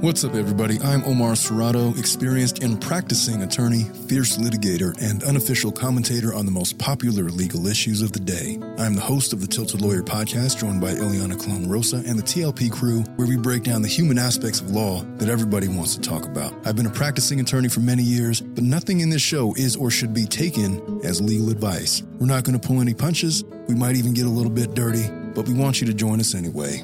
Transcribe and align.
What's 0.00 0.24
up, 0.24 0.34
everybody? 0.34 0.78
I'm 0.80 1.02
Omar 1.04 1.32
Serrato, 1.32 1.98
experienced 1.98 2.62
and 2.62 2.78
practicing 2.78 3.42
attorney, 3.42 3.84
fierce 4.08 4.36
litigator, 4.36 4.94
and 5.00 5.24
unofficial 5.24 5.72
commentator 5.72 6.34
on 6.34 6.44
the 6.44 6.52
most 6.52 6.78
popular 6.78 7.30
legal 7.30 7.66
issues 7.66 8.02
of 8.02 8.12
the 8.12 8.20
day. 8.20 8.58
I'm 8.76 8.94
the 8.94 9.00
host 9.00 9.32
of 9.32 9.40
the 9.40 9.46
Tilted 9.46 9.80
Lawyer 9.80 10.02
podcast, 10.02 10.58
joined 10.58 10.82
by 10.82 10.92
Iliana 10.92 11.42
Colon 11.42 11.66
Rosa 11.70 11.96
and 12.06 12.18
the 12.18 12.22
TLP 12.22 12.70
crew, 12.70 13.04
where 13.16 13.26
we 13.26 13.38
break 13.38 13.62
down 13.62 13.80
the 13.80 13.88
human 13.88 14.18
aspects 14.18 14.60
of 14.60 14.70
law 14.70 15.00
that 15.16 15.30
everybody 15.30 15.66
wants 15.66 15.96
to 15.96 16.02
talk 16.02 16.26
about. 16.26 16.52
I've 16.66 16.76
been 16.76 16.84
a 16.84 16.90
practicing 16.90 17.40
attorney 17.40 17.70
for 17.70 17.80
many 17.80 18.02
years, 18.02 18.42
but 18.42 18.64
nothing 18.64 19.00
in 19.00 19.08
this 19.08 19.22
show 19.22 19.54
is 19.56 19.76
or 19.76 19.90
should 19.90 20.12
be 20.12 20.26
taken 20.26 21.00
as 21.04 21.22
legal 21.22 21.48
advice. 21.48 22.02
We're 22.20 22.26
not 22.26 22.44
going 22.44 22.60
to 22.60 22.66
pull 22.68 22.82
any 22.82 22.92
punches. 22.92 23.44
We 23.66 23.74
might 23.74 23.96
even 23.96 24.12
get 24.12 24.26
a 24.26 24.30
little 24.30 24.52
bit 24.52 24.74
dirty, 24.74 25.08
but 25.34 25.48
we 25.48 25.54
want 25.54 25.80
you 25.80 25.86
to 25.86 25.94
join 25.94 26.20
us 26.20 26.34
anyway. 26.34 26.82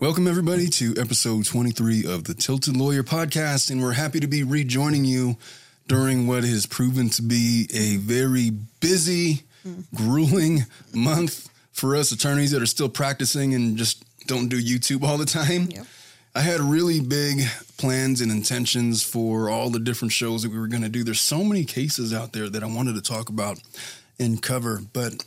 Welcome, 0.00 0.28
everybody, 0.28 0.68
to 0.68 0.94
episode 0.96 1.44
23 1.46 2.06
of 2.06 2.22
the 2.22 2.32
Tilted 2.32 2.76
Lawyer 2.76 3.02
podcast. 3.02 3.68
And 3.68 3.82
we're 3.82 3.94
happy 3.94 4.20
to 4.20 4.28
be 4.28 4.44
rejoining 4.44 5.04
you 5.04 5.36
during 5.88 6.28
what 6.28 6.44
has 6.44 6.66
proven 6.66 7.10
to 7.10 7.22
be 7.22 7.68
a 7.74 7.96
very 7.96 8.50
busy, 8.78 9.42
mm. 9.66 9.82
grueling 9.92 10.66
month 10.94 11.48
for 11.72 11.96
us 11.96 12.12
attorneys 12.12 12.52
that 12.52 12.62
are 12.62 12.66
still 12.66 12.88
practicing 12.88 13.54
and 13.54 13.76
just 13.76 14.04
don't 14.28 14.46
do 14.46 14.62
YouTube 14.62 15.02
all 15.02 15.18
the 15.18 15.24
time. 15.24 15.66
Yep. 15.68 15.86
I 16.32 16.42
had 16.42 16.60
really 16.60 17.00
big 17.00 17.40
plans 17.76 18.20
and 18.20 18.30
intentions 18.30 19.02
for 19.02 19.50
all 19.50 19.68
the 19.68 19.80
different 19.80 20.12
shows 20.12 20.44
that 20.44 20.52
we 20.52 20.60
were 20.60 20.68
going 20.68 20.84
to 20.84 20.88
do. 20.88 21.02
There's 21.02 21.20
so 21.20 21.42
many 21.42 21.64
cases 21.64 22.14
out 22.14 22.32
there 22.32 22.48
that 22.48 22.62
I 22.62 22.66
wanted 22.66 22.94
to 22.94 23.02
talk 23.02 23.28
about 23.28 23.58
and 24.20 24.40
cover, 24.40 24.80
but 24.92 25.24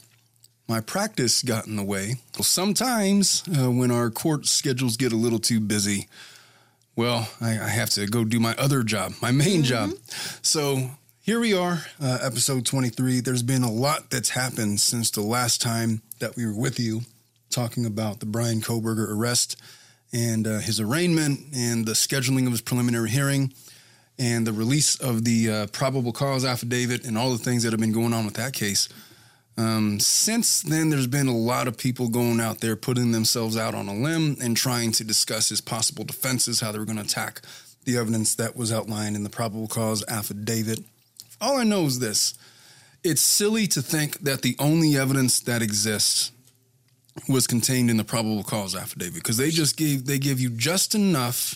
my 0.71 0.79
practice 0.79 1.43
got 1.43 1.67
in 1.67 1.75
the 1.75 1.83
way. 1.83 2.15
Well, 2.37 2.45
sometimes 2.45 3.43
uh, 3.59 3.69
when 3.69 3.91
our 3.91 4.09
court 4.09 4.45
schedules 4.45 4.95
get 4.95 5.11
a 5.11 5.17
little 5.17 5.37
too 5.37 5.59
busy, 5.59 6.07
well, 6.95 7.27
I, 7.41 7.59
I 7.59 7.67
have 7.67 7.89
to 7.91 8.07
go 8.07 8.23
do 8.23 8.39
my 8.39 8.55
other 8.55 8.81
job, 8.81 9.11
my 9.21 9.31
main 9.31 9.63
job. 9.63 9.91
So 10.41 10.91
here 11.21 11.41
we 11.41 11.53
are, 11.53 11.85
uh, 12.01 12.19
episode 12.21 12.65
23. 12.65 13.19
There's 13.19 13.43
been 13.43 13.63
a 13.63 13.71
lot 13.71 14.09
that's 14.11 14.29
happened 14.29 14.79
since 14.79 15.11
the 15.11 15.19
last 15.19 15.61
time 15.61 16.03
that 16.19 16.37
we 16.37 16.45
were 16.45 16.55
with 16.55 16.79
you 16.79 17.01
talking 17.49 17.85
about 17.85 18.21
the 18.21 18.25
Bryan 18.25 18.61
Kohberger 18.61 19.11
arrest 19.11 19.57
and 20.13 20.47
uh, 20.47 20.59
his 20.59 20.79
arraignment 20.79 21.41
and 21.53 21.85
the 21.85 21.93
scheduling 21.93 22.45
of 22.45 22.51
his 22.51 22.61
preliminary 22.61 23.09
hearing 23.09 23.51
and 24.17 24.47
the 24.47 24.53
release 24.53 24.95
of 25.01 25.25
the 25.25 25.51
uh, 25.51 25.67
probable 25.67 26.13
cause 26.13 26.45
affidavit 26.45 27.05
and 27.05 27.17
all 27.17 27.31
the 27.31 27.37
things 27.37 27.63
that 27.63 27.73
have 27.73 27.81
been 27.81 27.91
going 27.91 28.13
on 28.13 28.23
with 28.23 28.35
that 28.35 28.53
case. 28.53 28.87
Um, 29.61 29.99
since 29.99 30.63
then, 30.63 30.89
there's 30.89 31.07
been 31.07 31.27
a 31.27 31.37
lot 31.37 31.67
of 31.67 31.77
people 31.77 32.07
going 32.07 32.39
out 32.39 32.61
there 32.61 32.75
putting 32.75 33.11
themselves 33.11 33.55
out 33.55 33.75
on 33.75 33.87
a 33.87 33.93
limb 33.93 34.37
and 34.41 34.57
trying 34.57 34.91
to 34.93 35.03
discuss 35.03 35.49
his 35.49 35.61
possible 35.61 36.03
defenses, 36.03 36.61
how 36.61 36.71
they 36.71 36.79
were 36.79 36.85
going 36.85 36.97
to 36.97 37.03
attack 37.03 37.41
the 37.85 37.97
evidence 37.97 38.33
that 38.35 38.55
was 38.55 38.71
outlined 38.71 39.15
in 39.15 39.23
the 39.23 39.29
probable 39.29 39.67
cause 39.67 40.03
affidavit. 40.07 40.79
All 41.39 41.57
I 41.57 41.63
know 41.63 41.85
is 41.85 41.99
this 41.99 42.33
it's 43.03 43.21
silly 43.21 43.67
to 43.67 43.81
think 43.81 44.19
that 44.19 44.41
the 44.41 44.55
only 44.57 44.97
evidence 44.97 45.39
that 45.41 45.61
exists 45.61 46.31
was 47.27 47.45
contained 47.45 47.89
in 47.89 47.97
the 47.97 48.03
probable 48.03 48.43
cause 48.43 48.75
affidavit 48.75 49.15
because 49.15 49.37
they 49.37 49.49
just 49.49 49.77
gave 49.77 50.05
they 50.05 50.17
give 50.17 50.39
you 50.39 50.49
just 50.49 50.95
enough 50.95 51.55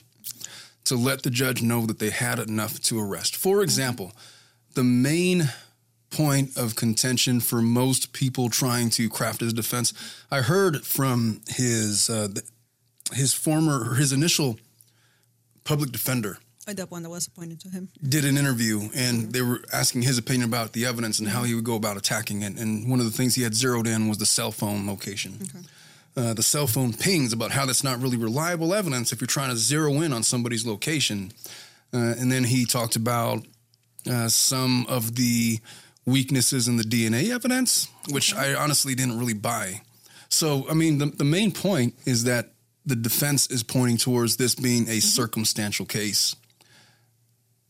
to 0.84 0.95
let 0.95 1.23
the 1.23 1.31
judge 1.31 1.64
know 1.64 1.86
that 1.88 1.97
they 1.97 2.12
had 2.12 2.38
enough 2.38 2.80
to 2.81 3.00
arrest. 3.00 3.36
For 3.36 3.64
example, 3.64 4.12
the 4.75 4.84
main 4.84 5.50
point 6.16 6.58
of 6.58 6.75
contention 6.75 7.39
for 7.41 7.61
most 7.61 8.13
people 8.13 8.49
trying 8.49 8.89
to 8.91 9.09
craft 9.09 9.39
his 9.41 9.53
defense. 9.53 9.94
I 10.31 10.41
heard 10.41 10.83
from 10.85 11.41
his 11.47 12.09
uh, 12.09 12.30
his 13.13 13.33
former 13.33 13.95
his 13.95 14.11
initial 14.13 14.57
public 15.63 15.91
defender 15.91 16.38
Oh, 16.67 16.73
that 16.73 16.89
one 16.89 17.03
that 17.03 17.09
was 17.11 17.27
appointed 17.27 17.59
to 17.59 17.69
him. 17.69 17.89
did 18.02 18.25
an 18.25 18.38
interview 18.38 18.89
and 18.95 19.31
they 19.31 19.44
were 19.44 19.62
asking 19.72 20.01
his 20.01 20.17
opinion 20.17 20.50
about 20.50 20.73
the 20.73 20.85
evidence 20.85 21.19
and 21.19 21.28
how 21.28 21.44
he 21.44 21.53
would 21.53 21.63
go 21.63 21.75
about 21.75 21.95
attacking 21.95 22.41
it. 22.41 22.57
And 22.57 22.90
one 22.90 23.00
of 23.00 23.06
the 23.06 23.11
things 23.11 23.35
he 23.35 23.44
had 23.44 23.53
zeroed 23.53 23.85
in 23.85 24.07
was 24.09 24.17
the 24.17 24.25
cell 24.25 24.51
phone 24.51 24.88
location. 24.88 25.31
Uh, 26.17 26.34
the 26.34 26.41
cell 26.41 26.66
phone 26.66 26.91
pings 26.91 27.34
about 27.34 27.51
how 27.51 27.66
that's 27.67 27.84
not 27.84 28.01
really 28.01 28.17
reliable 28.17 28.73
evidence 28.73 29.11
if 29.13 29.22
you're 29.22 29.28
trying 29.28 29.51
to 29.51 29.57
zero 29.57 30.01
in 30.01 30.11
on 30.11 30.23
somebody's 30.23 30.66
location. 30.66 31.31
Uh, 31.94 32.16
and 32.19 32.31
then 32.31 32.45
he 32.45 32.66
talked 32.66 32.95
about 32.95 33.45
uh, 34.09 34.28
some 34.28 34.88
of 34.88 35.16
the 35.16 35.59
weaknesses 36.05 36.67
in 36.67 36.77
the 36.77 36.83
DNA 36.83 37.31
evidence, 37.31 37.88
which 38.09 38.33
I 38.33 38.53
honestly 38.53 38.95
didn't 38.95 39.19
really 39.19 39.33
buy. 39.33 39.81
So, 40.29 40.66
I 40.69 40.73
mean, 40.73 40.97
the, 40.97 41.07
the 41.07 41.23
main 41.23 41.51
point 41.51 41.95
is 42.05 42.25
that 42.25 42.51
the 42.85 42.95
defense 42.95 43.49
is 43.49 43.63
pointing 43.63 43.97
towards 43.97 44.38
this 44.38 44.55
being 44.55 44.83
a 44.83 44.91
mm-hmm. 44.91 44.99
circumstantial 44.99 45.85
case. 45.85 46.35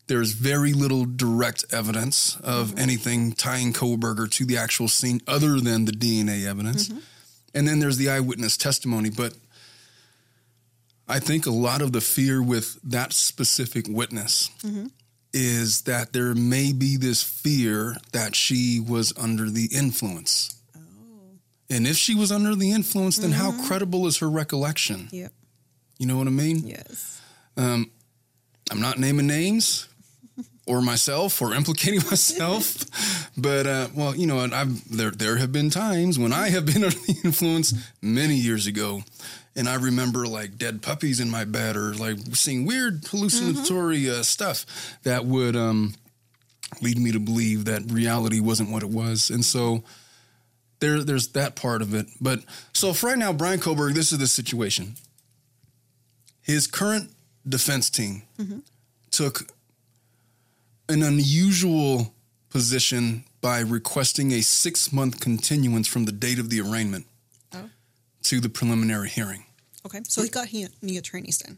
There's 0.08 0.34
very 0.34 0.74
little 0.74 1.06
direct 1.06 1.66
evidence 1.72 2.36
of 2.44 2.70
mm-hmm. 2.70 2.80
anything 2.80 3.32
tying 3.32 3.74
Kohberger 3.74 4.30
to 4.32 4.46
the 4.46 4.58
actual 4.58 4.88
scene 4.88 5.22
other 5.28 5.60
than 5.60 5.86
the 5.86 5.92
DNA 5.92 6.46
evidence. 6.46 6.90
Mm-hmm. 6.90 7.00
And 7.56 7.68
then 7.68 7.80
there's 7.80 7.98
the 7.98 8.10
eyewitness 8.10 8.58
testimony. 8.58 9.10
But 9.10 9.34
I 11.08 11.20
think 11.20 11.46
a 11.46 11.52
lot 11.52 11.82
of 11.82 11.92
the 11.92 12.02
fear 12.02 12.42
with 12.42 12.80
that 12.84 13.14
specific 13.14 13.86
witness 13.88 14.52
is 15.36 15.82
that 15.82 16.14
there 16.14 16.34
may 16.34 16.72
be 16.72 16.96
this 16.96 17.22
fear 17.22 17.98
that 18.14 18.36
she 18.36 18.80
was 18.80 19.14
under 19.18 19.50
the 19.50 19.70
influence. 19.72 20.56
And 21.70 21.86
if 21.86 21.98
she 21.98 22.16
was 22.16 22.32
under 22.32 22.56
the 22.56 22.72
influence, 22.72 23.18
then 23.18 23.32
how 23.32 23.52
credible 23.68 24.08
is 24.08 24.20
her 24.20 24.30
recollection? 24.30 25.10
Yep. 25.12 25.34
You 25.98 26.08
know 26.08 26.18
what 26.18 26.28
I 26.28 26.32
mean? 26.32 26.66
Yes. 26.66 27.22
I'm 28.72 28.82
not 28.82 28.98
naming 28.98 29.28
names 29.28 29.88
or 30.68 30.82
myself 30.82 31.42
or 31.42 31.54
implicating 31.54 32.02
myself, 32.10 32.86
but 33.38 33.68
uh, 33.68 33.88
well, 33.94 34.16
you 34.16 34.28
know, 34.28 34.40
I've 34.40 34.90
there 34.96 35.12
there 35.12 35.38
have 35.38 35.52
been 35.52 35.70
times 35.70 36.18
when 36.18 36.34
I 36.34 36.50
have 36.50 36.66
been 36.66 36.84
under 36.84 36.98
the 36.98 37.20
influence 37.24 37.74
many 38.02 38.36
years 38.36 38.68
ago, 38.68 39.04
and 39.56 39.70
I 39.70 39.76
remember 39.76 40.26
like 40.28 40.58
dead 40.58 40.82
puppies 40.82 41.20
in 41.20 41.30
my 41.30 41.46
bed 41.46 41.76
or 41.76 41.94
like 41.94 42.18
seeing 42.34 42.66
weird 42.66 43.06
hallucinatory 43.06 44.10
uh, 44.10 44.24
stuff 44.24 44.66
that 45.04 45.26
would 45.26 45.56
um, 45.56 45.94
lead 46.82 46.98
me 46.98 47.12
to 47.12 47.20
believe 47.20 47.66
that 47.66 47.90
reality 47.92 48.40
wasn't 48.40 48.70
what 48.72 48.84
it 48.84 48.90
was, 48.90 49.30
and 49.30 49.44
so. 49.44 49.84
There, 50.82 51.02
there's 51.06 51.30
that 51.30 51.56
part 51.56 51.82
of 51.82 51.94
it. 51.94 52.06
But 52.20 52.42
so 52.74 52.92
for 52.92 53.08
right 53.08 53.18
now, 53.18 53.32
Brian 53.32 53.62
Koberg, 53.62 53.94
this 53.94 54.12
is 54.12 54.20
the 54.20 54.28
situation. 54.28 54.96
His 56.42 56.68
current 56.68 57.12
defense 57.48 57.90
team 57.90 58.24
took 59.12 59.50
an 60.90 61.02
unusual 61.02 62.14
position 62.50 63.24
by 63.42 63.60
requesting 63.62 64.34
a 64.34 64.42
six 64.42 64.92
month 64.92 65.22
continuance 65.22 65.88
from 65.88 66.04
the 66.06 66.12
date 66.12 66.40
of 66.40 66.50
the 66.50 66.60
arraignment. 66.60 67.06
To 68.30 68.40
the 68.40 68.50
preliminary 68.50 69.10
hearing. 69.10 69.46
Okay. 69.86 70.02
So 70.08 70.24
he 70.24 70.30
got 70.30 70.48
he, 70.48 70.68
new 70.82 70.98
attorneys 71.00 71.38
then. 71.40 71.58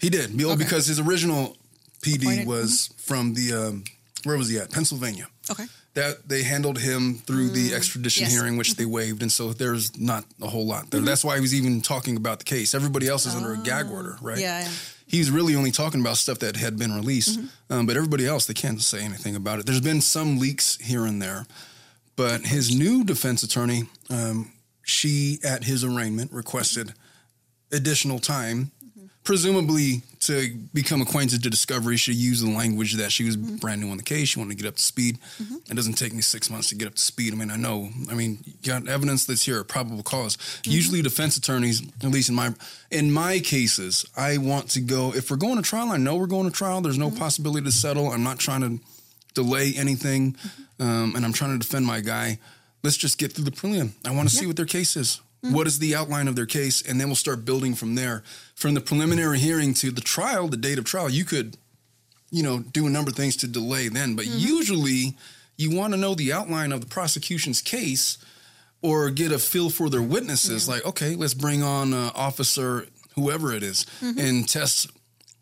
He 0.00 0.10
did, 0.10 0.36
Bill, 0.36 0.50
Okay. 0.52 0.62
because 0.64 0.86
his 0.86 1.00
original 1.00 1.56
PD 2.02 2.22
Appointed, 2.22 2.46
was 2.46 2.90
from 2.98 3.34
the, 3.34 3.52
um, 3.52 3.84
where 4.24 4.36
was 4.36 4.48
he 4.48 4.58
at? 4.58 4.70
Pennsylvania. 4.70 5.26
Okay. 5.50 5.64
That 5.94 6.28
they 6.28 6.42
handled 6.44 6.78
him 6.78 7.14
through 7.26 7.48
the 7.48 7.74
extradition 7.74 8.22
Mm, 8.22 8.26
yes. 8.26 8.32
Mm-hmm. 8.32 8.40
hearing, 8.44 8.56
which 8.58 8.74
they 8.76 8.84
waived, 8.84 9.22
and 9.22 9.32
so 9.32 9.52
there's 9.52 9.98
not 9.98 10.24
a 10.40 10.46
whole 10.46 10.64
lot 10.66 10.90
there. 10.90 11.00
That's 11.00 11.24
why 11.24 11.34
he 11.34 11.40
was 11.40 11.52
even 11.54 11.80
talking 11.80 12.16
about 12.16 12.38
the 12.38 12.44
case. 12.44 12.74
Everybody 12.74 13.08
else 13.08 13.26
is 13.26 13.34
under 13.34 13.52
a 13.54 13.58
gag 13.58 13.90
order, 13.90 14.16
right? 14.22 14.38
Oh. 14.38 14.40
Yeah. 14.40 14.60
yeah. 14.62 14.70
he's 15.06 15.30
really 15.32 15.56
only 15.56 15.72
talking 15.72 16.00
about 16.00 16.16
stuff 16.18 16.38
that 16.38 16.54
had 16.56 16.78
been 16.78 16.92
released. 16.94 17.40
Um, 17.68 17.86
but 17.86 17.96
everybody 17.96 18.24
else, 18.26 18.46
they 18.46 18.54
can't 18.54 18.80
say 18.80 19.00
anything 19.02 19.34
about 19.34 19.58
it. 19.58 19.66
There's 19.66 19.80
been 19.80 20.00
some 20.00 20.38
leaks 20.38 20.76
here 20.76 21.04
and 21.04 21.20
there. 21.20 21.46
But 22.14 22.42
his 22.46 22.72
new 22.76 23.02
defense 23.02 23.42
attorney, 23.42 23.84
um, 24.10 24.52
she 24.90 25.38
at 25.44 25.64
his 25.64 25.84
arraignment 25.84 26.32
requested 26.32 26.92
additional 27.72 28.18
time, 28.18 28.72
presumably 29.24 30.02
to 30.20 30.54
become 30.74 31.00
acquainted 31.00 31.42
to 31.42 31.50
discovery. 31.50 31.96
She 31.96 32.12
used 32.12 32.44
the 32.44 32.50
language 32.50 32.94
that 32.94 33.12
she 33.12 33.24
was 33.24 33.36
mm-hmm. 33.36 33.56
brand 33.56 33.80
new 33.80 33.90
on 33.90 33.96
the 33.96 34.02
case. 34.02 34.28
She 34.28 34.38
wanted 34.38 34.56
to 34.56 34.62
get 34.62 34.68
up 34.68 34.76
to 34.76 34.82
speed. 34.82 35.18
Mm-hmm. 35.40 35.56
It 35.70 35.74
doesn't 35.74 35.94
take 35.94 36.12
me 36.12 36.20
six 36.20 36.50
months 36.50 36.68
to 36.70 36.74
get 36.74 36.88
up 36.88 36.94
to 36.94 37.00
speed. 37.00 37.32
I 37.32 37.36
mean, 37.36 37.50
I 37.50 37.56
know. 37.56 37.88
I 38.10 38.14
mean, 38.14 38.38
you 38.44 38.52
got 38.64 38.88
evidence 38.88 39.24
that's 39.24 39.44
here, 39.44 39.60
a 39.60 39.64
probable 39.64 39.98
because 39.98 40.36
mm-hmm. 40.36 40.70
Usually, 40.70 41.02
defense 41.02 41.36
attorneys, 41.36 41.82
at 42.02 42.10
least 42.10 42.28
in 42.28 42.34
my 42.34 42.54
in 42.90 43.12
my 43.12 43.38
cases, 43.38 44.04
I 44.16 44.38
want 44.38 44.70
to 44.70 44.80
go. 44.80 45.14
If 45.14 45.30
we're 45.30 45.36
going 45.36 45.56
to 45.56 45.62
trial, 45.62 45.90
I 45.90 45.96
know 45.96 46.16
we're 46.16 46.26
going 46.26 46.50
to 46.50 46.56
trial. 46.56 46.80
There's 46.80 46.98
no 46.98 47.10
possibility 47.10 47.64
to 47.64 47.72
settle. 47.72 48.10
I'm 48.10 48.22
not 48.22 48.38
trying 48.38 48.62
to 48.62 48.84
delay 49.34 49.72
anything, 49.76 50.36
um, 50.78 51.14
and 51.14 51.24
I'm 51.24 51.32
trying 51.32 51.58
to 51.58 51.58
defend 51.58 51.86
my 51.86 52.00
guy. 52.00 52.38
Let's 52.82 52.96
just 52.96 53.18
get 53.18 53.32
through 53.32 53.44
the 53.44 53.50
prelim. 53.50 53.92
I 54.04 54.14
want 54.14 54.28
to 54.28 54.34
see 54.34 54.46
what 54.46 54.56
their 54.56 54.66
case 54.66 54.96
is. 54.96 55.20
What 55.42 55.66
is 55.66 55.78
the 55.78 55.94
outline 55.94 56.28
of 56.28 56.36
their 56.36 56.44
case, 56.44 56.82
and 56.82 57.00
then 57.00 57.08
we'll 57.08 57.16
start 57.16 57.46
building 57.46 57.74
from 57.74 57.94
there. 57.94 58.22
From 58.54 58.74
the 58.74 58.80
preliminary 58.82 59.38
hearing 59.38 59.72
to 59.74 59.90
the 59.90 60.02
trial, 60.02 60.48
the 60.48 60.56
date 60.58 60.78
of 60.78 60.84
trial, 60.84 61.08
you 61.08 61.24
could, 61.24 61.56
you 62.30 62.42
know, 62.42 62.58
do 62.58 62.86
a 62.86 62.90
number 62.90 63.10
of 63.10 63.16
things 63.16 63.36
to 63.36 63.46
delay 63.46 63.88
then. 63.88 64.16
But 64.16 64.26
usually, 64.26 65.16
you 65.56 65.74
want 65.74 65.94
to 65.94 65.98
know 65.98 66.14
the 66.14 66.30
outline 66.30 66.72
of 66.72 66.82
the 66.82 66.86
prosecution's 66.86 67.62
case 67.62 68.18
or 68.82 69.08
get 69.10 69.32
a 69.32 69.38
feel 69.38 69.70
for 69.70 69.88
their 69.88 70.02
witnesses. 70.02 70.68
Like, 70.68 70.84
okay, 70.84 71.14
let's 71.14 71.34
bring 71.34 71.62
on 71.62 71.94
uh, 71.94 72.10
Officer 72.14 72.86
whoever 73.14 73.52
it 73.52 73.62
is, 73.62 73.86
and 74.02 74.46
test 74.48 74.90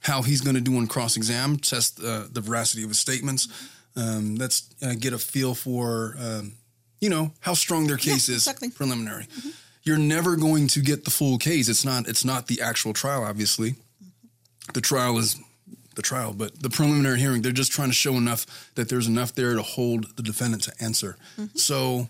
how 0.00 0.22
he's 0.22 0.40
going 0.40 0.54
to 0.54 0.60
do 0.60 0.76
on 0.76 0.86
cross 0.86 1.16
exam, 1.16 1.56
test 1.56 2.00
uh, 2.00 2.24
the 2.30 2.40
veracity 2.40 2.84
of 2.84 2.88
his 2.90 2.98
statements. 3.00 3.48
Um, 3.96 4.36
let's 4.36 4.70
uh, 4.80 4.94
get 4.98 5.12
a 5.12 5.18
feel 5.18 5.54
for, 5.54 6.14
um, 6.20 6.52
you 7.00 7.08
know, 7.08 7.32
how 7.40 7.54
strong 7.54 7.86
their 7.86 7.96
case 7.96 8.28
is 8.28 8.46
exactly. 8.46 8.70
preliminary. 8.70 9.24
Mm-hmm. 9.24 9.48
You're 9.82 9.98
never 9.98 10.36
going 10.36 10.68
to 10.68 10.80
get 10.80 11.04
the 11.04 11.10
full 11.10 11.38
case. 11.38 11.68
It's 11.68 11.84
not. 11.84 12.08
It's 12.08 12.24
not 12.24 12.46
the 12.46 12.60
actual 12.60 12.92
trial. 12.92 13.24
Obviously, 13.24 13.72
mm-hmm. 13.72 14.72
the 14.74 14.80
trial 14.80 15.18
is 15.18 15.36
the 15.98 16.02
trial, 16.02 16.32
but 16.32 16.62
the 16.62 16.70
preliminary 16.70 17.18
hearing, 17.18 17.42
they're 17.42 17.50
just 17.50 17.72
trying 17.72 17.88
to 17.88 17.94
show 17.94 18.14
enough 18.14 18.70
that 18.76 18.88
there's 18.88 19.08
enough 19.08 19.34
there 19.34 19.54
to 19.54 19.62
hold 19.62 20.16
the 20.16 20.22
defendant 20.22 20.62
to 20.62 20.72
answer. 20.80 21.16
Mm-hmm. 21.36 21.58
So, 21.58 22.08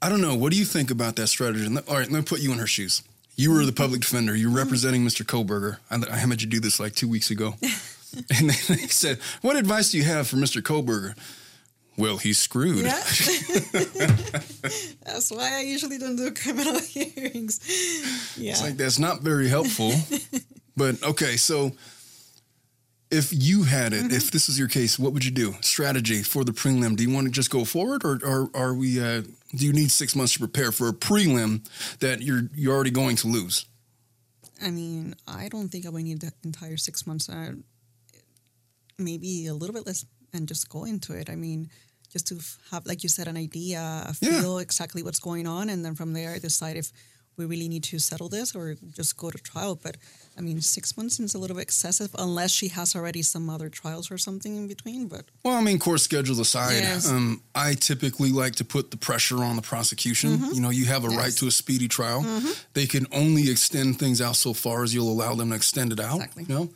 I 0.00 0.08
don't 0.08 0.22
know. 0.22 0.34
What 0.34 0.52
do 0.52 0.58
you 0.58 0.64
think 0.64 0.90
about 0.90 1.16
that 1.16 1.26
strategy? 1.26 1.66
All 1.66 1.96
right, 1.96 2.10
let 2.10 2.18
me 2.18 2.22
put 2.22 2.40
you 2.40 2.50
in 2.52 2.58
her 2.58 2.66
shoes. 2.66 3.02
You 3.36 3.52
were 3.52 3.64
the 3.66 3.72
public 3.72 4.00
defender. 4.00 4.34
You're 4.34 4.50
representing 4.50 5.04
Mr. 5.04 5.24
Kohberger. 5.24 5.78
I, 5.90 6.02
I 6.10 6.16
had 6.16 6.40
you 6.40 6.48
do 6.48 6.60
this 6.60 6.80
like 6.80 6.94
two 6.94 7.08
weeks 7.08 7.30
ago. 7.30 7.54
and 8.36 8.50
they 8.50 8.88
said, 8.88 9.18
What 9.42 9.56
advice 9.56 9.92
do 9.92 9.98
you 9.98 10.04
have 10.04 10.26
for 10.26 10.36
Mr. 10.36 10.62
Kohberger? 10.62 11.14
Well, 11.98 12.16
he's 12.16 12.38
screwed. 12.38 12.84
Yeah. 12.86 12.92
That's 15.04 15.30
why 15.30 15.56
I 15.56 15.62
usually 15.62 15.98
don't 15.98 16.14
do 16.14 16.30
criminal 16.30 16.78
hearings. 16.80 17.60
Yeah. 18.38 18.52
It's 18.52 18.62
like 18.62 18.76
that's 18.76 19.00
not 19.00 19.22
very 19.22 19.48
helpful. 19.48 19.92
but 20.76 21.02
okay, 21.02 21.36
so 21.36 21.72
if 23.10 23.32
you 23.32 23.64
had 23.64 23.92
it, 23.92 24.12
if 24.12 24.30
this 24.30 24.48
is 24.48 24.58
your 24.58 24.68
case, 24.68 24.96
what 24.98 25.12
would 25.12 25.24
you 25.24 25.32
do? 25.32 25.56
Strategy 25.60 26.22
for 26.22 26.44
the 26.44 26.52
prelim. 26.52 26.94
Do 26.96 27.02
you 27.02 27.12
want 27.12 27.26
to 27.26 27.32
just 27.32 27.50
go 27.50 27.64
forward, 27.64 28.04
or, 28.04 28.20
or 28.24 28.50
are 28.54 28.74
we? 28.74 29.00
Uh, 29.00 29.22
do 29.56 29.66
you 29.66 29.72
need 29.72 29.90
six 29.90 30.14
months 30.14 30.34
to 30.34 30.38
prepare 30.38 30.70
for 30.70 30.88
a 30.88 30.92
prelim 30.92 31.66
that 31.98 32.22
you're 32.22 32.42
you're 32.54 32.74
already 32.74 32.90
going 32.92 33.16
to 33.16 33.28
lose? 33.28 33.64
I 34.62 34.70
mean, 34.70 35.14
I 35.26 35.48
don't 35.48 35.68
think 35.68 35.84
I 35.86 35.88
would 35.88 36.04
need 36.04 36.20
the 36.20 36.32
entire 36.44 36.76
six 36.76 37.06
months. 37.06 37.28
Uh, 37.28 37.52
maybe 38.98 39.46
a 39.46 39.54
little 39.54 39.74
bit 39.74 39.86
less 39.86 40.04
and 40.32 40.46
just 40.46 40.68
go 40.68 40.84
into 40.84 41.12
it. 41.14 41.30
I 41.30 41.36
mean, 41.36 41.70
just 42.12 42.26
to 42.28 42.34
have, 42.70 42.86
like 42.86 43.02
you 43.02 43.08
said, 43.08 43.28
an 43.28 43.36
idea, 43.36 43.80
a 43.80 44.14
Yeah. 44.20 44.40
feel 44.40 44.58
exactly 44.58 45.02
what's 45.02 45.20
going 45.20 45.46
on, 45.46 45.68
and 45.70 45.84
then 45.84 45.94
from 45.94 46.12
there 46.14 46.38
decide 46.38 46.76
if 46.76 46.92
we 47.36 47.44
really 47.44 47.68
need 47.68 47.84
to 47.84 48.00
settle 48.00 48.28
this 48.28 48.52
or 48.56 48.76
just 48.96 49.16
go 49.16 49.30
to 49.30 49.38
trial. 49.38 49.76
But 49.76 49.96
I 50.36 50.40
mean, 50.40 50.60
six 50.60 50.96
months 50.96 51.20
is 51.20 51.34
a 51.34 51.38
little 51.38 51.54
bit 51.56 51.62
excessive 51.62 52.10
unless 52.18 52.50
she 52.50 52.68
has 52.68 52.96
already 52.96 53.22
some 53.22 53.48
other 53.48 53.68
trials 53.68 54.10
or 54.10 54.18
something 54.18 54.56
in 54.56 54.66
between. 54.66 55.06
But 55.06 55.24
Well, 55.44 55.54
I 55.54 55.60
mean, 55.62 55.78
court 55.78 56.00
schedule 56.00 56.40
aside, 56.40 56.80
Yes. 56.82 57.06
um, 57.08 57.40
I 57.54 57.74
typically 57.74 58.32
like 58.32 58.56
to 58.56 58.64
put 58.64 58.90
the 58.90 58.96
pressure 58.96 59.44
on 59.44 59.54
the 59.54 59.62
prosecution. 59.62 60.30
You 60.52 60.60
know, 60.60 60.70
you 60.70 60.86
have 60.86 61.04
a 61.04 61.08
right 61.10 61.32
to 61.36 61.46
a 61.46 61.50
speedy 61.52 61.86
trial. 61.86 62.24
They 62.74 62.86
can 62.86 63.06
only 63.12 63.50
extend 63.50 63.98
things 64.00 64.20
out 64.20 64.34
so 64.36 64.52
far 64.52 64.82
as 64.82 64.92
you'll 64.92 65.12
allow 65.12 65.34
them 65.36 65.50
to 65.50 65.54
extend 65.56 65.92
it 65.92 66.00
out. 66.00 66.16
Exactly. 66.16 66.44
You 66.48 66.54
know, 66.54 66.70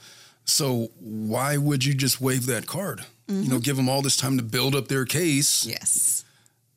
so 0.45 0.91
why 1.01 1.57
would 1.57 1.85
you 1.85 1.95
just 1.95 2.21
waive 2.21 2.47
that 2.47 2.67
card? 2.67 3.05
You 3.41 3.49
know, 3.49 3.59
give 3.59 3.77
them 3.77 3.89
all 3.89 4.03
this 4.03 4.17
time 4.17 4.37
to 4.37 4.43
build 4.43 4.75
up 4.75 4.89
their 4.89 5.05
case 5.05 5.67
yes, 5.67 6.25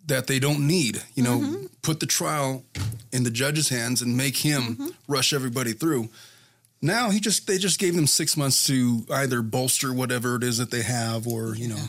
that 0.08 0.28
they 0.28 0.40
don't 0.40 0.68
need. 0.68 1.02
You 1.16 1.24
know, 1.24 1.40
mm-hmm. 1.40 1.66
put 1.82 2.00
the 2.00 2.06
trial 2.06 2.64
in 3.12 3.24
the 3.24 3.32
judge's 3.32 3.70
hands 3.70 4.02
and 4.02 4.16
make 4.16 4.38
him 4.38 4.62
mm-hmm. 4.62 4.88
rush 5.08 5.34
everybody 5.34 5.74
through. 5.74 6.10
Now 6.82 7.10
he 7.10 7.20
just 7.20 7.48
they 7.48 7.58
just 7.58 7.80
gave 7.80 7.96
them 7.96 8.08
six 8.08 8.38
months 8.38 8.68
to 8.68 9.06
either 9.12 9.42
bolster 9.42 9.94
whatever 9.94 10.36
it 10.36 10.44
is 10.44 10.58
that 10.58 10.72
they 10.72 10.84
have, 10.84 11.28
or 11.28 11.56
you 11.56 11.68
know, 11.68 11.84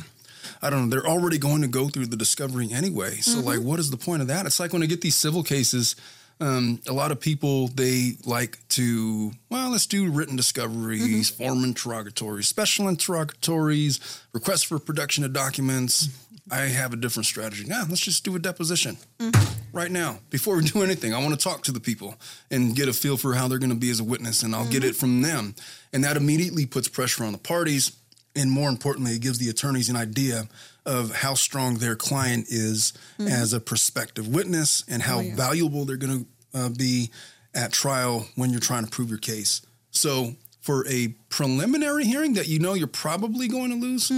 I 0.63 0.71
don't 0.71 0.89
know. 0.89 0.97
They're 0.97 1.11
already 1.11 1.39
going 1.39 1.63
to 1.63 1.69
go 1.69 1.89
through 1.89 2.07
the 2.07 2.17
discovery 2.17 2.69
anyway. 2.73 3.17
So 3.17 3.41
like, 3.41 3.59
mm-hmm. 3.59 3.69
what 3.69 3.79
is 3.79 3.91
the 3.91 3.97
point 3.97 4.23
of 4.23 4.29
that? 4.29 4.47
It's 4.47 4.61
like 4.61 4.73
when 4.73 4.83
I 4.83 4.87
get 4.87 5.01
these 5.01 5.17
civil 5.17 5.43
cases. 5.43 5.97
Um, 6.39 6.81
a 6.87 6.93
lot 6.93 7.13
of 7.13 7.21
people 7.21 7.69
they 7.69 8.13
like 8.27 8.59
to 8.71 9.33
well 9.49 9.71
let's 9.71 9.87
do 9.87 10.11
written 10.11 10.37
discoveries 10.37 11.31
mm-hmm. 11.31 11.43
form 11.43 11.65
interrogatories 11.65 12.47
special 12.47 12.89
interrogatories 12.89 14.21
requests 14.35 14.65
for 14.65 14.79
production 14.79 15.25
of 15.25 15.33
documents. 15.33 16.11
I 16.51 16.61
have 16.61 16.93
a 16.93 16.97
different 16.97 17.27
strategy. 17.27 17.65
Now 17.65 17.85
let's 17.89 18.03
just 18.03 18.23
do 18.23 18.37
a 18.37 18.39
deposition 18.39 18.99
mm-hmm. 19.19 19.77
right 19.77 19.91
now. 19.91 20.19
Before 20.29 20.57
we 20.57 20.65
do 20.69 20.83
anything 20.83 21.15
i 21.15 21.19
want 21.19 21.39
to 21.39 21.43
talk 21.43 21.63
to 21.65 21.73
the 21.73 21.81
people 21.81 22.17
and 22.51 22.77
get 22.77 22.89
a 22.89 22.93
feel 22.93 23.17
for 23.17 23.35
how 23.35 23.49
they're 23.49 23.59
going 23.59 23.71
to 23.71 23.77
be 23.77 23.91
as 23.91 24.01
a 24.01 24.05
witness 24.05 24.43
and 24.43 24.55
i'll 24.55 24.69
get 24.69 24.83
mm-hmm. 24.83 24.91
it 24.91 24.97
from 24.97 25.23
them. 25.23 25.55
And 25.95 26.05
that 26.05 26.19
immediately 26.19 26.67
puts 26.67 26.87
pressure 26.87 27.25
on 27.25 27.33
the 27.33 27.39
parties 27.39 27.97
and 28.35 28.51
more 28.51 28.69
importantly 28.69 29.13
it 29.13 29.23
gives 29.23 29.39
the 29.39 29.49
attorneys 29.49 29.89
an 29.89 29.97
idea 29.97 30.49
of 30.87 31.13
how 31.17 31.35
strong 31.35 31.75
their 31.77 31.97
client 31.97 32.47
is 32.49 32.93
as 33.19 33.53
a 33.53 33.61
prospective 33.61 34.27
witness 34.29 34.85
and 34.89 35.03
how 35.03 35.19
Oh, 35.19 35.21
yeah. 35.21 35.35
valuable 35.35 35.85
they're 35.85 35.97
going 35.99 36.27
to 36.53 36.59
uh, 36.59 36.69
be 36.71 37.11
at 37.55 37.73
trial 37.73 38.27
when 38.37 38.51
you're 38.51 38.61
trying 38.61 38.85
to 38.85 38.91
prove 38.91 39.09
your 39.11 39.19
case 39.19 39.61
so 39.91 40.33
for 40.61 40.87
a 40.89 41.09
preliminary 41.29 42.05
hearing 42.05 42.35
that 42.35 42.49
you 42.49 42.59
know 42.59 42.75
you're 42.75 42.87
probably 42.87 43.49
going 43.49 43.71
to 43.71 43.77
lose 43.77 44.11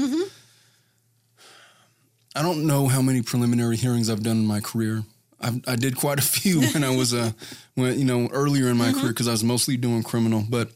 I 2.37 2.43
don't 2.43 2.67
know 2.67 2.87
how 2.88 3.03
many 3.03 3.23
preliminary 3.23 3.76
hearings 3.76 4.09
I've 4.11 4.23
done 4.23 4.37
in 4.38 4.47
my 4.47 4.61
career. 4.61 5.03
I've, 5.41 5.61
I 5.67 5.76
did 5.76 5.97
quite 5.97 6.19
a 6.19 6.23
few 6.23 6.61
when 6.73 6.85
I 6.85 6.94
was 6.94 7.12
uh, 7.14 7.32
when 7.75 7.99
you 7.99 8.05
know 8.05 8.29
earlier 8.29 8.69
in 8.69 8.76
my 8.76 8.93
career 8.93 9.09
because 9.09 9.26
I 9.29 9.32
was 9.32 9.43
mostly 9.44 9.76
doing 9.76 10.03
criminal. 10.03 10.44
But 10.49 10.71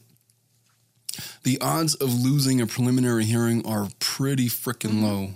the 1.43 1.59
odds 1.61 1.95
of 1.95 2.13
losing 2.13 2.59
a 2.59 2.67
preliminary 2.67 3.23
hearing 3.25 3.65
are 3.65 3.87
pretty 3.99 4.47
freaking 4.47 5.01
low. 5.03 5.29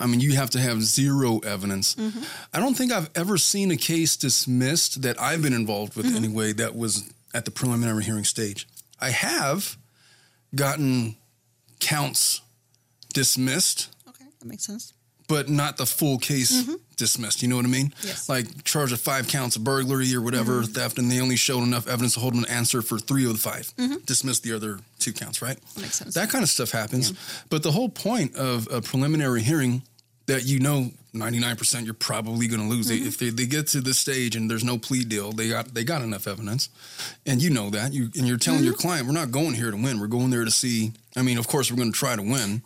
I 0.00 0.06
mean, 0.06 0.20
you 0.20 0.34
have 0.36 0.50
to 0.50 0.60
have 0.60 0.82
zero 0.82 1.38
evidence. 1.38 1.94
Mm-hmm. 1.94 2.22
I 2.52 2.60
don't 2.60 2.74
think 2.74 2.92
I've 2.92 3.10
ever 3.14 3.36
seen 3.38 3.70
a 3.70 3.76
case 3.76 4.16
dismissed 4.16 5.02
that 5.02 5.20
I've 5.20 5.42
been 5.42 5.52
involved 5.52 5.96
with 5.96 6.06
mm-hmm. 6.06 6.16
anyway 6.16 6.52
that 6.54 6.74
was 6.74 7.12
at 7.34 7.44
the 7.44 7.50
preliminary 7.50 8.04
hearing 8.04 8.24
stage. 8.24 8.66
I 9.00 9.10
have 9.10 9.76
gotten 10.54 11.16
counts 11.78 12.42
dismissed 13.14 13.88
okay, 14.08 14.24
that 14.38 14.46
makes 14.46 14.64
sense. 14.64 14.92
but 15.28 15.48
not 15.48 15.76
the 15.76 15.86
full 15.86 16.18
case 16.18 16.62
mm-hmm. 16.62 16.74
dismissed. 16.96 17.42
You 17.42 17.48
know 17.48 17.56
what 17.56 17.64
I 17.64 17.68
mean? 17.68 17.94
Yes. 18.02 18.28
Like 18.28 18.64
charge 18.64 18.92
of 18.92 19.00
five 19.00 19.28
counts 19.28 19.56
of 19.56 19.64
burglary 19.64 20.14
or 20.14 20.20
whatever 20.20 20.62
theft, 20.62 20.98
and 20.98 21.10
they 21.10 21.20
only 21.20 21.36
showed 21.36 21.62
enough 21.62 21.88
evidence 21.88 22.14
to 22.14 22.20
hold 22.20 22.34
an 22.34 22.44
answer 22.46 22.82
for 22.82 22.98
three 22.98 23.24
of 23.24 23.32
the 23.32 23.38
5 23.38 24.04
Dismiss 24.06 24.40
the 24.40 24.54
other 24.54 24.80
two 24.98 25.12
counts, 25.12 25.40
right? 25.40 25.58
Makes 25.76 25.96
sense. 25.96 26.14
That 26.14 26.30
kind 26.30 26.42
of 26.42 26.50
stuff 26.50 26.70
happens. 26.70 27.12
But 27.48 27.62
the 27.62 27.72
whole 27.72 27.88
point 27.88 28.36
of 28.36 28.68
a 28.70 28.80
preliminary 28.82 29.42
hearing 29.42 29.82
that 30.30 30.44
you 30.44 30.60
know 30.60 30.90
99% 31.12 31.84
you're 31.84 31.92
probably 31.92 32.46
going 32.46 32.60
to 32.60 32.68
lose. 32.68 32.86
They 32.86 32.98
mm-hmm. 32.98 33.08
If 33.08 33.18
they, 33.18 33.30
they 33.30 33.46
get 33.46 33.66
to 33.68 33.80
this 33.80 33.98
stage 33.98 34.36
and 34.36 34.48
there's 34.48 34.62
no 34.62 34.78
plea 34.78 35.04
deal, 35.04 35.32
they 35.32 35.48
got 35.48 35.74
they 35.74 35.82
got 35.82 36.02
enough 36.02 36.28
evidence. 36.28 36.68
And 37.26 37.42
you 37.42 37.50
know 37.50 37.70
that. 37.70 37.92
You 37.92 38.10
and 38.16 38.28
you're 38.28 38.38
telling 38.38 38.62
your 38.62 38.74
mm-hmm. 38.74 38.88
client, 38.88 39.06
we're 39.06 39.12
not 39.12 39.32
going 39.32 39.54
here 39.54 39.70
to 39.70 39.76
win. 39.76 40.00
We're 40.00 40.06
going 40.06 40.30
there 40.30 40.44
to 40.44 40.50
see 40.50 40.92
I 41.16 41.22
mean, 41.22 41.38
of 41.38 41.48
course 41.48 41.70
we're 41.70 41.76
going 41.76 41.92
to 41.92 41.98
try 41.98 42.14
to 42.14 42.22
win, 42.22 42.62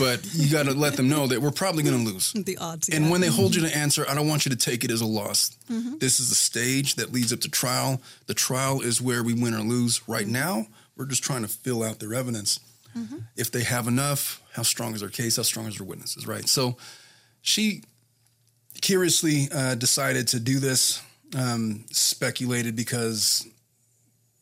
but 0.00 0.26
you 0.34 0.50
got 0.50 0.66
to 0.66 0.72
let 0.74 0.94
them 0.94 1.08
know 1.08 1.28
that 1.28 1.40
we're 1.40 1.52
probably 1.52 1.84
going 1.84 2.04
to 2.04 2.12
lose. 2.12 2.32
The 2.32 2.58
odds. 2.58 2.88
And 2.88 3.04
yeah. 3.04 3.10
when 3.12 3.20
they 3.20 3.28
hold 3.28 3.54
you 3.54 3.62
to 3.62 3.68
mm-hmm. 3.68 3.78
answer, 3.78 4.04
I 4.08 4.16
don't 4.16 4.26
want 4.26 4.44
you 4.44 4.50
to 4.50 4.56
take 4.56 4.82
it 4.82 4.90
as 4.90 5.00
a 5.00 5.06
loss. 5.06 5.56
This 5.68 6.18
is 6.18 6.28
the 6.28 6.34
stage 6.34 6.96
that 6.96 7.12
leads 7.12 7.32
up 7.32 7.40
to 7.40 7.48
trial. 7.48 8.02
The 8.26 8.34
trial 8.34 8.80
is 8.80 9.00
where 9.00 9.22
we 9.22 9.32
win 9.34 9.54
or 9.54 9.60
lose. 9.60 10.06
Right 10.08 10.26
now, 10.26 10.66
we're 10.96 11.06
just 11.06 11.22
trying 11.22 11.42
to 11.42 11.48
fill 11.48 11.84
out 11.84 12.00
their 12.00 12.14
evidence. 12.14 12.58
If 13.36 13.50
they 13.50 13.64
have 13.64 13.88
enough, 13.88 14.40
how 14.52 14.62
strong 14.62 14.94
is 14.94 15.00
their 15.00 15.08
case? 15.08 15.36
How 15.36 15.42
strong 15.42 15.66
is 15.66 15.78
their 15.78 15.86
witnesses? 15.86 16.26
Right. 16.26 16.48
So 16.48 16.76
she 17.44 17.82
curiously 18.80 19.48
uh, 19.52 19.74
decided 19.74 20.26
to 20.28 20.40
do 20.40 20.58
this, 20.58 21.02
um, 21.38 21.84
speculated 21.92 22.74
because, 22.74 23.46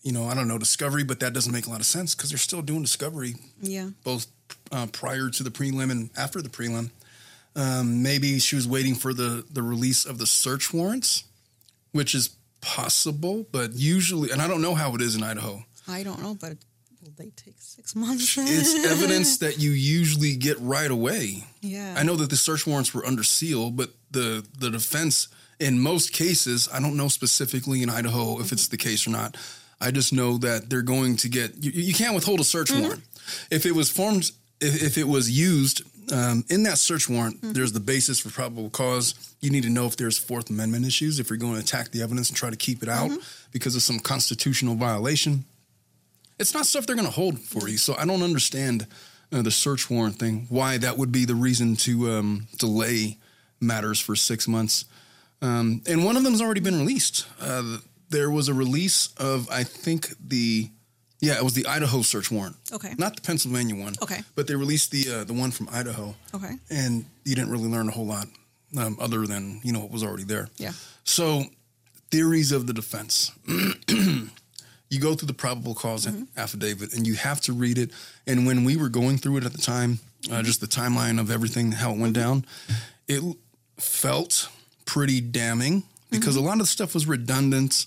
you 0.02 0.12
know, 0.12 0.26
I 0.28 0.34
don't 0.34 0.46
know, 0.46 0.56
discovery, 0.56 1.02
but 1.02 1.18
that 1.20 1.32
doesn't 1.32 1.52
make 1.52 1.66
a 1.66 1.70
lot 1.70 1.80
of 1.80 1.86
sense 1.86 2.14
because 2.14 2.30
they're 2.30 2.38
still 2.38 2.62
doing 2.62 2.80
discovery 2.80 3.34
yeah, 3.60 3.90
both 4.04 4.26
uh, 4.70 4.86
prior 4.86 5.28
to 5.30 5.42
the 5.42 5.50
prelim 5.50 5.90
and 5.90 6.10
after 6.16 6.40
the 6.40 6.48
prelim. 6.48 6.90
Um, 7.56 8.02
maybe 8.02 8.38
she 8.38 8.54
was 8.56 8.66
waiting 8.66 8.94
for 8.94 9.12
the 9.12 9.44
the 9.52 9.62
release 9.62 10.06
of 10.06 10.18
the 10.18 10.26
search 10.26 10.72
warrants, 10.72 11.24
which 11.90 12.14
is 12.14 12.30
possible, 12.60 13.46
but 13.50 13.72
usually, 13.74 14.30
and 14.30 14.40
I 14.40 14.46
don't 14.48 14.62
know 14.62 14.74
how 14.74 14.94
it 14.94 15.02
is 15.02 15.16
in 15.16 15.22
Idaho. 15.24 15.64
I 15.88 16.04
don't 16.04 16.22
know, 16.22 16.34
but 16.40 16.56
they 17.16 17.30
take 17.30 17.56
six 17.58 17.94
months? 17.94 18.36
It's 18.38 18.84
evidence 18.92 19.38
that 19.38 19.58
you 19.58 19.70
usually 19.70 20.36
get 20.36 20.58
right 20.60 20.90
away. 20.90 21.44
yeah, 21.60 21.94
I 21.96 22.02
know 22.02 22.16
that 22.16 22.30
the 22.30 22.36
search 22.36 22.66
warrants 22.66 22.94
were 22.94 23.04
under 23.04 23.22
seal, 23.22 23.70
but 23.70 23.90
the 24.10 24.46
the 24.58 24.70
defense 24.70 25.28
in 25.58 25.78
most 25.78 26.12
cases, 26.12 26.68
I 26.72 26.80
don't 26.80 26.96
know 26.96 27.08
specifically 27.08 27.82
in 27.82 27.90
Idaho 27.90 28.40
if 28.40 28.52
it's 28.52 28.68
the 28.68 28.76
case 28.76 29.06
or 29.06 29.10
not. 29.10 29.36
I 29.80 29.90
just 29.90 30.12
know 30.12 30.38
that 30.38 30.70
they're 30.70 30.82
going 30.82 31.16
to 31.18 31.28
get 31.28 31.62
you, 31.62 31.70
you 31.70 31.94
can't 31.94 32.14
withhold 32.14 32.40
a 32.40 32.44
search 32.44 32.70
mm-hmm. 32.70 32.82
warrant. 32.82 33.02
If 33.50 33.66
it 33.66 33.72
was 33.72 33.90
formed 33.90 34.30
if, 34.60 34.82
if 34.82 34.98
it 34.98 35.08
was 35.08 35.30
used 35.30 35.82
um, 36.12 36.44
in 36.48 36.64
that 36.64 36.78
search 36.78 37.08
warrant, 37.08 37.36
mm-hmm. 37.36 37.52
there's 37.52 37.72
the 37.72 37.80
basis 37.80 38.18
for 38.18 38.30
probable 38.30 38.70
cause. 38.70 39.14
You 39.40 39.50
need 39.50 39.62
to 39.64 39.70
know 39.70 39.86
if 39.86 39.96
there's 39.96 40.18
Fourth 40.18 40.50
Amendment 40.50 40.86
issues, 40.86 41.18
if 41.18 41.30
you're 41.30 41.38
going 41.38 41.54
to 41.54 41.60
attack 41.60 41.90
the 41.90 42.02
evidence 42.02 42.28
and 42.28 42.36
try 42.36 42.50
to 42.50 42.56
keep 42.56 42.82
it 42.82 42.88
out 42.88 43.10
mm-hmm. 43.10 43.20
because 43.52 43.76
of 43.76 43.82
some 43.82 43.98
constitutional 43.98 44.74
violation. 44.74 45.44
It's 46.42 46.54
not 46.54 46.66
stuff 46.66 46.86
they're 46.86 46.96
going 46.96 47.06
to 47.06 47.14
hold 47.14 47.38
for 47.38 47.68
you. 47.68 47.78
So 47.78 47.94
I 47.96 48.04
don't 48.04 48.22
understand 48.22 48.88
uh, 49.32 49.42
the 49.42 49.50
search 49.50 49.88
warrant 49.88 50.16
thing, 50.16 50.46
why 50.48 50.76
that 50.78 50.98
would 50.98 51.12
be 51.12 51.24
the 51.24 51.36
reason 51.36 51.76
to 51.76 52.10
um, 52.10 52.48
delay 52.58 53.16
matters 53.60 54.00
for 54.00 54.16
six 54.16 54.46
months. 54.48 54.84
Um, 55.40 55.82
and 55.86 56.04
one 56.04 56.16
of 56.16 56.24
them's 56.24 56.42
already 56.42 56.60
been 56.60 56.78
released. 56.78 57.26
Uh, 57.40 57.78
there 58.10 58.28
was 58.30 58.48
a 58.48 58.54
release 58.54 59.14
of 59.16 59.48
I 59.50 59.62
think 59.62 60.08
the 60.20 60.68
yeah 61.20 61.36
it 61.36 61.44
was 61.44 61.54
the 61.54 61.66
Idaho 61.66 62.02
search 62.02 62.30
warrant. 62.30 62.56
Okay. 62.72 62.92
Not 62.98 63.14
the 63.14 63.22
Pennsylvania 63.22 63.76
one. 63.76 63.94
Okay. 64.02 64.20
But 64.34 64.48
they 64.48 64.56
released 64.56 64.90
the 64.90 65.20
uh, 65.20 65.24
the 65.24 65.32
one 65.32 65.52
from 65.52 65.68
Idaho. 65.72 66.14
Okay. 66.34 66.54
And 66.70 67.04
you 67.24 67.34
didn't 67.34 67.50
really 67.50 67.68
learn 67.68 67.88
a 67.88 67.92
whole 67.92 68.06
lot 68.06 68.26
um, 68.76 68.96
other 69.00 69.26
than 69.26 69.60
you 69.62 69.72
know 69.72 69.80
what 69.80 69.90
was 69.90 70.02
already 70.02 70.24
there. 70.24 70.48
Yeah. 70.58 70.72
So 71.04 71.44
theories 72.10 72.52
of 72.52 72.66
the 72.66 72.72
defense. 72.72 73.32
you 74.92 75.00
go 75.00 75.14
through 75.14 75.26
the 75.26 75.32
probable 75.32 75.72
because 75.72 76.06
affidavit 76.36 76.92
and 76.92 77.06
you 77.06 77.14
have 77.14 77.40
to 77.40 77.54
read 77.54 77.78
it. 77.78 77.90
And 78.26 78.46
when 78.46 78.62
we 78.62 78.76
were 78.76 78.90
going 78.90 79.16
through 79.16 79.38
it 79.38 79.44
at 79.44 79.52
the 79.52 79.62
time, 79.62 80.00
uh, 80.30 80.42
just 80.42 80.60
the 80.60 80.66
timeline 80.66 81.18
of 81.18 81.30
everything, 81.30 81.72
how 81.72 81.92
it 81.92 81.98
went 81.98 82.12
down, 82.12 82.44
it 83.08 83.22
felt 83.78 84.50
pretty 84.84 85.22
damning 85.22 85.84
because 86.10 86.36
a 86.36 86.42
lot 86.42 86.52
of 86.52 86.58
the 86.58 86.66
stuff 86.66 86.92
was 86.92 87.06
redundant. 87.06 87.86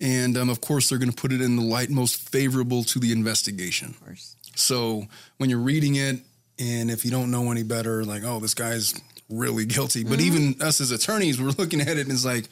And 0.00 0.38
um, 0.38 0.48
of 0.48 0.62
course, 0.62 0.88
they're 0.88 0.98
going 0.98 1.10
to 1.10 1.16
put 1.16 1.30
it 1.30 1.42
in 1.42 1.56
the 1.56 1.62
light 1.62 1.90
most 1.90 2.30
favorable 2.30 2.84
to 2.84 2.98
the 2.98 3.12
investigation. 3.12 3.90
Of 3.90 4.02
course. 4.02 4.34
So 4.56 5.08
when 5.36 5.50
you're 5.50 5.58
reading 5.58 5.96
it, 5.96 6.20
and 6.58 6.90
if 6.90 7.04
you 7.04 7.10
don't 7.10 7.30
know 7.30 7.50
any 7.50 7.64
better, 7.64 8.02
like, 8.02 8.22
oh, 8.24 8.40
this 8.40 8.54
guy's 8.54 8.98
really 9.28 9.66
guilty. 9.66 10.04
But 10.04 10.20
even 10.20 10.56
us 10.62 10.80
as 10.80 10.90
attorneys, 10.90 11.38
we're 11.38 11.50
looking 11.58 11.82
at 11.82 11.98
it 11.98 12.00
and 12.00 12.12
it's 12.12 12.24
like, 12.24 12.48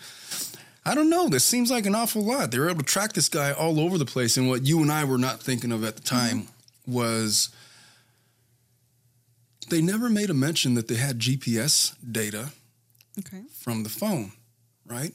I 0.88 0.95
don't 0.95 1.11
know. 1.11 1.28
This 1.28 1.45
seems 1.45 1.71
like 1.71 1.85
an 1.85 1.95
awful 1.95 2.23
lot. 2.23 2.50
They 2.50 2.59
were 2.59 2.71
able 2.71 2.80
to 2.80 2.87
track 2.87 3.12
this 3.12 3.28
guy 3.28 3.52
all 3.52 3.78
over 3.78 3.99
the 3.99 4.07
place. 4.07 4.38
And 4.38 4.49
what 4.49 4.64
you 4.64 4.80
and 4.80 4.90
I 4.90 5.04
were 5.04 5.18
not 5.18 5.40
thinking 5.40 5.71
of 5.71 5.85
at 5.85 5.97
the 5.97 6.02
time 6.02 6.42
mm-hmm. 6.42 6.92
was 6.92 7.50
they 9.68 9.83
never 9.83 10.09
made 10.09 10.30
a 10.30 10.35
mention 10.35 10.75
that 10.75 10.88
they 10.88 10.95
had 10.95 11.18
GPS 11.18 11.95
data 12.11 12.52
Okay. 13.18 13.42
from 13.52 13.83
the 13.83 13.88
phone, 13.90 14.33
right? 14.87 15.12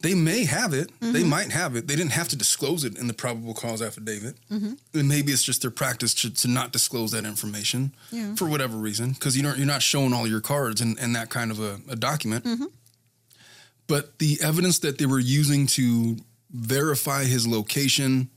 They 0.00 0.14
may 0.14 0.44
have 0.44 0.72
it. 0.72 0.90
They 1.00 1.20
mm-hmm. 1.20 1.28
might 1.28 1.52
have 1.52 1.74
it. 1.74 1.88
They 1.88 1.96
didn't 1.96 2.12
have 2.12 2.28
to 2.28 2.36
disclose 2.36 2.84
it 2.84 2.96
in 2.96 3.06
the 3.06 3.14
probable 3.14 3.54
cause 3.54 3.82
affidavit. 3.82 4.36
Mm-hmm. 4.50 4.74
And 4.98 5.08
maybe 5.08 5.32
it's 5.32 5.42
just 5.42 5.62
their 5.62 5.70
practice 5.70 6.14
to, 6.14 6.32
to 6.32 6.48
not 6.48 6.70
disclose 6.72 7.10
that 7.12 7.24
information 7.24 7.92
Yeah. 8.12 8.34
for 8.36 8.46
whatever 8.46 8.76
reason, 8.76 9.12
because 9.12 9.36
you 9.36 9.42
don't, 9.42 9.56
you're 9.56 9.66
not 9.66 9.82
showing 9.82 10.12
all 10.12 10.26
your 10.26 10.40
cards 10.40 10.80
in, 10.80 10.98
in 10.98 11.12
that 11.14 11.30
kind 11.30 11.50
of 11.50 11.60
a, 11.60 11.80
a 11.90 11.96
document. 11.96 12.46
But 13.86 14.18
the 14.18 14.38
evidence 14.42 14.80
that 14.80 14.98
they 14.98 15.06
were 15.06 15.18
using 15.18 15.66
to 15.68 16.16
verify 16.50 17.24
his 17.24 17.46
location 17.46 18.30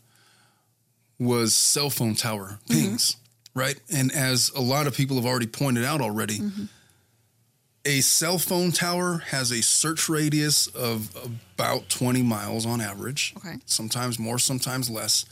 was 1.18 1.54
cell 1.54 1.90
phone 1.90 2.16
tower 2.16 2.60
mm-hmm. 2.68 2.74
pings, 2.74 3.18
right? 3.54 3.80
And 3.92 4.12
as 4.12 4.52
a 4.56 4.62
lot 4.62 4.88
of 4.88 4.96
people 4.96 5.18
have 5.18 5.26
already 5.26 5.48
pointed 5.48 5.86
out 5.86 6.02
already, 6.02 6.40
mm-hmm. 6.40 6.66
a 7.86 8.02
cell 8.02 8.38
phone 8.38 8.72
tower 8.72 9.24
has 9.28 9.52
a 9.52 9.62
search 9.62 10.08
radius 10.08 10.68
of 10.68 11.16
about 11.56 11.90
20 11.90 12.22
miles 12.24 12.66
on 12.66 12.80
average. 12.80 13.34
Okay. 13.38 13.56
Sometimes 13.66 14.20
more, 14.20 14.40
sometimes 14.40 14.90
less. 14.90 15.26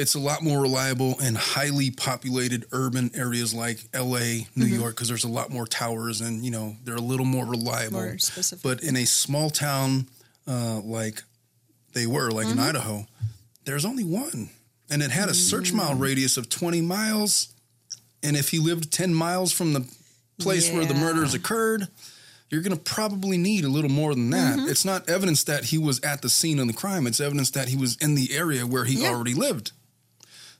It's 0.00 0.14
a 0.14 0.18
lot 0.18 0.42
more 0.42 0.60
reliable 0.60 1.20
in 1.20 1.34
highly 1.34 1.90
populated 1.90 2.64
urban 2.72 3.10
areas 3.14 3.52
like 3.52 3.78
LA, 3.94 4.00
New 4.56 4.64
mm-hmm. 4.64 4.80
York, 4.80 4.94
because 4.94 5.08
there's 5.08 5.24
a 5.24 5.28
lot 5.28 5.50
more 5.50 5.66
towers 5.66 6.22
and, 6.22 6.42
you 6.44 6.50
know, 6.50 6.74
they're 6.84 6.96
a 6.96 7.00
little 7.00 7.26
more 7.26 7.44
reliable. 7.44 8.00
More. 8.00 8.16
But 8.62 8.82
in 8.82 8.96
a 8.96 9.04
small 9.04 9.50
town 9.50 10.06
uh, 10.46 10.80
like 10.80 11.22
they 11.92 12.06
were, 12.06 12.30
like 12.30 12.46
in 12.46 12.52
mm-hmm. 12.52 12.60
Idaho, 12.60 13.06
there's 13.64 13.84
only 13.84 14.04
one. 14.04 14.50
And 14.90 15.02
it 15.02 15.10
had 15.10 15.28
a 15.28 15.34
search 15.34 15.70
mm. 15.70 15.76
mile 15.76 15.94
radius 15.94 16.36
of 16.36 16.48
20 16.48 16.80
miles. 16.80 17.54
And 18.22 18.36
if 18.36 18.48
he 18.48 18.58
lived 18.58 18.92
10 18.92 19.14
miles 19.14 19.52
from 19.52 19.72
the 19.72 19.86
place 20.40 20.72
where 20.72 20.84
the 20.84 20.94
murders 20.94 21.34
occurred, 21.34 21.86
you're 22.48 22.62
going 22.62 22.76
to 22.76 22.82
probably 22.82 23.36
need 23.36 23.64
a 23.64 23.68
little 23.68 23.90
more 23.90 24.14
than 24.14 24.30
that. 24.30 24.58
Mm-hmm. 24.58 24.68
It's 24.68 24.84
not 24.84 25.08
evidence 25.08 25.44
that 25.44 25.66
he 25.66 25.78
was 25.78 26.00
at 26.00 26.22
the 26.22 26.28
scene 26.28 26.58
of 26.58 26.66
the 26.66 26.72
crime, 26.72 27.06
it's 27.06 27.20
evidence 27.20 27.50
that 27.52 27.68
he 27.68 27.76
was 27.76 27.96
in 27.98 28.16
the 28.16 28.34
area 28.34 28.66
where 28.66 28.84
he 28.84 29.02
Yeah. 29.02 29.10
already 29.10 29.34
lived. 29.34 29.72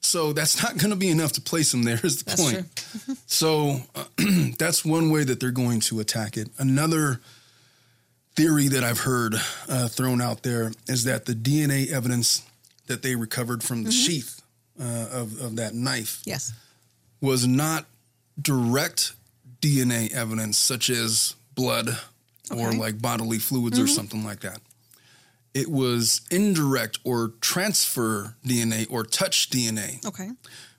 So 0.02 0.32
that's 0.32 0.62
not 0.62 0.78
going 0.78 0.90
to 0.90 0.96
be 0.96 1.08
enough 1.10 1.32
to 1.32 1.40
place 1.40 1.72
him 1.74 1.82
there, 1.82 2.00
is 2.02 2.22
the 2.22 2.30
That's 2.30 2.42
point. 2.52 3.18
So 3.26 3.80
uh, 3.94 4.04
that's 4.58 4.84
one 4.84 5.10
way 5.10 5.24
that 5.24 5.40
they're 5.40 5.50
going 5.50 5.80
to 5.80 6.00
attack 6.00 6.36
it. 6.36 6.48
Another 6.58 7.20
theory 8.34 8.68
that 8.68 8.82
I've 8.82 9.00
heard 9.00 9.34
uh, 9.68 9.88
thrown 9.88 10.20
out 10.20 10.42
there 10.42 10.72
is 10.88 11.04
that 11.04 11.26
the 11.26 11.34
DNA 11.34 11.90
evidence 11.90 12.42
that 12.86 13.02
they 13.02 13.14
recovered 13.14 13.62
from 13.62 13.84
the 13.84 13.92
sheath 13.92 14.40
uh, 14.80 14.84
of, 15.12 15.40
of 15.40 15.56
that 15.56 15.74
knife 15.74 16.22
Yes. 16.24 16.52
was 17.20 17.46
not 17.46 17.86
direct 18.40 19.12
DNA 19.60 20.10
evidence, 20.12 20.56
such 20.56 20.88
as 20.90 21.34
blood 21.54 21.98
or 22.56 22.72
like 22.72 23.00
bodily 23.00 23.38
fluids 23.38 23.78
or 23.78 23.86
something 23.86 24.24
like 24.24 24.40
that. 24.40 24.60
It 25.52 25.68
was 25.68 26.20
indirect 26.30 26.98
or 27.04 27.32
transfer 27.40 28.36
DNA 28.46 28.86
or 28.90 29.04
touch 29.04 29.50
DNA, 29.50 30.04
Okay. 30.04 30.30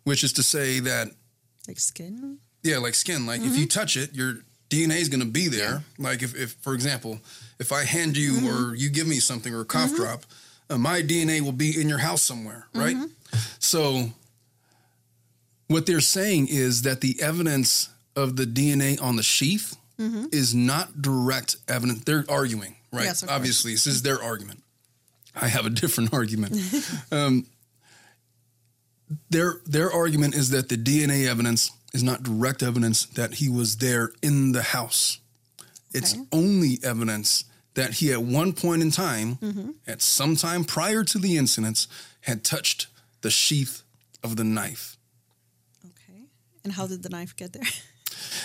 which 0.04 0.24
is 0.24 0.34
to 0.34 0.44
say 0.44 0.80
that 0.80 1.10
Like 1.68 1.80
skin. 1.80 2.38
yeah, 2.64 2.78
like 2.78 2.96
skin. 2.96 3.26
Like 3.26 3.42
if 3.42 3.58
you 3.58 3.66
mm-hmm. 3.66 3.80
touch 3.80 3.98
it, 3.98 4.14
your 4.14 4.44
DNA 4.70 5.02
is 5.02 5.10
going 5.10 5.20
to 5.20 5.26
be 5.26 5.48
there. 5.50 5.84
Like 5.98 6.22
if, 6.24 6.36
if, 6.36 6.54
for 6.62 6.74
example, 6.74 7.20
if 7.60 7.72
I 7.72 7.84
hand 7.84 8.16
you 8.16 8.34
mm-hmm. 8.34 8.72
or 8.72 8.76
you 8.76 8.90
give 8.90 9.08
me 9.08 9.20
something 9.20 9.54
or 9.54 9.62
a 9.62 9.66
cough 9.66 9.90
mm-hmm. 9.90 9.98
drop, 9.98 10.26
uh, 10.70 10.78
my 10.78 11.02
DNA 11.02 11.42
will 11.42 11.52
be 11.52 11.80
in 11.80 11.90
your 11.90 12.00
house 12.00 12.22
somewhere, 12.22 12.68
right? 12.74 12.96
So 13.60 14.12
what 15.68 15.86
they're 15.86 16.00
saying 16.00 16.48
is 16.50 16.84
that 16.84 17.02
the 17.02 17.22
evidence 17.22 17.90
of 18.16 18.36
the 18.38 18.46
DNA 18.46 19.02
on 19.02 19.16
the 19.18 19.24
sheath 19.24 19.76
is 20.32 20.56
not 20.56 21.02
direct 21.02 21.58
evidence. 21.68 22.04
They're 22.04 22.26
arguing, 22.28 22.76
right? 22.92 23.04
Yes, 23.04 23.22
of 23.22 23.30
course. 23.30 23.36
Obviously, 23.38 23.74
this 23.74 23.86
is 23.88 24.02
their 24.02 24.22
argument. 24.22 24.61
I 25.36 25.48
have 25.48 25.66
a 25.66 25.70
different 25.70 26.14
argument. 26.20 26.56
um, 27.12 27.46
their 29.30 29.56
their 29.66 29.92
argument 29.92 30.36
is 30.36 30.50
that 30.52 30.70
the 30.70 30.78
DNA 30.78 31.28
evidence 31.28 31.72
is 31.94 32.04
not 32.04 32.24
direct 32.24 32.64
evidence 32.64 33.06
that 33.06 33.36
he 33.36 33.50
was 33.50 33.78
there 33.78 34.12
in 34.22 34.52
the 34.54 34.62
house. 34.64 35.20
It's 35.94 36.14
Okay. 36.14 36.24
only 36.32 36.80
evidence 36.84 37.44
that 37.74 37.96
he 37.96 38.12
at 38.14 38.22
one 38.24 38.54
point 38.54 38.82
in 38.82 38.92
time, 38.92 39.36
Mm-hmm. 39.38 39.72
at 39.88 40.02
some 40.02 40.36
time 40.36 40.64
prior 40.64 41.04
to 41.04 41.18
the 41.20 41.38
incidents, 41.38 41.88
had 42.22 42.44
touched 42.44 42.88
the 43.22 43.30
sheath 43.32 43.84
of 44.24 44.36
the 44.38 44.44
knife. 44.44 44.98
Okay. 45.86 46.24
And 46.64 46.74
how 46.74 46.88
did 46.88 47.04
the 47.04 47.10
knife 47.10 47.36
get 47.36 47.52
there? 47.54 47.64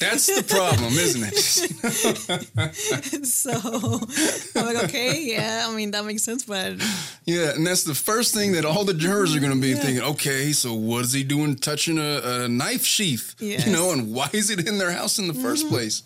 That's 0.00 0.26
the 0.26 0.42
problem, 0.48 0.92
isn't 0.94 1.22
it? 1.24 1.36
so 3.26 3.52
I'm 4.56 4.66
like, 4.74 4.84
okay, 4.84 5.22
yeah, 5.22 5.66
I 5.68 5.74
mean 5.74 5.90
that 5.92 6.04
makes 6.04 6.22
sense, 6.22 6.44
but 6.44 6.74
Yeah, 7.24 7.54
and 7.54 7.66
that's 7.66 7.84
the 7.84 7.94
first 7.94 8.34
thing 8.34 8.52
that 8.52 8.64
all 8.64 8.84
the 8.84 8.94
jurors 8.94 9.34
are 9.36 9.40
going 9.40 9.52
to 9.52 9.60
be 9.60 9.68
Yeah. 9.68 9.76
thinking. 9.76 10.02
Okay, 10.02 10.52
so 10.52 10.74
what 10.74 11.04
is 11.04 11.12
he 11.12 11.22
doing 11.22 11.56
touching 11.56 11.98
a, 11.98 12.20
a 12.44 12.48
knife 12.48 12.84
sheath? 12.84 13.34
Yes. 13.38 13.66
You 13.66 13.72
know, 13.72 13.92
and 13.92 14.12
why 14.12 14.28
is 14.32 14.50
it 14.50 14.66
in 14.66 14.78
their 14.78 14.90
house 14.92 15.18
in 15.18 15.28
the 15.28 15.34
first 15.34 15.68
place? 15.68 16.02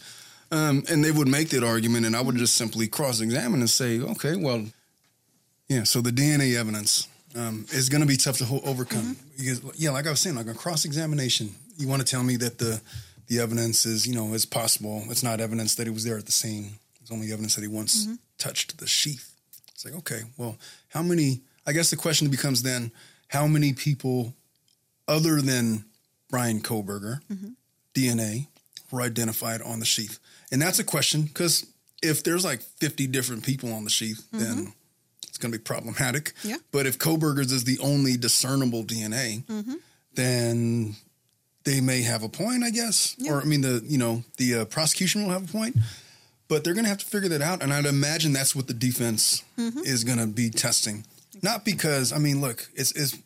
Um, 0.51 0.85
and 0.91 1.03
they 1.05 1.11
would 1.11 1.27
make 1.29 1.49
that 1.51 1.65
argument, 1.65 2.07
and 2.07 2.15
I 2.15 2.21
would 2.21 2.37
just 2.37 2.55
simply 2.55 2.87
cross-examine 2.87 3.61
and 3.61 3.71
say, 3.71 4.01
okay, 4.01 4.37
well, 4.37 4.65
yeah. 5.69 5.85
So 5.85 6.01
the 6.01 6.11
DNA 6.11 6.55
evidence 6.57 7.09
um, 7.35 7.67
is 7.73 7.89
going 7.89 8.03
to 8.03 8.07
be 8.07 8.17
tough 8.17 8.37
to 8.39 8.45
ho- 8.45 8.61
overcome. 8.65 9.17
Because, 9.37 9.63
yeah, 9.77 9.91
like 9.91 10.07
I 10.07 10.11
was 10.11 10.21
saying, 10.21 10.37
like 10.37 10.47
a 10.47 10.55
cross-examination, 10.55 11.49
you 11.79 11.89
want 11.89 12.03
to 12.03 12.07
tell 12.09 12.23
me 12.23 12.37
that 12.37 12.59
the 12.59 12.81
the 13.27 13.41
evidence 13.41 13.87
is, 13.87 14.07
you 14.07 14.15
know, 14.15 14.35
is 14.35 14.47
possible. 14.47 15.05
It's 15.09 15.23
not 15.23 15.41
evidence 15.41 15.75
that 15.77 15.87
he 15.87 15.93
was 15.93 16.05
there 16.05 16.19
at 16.19 16.27
the 16.27 16.33
scene. 16.33 16.73
It's 17.01 17.11
only 17.11 17.33
evidence 17.33 17.55
that 17.55 17.63
he 17.63 17.69
once 17.69 18.05
mm-hmm. 18.05 18.15
touched 18.39 18.79
the 18.79 18.87
sheath. 18.87 19.35
It's 19.73 19.85
like, 19.85 19.95
okay, 19.95 20.23
well, 20.37 20.57
how 20.89 21.03
many? 21.03 21.41
I 21.67 21.73
guess 21.73 21.91
the 21.91 21.97
question 21.97 22.29
becomes 22.29 22.63
then, 22.63 22.93
how 23.29 23.47
many 23.47 23.73
people 23.73 24.35
other 25.09 25.41
than 25.41 25.85
Bryan 26.31 26.61
Kohberger 26.61 27.21
mm-hmm. 27.31 27.51
DNA 27.95 28.47
were 28.91 29.03
identified 29.03 29.63
on 29.63 29.81
the 29.81 29.87
sheath? 29.87 30.19
And 30.53 30.61
that's 30.61 30.79
a 30.79 30.85
question 30.85 31.23
because 31.23 31.67
if 32.03 32.23
there's 32.23 32.45
like 32.45 32.61
50 32.61 33.07
different 33.09 33.45
people 33.45 33.73
on 33.73 33.85
the 33.85 33.91
sheath, 33.91 34.23
mm-hmm. 34.33 34.39
then 34.39 34.73
it's 35.29 35.39
going 35.39 35.53
to 35.53 35.59
be 35.59 35.63
problematic. 35.63 36.33
Yeah. 36.43 36.57
But 36.71 36.87
if 36.87 36.99
Kohberger's 36.99 37.51
is 37.51 37.65
the 37.65 37.79
only 37.81 38.17
discernible 38.17 38.85
DNA, 38.85 39.43
then 40.15 40.95
they 41.65 41.81
may 41.81 42.03
have 42.03 42.23
a 42.23 42.29
point, 42.29 42.63
I 42.63 42.71
guess. 42.71 43.15
Yeah. 43.19 43.33
Or 43.33 43.41
I 43.41 43.45
mean, 43.45 43.61
the 43.63 43.83
you 43.87 43.99
know 43.99 44.25
the 44.37 44.55
uh, 44.55 44.65
prosecution 44.67 45.25
will 45.25 45.31
have 45.31 45.49
a 45.49 45.53
point, 45.53 45.77
but 46.49 46.65
they're 46.65 46.75
going 46.75 46.85
to 46.85 46.91
have 46.91 46.99
to 46.99 47.07
figure 47.07 47.29
that 47.31 47.43
out. 47.43 47.63
And 47.63 47.73
I'd 47.73 47.87
imagine 47.87 48.33
that's 48.33 48.55
what 48.55 48.67
the 48.67 48.75
defense 48.75 49.43
is 49.57 50.05
going 50.05 50.19
to 50.19 50.27
be 50.27 50.51
testing. 50.51 51.05
Not 51.43 51.65
because 51.65 52.13
I 52.13 52.19
mean, 52.19 52.41
look, 52.41 52.69
it's 52.75 52.93
it's 52.93 53.17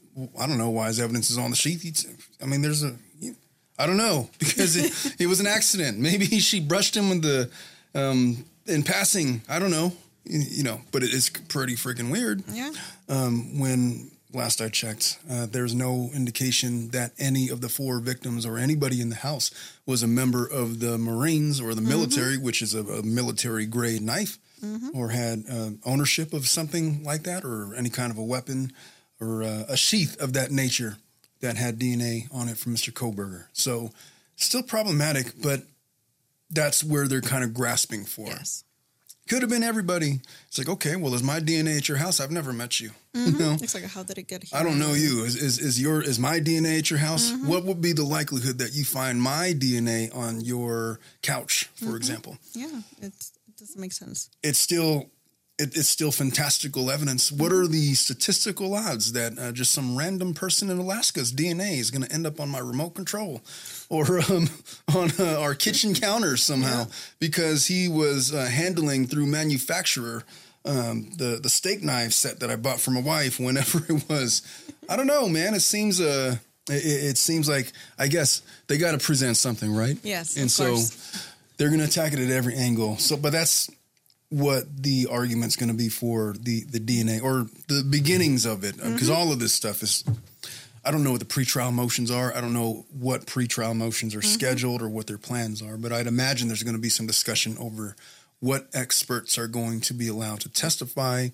I 0.41 0.47
don't 0.47 0.59
know 0.59 0.71
why 0.71 0.89
his 0.89 1.01
evidence 1.01 1.31
is 1.31 1.39
on 1.39 1.51
the. 1.51 1.57
It's- 1.73 2.07
I 2.43 2.47
mean, 2.47 2.63
there's 2.63 2.83
a 2.83 2.95
I 3.79 3.87
don't 3.87 3.97
know 3.97 4.29
because 4.39 4.77
it, 4.77 5.21
it 5.21 5.27
was 5.27 5.41
an 5.41 5.47
accident. 5.47 5.99
Maybe 5.99 6.27
she 6.41 6.61
brushed 6.61 6.97
him 6.97 7.11
with 7.11 7.23
the 7.23 7.51
um, 7.95 8.45
in 8.67 8.83
passing. 8.83 9.43
I 9.49 9.59
don't 9.59 9.71
know. 9.71 9.93
You, 10.25 10.41
you 10.41 10.63
know, 10.63 10.81
but 10.93 11.03
it 11.03 11.15
is 11.15 11.31
pretty 11.31 11.75
freaking 11.75 12.11
weird 12.11 12.43
yeah. 12.53 12.71
um, 13.09 13.59
when 13.59 14.11
last 14.33 14.61
I 14.61 14.69
checked, 14.69 15.19
uh, 15.31 15.47
there's 15.47 15.75
no 15.75 16.11
indication 16.15 16.89
that 16.91 17.13
any 17.19 17.49
of 17.49 17.61
the 17.61 17.69
four 17.69 18.01
victims 18.01 18.45
or 18.45 18.59
anybody 18.59 19.01
in 19.01 19.09
the 19.09 19.17
house 19.17 19.51
was 19.87 20.03
a 20.03 20.07
member 20.07 20.47
of 20.47 20.81
the 20.81 20.99
Marines 20.99 21.61
or 21.61 21.75
the 21.75 21.81
military, 21.81 22.37
which 22.37 22.61
is 22.63 22.75
a, 22.75 22.81
a 22.83 23.03
military 23.03 23.67
grade 23.67 24.03
knife. 24.03 24.39
or 24.93 25.11
had 25.11 25.45
uh, 25.49 25.71
ownership 25.85 26.33
of 26.33 26.49
something 26.49 27.05
like 27.05 27.23
that, 27.23 27.45
or 27.45 27.73
any 27.77 27.89
kind 27.89 28.11
of 28.11 28.19
a 28.19 28.25
weapon 28.25 28.73
or 29.21 29.45
uh, 29.45 29.65
a 29.69 29.77
sheath 29.77 30.21
of 30.21 30.33
that 30.33 30.51
nature 30.51 30.97
that 31.41 31.57
had 31.57 31.79
DNA 31.79 32.27
on 32.33 32.49
it 32.49 32.59
from 32.59 32.75
Mr. 32.75 32.93
Kohberger. 32.93 33.45
So, 33.53 33.93
still 34.35 34.65
problematic, 34.65 35.41
but 35.41 35.63
that's 36.51 36.83
where 36.83 37.07
they're 37.07 37.21
kind 37.21 37.45
of 37.45 37.55
grasping 37.55 38.05
for. 38.05 38.27
Yes. 38.27 38.65
Could 39.29 39.43
have 39.43 39.51
been 39.51 39.63
everybody. 39.63 40.21
It's 40.49 40.59
like, 40.59 40.69
okay, 40.69 40.97
well, 40.97 41.15
is 41.15 41.23
my 41.23 41.39
DNA 41.39 41.77
at 41.77 41.89
your 41.89 41.99
house? 41.99 42.19
I've 42.19 42.31
never 42.31 42.53
met 42.53 42.81
you. 42.81 42.91
You 43.15 43.33
mm-hmm. 43.33 43.39
know, 43.39 43.57
It's 43.61 43.75
like, 43.75 43.85
how 43.85 44.05
did 44.05 44.19
it 44.19 44.29
get 44.29 44.45
here? 44.45 44.59
I 44.59 44.63
don't 44.63 44.79
know 44.79 44.93
you. 44.93 45.25
Is, 45.25 45.35
is 45.35 45.59
is 45.59 45.81
your 45.81 46.01
is 46.03 46.21
my 46.21 46.39
DNA 46.39 46.79
at 46.79 46.89
your 46.89 47.01
house? 47.01 47.33
Mm-hmm. 47.33 47.49
What 47.49 47.65
would 47.65 47.81
be 47.81 47.93
the 47.93 48.05
likelihood 48.05 48.59
that 48.59 48.75
you 48.75 48.85
find 48.85 49.21
my 49.21 49.55
DNA 49.55 50.15
on 50.15 50.41
your 50.43 51.01
couch, 51.23 51.69
for 51.75 51.87
mm-hmm. 51.87 51.97
example? 51.97 52.39
Yeah, 52.53 52.83
it 53.03 53.13
doesn't 53.59 53.81
make 53.81 53.93
sense. 53.93 54.31
It's 54.43 54.61
still 54.61 55.11
it, 55.59 55.77
it's 55.77 55.89
still 55.89 56.13
fantastical 56.13 56.91
evidence. 56.91 57.33
What 57.33 57.53
are 57.53 57.67
the 57.67 57.95
statistical 57.95 58.75
odds 58.75 59.13
that 59.13 59.39
uh, 59.39 59.53
just 59.53 59.73
some 59.73 59.97
random 59.97 60.35
person 60.35 60.71
in 60.71 60.79
Alaska's 60.79 61.33
DNA 61.33 61.79
is 61.79 61.91
going 61.91 62.03
to 62.03 62.13
end 62.13 62.27
up 62.27 62.41
on 62.41 62.49
my 62.49 62.61
remote 62.61 62.95
control 62.95 63.43
or 63.89 64.21
um, 64.31 64.49
on 64.95 65.11
uh, 65.19 65.41
our 65.41 65.55
kitchen 65.55 65.95
counters 65.95 66.43
somehow 66.43 66.87
because 67.19 67.67
he 67.67 67.89
was 67.89 68.33
uh, 68.33 68.47
handling 68.47 69.07
through 69.07 69.27
manufacturer 69.27 70.25
um, 70.65 71.11
the 71.17 71.39
the 71.43 71.49
steak 71.49 71.83
knife 71.83 72.13
set 72.13 72.41
that 72.41 72.51
I 72.51 72.57
bought 72.57 72.81
for 72.81 72.91
my 72.91 73.01
wife 73.01 73.41
whenever 73.41 73.79
it 73.89 74.09
was. 74.09 74.43
I 74.89 74.97
don't 74.97 75.07
know, 75.07 75.29
man. 75.29 75.55
It 75.55 75.61
seems 75.61 76.01
uh 76.01 76.37
it, 76.69 76.85
it 76.85 77.19
seems 77.19 77.49
like 77.49 77.73
I 77.99 78.09
guess 78.09 78.43
they 78.67 78.79
got 78.79 78.93
to 78.93 78.99
present 78.99 79.37
something, 79.37 79.75
right? 79.75 79.97
Yes, 80.03 80.37
and 80.37 80.51
so 80.51 80.75
course. 80.75 81.33
they're 81.57 81.69
going 81.69 81.81
to 81.81 81.87
attack 81.87 82.13
it 82.13 82.19
at 82.19 82.31
every 82.31 82.55
angle. 82.55 82.99
So, 82.99 83.17
but 83.17 83.33
that's 83.33 83.71
what 84.31 84.83
the 84.83 85.07
argument's 85.11 85.57
going 85.57 85.71
to 85.71 85.75
be 85.75 85.89
for 85.89 86.35
the 86.39 86.65
the 86.65 86.81
DNA 86.81 87.23
or 87.23 87.47
the 87.69 87.83
beginnings 87.83 88.45
of 88.45 88.65
it, 88.65 88.75
uh, 88.81 88.91
because 88.91 89.09
mm-hmm. 89.09 89.19
all 89.19 89.33
of 89.33 89.39
this 89.39 89.53
stuff 89.53 89.83
is. 89.83 90.05
I 90.85 90.91
don't 90.91 91.05
know 91.05 91.11
what 91.11 91.21
the 91.21 91.27
pretrial 91.27 91.73
motions 91.73 92.11
are. 92.11 92.35
I 92.35 92.41
don't 92.41 92.55
know 92.55 92.87
what 92.99 93.27
pretrial 93.27 93.77
motions 93.77 94.15
are 94.15 94.21
mm-hmm. 94.21 94.29
scheduled 94.29 94.81
or 94.81 94.89
what 94.89 95.07
their 95.07 95.19
plans 95.19 95.61
are, 95.61 95.77
but 95.77 95.93
I'd 95.93 96.07
imagine 96.07 96.49
there's 96.49 96.63
going 96.63 96.77
to 96.77 96.81
be 96.81 96.89
some 96.89 97.07
discussion 97.07 97.59
over 97.59 97.95
what 98.41 98.69
experts 98.73 99.37
are 99.37 99.49
going 99.49 99.81
to 99.83 99.93
be 99.93 100.09
allowed 100.09 100.41
to 100.43 100.49
testify 100.49 101.29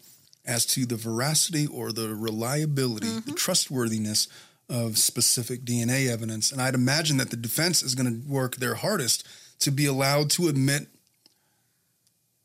as 0.46 0.66
to 0.66 0.86
the 0.86 0.96
veracity 0.96 1.66
or 1.66 1.92
the 1.92 2.14
reliability, 2.14 3.06
the 3.06 3.20
mm-hmm. 3.20 3.34
trustworthiness 3.34 4.28
of 4.68 4.98
specific 4.98 5.64
DNA 5.64 6.08
evidence. 6.10 6.50
And 6.50 6.60
I'd 6.60 6.74
imagine 6.74 7.18
that 7.18 7.30
the 7.30 7.36
defense 7.36 7.82
is 7.82 7.94
going 7.94 8.22
to 8.22 8.28
work 8.28 8.56
their 8.56 8.74
hardest 8.74 9.26
to 9.60 9.70
be 9.70 9.86
allowed 9.86 10.30
to 10.30 10.48
admit 10.48 10.88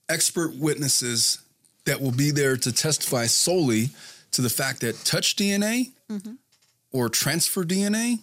expert 0.10 0.56
witnesses 0.56 1.40
that 1.86 2.02
will 2.02 2.12
be 2.12 2.32
there 2.32 2.58
to 2.58 2.72
testify 2.72 3.26
solely 3.26 3.90
to 4.32 4.42
the 4.42 4.50
fact 4.50 4.82
that 4.82 4.96
touch 5.06 5.36
DNA 5.36 5.92
mm-hmm. 6.10 6.34
or 6.92 7.10
transfer 7.10 7.64
DNA 7.64 8.20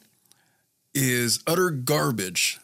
is 0.95 1.43
utter 1.47 1.71
garbage 1.71 2.59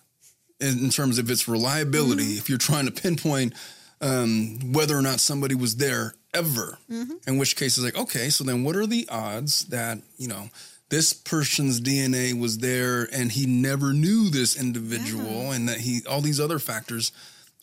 in, 0.60 0.90
terms 0.90 1.18
of 1.18 1.30
its 1.30 1.48
reliability. 1.48 2.22
Mm-hmm. 2.22 2.38
If 2.38 2.48
you're 2.48 2.58
trying 2.58 2.86
to 2.86 2.92
pinpoint 2.92 3.54
um, 4.00 4.72
whether 4.72 4.96
or 4.96 5.02
not 5.02 5.20
somebody 5.20 5.54
was 5.54 5.76
there 5.76 6.14
ever, 6.32 6.78
mm-hmm. 6.90 7.14
in 7.26 7.38
which 7.38 7.56
case 7.56 7.76
it's 7.76 7.84
like, 7.84 7.98
okay, 7.98 8.30
so 8.30 8.44
then 8.44 8.64
what 8.64 8.76
are 8.76 8.86
the 8.86 9.06
odds 9.10 9.66
that, 9.66 9.98
you 10.18 10.28
know, 10.28 10.50
this 10.88 11.12
person's 11.12 11.80
DNA 11.80 12.38
was 12.38 12.58
there 12.58 13.08
and 13.12 13.32
he 13.32 13.46
never 13.46 13.92
knew 13.92 14.28
this 14.28 14.60
individual 14.60 15.50
and 15.50 15.68
that 15.68 15.78
he, 15.78 16.02
all 16.08 16.20
these 16.20 16.38
other 16.38 16.58
factors. 16.58 17.12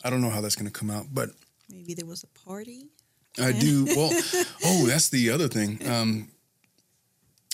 I 0.03 0.09
don't 0.09 0.21
know 0.21 0.29
how 0.29 0.41
that's 0.41 0.55
going 0.55 0.69
to 0.69 0.77
come 0.77 0.89
out, 0.89 1.07
but 1.13 1.29
Maybe 1.69 1.93
there 1.93 2.05
was 2.05 2.23
a 2.23 2.27
party. 2.45 2.87
I 3.41 3.51
do. 3.51 3.85
Well, 3.85 4.11
oh, 4.65 4.85
that's 4.87 5.09
the 5.09 5.29
other 5.29 5.47
thing. 5.47 5.79
Um, 5.87 6.29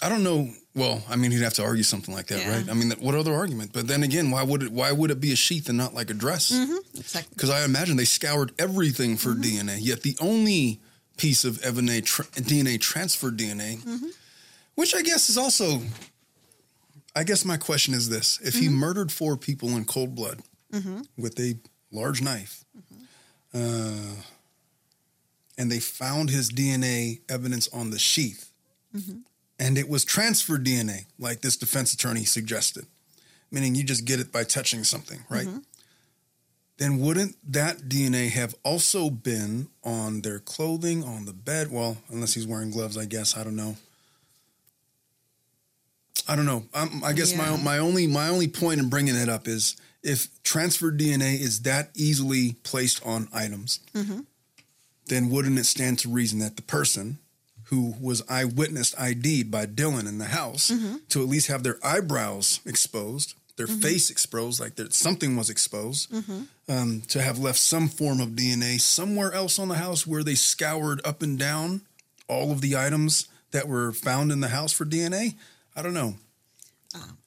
I 0.02 0.10
don't 0.10 0.24
know. 0.24 0.50
Well, 0.74 1.04
I 1.10 1.16
mean, 1.16 1.32
he'd 1.32 1.42
have 1.42 1.54
to 1.56 1.64
argue 1.64 1.84
something 1.84 2.14
like 2.14 2.28
that, 2.28 2.40
Yeah. 2.40 2.58
right? 2.58 2.70
I 2.70 2.74
mean, 2.74 2.92
what 3.00 3.16
other 3.16 3.34
argument? 3.34 3.72
But 3.72 3.88
then 3.88 4.04
again, 4.04 4.30
why 4.30 4.44
would 4.44 4.64
it? 4.64 4.72
Why 4.72 4.92
would 4.92 5.12
it 5.12 5.20
be 5.20 5.32
a 5.32 5.36
sheath 5.36 5.70
and 5.70 5.78
not 5.78 5.94
like 5.94 6.10
a 6.10 6.14
dress? 6.14 6.52
Mm-hmm. 6.52 7.00
Exactly. 7.00 7.34
Because 7.34 7.50
I 7.50 7.64
imagine 7.64 7.96
they 7.98 8.06
scoured 8.06 8.52
everything 8.60 9.18
for 9.18 9.30
mm-hmm. 9.30 9.70
DNA. 9.70 9.78
Yet 9.80 10.02
the 10.02 10.18
only 10.20 10.82
piece 11.18 11.46
of 11.46 11.60
DNA, 11.60 12.04
tra- 12.04 12.26
DNA 12.26 12.80
transfer 12.80 13.32
DNA, 13.32 13.78
mm-hmm. 13.78 14.08
which 14.76 14.96
I 14.96 15.02
guess 15.02 15.30
is 15.30 15.38
also. 15.38 15.82
I 17.18 17.24
guess 17.24 17.46
my 17.46 17.56
question 17.56 17.94
is 17.94 18.10
this: 18.10 18.40
If 18.44 18.56
he 18.56 18.68
murdered 18.68 19.10
four 19.10 19.38
people 19.38 19.70
in 19.70 19.86
cold 19.86 20.16
blood 20.16 20.42
with 21.18 21.40
a 21.40 21.56
large 21.90 22.22
knife, 22.22 22.66
uh, 23.56 24.16
and 25.58 25.72
they 25.72 25.80
found 25.80 26.30
his 26.30 26.52
DNA 26.52 27.22
evidence 27.30 27.68
on 27.74 27.90
the 27.92 28.00
sheath, 28.00 28.52
and 29.58 29.78
it 29.78 29.88
was 29.90 30.04
transferred 30.06 30.66
DNA, 30.66 31.06
like 31.18 31.42
this 31.42 31.56
defense 31.58 31.94
attorney 31.94 32.26
suggested, 32.26 32.86
meaning 33.52 33.74
you 33.76 33.84
just 33.84 34.06
get 34.06 34.20
it 34.20 34.32
by 34.32 34.44
touching 34.44 34.84
something, 34.84 35.20
right? 35.30 35.48
Then 36.78 37.00
wouldn't 37.00 37.38
that 37.54 37.84
DNA 37.88 38.30
have 38.32 38.54
also 38.64 39.10
been 39.10 39.70
on 39.84 40.22
their 40.22 40.40
clothing, 40.40 41.06
on 41.06 41.24
the 41.24 41.32
bed? 41.32 41.72
Well, 41.72 41.96
unless 42.10 42.34
he's 42.34 42.46
wearing 42.46 42.70
gloves, 42.72 42.98
I 42.98 43.06
guess. 43.06 43.38
I 43.38 43.46
don't 43.46 43.56
know. 43.56 43.78
I 46.28 46.36
don't 46.36 46.46
know. 46.46 46.66
Um, 46.74 47.02
I 47.06 47.14
guess 47.14 47.34
my 47.36 47.52
Yeah. 47.52 47.64
my 47.64 47.78
only 47.78 48.08
my 48.08 48.28
only 48.28 48.48
point 48.50 48.80
in 48.82 48.90
bringing 48.90 49.16
it 49.16 49.30
up 49.30 49.48
is 49.48 49.78
if 50.06 50.30
transferred 50.44 51.00
DNA 51.00 51.40
is 51.40 51.64
that 51.64 51.90
easily 51.96 52.54
placed 52.64 53.06
on 53.06 53.28
items, 53.34 53.80
mm-hmm. 53.94 54.20
then 55.08 55.30
wouldn't 55.32 55.58
it 55.58 55.66
stand 55.66 56.00
to 56.00 56.10
reason 56.10 56.40
that 56.40 56.56
the 56.56 56.62
person 56.62 57.18
who 57.66 57.96
was 58.00 58.24
eyewitness 58.30 58.96
ID'd 59.00 59.50
by 59.50 59.66
Dylan 59.66 60.08
in 60.08 60.20
the 60.20 60.26
house 60.26 60.70
mm-hmm. 60.70 60.98
to 61.10 61.22
at 61.24 61.28
least 61.28 61.48
have 61.48 61.64
their 61.64 61.80
eyebrows 61.84 62.60
exposed, 62.66 63.34
their 63.58 63.66
mm-hmm. 63.66 63.80
face 63.80 64.12
exposed, 64.12 64.60
like 64.60 64.74
something 64.92 65.36
was 65.36 65.50
exposed, 65.50 66.14
um, 66.70 67.02
to 67.08 67.22
have 67.22 67.40
left 67.40 67.58
some 67.58 67.88
form 67.88 68.22
of 68.22 68.30
DNA 68.30 68.80
somewhere 68.80 69.34
else 69.34 69.58
on 69.58 69.70
the 69.70 69.76
house 69.76 70.06
where 70.06 70.24
they 70.24 70.36
scoured 70.36 71.02
up 71.04 71.24
and 71.24 71.40
down 71.40 71.82
all 72.28 72.52
of 72.52 72.62
the 72.62 72.78
items 72.78 73.28
that 73.50 73.68
were 73.68 73.92
found 73.92 74.32
in 74.32 74.42
the 74.42 74.50
house 74.50 74.72
for 74.72 74.86
DNA? 74.86 75.34
I 75.76 75.82
don't 75.82 75.96
know. 75.96 76.16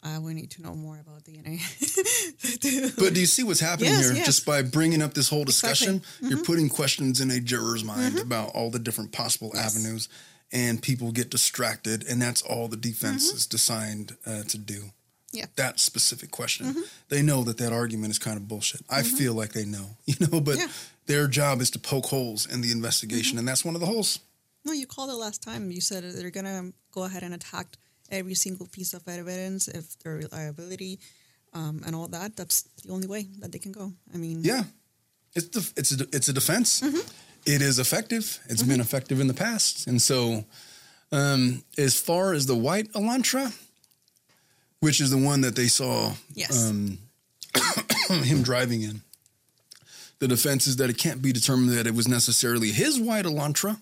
Uh, 0.02 0.20
we 0.22 0.32
need 0.34 0.50
to 0.52 0.62
know 0.62 0.74
more 0.74 0.98
about 0.98 1.24
DNA. 1.24 1.58
But 2.98 3.14
do 3.14 3.20
you 3.20 3.26
see 3.26 3.42
what's 3.44 3.60
happening 3.60 3.90
Yes, 3.90 4.04
here? 4.06 4.14
yes. 4.16 4.26
Just 4.26 4.46
by 4.46 4.62
bringing 4.62 5.02
up 5.02 5.14
this 5.14 5.28
whole 5.28 5.44
discussion, 5.44 5.96
Exactly. 5.96 6.26
Mm-hmm. 6.28 6.36
you're 6.36 6.44
putting 6.44 6.68
questions 6.68 7.20
in 7.20 7.30
a 7.30 7.40
juror's 7.40 7.84
mind 7.84 8.18
about 8.18 8.50
all 8.54 8.70
the 8.70 8.78
different 8.78 9.12
possible 9.12 9.52
avenues, 9.56 10.08
and 10.52 10.80
people 10.82 11.12
get 11.12 11.30
distracted, 11.30 12.04
and 12.08 12.20
that's 12.22 12.42
all 12.42 12.68
the 12.68 12.76
defense 12.76 13.28
Mm-hmm. 13.28 13.36
is 13.36 13.46
designed 13.46 14.16
uh, 14.26 14.42
to 14.44 14.58
do. 14.58 14.90
Yeah. 15.32 15.46
That 15.56 15.78
specific 15.78 16.30
question. 16.30 16.66
Mm-hmm. 16.66 16.80
They 17.10 17.22
know 17.22 17.44
that 17.44 17.58
that 17.58 17.72
argument 17.72 18.10
is 18.12 18.18
kind 18.18 18.36
of 18.38 18.48
bullshit. 18.48 18.80
I 18.88 19.02
feel 19.02 19.34
like 19.34 19.52
they 19.52 19.66
know, 19.66 19.96
you 20.06 20.14
know, 20.26 20.40
but 20.40 20.56
Yeah. 20.56 20.68
their 21.06 21.28
job 21.28 21.60
is 21.60 21.70
to 21.72 21.78
poke 21.78 22.06
holes 22.06 22.46
in 22.46 22.62
the 22.62 22.72
investigation, 22.72 23.32
Mm-hmm. 23.32 23.38
and 23.40 23.48
that's 23.48 23.64
one 23.64 23.74
of 23.74 23.80
the 23.80 23.86
holes. 23.86 24.20
no, 24.64 24.72
you 24.72 24.86
called 24.86 25.10
it 25.10 25.14
last 25.16 25.42
time. 25.42 25.70
You 25.70 25.80
said 25.80 26.04
they're 26.04 26.30
gonna 26.30 26.72
go 26.92 27.04
ahead 27.04 27.22
and 27.22 27.34
attack 27.34 27.76
every 28.10 28.34
single 28.34 28.66
piece 28.66 28.94
of 28.94 29.06
evidence, 29.06 29.68
if 29.68 29.98
their 30.00 30.14
reliability, 30.14 30.98
um, 31.54 31.82
and 31.86 31.94
all 31.94 32.08
that. 32.08 32.36
That's 32.36 32.62
the 32.84 32.92
only 32.92 33.06
way 33.06 33.26
that 33.40 33.52
they 33.52 33.58
can 33.58 33.72
go. 33.72 33.92
I 34.14 34.16
mean, 34.16 34.40
Yeah, 34.42 34.64
it's 35.34 35.48
the 35.48 35.72
it's 35.76 35.92
a 35.92 36.06
it's 36.12 36.28
a 36.28 36.32
defense. 36.32 36.80
Mm-hmm. 36.80 37.06
It 37.46 37.62
is 37.62 37.78
effective. 37.78 38.40
It's 38.48 38.62
been 38.62 38.80
effective 38.80 39.20
in 39.20 39.26
the 39.26 39.34
past, 39.34 39.86
and 39.86 40.02
so 40.02 40.44
um, 41.12 41.64
as 41.76 41.98
far 41.98 42.32
as 42.32 42.46
the 42.46 42.56
white 42.56 42.92
Elantra, 42.92 43.54
which 44.80 45.00
is 45.00 45.10
the 45.10 45.18
one 45.18 45.40
that 45.42 45.56
they 45.56 45.68
saw 45.68 46.12
yes, 46.34 46.68
um, 46.68 46.98
him 48.22 48.42
driving 48.42 48.82
in, 48.82 49.02
the 50.18 50.28
defense 50.28 50.66
is 50.66 50.76
that 50.76 50.90
it 50.90 50.98
can't 50.98 51.22
be 51.22 51.32
determined 51.32 51.70
that 51.70 51.86
it 51.86 51.94
was 51.94 52.08
necessarily 52.08 52.72
his 52.72 53.00
white 53.00 53.24
Elantra. 53.24 53.80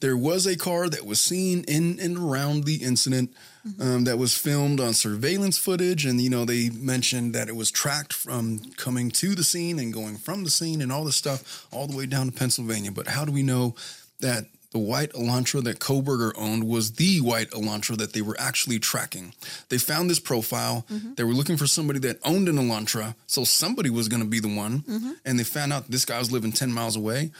There 0.00 0.16
was 0.16 0.46
a 0.46 0.56
car 0.56 0.88
that 0.88 1.04
was 1.04 1.20
seen 1.20 1.64
in 1.66 1.98
and 2.00 2.16
around 2.16 2.64
the 2.64 2.76
incident 2.76 3.32
mm-hmm. 3.66 3.82
um, 3.82 4.04
that 4.04 4.18
was 4.18 4.36
filmed 4.36 4.80
on 4.80 4.94
surveillance 4.94 5.58
footage. 5.58 6.04
And, 6.06 6.20
you 6.20 6.30
know, 6.30 6.44
they 6.44 6.70
mentioned 6.70 7.34
that 7.34 7.48
it 7.48 7.56
was 7.56 7.70
tracked 7.70 8.12
from 8.12 8.60
coming 8.76 9.10
to 9.12 9.34
the 9.34 9.44
scene 9.44 9.78
and 9.78 9.92
going 9.92 10.16
from 10.16 10.44
the 10.44 10.50
scene 10.50 10.80
and 10.80 10.92
all 10.92 11.04
this 11.04 11.16
stuff 11.16 11.66
all 11.72 11.86
the 11.86 11.96
way 11.96 12.06
down 12.06 12.26
to 12.26 12.32
Pennsylvania. 12.32 12.92
But 12.92 13.08
how 13.08 13.24
do 13.24 13.32
we 13.32 13.42
know 13.42 13.74
that 14.20 14.44
the 14.70 14.78
white 14.78 15.12
Elantra 15.14 15.64
that 15.64 15.80
Kohberger 15.80 16.32
owned 16.36 16.68
was 16.68 16.92
the 16.92 17.20
white 17.20 17.50
Elantra 17.50 17.96
that 17.96 18.12
they 18.12 18.22
were 18.22 18.36
actually 18.38 18.78
tracking? 18.78 19.34
They 19.68 19.78
found 19.78 20.08
this 20.08 20.20
profile. 20.20 20.86
Mm-hmm. 20.92 21.14
They 21.14 21.24
were 21.24 21.32
looking 21.32 21.56
for 21.56 21.66
somebody 21.66 21.98
that 22.00 22.18
owned 22.24 22.48
an 22.48 22.56
Elantra. 22.56 23.16
So 23.26 23.42
somebody 23.42 23.90
was 23.90 24.06
going 24.06 24.22
to 24.22 24.28
be 24.28 24.40
the 24.40 24.54
one. 24.54 24.82
Mm-hmm. 24.82 25.12
And 25.24 25.40
they 25.40 25.44
found 25.44 25.72
out 25.72 25.90
this 25.90 26.04
guy 26.04 26.20
was 26.20 26.30
living 26.30 26.52
10 26.52 26.70
miles 26.70 26.94
away 26.94 27.32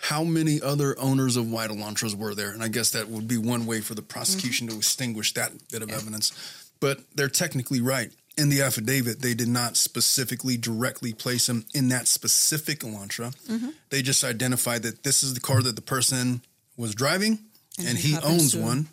how 0.00 0.24
many 0.24 0.60
other 0.62 0.98
owners 0.98 1.36
of 1.36 1.50
white 1.50 1.70
Elantras 1.70 2.14
were 2.14 2.34
there? 2.34 2.50
And 2.50 2.62
I 2.62 2.68
guess 2.68 2.90
that 2.92 3.08
would 3.08 3.26
be 3.26 3.36
one 3.36 3.66
way 3.66 3.80
for 3.80 3.94
the 3.94 4.02
prosecution 4.02 4.66
mm-hmm. 4.66 4.76
to 4.76 4.78
extinguish 4.78 5.34
that 5.34 5.52
bit 5.70 5.82
of 5.82 5.90
evidence. 5.90 6.32
But 6.80 7.00
they're 7.14 7.28
technically 7.28 7.80
right. 7.80 8.10
in 8.38 8.48
the 8.48 8.62
affidavit, 8.62 9.20
they 9.20 9.34
did 9.34 9.48
not 9.48 9.76
specifically 9.76 10.56
directly 10.56 11.12
place 11.12 11.48
him 11.48 11.64
in 11.74 11.88
that 11.88 12.06
specific 12.06 12.80
Elantra. 12.80 13.34
Mm-hmm. 13.48 13.70
They 13.90 14.00
just 14.00 14.22
identified 14.22 14.84
that 14.84 15.02
this 15.02 15.24
is 15.24 15.34
the 15.34 15.40
car 15.40 15.60
that 15.60 15.74
the 15.74 15.82
person 15.82 16.42
was 16.76 16.94
driving, 16.94 17.40
and, 17.78 17.88
And 17.88 17.98
he 17.98 18.16
owns 18.18 18.52
to- 18.52 18.62
one. 18.62 18.86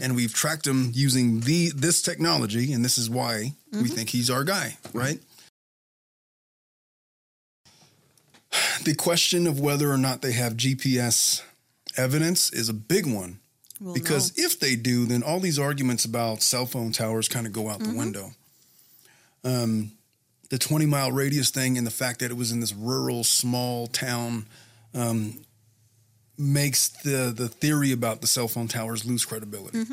And 0.00 0.14
we've 0.14 0.32
tracked 0.32 0.64
him 0.64 0.92
using 0.94 1.40
the 1.40 1.72
this 1.74 2.02
technology, 2.02 2.72
and 2.72 2.84
this 2.84 2.98
is 2.98 3.10
why 3.10 3.52
we 3.72 3.78
mm-hmm. 3.78 3.86
think 3.86 4.10
he's 4.10 4.30
our 4.30 4.44
guy, 4.44 4.76
right? 4.92 5.20
The 8.84 8.94
question 8.94 9.46
of 9.46 9.60
whether 9.60 9.90
or 9.90 9.98
not 9.98 10.22
they 10.22 10.32
have 10.32 10.54
GPS 10.54 11.42
evidence 11.96 12.52
is 12.52 12.68
a 12.68 12.74
big 12.74 13.06
one 13.06 13.40
We'll 13.80 13.94
because 13.94 14.36
know. 14.36 14.44
if 14.44 14.58
they 14.58 14.76
do, 14.76 15.06
then 15.06 15.22
all 15.22 15.40
these 15.40 15.58
arguments 15.58 16.04
about 16.04 16.42
cell 16.42 16.66
phone 16.66 16.92
towers 16.92 17.28
kind 17.28 17.46
of 17.46 17.52
go 17.52 17.68
out 17.68 17.80
the 17.80 17.94
window. 17.96 18.30
Um, 19.44 19.92
the 20.50 20.58
20 20.58 20.86
mile 20.86 21.12
radius 21.12 21.50
thing 21.50 21.78
and 21.78 21.86
the 21.86 21.90
fact 21.90 22.20
that 22.20 22.30
it 22.30 22.36
was 22.36 22.50
in 22.50 22.60
this 22.60 22.74
rural 22.74 23.22
small 23.22 23.86
town 23.86 24.46
um, 24.94 25.38
makes 26.36 26.88
the, 26.88 27.32
the 27.34 27.48
theory 27.48 27.92
about 27.92 28.20
the 28.20 28.26
cell 28.26 28.48
phone 28.48 28.66
towers 28.68 29.04
lose 29.04 29.24
credibility. 29.24 29.84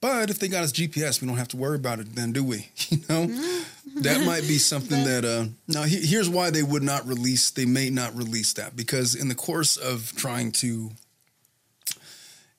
But 0.00 0.30
if 0.30 0.38
they 0.38 0.48
got 0.48 0.62
us 0.62 0.72
GPS, 0.72 1.20
we 1.20 1.28
don't 1.28 1.38
have 1.38 1.48
to 1.48 1.56
worry 1.56 1.76
about 1.76 2.00
it 2.00 2.14
then, 2.14 2.32
do 2.32 2.44
we? 2.44 2.68
You 2.88 2.98
know, 3.08 3.26
mm-hmm. 3.26 4.02
that 4.02 4.24
might 4.24 4.42
be 4.42 4.58
something 4.58 5.04
that. 5.04 5.24
Uh, 5.24 5.46
now, 5.66 5.82
he, 5.82 5.96
here's 5.96 6.28
why 6.28 6.50
they 6.50 6.62
would 6.62 6.82
not 6.82 7.06
release. 7.06 7.50
They 7.50 7.64
may 7.64 7.90
not 7.90 8.14
release 8.14 8.52
that 8.54 8.76
because 8.76 9.14
in 9.14 9.28
the 9.28 9.34
course 9.34 9.76
of 9.76 10.12
trying 10.16 10.52
to, 10.52 10.90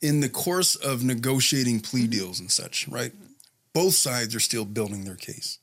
in 0.01 0.19
the 0.19 0.29
course 0.29 0.75
of 0.75 1.03
negotiating 1.03 1.81
plea 1.81 2.01
mm-hmm. 2.01 2.11
deals 2.11 2.39
and 2.39 2.51
such, 2.51 2.87
right? 2.87 3.13
Both 3.73 3.93
sides 3.93 4.35
are 4.35 4.39
still 4.39 4.65
building 4.65 5.05
their 5.05 5.15
case. 5.15 5.59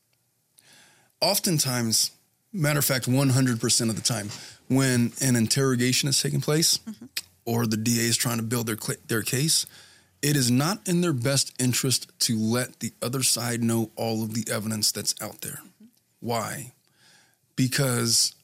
Oftentimes, 1.20 2.12
matter 2.52 2.78
of 2.78 2.84
fact, 2.84 3.06
100% 3.06 3.90
of 3.90 3.96
the 3.96 4.02
time, 4.02 4.30
when 4.68 5.12
an 5.20 5.36
interrogation 5.36 6.08
is 6.08 6.22
taking 6.22 6.40
place, 6.40 6.78
mm-hmm. 6.78 7.06
or 7.44 7.66
the 7.66 7.76
DA 7.76 8.04
is 8.04 8.16
trying 8.16 8.38
to 8.38 8.42
build 8.42 8.66
their 8.66 8.78
their 9.08 9.22
case, 9.22 9.66
it 10.24 10.36
is 10.36 10.50
not 10.50 10.80
in 10.88 11.02
their 11.02 11.12
best 11.12 11.52
interest 11.60 12.10
to 12.18 12.38
let 12.38 12.80
the 12.80 12.94
other 13.02 13.22
side 13.22 13.62
know 13.62 13.90
all 13.94 14.22
of 14.22 14.32
the 14.32 14.50
evidence 14.50 14.90
that's 14.90 15.14
out 15.20 15.42
there. 15.42 15.60
Why? 16.20 16.72
Because 17.56 18.34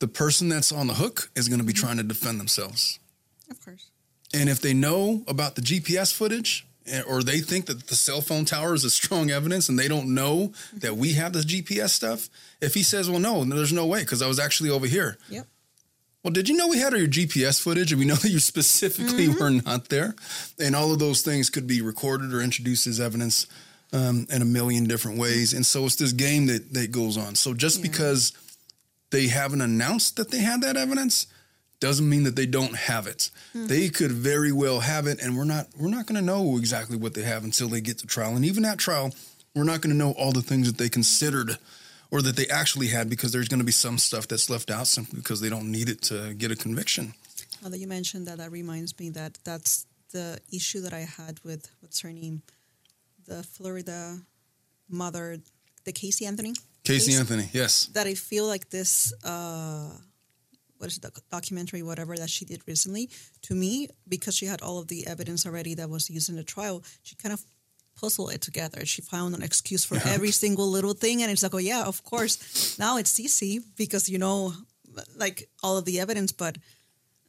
the 0.00 0.06
person 0.06 0.50
that's 0.50 0.70
on 0.70 0.86
the 0.86 0.94
hook 0.94 1.30
is 1.34 1.48
going 1.48 1.60
to 1.60 1.64
be 1.64 1.72
trying 1.72 1.96
to 1.96 2.02
defend 2.02 2.38
themselves. 2.38 2.98
Of 3.50 3.64
course. 3.64 3.88
And 4.34 4.50
if 4.50 4.60
they 4.60 4.74
know 4.74 5.22
about 5.26 5.54
the 5.54 5.62
GPS 5.62 6.12
footage, 6.12 6.66
eh, 6.86 7.00
or 7.08 7.22
they 7.22 7.38
think 7.38 7.64
that 7.66 7.86
the 7.86 7.94
cell 7.94 8.20
phone 8.20 8.44
tower 8.44 8.74
is 8.74 8.84
a 8.84 8.90
strong 8.90 9.30
evidence 9.30 9.70
and 9.70 9.78
they 9.78 9.88
don't 9.88 10.14
know 10.14 10.52
that 10.74 10.98
we 10.98 11.14
have 11.14 11.32
the 11.32 11.40
GPS 11.40 11.88
stuff, 11.88 12.28
if 12.60 12.74
he 12.74 12.82
says, 12.82 13.08
well, 13.08 13.18
no, 13.18 13.42
there's 13.44 13.72
no 13.72 13.86
way 13.86 14.00
because 14.00 14.20
I 14.20 14.28
was 14.28 14.38
actually 14.38 14.68
over 14.68 14.86
here. 14.86 15.16
Yep. 15.30 15.46
Well, 16.24 16.32
did 16.32 16.48
you 16.48 16.56
know 16.56 16.68
we 16.68 16.78
had 16.78 16.92
your 16.94 17.06
GPS 17.06 17.60
footage 17.60 17.92
and 17.92 18.00
we 18.00 18.04
know 18.04 18.14
that 18.16 18.30
you 18.30 18.40
specifically 18.40 19.28
were 19.28 19.50
not 19.50 19.88
there? 19.88 20.14
And 20.58 20.74
all 20.74 20.92
of 20.92 20.98
those 20.98 21.22
things 21.22 21.48
could 21.48 21.66
be 21.66 21.80
recorded 21.80 22.34
or 22.34 22.40
introduced 22.40 22.86
as 22.86 23.00
evidence 23.00 23.46
um, 23.92 24.26
in 24.30 24.42
a 24.42 24.44
million 24.44 24.84
different 24.84 25.18
ways. 25.18 25.52
And 25.54 25.64
so 25.64 25.86
it's 25.86 25.96
this 25.96 26.12
game 26.12 26.46
that, 26.46 26.74
that 26.74 26.90
goes 26.90 27.16
on. 27.16 27.36
So 27.36 27.54
just 27.54 27.82
because 27.82 28.32
they 29.10 29.28
haven't 29.28 29.60
announced 29.60 30.16
that 30.16 30.30
they 30.30 30.38
have 30.38 30.60
that 30.62 30.76
evidence 30.76 31.26
doesn't 31.80 32.08
mean 32.08 32.24
that 32.24 32.34
they 32.34 32.46
don't 32.46 32.74
have 32.74 33.06
it. 33.06 33.30
They 33.54 33.88
could 33.88 34.10
very 34.10 34.50
well 34.50 34.80
have 34.80 35.06
it, 35.06 35.20
and 35.22 35.36
we're 35.36 35.44
not 35.44 35.68
we're 35.78 35.88
not 35.88 36.06
going 36.06 36.18
to 36.20 36.26
know 36.26 36.56
exactly 36.56 36.96
what 36.96 37.14
they 37.14 37.22
have 37.22 37.44
until 37.44 37.68
they 37.68 37.80
get 37.80 37.98
to 37.98 38.06
trial. 38.06 38.34
And 38.34 38.44
even 38.44 38.64
at 38.64 38.78
trial, 38.78 39.14
we're 39.54 39.62
not 39.64 39.80
going 39.80 39.92
to 39.92 39.96
know 39.96 40.10
all 40.12 40.32
the 40.32 40.42
things 40.42 40.66
that 40.66 40.76
they 40.76 40.88
considered 40.88 41.56
or 42.10 42.22
that 42.22 42.36
they 42.36 42.46
actually 42.48 42.88
had 42.88 43.08
because 43.10 43.32
there's 43.32 43.48
going 43.48 43.60
to 43.60 43.66
be 43.66 43.72
some 43.72 43.98
stuff 43.98 44.28
that's 44.28 44.48
left 44.48 44.70
out 44.70 44.86
simply 44.86 45.20
because 45.20 45.40
they 45.40 45.48
don't 45.48 45.70
need 45.70 45.88
it 45.88 46.02
to 46.02 46.34
get 46.34 46.50
a 46.50 46.56
conviction. 46.56 47.14
Now 47.62 47.68
that 47.68 47.78
you 47.78 47.86
mentioned 47.86 48.26
that, 48.26 48.38
that 48.38 48.52
reminds 48.52 48.98
me 48.98 49.10
that 49.10 49.38
that's 49.44 49.86
the 50.12 50.38
issue 50.52 50.80
that 50.80 50.92
I 50.92 51.00
had 51.00 51.40
with 51.44 51.70
what's 51.80 52.00
her 52.00 52.12
name, 52.12 52.42
the 53.26 53.42
Florida 53.42 54.18
mother, 54.88 55.38
the 55.84 55.92
Casey 55.92 56.24
Anthony. 56.26 56.54
Casey 56.84 57.12
case, 57.12 57.20
Anthony, 57.20 57.48
yes. 57.52 57.86
That 57.92 58.06
I 58.06 58.14
feel 58.14 58.46
like 58.46 58.70
this, 58.70 59.12
uh, 59.24 59.90
what 60.78 60.86
is 60.86 60.96
it, 60.96 61.02
the 61.02 61.12
documentary, 61.30 61.82
whatever 61.82 62.16
that 62.16 62.30
she 62.30 62.44
did 62.44 62.62
recently, 62.66 63.10
to 63.42 63.54
me, 63.54 63.88
because 64.08 64.34
she 64.34 64.46
had 64.46 64.62
all 64.62 64.78
of 64.78 64.88
the 64.88 65.06
evidence 65.06 65.44
already 65.44 65.74
that 65.74 65.90
was 65.90 66.08
used 66.08 66.30
in 66.30 66.36
the 66.36 66.44
trial, 66.44 66.82
she 67.02 67.16
kind 67.16 67.32
of 67.32 67.44
puzzled 68.00 68.32
it 68.32 68.40
together. 68.40 68.86
She 68.86 69.02
found 69.02 69.34
an 69.34 69.42
excuse 69.42 69.84
for 69.84 69.96
every 70.14 70.30
single 70.32 70.68
little 70.76 70.94
thing, 70.94 71.22
and 71.22 71.30
it's 71.32 71.42
like, 71.42 71.54
oh 71.54 71.58
yeah, 71.72 71.84
of 71.86 72.02
course. 72.04 72.78
Now 72.78 72.98
it's 72.98 73.18
easy 73.20 73.60
because 73.76 74.08
you 74.12 74.18
know, 74.18 74.52
like 75.16 75.48
all 75.62 75.76
of 75.76 75.84
the 75.84 76.00
evidence, 76.00 76.32
but 76.32 76.58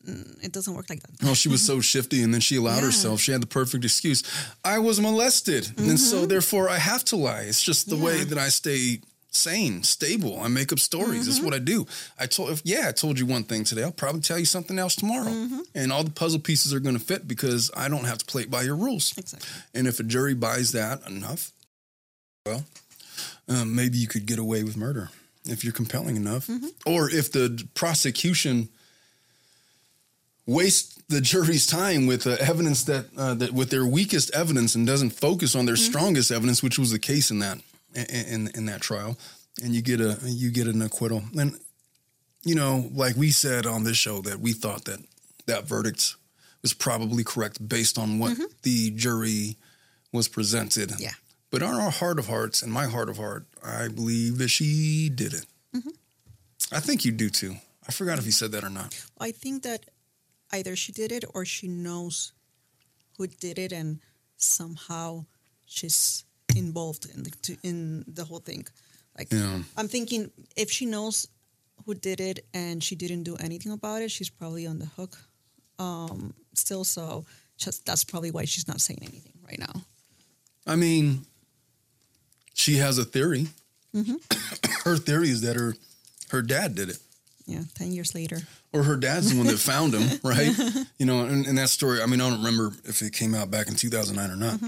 mm, 0.07 0.43
it 0.43 0.51
doesn't 0.51 0.73
work 0.75 0.89
like 0.89 1.01
that. 1.03 1.11
Well, 1.23 1.35
she 1.35 1.49
was 1.49 1.61
so 1.65 1.81
shifty, 1.93 2.23
and 2.23 2.33
then 2.33 2.41
she 2.41 2.55
allowed 2.57 2.77
Yeah. 2.81 2.85
herself. 2.91 3.19
She 3.21 3.31
had 3.31 3.41
the 3.41 3.47
perfect 3.47 3.83
excuse. 3.85 4.23
I 4.63 4.79
was 4.79 4.99
molested, 4.99 5.71
and 5.77 5.99
so 5.99 6.25
therefore 6.25 6.69
I 6.69 6.77
have 6.79 7.03
to 7.05 7.15
lie. 7.15 7.41
It's 7.49 7.63
just 7.63 7.89
the 7.89 7.97
way 7.97 8.23
that 8.23 8.37
I 8.37 8.49
stay 8.49 9.01
sane, 9.31 9.83
stable. 9.83 10.39
I 10.41 10.47
make 10.47 10.71
up 10.71 10.79
stories. 10.79 11.27
That's 11.27 11.41
what 11.41 11.53
I 11.53 11.59
do. 11.59 11.85
I 12.19 12.25
told, 12.25 12.49
if, 12.49 12.61
yeah, 12.65 12.87
I 12.87 12.91
told 12.91 13.19
you 13.19 13.25
one 13.25 13.43
thing 13.43 13.63
today. 13.63 13.83
I'll 13.83 13.91
probably 13.91 14.21
tell 14.21 14.39
you 14.39 14.45
something 14.45 14.79
else 14.79 14.95
tomorrow, 14.95 15.31
and 15.75 15.91
all 15.91 16.03
the 16.03 16.11
puzzle 16.11 16.39
pieces 16.39 16.73
are 16.73 16.79
going 16.79 16.97
to 16.97 17.03
fit 17.03 17.27
because 17.27 17.71
I 17.75 17.89
don't 17.89 18.05
have 18.05 18.17
to 18.19 18.25
play 18.25 18.43
it 18.43 18.51
by 18.51 18.63
your 18.63 18.75
rules. 18.75 19.17
Exactly. 19.17 19.49
And 19.73 19.87
if 19.87 19.99
a 19.99 20.03
jury 20.03 20.33
buys 20.33 20.71
that 20.71 21.07
enough, 21.07 21.51
well, 22.45 22.65
um, 23.47 23.75
maybe 23.75 23.97
you 23.97 24.07
could 24.07 24.25
get 24.25 24.39
away 24.39 24.63
with 24.63 24.77
murder 24.77 25.09
if 25.45 25.63
you're 25.63 25.73
compelling 25.73 26.15
enough, 26.15 26.49
or 26.85 27.09
if 27.09 27.31
the 27.31 27.65
prosecution 27.73 28.69
waste 30.45 31.07
the 31.09 31.21
jury's 31.21 31.65
time 31.65 32.05
with 32.07 32.27
uh, 32.27 32.37
evidence 32.39 32.83
that 32.83 33.05
uh, 33.17 33.33
that 33.35 33.51
with 33.51 33.69
their 33.69 33.85
weakest 33.85 34.33
evidence 34.33 34.75
and 34.75 34.85
doesn't 34.85 35.11
focus 35.11 35.55
on 35.55 35.65
their 35.65 35.75
strongest 35.75 36.31
evidence, 36.31 36.61
which 36.63 36.79
was 36.79 36.91
the 36.91 36.99
case 36.99 37.31
in 37.31 37.39
that 37.39 37.59
in, 38.09 38.25
in 38.25 38.51
in 38.55 38.65
that 38.65 38.81
trial, 38.81 39.17
and 39.63 39.73
you 39.73 39.81
get 39.81 39.99
a 39.99 40.17
you 40.23 40.51
get 40.51 40.67
an 40.67 40.81
acquittal. 40.81 41.23
And 41.37 41.59
you 42.43 42.55
know, 42.55 42.89
like 42.93 43.15
we 43.15 43.31
said 43.31 43.65
on 43.65 43.83
this 43.83 43.97
show, 43.97 44.21
that 44.21 44.39
we 44.39 44.53
thought 44.53 44.85
that 44.85 44.99
that 45.45 45.65
verdict 45.65 46.15
was 46.61 46.73
probably 46.73 47.23
correct 47.23 47.67
based 47.67 47.97
on 47.97 48.19
what 48.19 48.33
mm-hmm. 48.33 48.43
the 48.63 48.91
jury 48.91 49.57
was 50.11 50.27
presented. 50.27 50.91
Yeah. 50.99 51.11
But 51.51 51.63
on 51.63 51.75
our 51.75 51.89
heart 51.89 52.19
of 52.19 52.27
hearts 52.27 52.61
and 52.61 52.71
my 52.71 52.85
heart 52.85 53.09
of 53.09 53.17
heart, 53.17 53.45
I 53.63 53.87
believe 53.87 54.37
that 54.37 54.49
she 54.49 55.09
did 55.09 55.33
it. 55.33 55.45
Mm-hmm. 55.75 55.89
I 56.71 56.79
think 56.79 57.05
you 57.05 57.11
do 57.11 57.29
too. 57.29 57.55
I 57.87 57.91
forgot 57.91 58.19
if 58.19 58.25
you 58.25 58.31
said 58.31 58.51
that 58.51 58.63
or 58.63 58.69
not. 58.69 58.95
I 59.19 59.31
think 59.31 59.63
that 59.63 59.85
either 60.51 60.75
she 60.75 60.91
did 60.91 61.11
it 61.11 61.25
or 61.33 61.45
she 61.45 61.67
knows 61.67 62.33
who 63.17 63.25
did 63.27 63.57
it, 63.57 63.71
and 63.71 63.99
somehow 64.37 65.25
she's 65.65 66.23
involved 66.55 67.05
in 67.13 67.23
the 67.23 67.31
to- 67.43 67.57
in 67.63 68.03
the 68.07 68.23
whole 68.25 68.39
thing. 68.39 68.65
Like 69.17 69.31
Yeah. 69.31 69.61
I'm 69.77 69.87
thinking, 69.87 70.31
if 70.55 70.71
she 70.71 70.85
knows 70.85 71.27
who 71.85 71.93
did 71.95 72.19
it 72.21 72.45
and 72.53 72.83
she 72.83 72.95
didn't 72.95 73.23
do 73.23 73.35
anything 73.37 73.71
about 73.71 74.01
it, 74.01 74.11
she's 74.11 74.29
probably 74.29 74.65
on 74.67 74.79
the 74.79 74.85
hook. 74.85 75.17
Um, 75.77 76.33
still, 76.53 76.83
so 76.83 77.25
just 77.57 77.85
that's 77.85 78.03
probably 78.03 78.31
why 78.31 78.45
she's 78.45 78.67
not 78.67 78.81
saying 78.81 78.99
anything 79.01 79.33
right 79.47 79.59
now. 79.59 79.81
I 80.67 80.75
mean, 80.75 81.25
she 82.53 82.75
has 82.77 82.97
a 82.97 83.05
theory. 83.05 83.47
her 84.83 84.97
theory 84.97 85.29
is 85.29 85.41
that 85.41 85.55
her 85.55 85.75
her 86.29 86.41
dad 86.41 86.75
did 86.75 86.89
it. 86.89 86.97
Yeah, 87.45 87.63
ten 87.73 87.91
years 87.91 88.13
later. 88.13 88.39
or 88.71 88.83
her 88.83 88.95
dad's 88.95 89.31
the 89.31 89.37
one 89.37 89.47
that 89.47 89.57
found 89.57 89.93
him, 89.95 90.19
right? 90.23 90.55
You 90.99 91.05
know, 91.07 91.25
and, 91.25 91.47
and 91.47 91.57
that 91.57 91.69
story, 91.69 92.01
I 92.01 92.05
mean, 92.05 92.21
I 92.21 92.29
don't 92.29 92.37
remember 92.43 92.71
if 92.85 93.01
it 93.01 93.13
came 93.13 93.33
out 93.33 93.49
back 93.49 93.67
in 93.67 93.73
2009 93.75 94.29
or 94.29 94.35
not. 94.35 94.59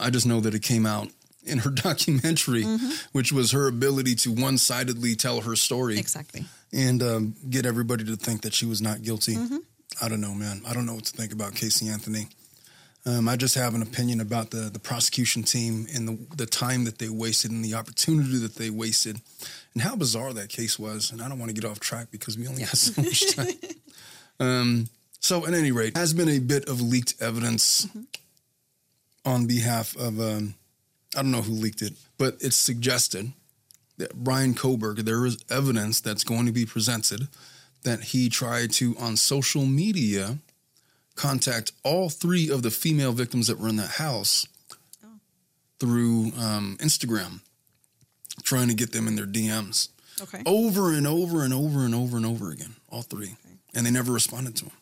I 0.00 0.10
just 0.10 0.26
know 0.26 0.40
that 0.40 0.54
it 0.54 0.62
came 0.62 0.86
out 0.86 1.08
in 1.44 1.58
her 1.58 1.70
documentary, 1.88 2.64
which 3.12 3.32
was 3.32 3.52
her 3.52 3.66
ability 3.68 4.14
to 4.16 4.32
one 4.32 4.58
sidedly 4.58 5.14
tell 5.16 5.40
her 5.42 5.56
story 5.56 5.98
Exactly. 5.98 6.44
and 6.72 7.02
um, 7.02 7.34
get 7.48 7.66
everybody 7.66 8.04
to 8.04 8.16
think 8.16 8.42
that 8.42 8.54
she 8.54 8.66
was 8.66 8.80
not 8.82 9.02
guilty. 9.02 9.36
I 10.02 10.08
don't 10.08 10.20
know, 10.20 10.34
man. 10.34 10.62
I 10.66 10.72
don't 10.74 10.86
know 10.86 10.94
what 10.94 11.04
to 11.06 11.12
think 11.16 11.32
about 11.32 11.54
Casey 11.54 11.88
Anthony. 11.88 12.28
Um, 13.06 13.28
I 13.28 13.36
just 13.36 13.54
have 13.54 13.74
an 13.74 13.80
opinion 13.80 14.20
about 14.20 14.50
the 14.50 14.68
the 14.70 14.78
prosecution 14.78 15.42
team 15.42 15.86
and 15.94 16.06
the 16.06 16.36
the 16.36 16.46
time 16.46 16.84
that 16.84 16.98
they 16.98 17.08
wasted 17.08 17.50
and 17.50 17.64
the 17.64 17.72
opportunity 17.74 18.36
that 18.38 18.56
they 18.56 18.68
wasted, 18.68 19.20
and 19.72 19.82
how 19.82 19.96
bizarre 19.96 20.34
that 20.34 20.50
case 20.50 20.78
was. 20.78 21.10
And 21.10 21.22
I 21.22 21.28
don't 21.30 21.38
want 21.38 21.48
to 21.48 21.58
get 21.58 21.64
off 21.68 21.80
track 21.80 22.08
because 22.10 22.36
we 22.36 22.46
only 22.46 22.60
have 22.62 22.76
so 22.78 23.00
much 23.00 23.34
time. 23.34 23.54
um, 24.40 24.88
so, 25.18 25.46
at 25.46 25.54
any 25.54 25.72
rate, 25.72 25.96
has 25.96 26.12
been 26.12 26.28
a 26.28 26.38
bit 26.40 26.68
of 26.68 26.82
leaked 26.82 27.14
evidence 27.22 27.86
on 29.24 29.46
behalf 29.46 29.96
of 29.96 30.20
um, 30.20 30.54
I 31.16 31.22
don't 31.22 31.30
know 31.32 31.42
who 31.42 31.52
leaked 31.52 31.82
it, 31.82 31.94
but 32.18 32.36
it's 32.40 32.56
suggested 32.56 33.32
that 33.98 34.14
Brian 34.14 34.54
Koberg, 34.54 34.98
there 35.04 35.26
is 35.26 35.38
evidence 35.50 36.00
that's 36.00 36.24
going 36.24 36.46
to 36.46 36.52
be 36.52 36.64
presented 36.64 37.28
that 37.82 38.00
he 38.00 38.28
tried 38.28 38.70
to 38.72 38.96
on 38.98 39.16
social 39.16 39.66
media 39.66 40.38
contact 41.16 41.72
all 41.82 42.08
three 42.08 42.48
of 42.50 42.62
the 42.62 42.70
female 42.70 43.12
victims 43.12 43.46
that 43.48 43.58
were 43.58 43.68
in 43.68 43.76
that 43.76 43.90
house 43.92 44.46
through 45.78 46.32
um, 46.38 46.76
Instagram, 46.80 47.40
trying 48.42 48.68
to 48.68 48.74
get 48.74 48.92
them 48.92 49.06
in 49.08 49.16
their 49.16 49.26
DMs 49.26 49.88
Okay. 50.22 50.42
over 50.44 50.92
and 50.92 51.06
over 51.06 51.42
and 51.44 51.54
over 51.54 51.84
and 51.84 51.94
over 51.94 52.16
and 52.18 52.26
over 52.26 52.50
again, 52.50 52.76
all 52.90 53.00
three. 53.02 53.36
And 53.74 53.86
they 53.86 53.90
never 53.90 54.12
responded 54.12 54.56
to 54.56 54.66
him. 54.66 54.72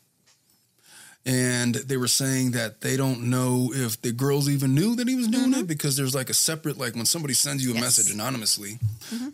And 1.27 1.75
they 1.75 1.99
were 1.99 2.09
saying 2.09 2.53
that 2.53 2.81
they 2.81 2.97
don't 2.97 3.25
know 3.25 3.71
if 3.75 4.01
the 4.01 4.13
girls 4.13 4.49
even 4.49 4.75
knew 4.75 4.97
that 4.97 5.07
he 5.07 5.15
was 5.15 5.29
doing 5.29 5.53
it 5.53 5.67
because 5.67 5.95
there's 5.97 6.15
like 6.15 6.31
a 6.31 6.35
separate, 6.35 6.79
like 6.79 6.95
when 6.95 7.05
somebody 7.05 7.35
sends 7.35 7.63
you 7.63 7.73
a 7.73 7.75
Yes. 7.75 7.83
message 7.83 8.15
anonymously. 8.15 8.79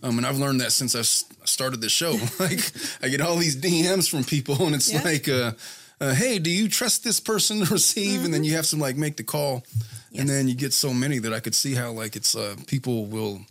Um, 0.03 0.19
and 0.19 0.27
I've 0.27 0.39
learned 0.39 0.61
that 0.61 0.73
since 0.73 0.95
I've 0.97 1.07
started 1.47 1.81
the 1.81 1.89
show. 1.89 2.13
like 2.41 2.61
I 3.03 3.09
get 3.09 3.21
all 3.21 3.37
these 3.37 3.55
DMs 3.57 4.09
from 4.11 4.25
people, 4.25 4.67
and 4.67 4.75
it's 4.75 4.93
Yeah. 4.93 5.03
like, 5.03 5.29
uh, 5.29 5.53
uh, 6.01 6.15
hey, 6.15 6.41
do 6.41 6.51
you 6.51 6.69
trust 6.69 7.05
this 7.05 7.21
person 7.21 7.65
to 7.65 7.73
receive? 7.73 8.25
And 8.25 8.35
then 8.35 8.43
you 8.43 8.55
have 8.57 8.67
to 8.71 8.77
like 8.77 8.97
make 8.97 9.17
the 9.17 9.23
call. 9.25 9.63
Yes. 10.11 10.21
And 10.23 10.29
then 10.29 10.49
you 10.49 10.55
get 10.57 10.73
so 10.73 10.93
many 10.93 11.19
that 11.21 11.33
I 11.33 11.39
could 11.39 11.55
see 11.55 11.75
how 11.75 11.93
like 11.93 12.17
it's 12.17 12.35
uh, 12.35 12.57
people 12.67 13.07
will, 13.07 13.43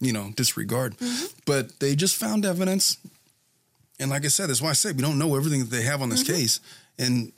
you 0.00 0.12
know, 0.12 0.32
disregard. 0.34 0.96
But 1.46 1.78
they 1.78 1.94
just 1.94 2.16
found 2.16 2.44
evidence. 2.44 2.96
And 4.00 4.10
like 4.10 4.24
I 4.24 4.28
said, 4.28 4.48
that's 4.50 4.60
why 4.62 4.70
I 4.70 4.74
say 4.74 4.90
we 4.90 5.02
don't 5.02 5.18
know 5.18 5.36
everything 5.36 5.60
that 5.60 5.70
they 5.70 5.82
have 5.82 6.02
on 6.02 6.08
this 6.08 6.24
case. 6.24 6.58
And 6.98 7.32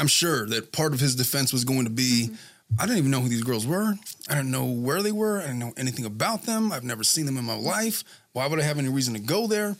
I'm 0.00 0.08
sure 0.08 0.46
that 0.46 0.72
part 0.72 0.94
of 0.94 1.00
his 1.00 1.14
defense 1.14 1.52
was 1.52 1.64
going 1.64 1.84
to 1.84 1.90
be 1.90 2.26
mm-hmm. 2.26 2.34
I 2.78 2.86
didn't 2.86 2.98
even 2.98 3.10
know 3.10 3.20
who 3.20 3.28
these 3.28 3.42
girls 3.42 3.66
were. 3.66 3.94
I 4.28 4.34
didn't 4.34 4.50
know 4.52 4.66
where 4.66 5.02
they 5.02 5.12
were. 5.12 5.38
I 5.40 5.46
didn't 5.46 5.58
know 5.58 5.72
anything 5.76 6.04
about 6.04 6.44
them. 6.44 6.70
I've 6.70 6.84
never 6.84 7.02
seen 7.02 7.26
them 7.26 7.36
in 7.36 7.44
my 7.44 7.56
life. 7.56 8.04
Why 8.32 8.46
would 8.46 8.60
I 8.60 8.62
have 8.62 8.78
any 8.78 8.88
reason 8.88 9.14
to 9.14 9.20
go 9.20 9.48
there? 9.48 9.76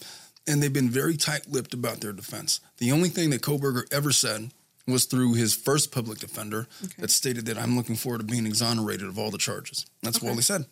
And 0.49 0.61
they've 0.61 0.73
been 0.73 0.91
very 0.91 1.17
tight 1.17 1.49
lipped 1.49 1.73
about 1.73 2.01
their 2.01 2.13
defense. 2.13 2.61
The 2.79 2.91
only 2.91 3.09
thing 3.09 3.31
that 3.31 3.43
Kohberger 3.43 3.85
ever 3.93 4.11
said 4.11 4.51
was 4.89 5.05
through 5.05 5.35
his 5.35 5.55
first 5.55 5.93
public 5.93 6.19
defender 6.19 6.67
that 6.99 7.11
stated 7.11 7.47
that 7.47 7.59
I'm 7.59 7.77
looking 7.77 7.95
forward 7.95 8.19
to 8.19 8.25
being 8.25 8.47
exonerated 8.47 9.07
of 9.07 9.19
all 9.19 9.31
the 9.31 9.39
charges. 9.39 9.87
That's 10.03 10.17
Okay. 10.17 10.29
all 10.29 10.35
he 10.35 10.43
said. 10.43 10.65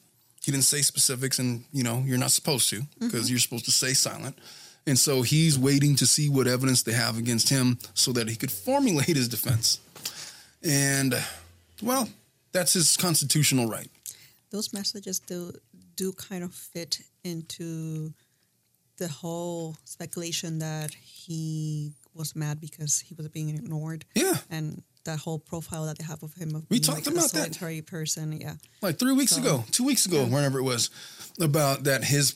He 0.44 0.50
didn't 0.50 0.64
say 0.64 0.82
specifics, 0.82 1.38
and 1.38 1.64
you 1.72 1.84
know 1.84 2.02
you're 2.06 2.18
not 2.18 2.30
supposed 2.32 2.68
to 2.70 2.82
because 2.98 3.24
mm-hmm. 3.24 3.30
you're 3.30 3.38
supposed 3.38 3.66
to 3.66 3.70
stay 3.70 3.92
silent. 3.92 4.38
And 4.88 4.98
so 4.98 5.20
he's 5.20 5.58
waiting 5.58 5.96
to 5.96 6.06
see 6.06 6.30
what 6.30 6.46
evidence 6.46 6.82
they 6.82 6.92
have 6.92 7.18
against 7.18 7.50
him 7.50 7.78
so 7.92 8.10
that 8.12 8.26
he 8.28 8.36
could 8.36 8.50
formulate 8.50 9.16
his 9.16 9.28
defense. 9.28 9.80
And 10.64 11.14
well, 11.82 12.08
that's 12.52 12.72
his 12.72 12.96
constitutional 12.96 13.68
right. 13.68 13.90
Those 14.50 14.72
messages 14.72 15.18
do 15.20 15.52
do 15.94 16.12
kind 16.12 16.42
of 16.42 16.54
fit 16.54 17.00
into 17.22 18.14
the 18.96 19.08
whole 19.08 19.76
speculation 19.84 20.58
that 20.60 20.94
he 20.94 21.92
was 22.14 22.34
mad 22.34 22.58
because 22.60 22.98
he 23.00 23.14
was 23.14 23.28
being 23.28 23.50
ignored. 23.50 24.06
Yeah. 24.14 24.38
And 24.50 24.82
that 25.04 25.18
whole 25.18 25.38
profile 25.38 25.84
that 25.86 25.98
they 25.98 26.04
have 26.04 26.22
of 26.22 26.34
him 26.34 26.54
of 26.54 26.64
We 26.70 26.80
talked 26.80 27.06
like 27.06 27.06
a 27.06 27.10
about 27.10 27.32
that. 27.32 27.54
solitary 27.54 27.82
person. 27.82 28.32
Yeah. 28.40 28.54
Like 28.80 28.98
three 28.98 29.12
weeks 29.12 29.32
So- 29.32 29.42
ago, 29.42 29.64
two 29.70 29.84
weeks 29.84 30.06
ago, 30.06 30.24
whenever 30.24 30.58
it 30.58 30.64
was, 30.64 30.88
about 31.40 31.84
that 31.84 32.04
his 32.04 32.34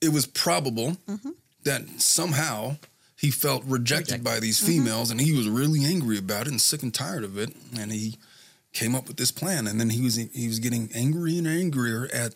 it 0.00 0.12
was 0.12 0.26
probable 0.26 0.96
mm-hmm. 1.08 1.30
That 1.64 1.88
somehow 2.00 2.76
he 3.16 3.30
felt 3.30 3.64
rejected 3.64 4.22
by 4.22 4.38
these 4.38 4.58
females 4.58 5.10
and 5.10 5.20
he 5.20 5.32
was 5.36 5.48
really 5.48 5.84
angry 5.84 6.18
about 6.18 6.46
it 6.46 6.50
and 6.50 6.60
sick 6.60 6.82
and 6.82 6.92
tired 6.92 7.24
of 7.24 7.38
it. 7.38 7.54
And 7.78 7.90
he 7.90 8.16
came 8.72 8.94
up 8.94 9.08
with 9.08 9.16
this 9.16 9.30
plan. 9.30 9.66
And 9.66 9.80
then 9.80 9.90
he 9.90 10.02
was 10.02 10.16
he 10.16 10.46
was 10.46 10.58
getting 10.58 10.90
angrier 10.94 11.38
and 11.38 11.48
angrier 11.48 12.08
at 12.12 12.34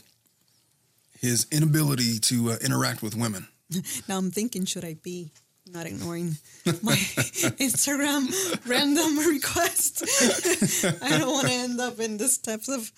his 1.21 1.47
inability 1.51 2.19
to 2.21 2.53
uh, 2.53 2.57
interact 2.63 3.03
with 3.03 3.15
women. 3.15 3.49
Now 4.09 4.17
I'm 4.17 4.31
thinking, 4.31 4.65
should 4.65 4.85
I 4.85 4.95
be 4.95 5.31
not 5.71 5.85
ignoring 5.85 6.37
my 6.65 6.95
Instagram 7.61 8.33
random 8.67 9.19
requests? 9.35 10.85
I 11.03 11.19
don't 11.19 11.31
want 11.31 11.49
to 11.49 11.53
end 11.53 11.81
up 11.81 12.01
in 12.01 12.17
this 12.17 12.39
types 12.39 12.69
of 12.69 12.91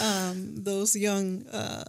um, 0.00 0.62
those 0.62 0.94
young 0.94 1.46
uh, 1.46 1.84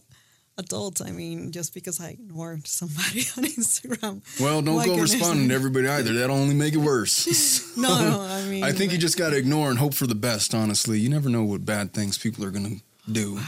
adults. 0.60 1.02
I 1.02 1.12
mean, 1.12 1.52
just 1.52 1.74
because 1.74 2.00
I 2.00 2.10
ignored 2.10 2.68
somebody 2.68 3.22
on 3.38 3.46
Instagram. 3.46 4.22
Well, 4.40 4.62
don't 4.62 4.78
go 4.78 4.84
goodness. 4.84 5.14
responding 5.14 5.50
to 5.50 5.56
everybody 5.56 5.88
either. 5.88 6.14
That'll 6.14 6.36
only 6.36 6.56
make 6.56 6.74
it 6.74 6.78
worse. 6.78 7.26
No, 7.80 7.98
no, 8.02 8.22
I 8.22 8.44
mean, 8.44 8.64
I 8.64 8.74
think 8.74 8.92
you 8.92 8.98
just 8.98 9.18
got 9.18 9.30
to 9.30 9.38
ignore 9.38 9.70
and 9.70 9.80
hope 9.80 9.94
for 9.94 10.06
the 10.06 10.16
best, 10.16 10.54
honestly. 10.54 11.00
You 11.00 11.08
never 11.08 11.30
know 11.30 11.44
what 11.44 11.66
bad 11.66 11.94
things 11.94 12.18
people 12.18 12.44
are 12.44 12.52
going 12.52 12.82
to 13.06 13.12
do 13.12 13.40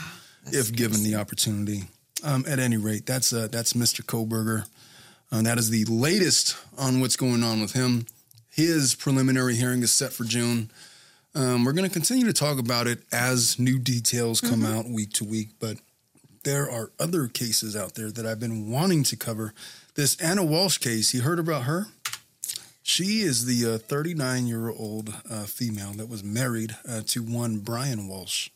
if 0.45 0.73
given 0.73 1.03
the 1.03 1.15
opportunity. 1.15 1.83
Um, 2.23 2.45
at 2.47 2.59
any 2.59 2.77
rate, 2.77 3.05
that's 3.05 3.33
uh, 3.33 3.49
that's 3.51 3.73
Mr. 3.73 4.03
Kohberger. 4.05 4.67
Uh, 5.31 5.41
that 5.41 5.57
is 5.57 5.69
the 5.69 5.83
latest 5.85 6.55
on 6.77 7.01
what's 7.01 7.17
going 7.17 7.43
on 7.43 7.59
with 7.61 7.73
him. 7.73 8.05
His 8.49 8.95
preliminary 8.95 9.55
hearing 9.55 9.81
is 9.81 9.91
set 9.91 10.13
for 10.13 10.23
June. 10.23 10.71
Um, 11.33 11.63
we're 11.63 11.71
going 11.73 11.87
to 11.87 11.93
continue 11.93 12.25
to 12.25 12.33
talk 12.33 12.59
about 12.59 12.87
it 12.87 12.99
as 13.11 13.57
new 13.57 13.79
details 13.79 14.41
come 14.41 14.65
out 14.65 14.85
week 14.89 15.13
to 15.13 15.23
week, 15.25 15.49
but 15.59 15.77
there 16.43 16.69
are 16.69 16.91
other 16.99 17.27
cases 17.27 17.75
out 17.75 17.95
there 17.95 18.11
that 18.11 18.25
I've 18.25 18.39
been 18.39 18.69
wanting 18.69 19.03
to 19.03 19.15
cover. 19.15 19.53
This 19.95 20.19
Ana 20.21 20.41
Walshe 20.41 20.79
case, 20.79 21.13
you 21.13 21.21
heard 21.21 21.39
about 21.39 21.63
her? 21.63 21.87
She 22.83 23.21
is 23.21 23.45
the 23.45 23.77
39 23.77 24.47
year 24.47 24.69
old 24.69 25.13
uh, 25.29 25.43
female 25.43 25.91
that 25.93 26.09
was 26.09 26.23
married 26.23 26.75
uh, 26.87 27.01
to 27.07 27.21
one 27.21 27.59
Brian 27.59 28.09
Walshe, 28.09 28.49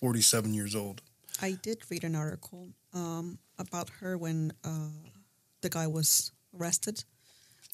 47 0.00 0.54
years 0.54 0.74
old. 0.74 1.02
I 1.42 1.52
did 1.60 1.82
read 1.90 2.04
an 2.04 2.14
article 2.14 2.68
um, 2.94 3.38
about 3.58 3.90
her 4.00 4.16
when 4.16 4.52
uh, 4.64 4.88
the 5.60 5.68
guy 5.68 5.86
was 5.86 6.32
arrested. 6.58 7.04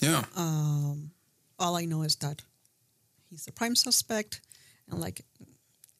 Yeah. 0.00 0.24
all 0.36 1.76
I 1.76 1.84
know 1.84 2.02
is 2.02 2.16
that 2.16 2.42
he's 3.30 3.44
the 3.44 3.52
prime 3.52 3.76
suspect, 3.76 4.40
and 4.90 5.00
like 5.00 5.20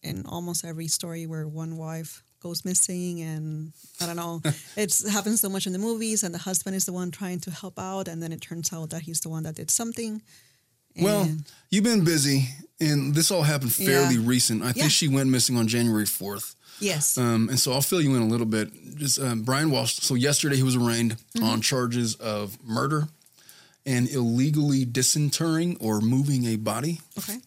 in 0.03 0.27
almost 0.27 0.65
every 0.65 0.89
story 0.89 1.27
where 1.27 1.47
one 1.47 1.77
wife 1.77 2.24
goes 2.45 2.65
missing, 2.65 3.21
and 3.23 3.73
I 4.01 4.07
don't 4.07 4.17
know, 4.17 4.43
it's 4.77 4.97
happens 5.09 5.41
so 5.41 5.49
much 5.49 5.67
in 5.67 5.73
the 5.73 5.79
movies, 5.89 6.23
and 6.23 6.33
the 6.35 6.39
husband 6.51 6.77
is 6.77 6.85
the 6.85 6.93
one 6.93 7.11
trying 7.11 7.41
to 7.41 7.51
help 7.51 7.79
out, 7.79 8.07
and 8.07 8.23
then 8.23 8.33
it 8.33 8.41
turns 8.41 8.73
out 8.73 8.91
that 8.91 9.03
he's 9.03 9.21
the 9.21 9.31
one 9.31 9.43
that 9.45 9.55
did 9.57 9.71
something. 9.71 10.23
well, 11.01 11.27
you've 11.71 11.83
been 11.85 12.05
busy, 12.05 12.49
and 12.81 13.15
this 13.17 13.31
all 13.33 13.43
happened 13.43 13.73
fairly 13.75 14.15
Yeah. 14.17 14.29
recent. 14.35 14.63
I 14.63 14.73
think 14.73 14.85
Yeah. 14.85 14.89
she 15.01 15.09
went 15.09 15.29
missing 15.31 15.57
on 15.57 15.67
January 15.67 16.07
4th. 16.07 16.55
yes, 16.81 17.17
Um, 17.19 17.49
and 17.49 17.59
so 17.59 17.73
I'll 17.73 17.83
fill 17.83 18.03
you 18.03 18.15
in 18.15 18.23
a 18.23 18.27
little 18.35 18.47
bit. 18.47 18.69
Just 18.97 19.19
um, 19.19 19.43
Brian 19.43 19.71
Walshe. 19.71 20.01
So 20.03 20.15
yesterday 20.15 20.57
he 20.57 20.63
was 20.63 20.77
arraigned 20.77 21.13
Mm-hmm. 21.35 21.45
on 21.45 21.61
charges 21.63 22.15
of 22.17 22.59
murder 22.63 23.09
and 23.87 24.09
illegally 24.09 24.85
disinterring 24.85 25.77
or 25.81 26.01
moving 26.01 26.45
a 26.47 26.57
body. 26.57 27.01
okay, 27.19 27.39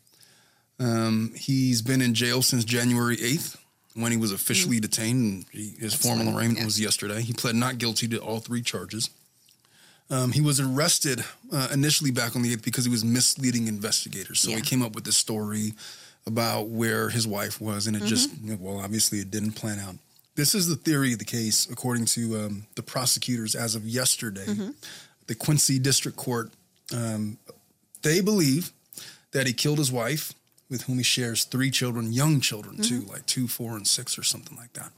Um, 0.80 1.34
he's 1.36 1.82
been 1.82 2.02
in 2.02 2.14
jail 2.14 2.42
since 2.42 2.64
January 2.66 3.18
8th 3.18 3.58
when 3.98 4.12
he 4.12 4.18
was 4.18 4.32
officially 4.32 4.80
detained. 4.80 5.22
And 5.22 5.46
he, 5.52 5.74
his 5.80 5.94
formal 5.94 6.26
fine, 6.26 6.36
arraignment 6.36 6.60
yeah. 6.60 6.66
was 6.66 6.80
yesterday. 6.80 7.22
He 7.22 7.34
pled 7.34 7.56
not 7.56 7.78
guilty 7.78 8.08
to 8.10 8.20
all 8.20 8.40
three 8.40 8.62
charges. 8.62 9.10
Um, 10.10 10.32
he 10.32 10.40
was 10.40 10.60
arrested 10.60 11.24
uh, 11.52 11.68
initially 11.74 12.12
back 12.12 12.36
on 12.36 12.42
the 12.42 12.56
8th 12.56 12.64
because 12.64 12.86
he 12.86 12.92
was 12.92 13.04
misleading 13.04 13.68
investigators. 13.68 14.40
So 14.40 14.52
he 14.52 14.62
came 14.62 14.82
up 14.82 14.96
with 14.96 15.04
this 15.04 15.18
story 15.18 15.74
about 16.26 16.70
where 16.70 17.10
his 17.10 17.28
wife 17.28 17.60
was, 17.60 17.88
and 17.88 17.96
it 17.96 18.04
just, 18.04 18.30
Mm-hmm. 18.30 18.64
well, 18.64 18.80
obviously 18.80 19.20
it 19.20 19.32
didn't 19.32 19.54
plan 19.54 19.80
out. 19.80 19.96
This 20.36 20.54
is 20.54 20.68
the 20.68 20.76
theory 20.76 21.14
of 21.14 21.20
the 21.20 21.26
case, 21.26 21.68
according 21.70 22.06
to 22.06 22.40
um, 22.40 22.68
the 22.76 22.84
prosecutors 22.84 23.56
as 23.56 23.76
of 23.76 23.86
yesterday. 23.86 24.46
Mm-hmm. 24.46 24.70
The 25.26 25.36
Quincy 25.36 25.80
District 25.80 26.16
Court, 26.16 26.52
um, 26.94 27.38
they 28.02 28.22
believe 28.22 28.72
that 29.32 29.48
he 29.48 29.54
killed 29.54 29.78
his 29.78 29.92
wife, 29.92 30.34
with 30.70 30.84
whom 30.84 30.98
he 30.98 31.04
shares 31.04 31.44
three 31.46 31.72
children, 31.72 32.12
young 32.12 32.42
children 32.42 32.78
too, 32.78 33.02
like 33.02 33.26
two, 33.26 33.48
four, 33.48 33.76
and 33.78 33.88
six, 33.88 34.18
or 34.18 34.24
something 34.24 34.58
like 34.58 34.74
that, 34.74 34.92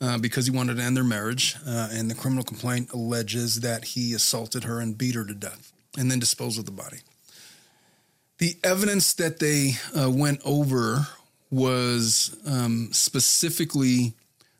uh, 0.00 0.18
because 0.18 0.46
he 0.46 0.50
wanted 0.56 0.76
to 0.76 0.82
end 0.82 0.96
their 0.96 1.04
marriage. 1.04 1.56
Uh, 1.66 1.88
and 1.92 2.10
the 2.10 2.14
criminal 2.14 2.44
complaint 2.44 2.90
alleges 2.92 3.60
that 3.60 3.84
he 3.84 4.14
assaulted 4.14 4.64
her 4.64 4.80
and 4.80 4.96
beat 4.96 5.14
her 5.14 5.24
to 5.24 5.34
death, 5.34 5.72
and 5.98 6.10
then 6.10 6.18
disposed 6.18 6.58
of 6.58 6.64
the 6.64 6.70
body. 6.70 6.98
The 8.38 8.56
evidence 8.64 9.14
that 9.14 9.38
they 9.38 9.72
uh, 9.98 10.10
went 10.10 10.40
over 10.44 11.06
was 11.50 12.36
um, 12.46 12.88
specifically 12.92 14.14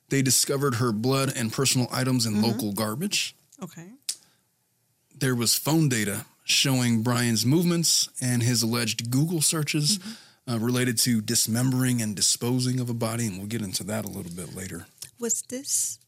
they 0.09 0.23
discovered 0.23 0.77
her 0.77 0.93
blood 0.93 1.33
and 1.35 1.53
personal 1.53 1.89
items 1.91 2.27
in 2.27 2.41
local 2.43 2.73
garbage. 2.73 3.35
Okay, 3.63 3.89
there 5.19 5.35
was 5.35 5.55
phone 5.55 5.89
data 5.89 6.27
showing 6.45 7.03
Brian's 7.03 7.45
movements 7.45 8.09
and 8.21 8.43
his 8.43 8.63
alleged 8.63 9.11
Google 9.11 9.41
searches 9.41 9.99
uh, 10.51 10.59
related 10.59 10.99
to 10.99 11.21
dismembering 11.21 12.01
and 12.03 12.15
disposing 12.15 12.81
of 12.81 12.89
a 12.91 12.95
body, 12.95 13.27
and 13.27 13.39
we'll 13.39 13.47
get 13.49 13.63
into 13.63 13.85
that 13.85 14.05
a 14.05 14.09
little 14.09 14.33
bit 14.33 14.55
later. 14.55 14.87
was 15.19 15.43
this 15.49 15.99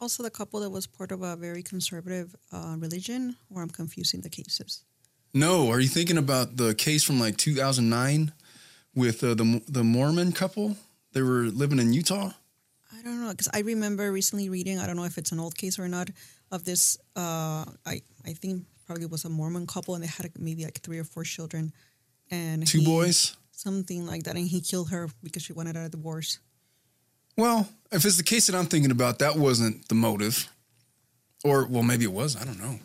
also 0.00 0.22
the 0.22 0.30
couple 0.30 0.60
that 0.60 0.70
was 0.70 0.86
part 0.86 1.12
of 1.12 1.22
a 1.22 1.36
very 1.36 1.62
conservative 1.62 2.34
uh, 2.52 2.74
religion, 2.78 3.36
or 3.54 3.62
I'm 3.62 3.68
confusing 3.70 4.20
the 4.22 4.30
cases? 4.30 4.82
No, 5.34 5.70
are 5.70 5.78
you 5.80 5.88
thinking 5.88 6.18
about 6.18 6.56
the 6.56 6.74
case 6.74 7.04
from 7.04 7.20
like 7.20 7.36
2009 7.36 8.32
with 8.94 9.22
uh, 9.22 9.34
the 9.34 9.62
the 9.68 9.84
Mormon 9.84 10.32
couple? 10.32 10.76
They 11.12 11.22
were 11.22 11.44
living 11.62 11.78
in 11.78 11.92
Utah. 11.92 12.30
I 12.96 13.02
don't 13.02 13.20
know 13.20 13.30
because 13.30 13.48
I 13.54 13.60
remember 13.60 14.10
recently 14.12 14.48
reading. 14.48 14.78
I 14.78 14.86
don't 14.86 14.96
know 14.96 15.04
if 15.04 15.16
it's 15.18 15.32
an 15.32 15.40
old 15.40 15.54
case 15.56 15.78
or 15.78 15.88
not 15.88 16.10
of 16.50 16.64
this. 16.64 16.98
Uh, 17.16 17.64
I 17.86 18.02
I 18.26 18.32
think 18.34 18.64
probably 18.86 19.06
was 19.06 19.24
a 19.24 19.28
Mormon 19.28 19.66
couple 19.66 19.94
and 19.94 20.02
they 20.02 20.08
had 20.08 20.32
maybe 20.38 20.64
like 20.64 20.80
three 20.80 20.98
or 20.98 21.04
four 21.04 21.24
children, 21.24 21.72
and 22.30 22.66
Two 22.66 22.80
he- 22.80 22.84
boys. 22.84 23.36
Something 23.60 24.06
like 24.06 24.24
that, 24.24 24.36
and 24.36 24.46
he 24.48 24.60
killed 24.60 24.90
her 24.90 25.08
because 25.22 25.42
she 25.42 25.52
wanted 25.52 25.76
a 25.76 25.88
divorce. 25.88 26.38
Well, 27.36 27.68
if 27.92 28.04
it's 28.04 28.16
the 28.16 28.22
case 28.22 28.46
that 28.46 28.56
I'm 28.56 28.66
thinking 28.66 28.90
about, 28.90 29.18
that 29.20 29.36
wasn't 29.36 29.88
the 29.88 29.94
motive, 29.94 30.48
or 31.44 31.66
well, 31.66 31.82
maybe 31.82 32.04
it 32.04 32.12
was. 32.12 32.36
I 32.36 32.44
don't 32.44 32.58
know. 32.58 32.78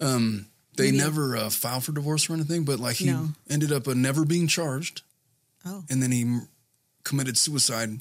Um, 0.00 0.46
they 0.76 0.86
Maybe. 0.90 0.98
never 0.98 1.36
uh, 1.36 1.48
filed 1.50 1.84
for 1.84 1.92
divorce 1.92 2.28
or 2.28 2.34
anything, 2.34 2.64
but 2.64 2.78
like 2.78 2.96
he 2.96 3.06
No. 3.06 3.30
ended 3.48 3.72
up 3.72 3.88
uh, 3.88 3.94
never 3.94 4.24
being 4.26 4.46
charged, 4.46 5.02
Oh, 5.64 5.84
and 5.88 6.02
then 6.02 6.12
he 6.12 6.22
m- 6.22 6.48
committed 7.04 7.38
suicide. 7.38 8.00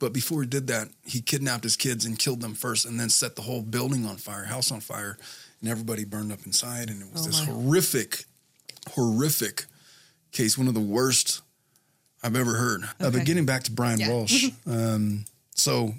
But 0.00 0.12
before 0.12 0.42
he 0.42 0.48
did 0.48 0.66
that, 0.68 0.88
he 1.04 1.20
kidnapped 1.20 1.64
his 1.64 1.76
kids 1.76 2.04
and 2.04 2.18
killed 2.18 2.40
them 2.40 2.54
first, 2.54 2.86
and 2.86 2.98
then 2.98 3.08
set 3.10 3.34
the 3.36 3.42
whole 3.42 3.62
building 3.62 4.04
on 4.06 4.16
fire, 4.16 4.44
house 4.44 4.70
on 4.72 4.80
fire, 4.80 5.16
and 5.60 5.68
everybody 5.70 6.04
burned 6.04 6.32
up 6.32 6.44
inside. 6.46 6.88
And 6.90 7.02
it 7.02 7.12
was 7.12 7.22
Oh, 7.22 7.26
this 7.26 7.40
horrific, 7.44 8.24
horrific 8.94 9.66
case, 10.32 10.56
one 10.58 10.68
of 10.68 10.74
the 10.74 10.80
worst 10.80 11.40
I've 12.22 12.36
ever 12.36 12.54
heard. 12.54 12.82
Uh, 13.00 13.10
but 13.10 13.24
getting 13.24 13.46
back 13.46 13.64
to 13.64 13.72
Brian 13.72 14.00
Yeah. 14.00 14.08
Walshe, 14.08 14.52
um, 14.66 15.24
so 15.54 15.94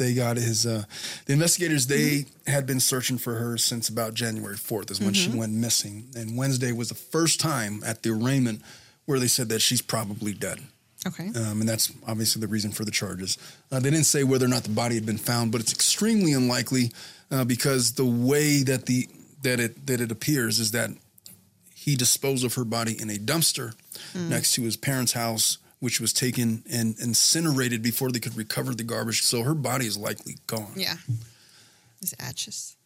they 0.00 0.14
got 0.14 0.36
his 0.38 0.66
uh, 0.66 0.84
the 1.26 1.32
investigators 1.34 1.86
they 1.86 2.24
had 2.46 2.66
been 2.66 2.80
searching 2.80 3.18
for 3.18 3.34
her 3.34 3.58
since 3.58 3.88
about 3.88 4.14
January 4.14 4.56
4th 4.56 4.90
is 4.90 4.98
when 5.00 5.12
she 5.12 5.30
went 5.30 5.52
missing 5.52 6.06
and 6.16 6.36
Wednesday 6.36 6.72
was 6.72 6.88
the 6.88 6.94
first 6.94 7.38
time 7.38 7.82
at 7.84 8.02
the 8.02 8.10
arraignment 8.10 8.62
where 9.04 9.18
they 9.18 9.26
said 9.26 9.50
that 9.50 9.60
she's 9.60 9.82
probably 9.82 10.32
dead 10.32 10.58
okay. 11.06 11.28
um, 11.36 11.60
and 11.60 11.68
that's 11.68 11.92
obviously 12.08 12.40
the 12.40 12.48
reason 12.48 12.72
for 12.72 12.86
the 12.86 12.90
charges 12.90 13.36
uh, 13.70 13.78
they 13.78 13.90
didn't 13.90 14.06
say 14.06 14.24
whether 14.24 14.46
or 14.46 14.48
not 14.48 14.62
the 14.62 14.70
body 14.70 14.94
had 14.94 15.04
been 15.04 15.18
found 15.18 15.52
but 15.52 15.60
it's 15.60 15.72
extremely 15.72 16.32
unlikely 16.32 16.90
uh, 17.30 17.44
because 17.44 17.92
the 17.92 18.04
way 18.04 18.62
that 18.62 18.86
the 18.86 19.06
that 19.42 19.60
it 19.60 19.86
that 19.86 20.00
it 20.00 20.10
appears 20.10 20.58
is 20.58 20.70
that 20.70 20.90
he 21.80 21.96
disposed 21.96 22.44
of 22.44 22.54
her 22.56 22.64
body 22.64 22.94
in 23.00 23.08
a 23.08 23.14
dumpster 23.14 23.72
hmm. 24.12 24.28
next 24.28 24.52
to 24.52 24.62
his 24.62 24.76
parents' 24.76 25.12
house, 25.12 25.56
which 25.78 25.98
was 25.98 26.12
taken 26.12 26.62
and 26.70 26.94
incinerated 27.00 27.82
before 27.82 28.12
they 28.12 28.20
could 28.20 28.36
recover 28.36 28.74
the 28.74 28.82
garbage. 28.82 29.22
So 29.22 29.44
her 29.44 29.54
body 29.54 29.86
is 29.86 29.96
likely 29.96 30.36
gone. 30.46 30.74
yeah. 30.76 30.96
These 32.02 32.14
ashes. 32.20 32.76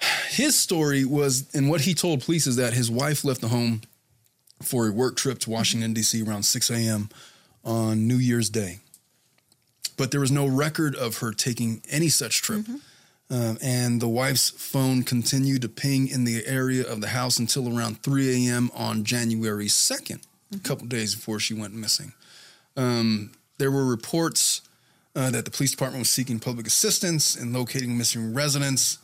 His 0.28 0.56
story 0.56 1.04
was, 1.04 1.52
and 1.52 1.68
what 1.68 1.80
he 1.80 1.94
told 1.94 2.22
police 2.22 2.46
is 2.46 2.54
that 2.54 2.74
his 2.74 2.90
wife 2.92 3.24
left 3.24 3.40
the 3.40 3.48
home 3.48 3.80
for 4.62 4.86
a 4.86 4.92
work 4.92 5.16
trip 5.16 5.40
to 5.40 5.50
Washington, 5.50 5.92
D.C. 5.92 6.22
around 6.22 6.44
6 6.44 6.70
a.m. 6.70 7.08
on 7.64 8.06
New 8.06 8.18
Year's 8.18 8.50
Day. 8.50 8.78
But 9.96 10.12
there 10.12 10.20
was 10.20 10.30
no 10.30 10.46
record 10.46 10.94
of 10.94 11.18
her 11.18 11.32
taking 11.32 11.82
any 11.90 12.08
such 12.08 12.40
trip. 12.40 12.60
Mm-hmm. 12.60 12.76
Um, 13.30 13.58
and 13.62 14.00
the 14.00 14.08
wife's 14.08 14.50
phone 14.50 15.02
continued 15.02 15.62
to 15.62 15.68
ping 15.68 16.08
in 16.08 16.24
the 16.24 16.46
area 16.46 16.86
of 16.86 17.00
the 17.00 17.08
house 17.08 17.38
until 17.38 17.74
around 17.76 18.02
3 18.02 18.46
a.m. 18.46 18.70
on 18.74 19.04
January 19.04 19.66
2nd, 19.66 20.20
a 20.54 20.58
couple 20.58 20.86
days 20.86 21.14
before 21.14 21.40
she 21.40 21.54
went 21.54 21.74
missing. 21.74 22.12
Um, 22.76 23.32
there 23.58 23.70
were 23.70 23.86
reports 23.86 24.60
uh, 25.16 25.30
that 25.30 25.44
the 25.44 25.50
police 25.50 25.70
department 25.70 26.00
was 26.00 26.10
seeking 26.10 26.38
public 26.38 26.66
assistance 26.66 27.34
in 27.36 27.52
locating 27.52 27.96
missing 27.96 28.34
residents 28.34 28.98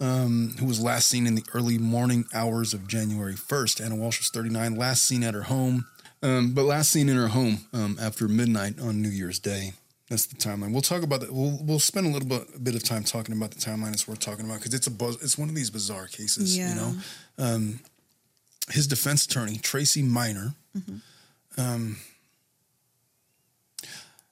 um, 0.00 0.54
who 0.58 0.66
was 0.66 0.80
last 0.80 1.08
seen 1.08 1.26
in 1.26 1.34
the 1.34 1.44
early 1.54 1.78
morning 1.78 2.24
hours 2.32 2.72
of 2.72 2.86
January 2.86 3.34
1st. 3.34 3.84
Ana 3.84 3.96
Walshe 3.96 4.20
was 4.20 4.30
39, 4.30 4.76
last 4.76 5.02
seen 5.02 5.24
at 5.24 5.34
her 5.34 5.42
home, 5.42 5.86
um, 6.22 6.52
but 6.52 6.64
last 6.64 6.90
seen 6.90 7.08
in 7.08 7.16
her 7.16 7.28
home 7.28 7.66
um, 7.72 7.98
after 8.00 8.28
midnight 8.28 8.80
on 8.80 9.02
New 9.02 9.08
Year's 9.08 9.38
Day. 9.38 9.72
That's 10.08 10.26
the 10.26 10.36
timeline. 10.36 10.72
We'll 10.72 10.80
talk 10.80 11.02
about 11.02 11.20
that. 11.20 11.32
We'll 11.32 11.58
we'll 11.62 11.78
spend 11.78 12.06
a 12.06 12.10
little 12.10 12.28
bit, 12.28 12.48
a 12.54 12.58
bit 12.58 12.74
of 12.74 12.82
time 12.82 13.04
talking 13.04 13.36
about 13.36 13.50
the 13.50 13.60
timeline 13.60 13.92
It's 13.92 14.08
we're 14.08 14.16
talking 14.16 14.46
about 14.46 14.58
because 14.58 14.72
it's 14.72 14.86
a 14.86 14.90
buzz, 14.90 15.22
it's 15.22 15.36
one 15.36 15.48
of 15.48 15.54
these 15.54 15.70
bizarre 15.70 16.06
cases. 16.06 16.56
Yeah. 16.56 16.70
You 16.70 16.74
know, 16.74 16.94
um, 17.38 17.80
his 18.70 18.86
defense 18.86 19.26
attorney 19.26 19.56
Tracy 19.56 20.02
Miner. 20.02 20.54
Um, 21.56 21.96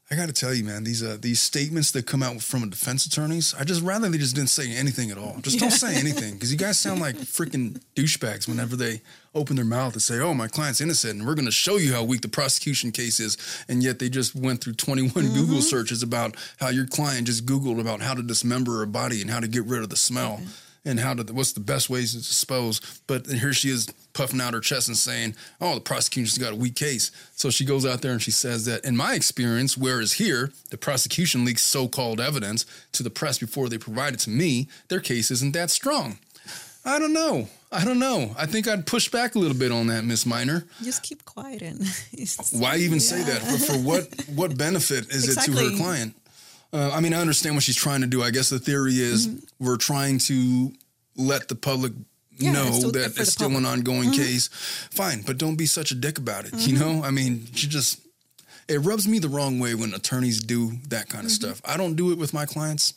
I 0.09 0.15
got 0.15 0.29
to 0.29 0.33
tell 0.33 0.55
you, 0.55 0.63
man, 0.63 0.85
these 0.85 1.03
uh, 1.03 1.17
these 1.21 1.41
statements 1.41 1.91
that 1.91 2.07
come 2.07 2.23
out 2.23 2.41
from 2.41 2.71
defense 2.71 3.07
attorneys, 3.07 3.55
I 3.55 3.65
just 3.65 3.83
rather 3.83 4.09
they 4.09 4.19
just 4.19 4.37
didn't 4.37 4.51
say 4.51 4.71
anything 4.73 5.11
at 5.11 5.19
all. 5.19 5.37
Just 5.41 5.59
don't 5.59 5.73
say 5.73 5.97
anything 5.97 6.35
because 6.35 6.53
you 6.53 6.59
guys 6.59 6.79
sound 6.79 7.01
like 7.01 7.17
freaking 7.17 7.81
douchebags 7.97 8.47
whenever 8.47 8.77
they 8.77 9.03
open 9.35 9.57
their 9.57 9.65
mouth 9.65 9.95
and 9.95 10.03
say, 10.03 10.21
"Oh, 10.21 10.33
my 10.33 10.47
client's 10.47 10.81
innocent," 10.81 11.19
and 11.19 11.27
we're 11.27 11.35
going 11.35 11.47
to 11.47 11.51
show 11.51 11.77
you 11.77 11.93
how 11.93 12.05
weak 12.05 12.21
the 12.21 12.29
prosecution 12.29 12.93
case 12.93 13.19
is, 13.19 13.37
and 13.69 13.83
yet 13.83 13.99
they 13.99 14.09
just 14.09 14.37
went 14.37 14.63
through 14.63 14.75
21 14.75 15.11
Google 15.35 15.61
searches 15.61 16.05
about 16.05 16.37
how 16.59 16.69
your 16.69 16.87
client 16.87 17.27
just 17.27 17.45
Googled 17.45 17.81
about 17.81 18.01
how 18.01 18.15
to 18.15 18.23
dismember 18.23 18.83
a 18.83 18.87
body 18.87 19.21
and 19.21 19.29
how 19.29 19.41
to 19.41 19.49
get 19.49 19.65
rid 19.65 19.83
of 19.83 19.89
the 19.89 19.97
smell. 19.97 20.41
And 20.87 21.01
how 21.01 21.15
to 21.15 21.33
what's 21.33 21.53
the 21.53 21.61
best 21.61 21.91
ways 21.91 22.13
to 22.13 22.19
dispose? 22.19 22.81
But 23.09 23.27
here 23.27 23.53
she 23.53 23.71
is 23.71 23.93
puffing 24.13 24.41
out 24.41 24.55
her 24.55 24.61
chest 24.61 24.87
and 24.87 24.97
saying, 24.97 25.35
"Oh, 25.61 25.75
the 25.75 25.81
prosecution's 25.81 26.39
got 26.39 26.53
a 26.53 26.57
weak 26.57 26.77
case." 26.77 27.11
So 27.35 27.51
she 27.51 27.65
goes 27.65 27.85
out 27.85 28.03
there 28.03 28.13
and 28.13 28.23
she 28.23 28.31
says 28.31 28.65
that, 28.67 28.85
in 28.85 28.97
my 28.97 29.15
experience, 29.15 29.77
whereas 29.77 30.13
here 30.13 30.53
the 30.71 30.79
prosecution 30.79 31.45
leaks 31.45 31.63
so-called 31.63 32.21
evidence 32.21 32.65
to 32.93 33.03
the 33.03 33.11
press 33.11 33.39
before 33.39 33.69
they 33.69 33.79
provide 33.79 34.15
it 34.15 34.21
to 34.21 34.31
me, 34.31 34.69
their 34.89 35.01
case 35.01 35.31
isn't 35.33 35.53
that 35.55 35.71
strong. 35.71 36.19
I 36.85 37.01
don't 37.01 37.13
know. 37.13 37.49
I 37.73 37.85
don't 37.85 37.99
know. 37.99 38.35
I 38.39 38.47
think 38.47 38.69
I'd 38.69 38.87
push 38.87 39.09
back 39.09 39.35
a 39.35 39.41
little 39.41 39.57
bit 39.57 39.73
on 39.73 39.89
that, 39.89 40.05
Miss 40.05 40.25
Miner. 40.25 40.65
Just 40.85 41.03
keep 41.03 41.25
quiet 41.25 41.63
and. 41.63 41.81
Why 42.53 42.77
even 42.77 43.01
say 43.01 43.23
that? 43.25 43.43
For, 43.43 43.73
for 43.73 43.79
what 43.79 44.09
what 44.29 44.57
benefit 44.57 45.11
is 45.11 45.37
it 45.37 45.43
to 45.47 45.53
her 45.53 45.77
client? 45.77 46.15
Uh, 46.77 46.91
I 46.93 47.01
mean, 47.01 47.15
I 47.15 47.21
understand 47.21 47.55
what 47.57 47.65
she's 47.65 47.77
trying 47.77 48.03
to 48.03 48.07
do. 48.07 48.23
I 48.23 48.31
guess 48.31 48.51
the 48.51 48.59
theory 48.59 48.95
is 48.99 49.29
we're 49.59 49.79
trying 49.79 50.19
to 50.31 50.73
let 51.17 51.49
the 51.49 51.55
public 51.55 51.93
Mm-hmm. 51.93 52.45
Yeah, 52.45 52.53
know 52.53 52.67
it's 52.69 52.77
still 52.77 52.93
that 52.93 53.19
it's 53.19 53.33
still 53.33 53.47
an 53.49 53.55
public. 53.65 53.81
Mm-hmm. 53.81 53.91
ongoing 53.95 54.11
case. 54.13 54.49
Fine, 54.93 55.23
but 55.23 55.39
don't 55.39 55.57
be 55.57 55.65
such 55.65 55.91
a 55.91 55.95
dick 55.95 56.19
about 56.19 56.45
it. 56.45 56.53
You 56.53 56.75
Mm-hmm. 56.77 56.81
know, 57.01 57.03
I 57.03 57.11
mean, 57.11 57.47
she 57.55 57.67
just 57.67 57.99
it 58.69 58.79
rubs 58.85 59.09
me 59.09 59.19
the 59.19 59.31
wrong 59.31 59.59
way 59.59 59.75
when 59.75 59.95
attorneys 59.95 60.39
do 60.43 60.73
that 60.89 61.09
kind 61.09 61.25
of 61.25 61.31
Mm-hmm. 61.31 61.47
stuff. 61.47 61.63
I 61.65 61.79
don't 61.79 61.95
do 61.97 62.13
it 62.13 62.19
with 62.19 62.35
my 62.35 62.45
clients. 62.45 62.93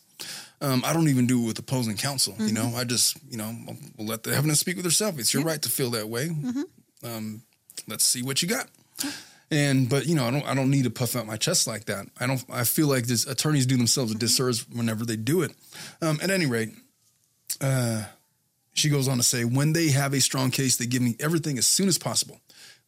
Um, 0.60 0.84
I 0.86 0.92
don't 0.92 1.08
even 1.08 1.26
do 1.26 1.42
it 1.44 1.46
with 1.48 1.58
opposing 1.60 1.96
counsel. 1.96 2.36
You 2.38 2.48
Mm-hmm. 2.48 2.54
know, 2.56 2.76
I 2.76 2.84
just 2.84 3.16
you 3.32 3.38
know 3.38 3.56
I'll, 3.98 4.06
let 4.06 4.24
the 4.24 4.32
evidence 4.36 4.60
speak 4.60 4.76
with 4.76 4.84
herself. 4.84 5.18
It's 5.18 5.34
your 5.34 5.44
right 5.46 5.62
to 5.62 5.70
feel 5.70 5.92
that 5.92 6.10
way. 6.10 6.28
Mm-hmm. 6.28 7.08
Um, 7.08 7.42
let's 7.88 8.04
see 8.04 8.22
what 8.22 8.42
you 8.42 8.50
got. 8.50 8.68
And 9.52 9.90
but 9.90 10.06
you 10.06 10.16
know 10.16 10.26
I 10.26 10.32
don't 10.32 10.46
I 10.46 10.54
don't 10.54 10.70
need 10.70 10.84
to 10.84 10.92
puff 10.92 11.16
out 11.16 11.26
my 11.26 11.38
chest 11.38 11.66
like 11.66 11.86
that. 11.86 12.06
I 12.20 12.28
don't 12.28 12.44
I 12.52 12.64
feel 12.64 12.88
like 12.88 13.08
this 13.08 13.26
attorneys 13.26 13.66
do 13.66 13.78
themselves 13.78 14.12
a 14.12 14.16
disservice 14.16 14.68
whenever 14.70 15.06
they 15.06 15.16
do 15.16 15.42
it. 15.42 15.52
Um, 16.02 16.20
at 16.22 16.30
any 16.30 16.46
rate, 16.46 16.70
uh, 17.60 18.04
she 18.74 18.90
goes 18.90 19.08
on 19.08 19.18
to 19.18 19.24
say, 19.24 19.44
when 19.44 19.74
they 19.74 19.90
have 19.90 20.14
a 20.14 20.22
strong 20.22 20.52
case, 20.52 20.78
they 20.78 20.86
give 20.86 21.02
me 21.02 21.16
everything 21.20 21.58
as 21.58 21.68
soon 21.68 21.88
as 21.88 21.98
possible. 21.98 22.40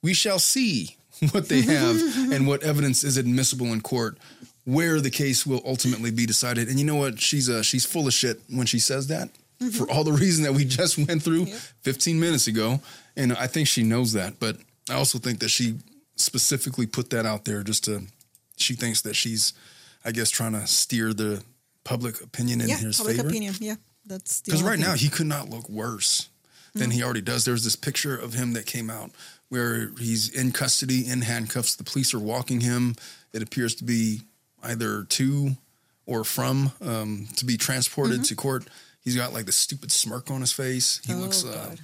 We 0.02 0.14
shall 0.14 0.40
see 0.40 0.98
what 1.32 1.50
they 1.50 1.62
have 1.62 2.02
and 2.32 2.48
what 2.48 2.64
evidence 2.64 3.04
is 3.04 3.18
admissible 3.18 3.68
in 3.68 3.82
court, 3.82 4.18
where 4.66 5.02
the 5.02 5.10
case 5.10 5.46
will 5.46 5.62
ultimately 5.66 6.12
be 6.12 6.26
decided. 6.26 6.70
And 6.70 6.80
you 6.80 6.86
know 6.86 6.96
what? 6.96 7.20
She's 7.20 7.50
uh, 7.50 7.64
she's 7.64 7.86
full 7.86 8.08
of 8.08 8.14
shit 8.14 8.40
when 8.50 8.66
she 8.66 8.80
says 8.80 9.08
that. 9.08 9.30
For 9.74 9.90
all 9.92 10.04
the 10.04 10.14
reason 10.24 10.44
that 10.44 10.54
we 10.54 10.66
just 10.66 10.98
went 10.98 11.22
through 11.22 11.46
15 11.46 12.20
minutes 12.20 12.48
ago. 12.48 12.82
And 13.16 13.34
I 13.34 13.48
think 13.48 13.68
she 13.68 13.84
knows 13.84 14.14
that. 14.14 14.40
But 14.40 14.58
I 14.90 14.94
also 14.94 15.20
think 15.20 15.40
that 15.40 15.50
she 15.50 15.76
specifically 16.24 16.86
put 16.86 17.10
that 17.12 17.26
out 17.26 17.46
there 17.46 17.64
just 17.64 17.84
to, 17.86 18.04
she 18.58 18.74
thinks 18.76 19.02
that 19.02 19.16
she's, 19.16 19.54
I 20.06 20.12
guess, 20.12 20.30
trying 20.30 20.54
to 20.54 20.66
steer 20.68 21.14
the 21.14 21.44
public 21.84 22.22
opinion 22.22 22.62
in 22.62 22.70
yeah, 22.70 22.78
his 22.78 22.98
public 22.98 23.18
favor. 23.18 23.30
opinion. 23.30 23.54
Yeah, 23.60 23.76
that's 24.06 24.42
Because 24.42 24.64
right 24.64 24.80
now 24.80 24.94
he 24.94 25.10
could 25.10 25.28
not 25.28 25.50
look 25.50 25.70
worse 25.70 26.30
than 26.74 26.92
he 26.92 27.04
already 27.04 27.22
does. 27.22 27.44
There's 27.44 27.64
this 27.64 27.76
picture 27.76 28.16
of 28.16 28.34
him 28.34 28.54
that 28.54 28.66
came 28.66 28.90
out 28.90 29.12
where 29.50 29.90
he's 30.00 30.30
in 30.30 30.52
custody 30.54 31.06
in 31.08 31.22
handcuffs. 31.22 31.76
The 31.76 31.84
police 31.84 32.14
are 32.14 32.20
walking 32.20 32.62
him. 32.62 32.96
It 33.34 33.42
appears 33.44 33.76
to 33.76 33.84
be 33.84 34.22
either 34.64 35.04
to 35.04 35.58
or 36.06 36.24
from 36.24 36.72
um, 36.82 37.28
to 37.36 37.46
be 37.46 37.58
transported 37.58 38.24
to 38.26 38.36
court. 38.36 38.68
He's 39.04 39.16
got 39.18 39.34
like 39.34 39.46
the 39.48 39.52
stupid 39.52 39.92
smirk 39.92 40.32
on 40.32 40.40
his 40.42 40.54
face. 40.54 41.02
He 41.06 41.14
Oh, 41.14 41.18
looks 41.18 41.44
uh, 41.44 41.76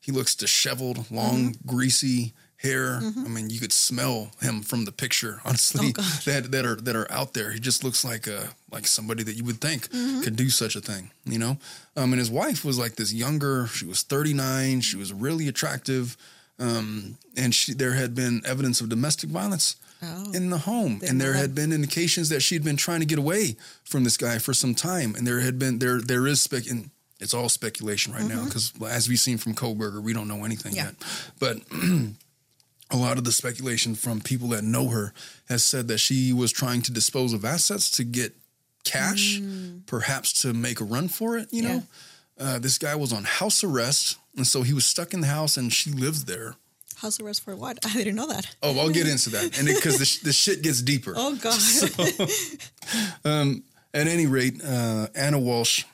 he 0.00 0.10
looks 0.10 0.34
disheveled, 0.34 1.10
long, 1.10 1.54
greasy 1.66 2.32
hair. 2.64 2.98
I 3.02 3.28
mean, 3.28 3.50
you 3.50 3.60
could 3.60 3.72
smell 3.72 4.30
him 4.40 4.62
from 4.62 4.84
the 4.84 4.92
picture. 4.92 5.40
Honestly, 5.44 5.92
Oh, 5.98 6.20
that 6.24 6.50
that 6.50 6.64
are 6.66 6.76
that 6.76 6.96
are 6.96 7.10
out 7.12 7.34
there. 7.34 7.52
He 7.52 7.60
just 7.60 7.84
looks 7.84 8.04
like 8.04 8.26
a 8.26 8.48
like 8.72 8.86
somebody 8.86 9.22
that 9.22 9.36
you 9.36 9.44
would 9.44 9.60
think 9.60 9.90
could 10.24 10.36
do 10.36 10.48
such 10.50 10.74
a 10.76 10.80
thing. 10.80 11.10
You 11.24 11.38
know, 11.38 11.58
um, 11.96 12.12
and 12.12 12.18
his 12.18 12.30
wife 12.30 12.64
was 12.64 12.78
like 12.78 12.96
this 12.96 13.12
younger. 13.12 13.66
She 13.68 13.86
was 13.86 14.02
thirty 14.02 14.32
nine. 14.34 14.80
She 14.80 14.96
was 14.96 15.12
really 15.12 15.46
attractive, 15.48 16.16
um, 16.58 17.16
and 17.36 17.54
she 17.54 17.74
there 17.74 17.92
had 17.92 18.14
been 18.14 18.42
evidence 18.46 18.80
of 18.80 18.88
domestic 18.88 19.30
violence. 19.30 19.76
Oh. 20.02 20.32
In 20.34 20.50
the 20.50 20.58
home, 20.58 20.98
Didn't 20.98 21.10
and 21.12 21.20
there 21.20 21.32
had 21.32 21.54
been 21.54 21.72
indications 21.72 22.28
that 22.28 22.40
she'd 22.40 22.62
been 22.64 22.76
trying 22.76 23.00
to 23.00 23.06
get 23.06 23.18
away 23.18 23.56
from 23.84 24.04
this 24.04 24.18
guy 24.18 24.36
for 24.38 24.52
some 24.52 24.74
time, 24.74 25.14
and 25.14 25.26
there 25.26 25.40
had 25.40 25.58
been 25.58 25.78
there 25.78 25.98
there 26.00 26.26
is 26.26 26.42
spec, 26.42 26.66
and 26.68 26.90
it's 27.20 27.32
all 27.32 27.48
speculation 27.48 28.12
right 28.12 28.26
now 28.26 28.44
because 28.44 28.72
as 28.86 29.08
we've 29.08 29.20
seen 29.20 29.38
from 29.38 29.54
Kohberger, 29.54 30.02
we 30.02 30.12
don't 30.12 30.28
know 30.28 30.44
anything 30.44 30.74
Mm-hmm. 30.74 30.76
Yeah. 30.76 30.84
yet. 30.84 30.94
But 31.38 31.56
a 32.94 32.96
lot 32.96 33.18
of 33.18 33.24
the 33.24 33.32
speculation 33.32 33.94
from 33.96 34.20
people 34.20 34.48
that 34.48 34.62
know 34.62 34.88
her 34.88 35.12
has 35.48 35.64
said 35.64 35.88
that 35.88 35.98
she 35.98 36.32
was 36.32 36.52
trying 36.52 36.80
to 36.82 36.92
dispose 36.92 37.32
of 37.32 37.44
assets 37.44 37.90
to 37.90 38.04
get 38.04 38.34
cash, 38.84 39.40
perhaps 39.86 40.42
to 40.42 40.54
make 40.54 40.80
a 40.80 40.84
run 40.84 41.08
for 41.08 41.36
it. 41.36 41.52
You 41.52 41.62
know, 41.62 41.82
uh, 42.38 42.58
this 42.60 42.78
guy 42.78 42.94
was 42.94 43.12
on 43.12 43.24
house 43.24 43.64
arrest, 43.64 44.16
and 44.36 44.46
so 44.46 44.62
he 44.62 44.72
was 44.72 44.84
stuck 44.84 45.12
in 45.12 45.20
the 45.20 45.26
house, 45.26 45.56
and 45.56 45.72
she 45.72 45.90
lives 45.90 46.24
there. 46.24 46.54
House 46.96 47.18
arrest 47.18 47.42
for 47.42 47.56
what? 47.56 47.78
I 47.84 47.92
didn't 47.94 48.14
know 48.14 48.28
that. 48.28 48.54
Oh, 48.62 48.78
I'll 48.78 48.90
get 48.90 49.08
into 49.08 49.30
that, 49.30 49.58
and 49.58 49.66
because 49.66 49.98
the, 49.98 50.04
sh- 50.04 50.18
the 50.20 50.32
shit 50.32 50.62
gets 50.62 50.80
deeper. 50.80 51.14
Oh 51.16 51.34
God. 51.36 51.60
At 53.94 54.08
any 54.08 54.26
rate, 54.26 54.60
uh, 54.64 55.06
Ana 55.14 55.38
Walshe 55.38 55.84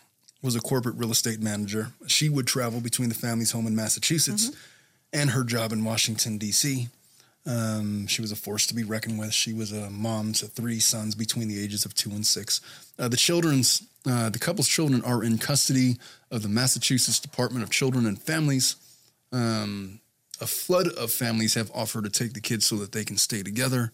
was 0.43 0.57
a 0.57 0.61
corporate 0.61 0.97
real 0.97 1.11
estate 1.11 1.39
manager. 1.39 1.89
She 2.07 2.31
would 2.31 2.47
travel 2.47 2.81
between 2.81 3.11
the 3.11 3.15
family's 3.15 3.51
home 3.53 3.67
in 3.67 3.77
Massachusetts 3.77 4.51
and 5.13 5.31
her 5.31 5.45
job 5.45 5.73
in 5.73 5.85
Washington, 5.85 6.39
D.C. 6.39 6.89
Um, 7.47 8.07
she 8.07 8.21
was 8.23 8.33
a 8.33 8.37
force 8.37 8.67
to 8.67 8.75
be 8.75 8.85
reckoned 8.85 9.19
with. 9.19 9.33
She 9.33 9.53
was 9.53 9.73
a 9.73 9.91
mom 9.91 10.33
to 10.35 10.47
three 10.47 10.79
sons 10.79 11.15
between 11.15 11.49
the 11.49 11.63
ages 11.63 11.85
of 11.85 11.95
two 11.95 12.11
and 12.11 12.27
six. 12.27 12.61
Uh, 12.99 13.09
the 13.09 13.17
children's, 13.17 13.83
uh, 14.07 14.29
the 14.31 14.39
couple's 14.39 14.69
children 14.69 15.03
are 15.05 15.25
in 15.25 15.39
custody 15.39 15.97
of 16.31 16.43
the 16.43 16.49
Massachusetts 16.49 17.19
Department 17.19 17.65
of 17.65 17.71
Children 17.71 18.07
and 18.07 18.21
Families. 18.21 18.77
Um, 19.33 20.01
a 20.41 20.47
flood 20.47 20.89
of 20.89 21.11
families 21.11 21.55
have 21.55 21.71
offered 21.75 22.05
to 22.05 22.11
take 22.11 22.35
the 22.35 22.41
kids 22.41 22.67
so 22.67 22.77
that 22.77 22.93
they 22.93 23.05
can 23.05 23.17
stay 23.17 23.43
together. 23.43 23.93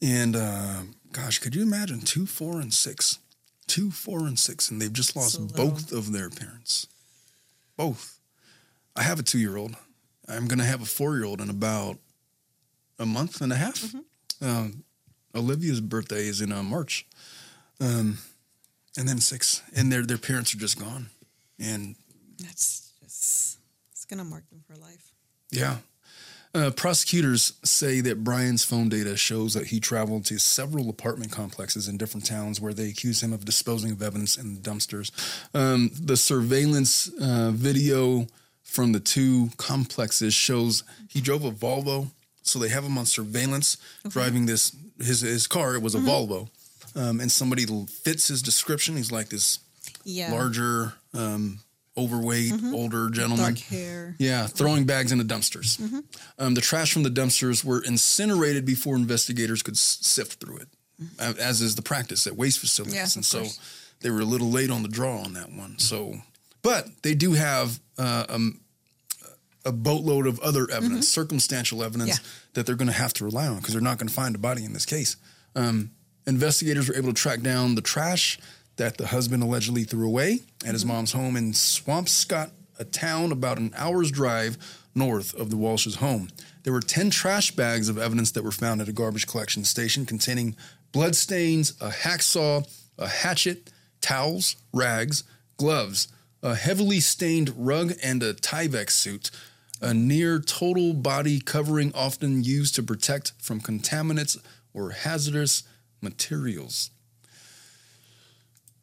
And 0.00 0.36
uh, 0.36 0.82
gosh, 1.12 1.38
could 1.38 1.54
you 1.54 1.62
imagine 1.62 2.00
two, 2.00 2.26
four, 2.26 2.60
and 2.60 2.72
six? 2.72 3.18
Two, 3.66 3.90
four, 3.90 4.20
and 4.20 4.38
six, 4.38 4.70
and 4.70 4.80
they've 4.80 4.92
just 4.92 5.14
lost 5.14 5.34
So 5.34 5.44
both 5.44 5.92
of 5.92 6.12
their 6.12 6.30
parents. 6.30 6.86
Both. 7.76 8.18
I 8.96 9.02
have 9.02 9.20
a 9.20 9.22
two 9.22 9.38
year 9.38 9.56
old. 9.56 9.76
I'm 10.28 10.46
going 10.46 10.58
to 10.58 10.64
have 10.64 10.82
a 10.82 10.86
four 10.86 11.16
year 11.16 11.24
old 11.24 11.40
in 11.40 11.50
about 11.50 11.98
a 12.98 13.06
month 13.06 13.40
and 13.40 13.52
a 13.52 13.56
half. 13.56 13.80
Mm-hmm. 13.80 14.46
Um, 14.46 14.84
Olivia's 15.34 15.80
birthday 15.80 16.26
is 16.26 16.40
in 16.40 16.52
uh, 16.52 16.62
March. 16.62 17.06
Um, 17.80 18.18
and 18.96 19.08
then 19.08 19.18
six. 19.18 19.62
And 19.74 19.92
their, 19.92 20.02
their 20.02 20.18
parents 20.18 20.54
are 20.54 20.58
just 20.58 20.78
gone. 20.78 21.10
And 21.58 21.96
That's 22.38 22.92
just 23.02 23.58
it's 23.92 24.04
gonna 24.04 24.24
mark 24.24 24.48
them 24.50 24.62
for 24.66 24.76
life. 24.76 25.12
Yeah. 25.50 25.78
Uh, 26.54 26.70
prosecutors 26.70 27.52
say 27.62 28.00
that 28.00 28.24
Brian's 28.24 28.64
phone 28.64 28.88
data 28.88 29.16
shows 29.16 29.52
that 29.54 29.66
he 29.66 29.80
traveled 29.80 30.24
to 30.24 30.38
several 30.38 30.88
apartment 30.88 31.30
complexes 31.30 31.88
in 31.88 31.98
different 31.98 32.24
towns 32.24 32.60
where 32.60 32.72
they 32.72 32.88
accuse 32.88 33.22
him 33.22 33.32
of 33.32 33.44
disposing 33.44 33.92
of 33.92 34.02
evidence 34.02 34.36
in 34.36 34.54
the 34.54 34.60
dumpsters. 34.60 35.12
Um, 35.54 35.90
the 35.92 36.16
surveillance 36.16 37.10
uh, 37.20 37.50
video 37.52 38.26
from 38.68 38.92
the 38.92 39.00
two 39.00 39.50
complexes 39.56 40.34
shows 40.34 40.84
he 41.08 41.20
drove 41.20 41.44
a 41.44 41.50
Volvo, 41.50 42.10
so 42.42 42.58
they 42.58 42.68
have 42.68 42.84
him 42.84 42.96
on 42.98 43.06
surveillance 43.06 43.76
driving 44.08 44.46
this 44.46 44.72
his 44.98 45.20
his 45.22 45.46
car. 45.46 45.74
It 45.74 45.82
was 45.82 45.94
a 45.94 45.98
Volvo, 45.98 46.48
um, 46.94 47.20
and 47.20 47.32
somebody 47.32 47.66
fits 48.04 48.28
his 48.28 48.42
description. 48.42 48.96
He's 48.96 49.10
like 49.12 49.30
this 49.30 49.58
Yeah. 50.04 50.30
larger, 50.32 50.92
um, 51.14 51.60
overweight, 51.96 52.52
older 52.72 53.10
gentleman. 53.10 53.54
dark 53.54 53.58
hair. 53.58 54.14
Yeah, 54.18 54.46
throwing 54.46 54.84
bags 54.84 55.10
into 55.12 55.24
dumpsters. 55.24 55.80
Um, 56.38 56.54
the 56.54 56.60
trash 56.60 56.92
from 56.92 57.02
the 57.02 57.10
dumpsters 57.10 57.64
were 57.64 57.82
incinerated 57.82 58.64
before 58.64 58.94
investigators 58.96 59.62
could 59.62 59.76
sift 59.78 60.40
through 60.40 60.58
it, 60.58 60.68
a- 61.18 61.42
as 61.42 61.60
is 61.60 61.74
the 61.74 61.82
practice 61.82 62.26
at 62.26 62.36
waste 62.36 62.58
facilities. 62.60 62.94
Yeah, 62.94 63.08
and 63.16 63.24
so 63.26 63.46
they 64.00 64.10
were 64.10 64.20
a 64.20 64.24
little 64.24 64.50
late 64.50 64.70
on 64.70 64.82
the 64.82 64.88
draw 64.88 65.18
on 65.22 65.32
that 65.32 65.50
one. 65.52 65.78
So, 65.78 66.22
but 66.68 67.02
they 67.02 67.14
do 67.14 67.32
have 67.32 67.80
uh, 67.96 68.24
um, 68.28 68.60
a 69.64 69.72
boatload 69.72 70.26
of 70.26 70.38
other 70.40 70.66
evidence, 70.70 71.08
circumstantial 71.08 71.82
evidence 71.82 72.18
Mm-hmm. 72.18 72.24
Yeah. 72.26 72.50
that 72.54 72.66
they're 72.66 72.76
going 72.82 72.92
to 72.96 73.00
have 73.04 73.12
to 73.14 73.24
rely 73.24 73.46
on 73.46 73.56
because 73.58 73.72
they're 73.74 73.82
not 73.90 73.98
going 73.98 74.08
to 74.08 74.14
find 74.22 74.34
a 74.34 74.38
body 74.38 74.64
in 74.64 74.72
this 74.72 74.86
case. 74.86 75.16
Um, 75.54 75.90
investigators 76.26 76.88
were 76.88 76.94
able 76.96 77.08
to 77.14 77.20
track 77.22 77.40
down 77.40 77.74
the 77.74 77.80
trash 77.94 78.38
that 78.76 78.96
the 78.98 79.06
husband 79.06 79.42
allegedly 79.42 79.84
threw 79.84 80.06
away 80.06 80.40
at 80.66 80.72
his 80.74 80.84
mom's 80.84 81.12
home 81.12 81.36
in 81.36 81.52
Swampscott, 81.52 82.50
a 82.78 82.84
town 82.84 83.32
about 83.32 83.58
an 83.58 83.72
hour's 83.76 84.10
drive 84.10 84.56
north 84.94 85.34
of 85.34 85.48
the 85.50 85.56
Walshe's 85.56 85.96
home. 85.96 86.28
There 86.64 86.72
were 86.72 86.80
10 86.80 87.10
trash 87.10 87.50
bags 87.56 87.88
of 87.88 87.96
evidence 87.98 88.30
that 88.32 88.44
were 88.44 88.52
found 88.64 88.80
at 88.82 88.88
a 88.88 88.92
garbage 88.92 89.26
collection 89.26 89.64
station 89.64 90.04
containing 90.06 90.54
bloodstains, 90.92 91.70
a 91.80 91.88
hacksaw, 91.90 92.66
a 92.98 93.08
hatchet, 93.08 93.70
towels, 94.00 94.56
rags, 94.72 95.24
gloves, 95.56 96.08
a 96.42 96.54
heavily 96.54 97.00
stained 97.00 97.52
rug, 97.56 97.92
and 98.02 98.22
a 98.22 98.34
Tyvek 98.34 98.90
suit, 98.90 99.30
a 99.80 99.92
near 99.94 100.38
total 100.38 100.92
body 100.94 101.40
covering 101.40 101.92
often 101.94 102.42
used 102.44 102.74
to 102.76 102.82
protect 102.82 103.32
from 103.40 103.60
contaminants 103.60 104.38
or 104.74 104.90
hazardous 104.90 105.62
materials. 106.00 106.90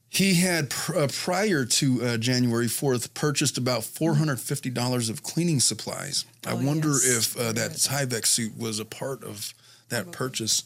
He 0.10 0.36
had, 0.36 0.70
pr- 0.70 0.98
uh, 0.98 1.08
prior 1.12 1.66
to 1.66 2.02
uh, 2.04 2.18
January 2.18 2.68
4th, 2.68 3.14
purchased 3.14 3.58
about 3.58 3.82
$450 3.82 5.10
of 5.10 5.24
cleaning 5.24 5.60
supplies. 5.60 6.24
I 6.48 6.52
Oh, 6.52 6.56
wonder 6.66 6.90
yes. 6.92 7.36
if 7.36 7.38
uh, 7.38 7.52
that 7.54 7.72
Tyvek 7.72 8.26
suit 8.26 8.58
was 8.58 8.80
a 8.80 8.86
part 8.86 9.24
of 9.26 9.54
that 9.90 10.12
purchase. 10.14 10.64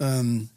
Um, 0.00 0.48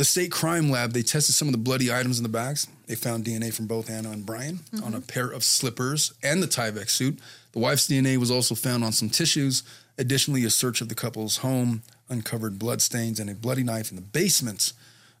the 0.00 0.04
state 0.06 0.32
crime 0.32 0.70
lab, 0.70 0.94
they 0.94 1.02
tested 1.02 1.34
some 1.34 1.46
of 1.46 1.52
the 1.52 1.58
bloody 1.58 1.92
items 1.92 2.18
in 2.18 2.22
the 2.22 2.28
bags. 2.30 2.66
They 2.86 2.94
found 2.94 3.26
DNA 3.26 3.52
from 3.52 3.66
both 3.66 3.90
Ana 3.90 4.12
and 4.12 4.24
Brian 4.24 4.60
on 4.82 4.94
a 4.94 5.00
pair 5.02 5.26
of 5.26 5.44
slippers 5.44 6.14
and 6.22 6.42
the 6.42 6.46
Tyvek 6.46 6.88
suit. 6.88 7.18
The 7.52 7.58
wife's 7.58 7.86
DNA 7.86 8.16
was 8.16 8.30
also 8.30 8.54
found 8.54 8.82
on 8.82 8.92
some 8.92 9.10
tissues. 9.10 9.62
Additionally, 9.98 10.42
a 10.46 10.48
search 10.48 10.80
of 10.80 10.88
the 10.88 10.94
couple's 10.94 11.36
home 11.36 11.82
uncovered 12.08 12.58
bloodstains 12.58 13.20
and 13.20 13.28
a 13.28 13.34
bloody 13.34 13.62
knife 13.62 13.90
in 13.90 13.96
the 13.96 14.00
basement. 14.02 14.72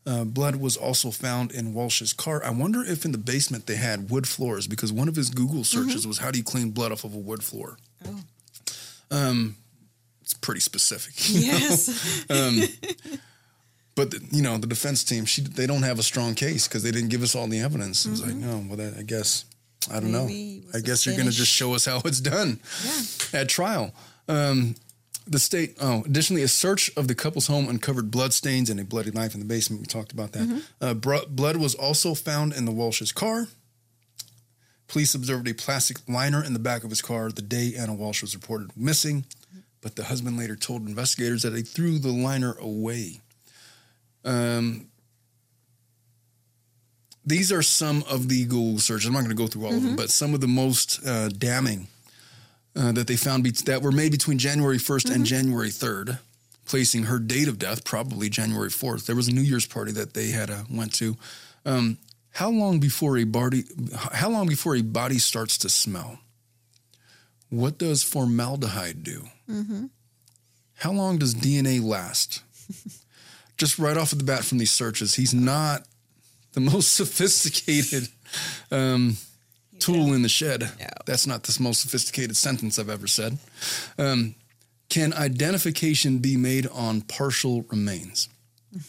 Uh, 0.06 0.24
blood 0.24 0.56
was 0.56 0.78
also 0.78 1.10
found 1.10 1.52
in 1.52 1.74
Walshe's 1.74 2.14
car. 2.14 2.42
I 2.42 2.48
wonder 2.48 2.82
if 2.82 3.04
in 3.04 3.12
the 3.12 3.18
basement 3.18 3.66
they 3.66 3.76
had 3.76 4.08
wood 4.08 4.26
floors 4.26 4.66
because 4.66 4.94
one 4.94 5.08
of 5.08 5.16
his 5.16 5.28
Google 5.28 5.62
searches 5.62 6.06
was 6.06 6.16
how 6.16 6.30
do 6.30 6.38
you 6.38 6.44
clean 6.44 6.70
blood 6.70 6.90
off 6.90 7.04
of 7.04 7.12
a 7.12 7.18
wood 7.18 7.44
floor? 7.44 7.76
Oh. 8.08 8.20
Um, 9.10 9.56
It's 10.22 10.32
pretty 10.32 10.60
specific. 10.60 11.12
Yes. 11.18 12.24
But 13.96 14.10
the, 14.12 14.20
you 14.30 14.42
know, 14.42 14.56
the 14.56 14.66
defense 14.66 15.04
team, 15.04 15.24
she 15.24 15.42
they 15.42 15.66
don't 15.66 15.82
have 15.82 15.98
a 15.98 16.02
strong 16.02 16.34
case 16.34 16.66
because 16.68 16.82
they 16.82 16.90
didn't 16.90 17.10
give 17.10 17.22
us 17.22 17.34
all 17.34 17.46
the 17.48 17.60
evidence. 17.60 18.06
It 18.06 18.10
was 18.10 18.24
like, 18.24 18.34
no, 18.34 18.64
well, 18.68 18.76
that, 18.76 18.94
I 18.98 19.02
guess 19.02 19.44
I 19.90 19.94
don't 20.00 20.12
Maybe 20.12 20.62
know. 20.72 20.78
I 20.78 20.80
guess 20.80 21.04
you're 21.06 21.16
going 21.16 21.28
to 21.28 21.34
just 21.34 21.50
show 21.52 21.74
us 21.74 21.84
how 21.86 22.00
it's 22.04 22.20
done 22.20 22.60
Yeah. 22.84 23.40
at 23.40 23.48
trial. 23.48 23.92
Um, 24.28 24.74
the 25.26 25.38
state. 25.38 25.76
Oh, 25.80 26.02
additionally, 26.06 26.42
a 26.42 26.48
search 26.48 26.90
of 26.96 27.08
the 27.08 27.14
couple's 27.14 27.46
home 27.46 27.68
uncovered 27.68 28.10
blood 28.10 28.32
stains 28.32 28.70
and 28.70 28.78
a 28.80 28.84
bloody 28.84 29.10
knife 29.10 29.34
in 29.34 29.40
the 29.40 29.46
basement. 29.46 29.80
We 29.82 29.86
talked 29.86 30.12
about 30.12 30.32
that. 30.32 30.62
Uh, 30.80 30.94
bro- 30.94 31.26
blood 31.28 31.56
was 31.56 31.74
also 31.74 32.14
found 32.14 32.52
in 32.52 32.64
the 32.64 32.72
Walshe's 32.72 33.12
car. 33.12 33.48
Police 34.88 35.14
observed 35.14 35.46
a 35.48 35.54
plastic 35.54 35.98
liner 36.08 36.42
in 36.42 36.52
the 36.52 36.58
back 36.58 36.82
of 36.84 36.90
his 36.90 37.00
car 37.02 37.30
the 37.30 37.42
day 37.42 37.74
Ana 37.78 37.94
Walshe 37.94 38.22
was 38.22 38.34
reported 38.34 38.70
missing, 38.76 39.24
but 39.82 39.94
the 39.94 40.04
husband 40.04 40.36
later 40.36 40.56
told 40.56 40.86
investigators 40.88 41.42
that 41.42 41.54
he 41.54 41.62
threw 41.62 41.98
the 41.98 42.08
liner 42.10 42.54
away. 42.60 43.20
Um, 44.24 44.86
these 47.24 47.52
are 47.52 47.62
some 47.62 48.02
of 48.10 48.28
the 48.28 48.44
Google 48.44 48.78
searches. 48.78 49.06
I'm 49.06 49.12
not 49.12 49.20
going 49.20 49.30
to 49.30 49.36
go 49.36 49.46
through 49.46 49.66
all 49.66 49.74
of 49.74 49.82
them, 49.82 49.96
but 49.96 50.10
some 50.10 50.34
of 50.34 50.40
the 50.40 50.48
most 50.48 51.00
uh, 51.06 51.28
damning 51.28 51.88
uh, 52.74 52.92
that 52.92 53.06
they 53.06 53.16
found 53.16 53.44
be- 53.44 53.50
that 53.50 53.82
were 53.82 53.92
made 53.92 54.10
between 54.10 54.38
January 54.38 54.78
1st 54.78 55.14
and 55.14 55.24
January 55.26 55.68
3rd, 55.68 56.18
placing 56.64 57.04
her 57.04 57.18
date 57.18 57.46
of 57.48 57.58
death 57.58 57.84
probably 57.84 58.28
January 58.28 58.70
4th. 58.70 59.06
There 59.06 59.16
was 59.16 59.28
a 59.28 59.32
New 59.32 59.42
Year's 59.42 59.66
party 59.66 59.92
that 59.92 60.14
they 60.14 60.28
had 60.28 60.50
uh, 60.50 60.62
went 60.70 60.94
to. 60.94 61.16
Um, 61.66 61.98
how 62.32 62.48
long 62.50 62.78
before 62.80 63.18
a 63.18 63.24
body? 63.24 63.64
How 64.12 64.30
long 64.30 64.46
before 64.46 64.76
a 64.76 64.82
body 64.82 65.18
starts 65.18 65.58
to 65.58 65.68
smell? 65.68 66.20
What 67.50 67.76
does 67.78 68.02
formaldehyde 68.02 69.02
do? 69.02 69.24
How 70.76 70.92
long 70.92 71.18
does 71.18 71.34
DNA 71.34 71.82
last? 71.82 72.42
Just 73.60 73.78
right 73.78 73.98
off 73.98 74.12
of 74.12 74.18
the 74.18 74.24
bat 74.24 74.42
from 74.42 74.56
these 74.56 74.70
searches, 74.70 75.14
he's 75.16 75.34
not 75.34 75.82
the 76.54 76.60
most 76.72 76.94
sophisticated 76.94 78.08
um, 78.70 79.18
tool 79.78 80.14
in 80.14 80.22
the 80.22 80.30
shed. 80.30 80.62
No. 80.62 80.86
That's 81.04 81.26
not 81.26 81.42
the 81.42 81.62
most 81.62 81.82
sophisticated 81.82 82.38
sentence 82.38 82.78
I've 82.78 82.88
ever 82.88 83.06
said. 83.06 83.36
Um, 83.98 84.34
can 84.88 85.12
identification 85.12 86.20
be 86.20 86.38
made 86.38 86.66
on 86.68 87.02
partial 87.02 87.62
remains? 87.70 88.30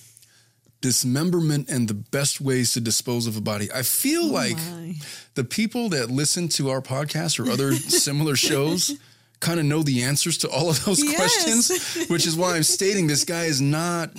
Dismemberment 0.82 1.70
and 1.70 1.90
the 1.90 1.94
best 1.94 2.40
ways 2.40 2.72
to 2.74 2.80
dispose 2.80 3.28
of 3.28 3.36
a 3.36 3.42
body. 3.42 3.70
I 3.76 3.82
feel 3.82 4.26
like 4.26 4.56
my. 4.56 4.96
the 5.36 5.44
people 5.44 5.90
that 5.90 6.10
listen 6.10 6.48
to 6.50 6.70
our 6.70 6.82
podcast 6.82 7.40
or 7.46 7.52
other 7.52 7.74
similar 7.76 8.38
shows 8.38 8.98
kind 9.42 9.60
of 9.60 9.66
know 9.66 9.84
the 9.84 10.04
answers 10.04 10.38
to 10.40 10.50
all 10.50 10.70
of 10.70 10.84
those 10.86 11.04
Yes. 11.04 11.16
questions, 11.18 12.08
which 12.10 12.26
is 12.26 12.38
why 12.38 12.56
I'm 12.56 12.64
stating 12.64 13.08
this 13.08 13.26
guy 13.26 13.44
is 13.46 13.60
not 13.60 14.12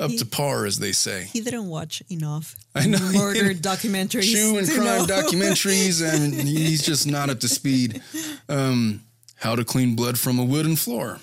up 0.00 0.10
to 0.16 0.26
par, 0.26 0.66
as 0.66 0.78
they 0.78 0.92
say. 0.92 1.28
He 1.32 1.40
didn't 1.40 1.68
watch 1.68 2.02
enough 2.10 2.56
I 2.74 2.86
know. 2.86 2.98
murder 3.12 3.54
documentaries. 3.54 4.22
Shoe 4.24 4.58
and 4.58 4.68
crime 4.68 4.84
know. 4.84 5.06
documentaries, 5.06 6.02
and 6.14 6.34
he's 6.34 6.82
just 6.82 7.06
not 7.06 7.30
up 7.30 7.40
to 7.40 7.48
speed. 7.48 8.02
Um, 8.48 9.02
how 9.36 9.54
to 9.56 9.64
clean 9.64 9.94
blood 9.96 10.18
from 10.18 10.38
a 10.38 10.44
wooden 10.44 10.76
floor. 10.76 11.18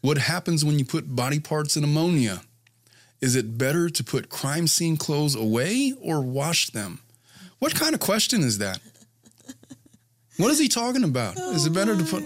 What 0.00 0.18
happens 0.18 0.64
when 0.64 0.78
you 0.78 0.84
put 0.84 1.14
body 1.16 1.40
parts 1.40 1.76
in 1.76 1.84
ammonia? 1.84 2.42
Is 3.20 3.36
it 3.36 3.56
better 3.56 3.88
to 3.88 4.04
put 4.04 4.28
crime 4.28 4.66
scene 4.66 4.96
clothes 4.96 5.34
away 5.34 5.94
or 6.00 6.20
wash 6.20 6.70
them? 6.70 7.00
What 7.58 7.74
kind 7.74 7.94
of 7.94 8.00
question 8.00 8.42
is 8.42 8.58
that? 8.58 8.80
What 10.36 10.50
is 10.50 10.58
he 10.58 10.68
talking 10.68 11.04
about? 11.04 11.36
is 11.38 11.64
it 11.64 11.72
better 11.72 11.96
to 11.96 12.04
put? 12.04 12.24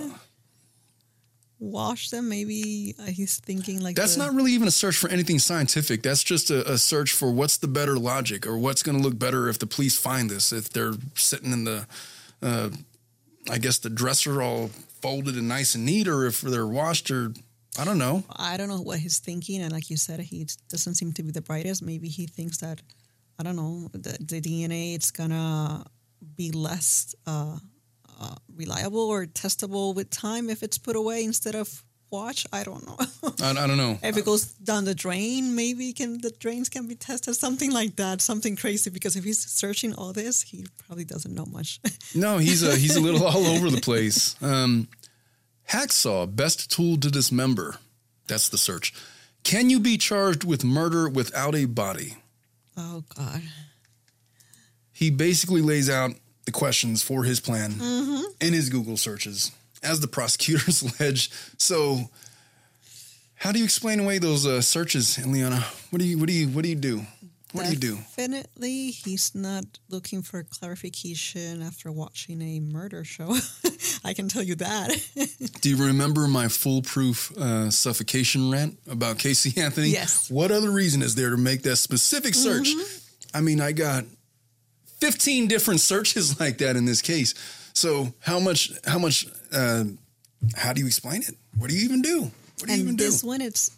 Wash 1.61 2.11
them. 2.11 2.29
Maybe 2.29 2.95
uh, 2.99 3.05
he's 3.07 3.39
thinking 3.41 3.81
like 3.81 3.97
That's 3.97 4.15
the- 4.17 4.25
not 4.25 4.35
really 4.35 4.53
even 4.53 4.69
a 4.69 4.73
search 4.73 4.97
for 4.97 5.09
anything 5.11 5.39
scientific. 5.39 6.03
That's 6.03 6.23
just 6.23 6.51
a, 6.51 6.71
a 6.73 6.79
search 6.79 7.13
for 7.13 7.31
what's 7.33 7.57
the 7.57 7.69
better 7.69 7.97
logic 7.99 8.47
or 8.47 8.57
what's 8.59 8.83
going 8.83 8.97
to 8.99 9.03
look 9.03 9.19
better 9.19 9.49
if 9.49 9.59
the 9.59 9.67
police 9.67 9.97
find 9.99 10.31
this. 10.31 10.53
If 10.53 10.71
they're 10.71 10.95
sitting 11.15 11.53
in 11.53 11.65
the, 11.65 11.87
uh, 12.43 12.71
I 13.51 13.59
guess 13.59 13.79
the 13.79 13.91
dresser 13.91 14.43
all 14.43 14.69
folded 15.03 15.37
and 15.37 15.49
nice 15.49 15.75
and 15.75 15.85
neat, 15.85 16.09
or 16.09 16.27
if 16.27 16.41
they're 16.41 16.67
washed, 16.67 17.11
or 17.11 17.33
I 17.79 17.85
don't 17.85 17.99
know. 17.99 18.25
I 18.37 18.57
don't 18.57 18.69
know 18.69 18.81
what 18.81 18.99
he's 18.99 19.19
thinking, 19.19 19.63
and 19.63 19.73
like 19.73 19.91
you 19.91 19.97
said, 19.97 20.21
he 20.21 20.47
doesn't 20.69 20.95
seem 20.95 21.13
to 21.13 21.23
be 21.23 21.31
the 21.31 21.41
brightest. 21.43 21.83
Maybe 21.83 22.09
he 22.09 22.27
thinks 22.27 22.59
that 22.59 22.83
I 23.39 23.45
don't 23.45 23.55
know 23.57 23.89
the, 23.93 24.17
the 24.21 24.41
DNA 24.41 24.95
it's 24.97 25.13
gonna 25.13 25.85
be 26.37 26.51
less 26.51 27.15
uh, 27.27 27.57
uh, 28.21 28.35
reliable 28.57 29.01
or 29.09 29.27
testable 29.27 29.95
with 29.95 30.11
time 30.11 30.51
if 30.51 30.63
it's 30.63 30.79
put 30.79 30.97
away 30.97 31.25
instead 31.25 31.55
of 31.55 31.85
watch. 32.11 32.47
I 32.53 32.65
don't 32.65 32.87
know. 32.87 32.97
I, 33.43 33.51
I 33.51 33.67
don't 33.67 33.77
know. 33.77 33.99
if 34.03 34.17
it 34.17 34.25
goes 34.25 34.47
down 34.47 34.85
the 34.85 34.95
drain, 34.95 35.55
maybe 35.55 35.93
can 35.93 36.21
the 36.21 36.31
drains 36.31 36.69
can 36.69 36.87
be 36.87 36.95
tested, 36.95 37.37
something 37.37 37.71
like 37.71 37.97
that, 37.97 38.21
something 38.21 38.57
crazy. 38.57 38.91
Because 38.91 39.17
if 39.17 39.25
he's 39.25 39.41
searching 39.45 39.95
all 39.95 40.13
this, 40.13 40.43
he 40.43 40.67
probably 40.87 41.05
doesn't 41.05 41.35
know 41.35 41.47
much. 41.47 41.81
No, 42.15 42.39
he's 42.39 42.63
a 42.63 42.75
he's 42.75 42.97
a 42.97 43.01
little 43.01 43.25
all 43.27 43.47
over 43.47 43.69
the 43.71 43.83
place. 43.83 44.35
Um, 44.43 44.89
hacksaw, 45.69 46.35
best 46.35 46.71
tool 46.71 46.97
to 46.97 47.11
dismember. 47.11 47.77
That's 48.27 48.49
the 48.49 48.57
search. 48.57 48.95
Can 49.45 49.69
you 49.69 49.79
be 49.79 49.99
charged 49.99 50.43
with 50.45 50.65
murder 50.65 51.09
without 51.09 51.55
a 51.55 51.67
body? 51.67 52.17
oh 52.79 53.05
God. 53.15 53.43
He 54.93 55.11
basically 55.11 55.63
lays 55.63 55.89
out 55.91 56.13
the 56.49 56.53
questions 56.59 57.03
for 57.03 57.25
his 57.25 57.41
plan 57.41 57.73
in 58.41 58.55
his 58.55 58.71
Google 58.71 58.97
searches, 58.97 59.53
as 59.83 60.01
the 60.01 60.09
prosecutors 60.09 60.81
allege. 60.99 61.31
So, 61.59 62.09
how 63.35 63.53
do 63.53 63.59
you 63.59 63.65
explain 63.67 64.01
away 64.01 64.19
those 64.19 64.47
uh, 64.47 64.63
searches, 64.63 65.19
Iliana? 65.19 65.61
What 65.91 66.01
do 66.01 66.07
you 66.07 66.17
what 66.19 66.27
do 66.27 66.33
you 66.33 66.49
what 66.49 66.63
do 66.63 66.71
you 66.71 66.75
do? 66.75 67.03
What 67.53 67.65
do 67.65 67.71
you 67.73 67.79
do? 67.79 67.97
Definitely, 67.97 68.91
he's 68.91 69.35
not 69.35 69.65
looking 69.89 70.23
for 70.23 70.43
clarification 70.43 71.63
after 71.63 71.91
watching 71.93 72.41
a 72.43 72.61
murder 72.61 73.05
show. 73.05 73.37
I 74.05 74.15
can 74.15 74.29
tell 74.29 74.43
you 74.43 74.55
that. 74.57 74.91
Do 75.63 75.71
you 75.71 75.87
remember 75.87 76.29
my 76.29 76.49
foolproof 76.49 77.33
uh, 77.39 77.71
suffocation 77.71 78.51
rant 78.51 78.79
about 78.87 79.19
Casey 79.19 79.59
Anthony? 79.61 79.89
Yes. 79.89 80.31
What 80.31 80.51
other 80.51 80.71
reason 80.71 81.01
is 81.01 81.15
there 81.15 81.31
to 81.31 81.39
make 81.39 81.63
that 81.63 81.77
specific 81.77 82.35
search? 82.35 82.69
I 83.33 83.41
mean, 83.41 83.63
I 83.63 83.73
got 83.73 84.05
15 85.01 85.49
different 85.49 85.81
searches 85.81 86.39
like 86.45 86.59
that 86.59 86.77
in 86.77 86.85
this 86.85 87.03
case. 87.03 87.35
So 87.75 88.13
how 88.21 88.39
much? 88.41 88.73
How 88.87 88.99
much? 88.99 89.27
Uh, 89.53 89.85
how 90.57 90.73
do 90.73 90.81
you 90.81 90.87
explain 90.87 91.23
it? 91.23 91.35
What 91.57 91.71
do 91.71 91.77
you 91.77 91.85
even 91.85 92.03
do? 92.03 92.23
What 92.59 92.67
do 92.67 92.73
you 92.73 92.79
even 92.79 92.89
and 92.91 92.99
do? 92.99 93.05
this 93.05 93.23
one, 93.25 93.41
it's 93.41 93.71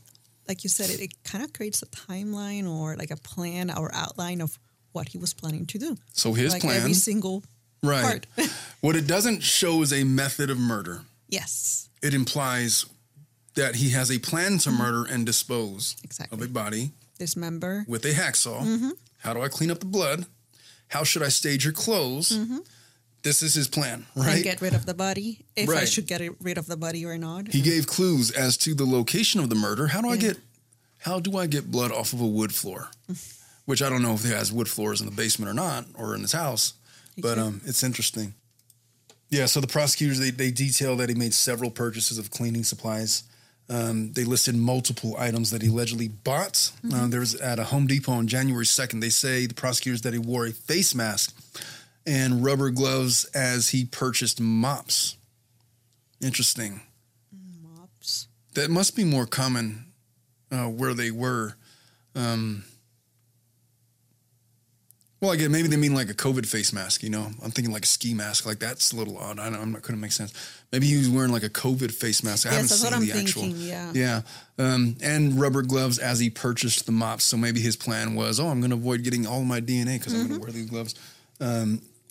like 0.49 0.65
you 0.65 0.71
said, 0.71 0.91
it, 0.91 1.01
it 1.01 1.13
kind 1.25 1.45
of 1.45 1.53
creates 1.53 1.83
a 1.83 1.87
timeline 1.87 2.69
or 2.71 2.97
like 2.97 3.11
a 3.11 3.17
plan 3.17 3.71
or 3.77 3.91
outline 3.95 4.41
of 4.41 4.59
what 4.93 5.09
he 5.09 5.19
was 5.19 5.33
planning 5.35 5.67
to 5.67 5.79
do. 5.79 5.97
So 6.13 6.33
his 6.33 6.53
like 6.53 6.63
plan, 6.63 6.77
every 6.79 6.95
single 6.95 7.45
right? 7.83 8.03
part. 8.03 8.27
what 8.81 8.97
it 8.97 9.07
doesn't 9.07 9.43
show 9.43 9.83
is 9.83 9.93
a 9.93 10.03
method 10.05 10.51
of 10.51 10.59
murder. 10.59 11.03
yes, 11.29 11.89
It 12.03 12.13
implies 12.15 12.87
that 13.55 13.77
he 13.77 13.91
has 13.91 14.11
a 14.11 14.19
plan 14.19 14.59
to 14.59 14.71
murder 14.71 15.05
and 15.11 15.25
dispose 15.27 15.95
Mm-hmm. 15.95 16.05
Exactly. 16.07 16.39
of 16.39 16.43
a 16.45 16.49
body 16.49 16.91
dismember. 17.19 17.85
with 17.87 18.05
a 18.05 18.13
hacksaw. 18.13 18.63
Mm-hmm. 18.63 18.91
How 19.19 19.35
do 19.35 19.43
I 19.43 19.49
clean 19.49 19.71
up 19.71 19.79
the 19.81 19.87
blood? 19.87 20.27
How 20.91 21.05
should 21.05 21.23
I 21.23 21.29
stage 21.29 21.65
your 21.65 21.73
clothes? 21.73 22.39
This 23.23 23.43
is 23.43 23.55
his 23.55 23.69
plan, 23.69 24.07
right? 24.15 24.27
Mm-hmm. 24.27 24.43
get 24.43 24.61
rid 24.63 24.75
of 24.75 24.87
the 24.87 24.95
body 24.95 25.41
if 25.55 25.69
I 25.69 25.85
should 25.85 26.07
get 26.07 26.23
rid 26.41 26.57
of 26.59 26.67
the 26.67 26.77
body 26.77 27.05
or 27.05 27.19
not. 27.19 27.49
he 27.49 27.61
gave 27.61 27.87
clues 27.87 28.31
as 28.31 28.57
to 28.59 28.75
the 28.75 28.87
location 28.87 29.41
of 29.41 29.51
the 29.51 29.55
murder. 29.55 29.89
How 29.89 30.01
do 30.01 30.09
I 30.09 30.17
get 30.17 30.39
how 31.01 31.21
do 31.21 31.37
I 31.39 31.47
get 31.47 31.71
blood 31.71 31.93
off 31.93 32.13
of 32.13 32.21
a 32.21 32.27
wood 32.27 32.55
floor? 32.55 32.91
Which 33.67 33.83
I 33.83 33.89
don't 33.89 34.03
know 34.03 34.15
if 34.15 34.25
he 34.25 34.31
has 34.31 34.53
wood 34.53 34.69
floors 34.69 35.01
in 35.01 35.07
the 35.07 35.15
basement 35.15 35.51
or 35.51 35.55
not, 35.55 35.85
or 35.95 36.15
in 36.15 36.23
his 36.23 36.33
house. 36.33 36.75
But 37.19 37.39
um, 37.39 37.61
it's 37.65 37.83
interesting. 37.83 38.35
Yeah, 39.29 39.47
so 39.47 39.61
the 39.61 39.67
prosecutors 39.69 40.19
they, 40.19 40.31
they 40.31 40.51
detail 40.51 40.97
that 40.97 41.09
he 41.09 41.15
made 41.15 41.35
several 41.35 41.71
purchases 41.71 42.19
of 42.19 42.31
cleaning 42.31 42.65
supplies. 42.65 43.23
Um, 43.71 44.13
they 44.15 44.25
listed 44.25 44.57
multiple 44.57 45.15
items 45.17 45.53
that 45.53 45.63
he 45.63 45.69
allegedly 45.69 46.09
bought. 46.09 46.73
Uh, 46.93 47.07
there 47.07 47.21
was 47.21 47.37
at 47.37 47.61
a 47.61 47.65
Home 47.65 47.87
Depot 47.87 48.11
on 48.11 48.27
January 48.27 48.65
2nd. 48.65 49.01
They 49.01 49.11
say 49.11 49.47
the 49.47 49.55
prosecutors 49.55 50.03
that 50.03 50.13
he 50.13 50.19
wore 50.19 50.45
a 50.45 50.51
face 50.51 50.93
mask 50.93 51.37
and 52.05 52.45
rubber 52.45 52.71
gloves 52.71 53.27
as 53.27 53.69
he 53.69 53.85
purchased 53.85 54.41
mops. 54.41 55.17
Interesting. 56.21 56.81
Mops. 57.63 58.27
That 58.55 58.71
must 58.71 58.97
be 58.97 59.05
more 59.05 59.25
common 59.25 59.87
uh, 60.51 60.67
where 60.67 60.93
they 60.93 61.13
were. 61.13 61.55
Um, 62.17 62.65
well, 65.21 65.31
I 65.31 65.37
get 65.37 65.51
maybe 65.51 65.69
they 65.69 65.77
mean 65.77 65.95
like 65.95 66.11
a 66.11 66.15
COVID 66.15 66.47
face 66.47 66.73
mask. 66.73 67.03
You 67.03 67.11
know, 67.11 67.27
I'm 67.43 67.51
thinking 67.51 67.73
like 67.73 67.85
a 67.85 67.89
ski 67.89 68.15
mask. 68.15 68.47
Like 68.47 68.59
that's 68.59 68.93
a 68.93 68.97
little 68.97 69.19
odd. 69.19 69.39
I 69.39 69.51
don't, 69.51 69.61
I'm 69.61 69.73
not 69.73 69.83
couldn't 69.83 70.01
make 70.01 70.13
sense. 70.13 70.33
Maybe 70.73 70.87
he 70.87 70.97
was 70.99 71.09
wearing 71.09 71.33
like 71.33 71.43
a 71.43 71.49
COVID 71.51 71.91
face 71.93 72.23
mask. 72.23 72.47
I 72.47 72.51
Yes, 72.53 72.71
haven't 72.71 72.77
seen 72.77 72.95
I'm 72.95 73.01
the 73.07 73.13
actual. 73.21 73.47
yeah. 73.47 73.93
yeah, 73.93 74.21
um, 74.59 74.97
and 75.03 75.41
rubber 75.41 75.63
gloves 75.63 75.99
as 75.99 76.21
he 76.21 76.31
purchased 76.31 76.87
the 76.87 76.93
mops. 76.93 77.25
So 77.25 77.37
maybe 77.37 77.61
his 77.61 77.75
plan 77.75 78.15
was, 78.15 78.39
oh, 78.39 78.47
I'm 78.49 78.61
going 78.61 78.71
to 78.71 78.77
avoid 78.77 79.03
getting 79.03 79.27
all 79.27 79.43
my 79.43 79.61
DNA 79.61 79.99
because 79.99 80.13
I'm 80.15 80.21
Mm-hmm. 80.21 80.29
going 80.29 80.41
to 80.41 80.45
wear 80.47 80.53
these 80.53 80.71
gloves. 80.71 80.95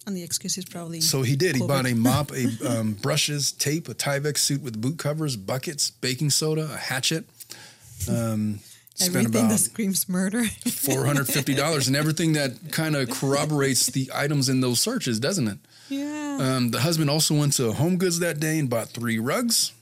And 0.07 0.17
the 0.17 0.23
excuse 0.23 0.57
is 0.57 0.65
probably 0.65 1.01
So 1.01 1.21
he 1.21 1.35
did. 1.35 1.55
He 1.55 1.65
bought 1.65 1.85
a 1.85 1.93
mop, 1.93 2.31
a 2.31 2.47
um, 2.79 2.93
brushes, 2.93 3.51
tape, 3.51 3.87
a 3.89 3.93
Tyvek 3.93 4.37
suit 4.37 4.61
with 4.61 4.81
boot 4.81 4.97
covers, 4.97 5.35
buckets, 5.37 5.91
baking 5.91 6.31
soda, 6.31 6.63
a 6.73 6.77
hatchet. 6.77 7.25
Um, 8.09 8.59
spent 8.95 9.15
everything 9.15 9.25
about 9.43 9.49
that 9.51 9.57
screams 9.59 10.09
murder. 10.09 10.45
four 10.45 11.05
hundred 11.05 11.27
fifty 11.27 11.53
dollars, 11.53 11.87
and 11.87 11.95
everything 11.95 12.33
that 12.33 12.71
kind 12.71 12.95
of 12.95 13.09
corroborates 13.19 13.87
the 13.87 14.09
items 14.13 14.49
in 14.49 14.61
those 14.61 14.79
searches, 14.79 15.19
doesn't 15.19 15.47
it? 15.47 15.57
Yeah. 15.89 16.37
Um, 16.41 16.71
the 16.71 16.79
husband 16.81 17.09
also 17.09 17.35
went 17.35 17.53
to 17.53 17.73
Home 17.73 17.97
Goods 17.97 18.19
that 18.19 18.39
day 18.39 18.59
and 18.59 18.69
bought 18.69 18.89
three 18.89 19.19
rugs. 19.19 19.73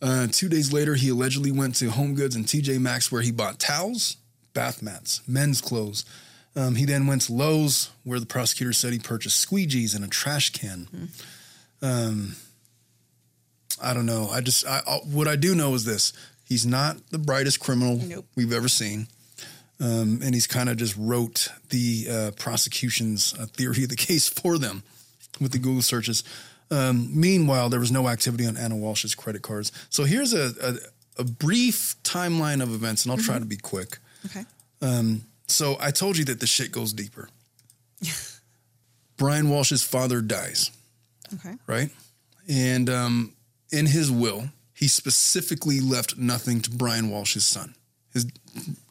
Uh, 0.00 0.28
two 0.30 0.48
days 0.48 0.72
later, 0.72 0.94
he 0.94 1.08
allegedly 1.08 1.50
went 1.50 1.74
to 1.76 1.90
Home 1.90 2.14
Goods 2.14 2.36
and 2.36 2.44
TJ 2.44 2.80
Maxx 2.80 3.10
where 3.10 3.22
he 3.22 3.32
bought 3.32 3.58
towels, 3.58 4.16
bath 4.54 4.80
mats, 4.82 5.22
men's 5.26 5.60
clothes. 5.60 6.04
Um, 6.54 6.76
he 6.76 6.84
then 6.84 7.06
went 7.06 7.22
to 7.22 7.32
Lowe's 7.32 7.90
where 8.04 8.20
the 8.20 8.26
prosecutor 8.26 8.72
said 8.72 8.92
he 8.92 8.98
purchased 8.98 9.48
squeegees 9.48 9.94
and 9.94 10.04
a 10.04 10.08
trash 10.08 10.50
can. 10.50 11.10
Um, 11.82 12.36
I 13.82 13.94
don't 13.94 14.06
know. 14.06 14.28
I 14.30 14.40
just 14.40 14.66
I, 14.66 14.80
I, 14.86 14.96
what 15.04 15.28
I 15.28 15.36
do 15.36 15.54
know 15.54 15.74
is 15.74 15.84
this: 15.84 16.12
he's 16.44 16.66
not 16.66 16.96
the 17.10 17.18
brightest 17.18 17.60
criminal 17.60 17.96
Nope. 17.96 18.26
we've 18.36 18.52
ever 18.52 18.68
seen. 18.68 19.06
Um, 19.80 20.20
and 20.24 20.34
he's 20.34 20.46
kind 20.48 20.68
of 20.68 20.76
just 20.76 20.96
wrote 20.98 21.48
the 21.70 22.06
uh, 22.10 22.30
prosecution's 22.36 23.32
uh, 23.38 23.46
theory 23.46 23.84
of 23.84 23.90
the 23.90 23.96
case 24.08 24.28
for 24.28 24.58
them 24.58 24.82
with 25.40 25.52
the 25.52 25.58
Google 25.58 25.82
searches. 25.82 26.24
Um, 26.70 27.08
meanwhile, 27.18 27.68
there 27.68 27.80
was 27.80 27.92
no 27.92 28.08
activity 28.08 28.44
on 28.46 28.56
Ana 28.56 28.76
Walshe's 28.76 29.14
credit 29.14 29.42
cards. 29.42 29.70
So 29.88 30.04
here's 30.04 30.34
a, 30.34 30.50
a, 30.62 30.74
a 31.22 31.24
brief 31.24 31.94
timeline 32.02 32.60
of 32.62 32.74
events, 32.74 33.04
and 33.04 33.12
I'll 33.12 33.18
try 33.18 33.38
to 33.38 33.44
be 33.44 33.56
quick. 33.56 33.98
okay. 34.26 34.44
So 35.46 35.78
I 35.80 35.92
told 35.92 36.18
you 36.18 36.24
that 36.26 36.40
the 36.40 36.46
shit 36.46 36.72
goes 36.72 36.92
deeper. 36.92 37.28
Brian 39.16 39.48
Walshe's 39.48 39.82
father 39.82 40.20
dies, 40.20 40.70
Okay. 41.34 41.54
right? 41.66 41.90
And 42.48 42.88
um, 42.90 43.32
in 43.72 43.86
his 43.86 44.10
will, 44.10 44.50
he 44.74 44.88
specifically 44.88 45.80
left 45.80 46.16
nothing 46.18 46.60
to 46.62 46.70
Brian 46.70 47.10
Walshe's 47.10 47.46
son. 47.46 47.74
His 48.12 48.26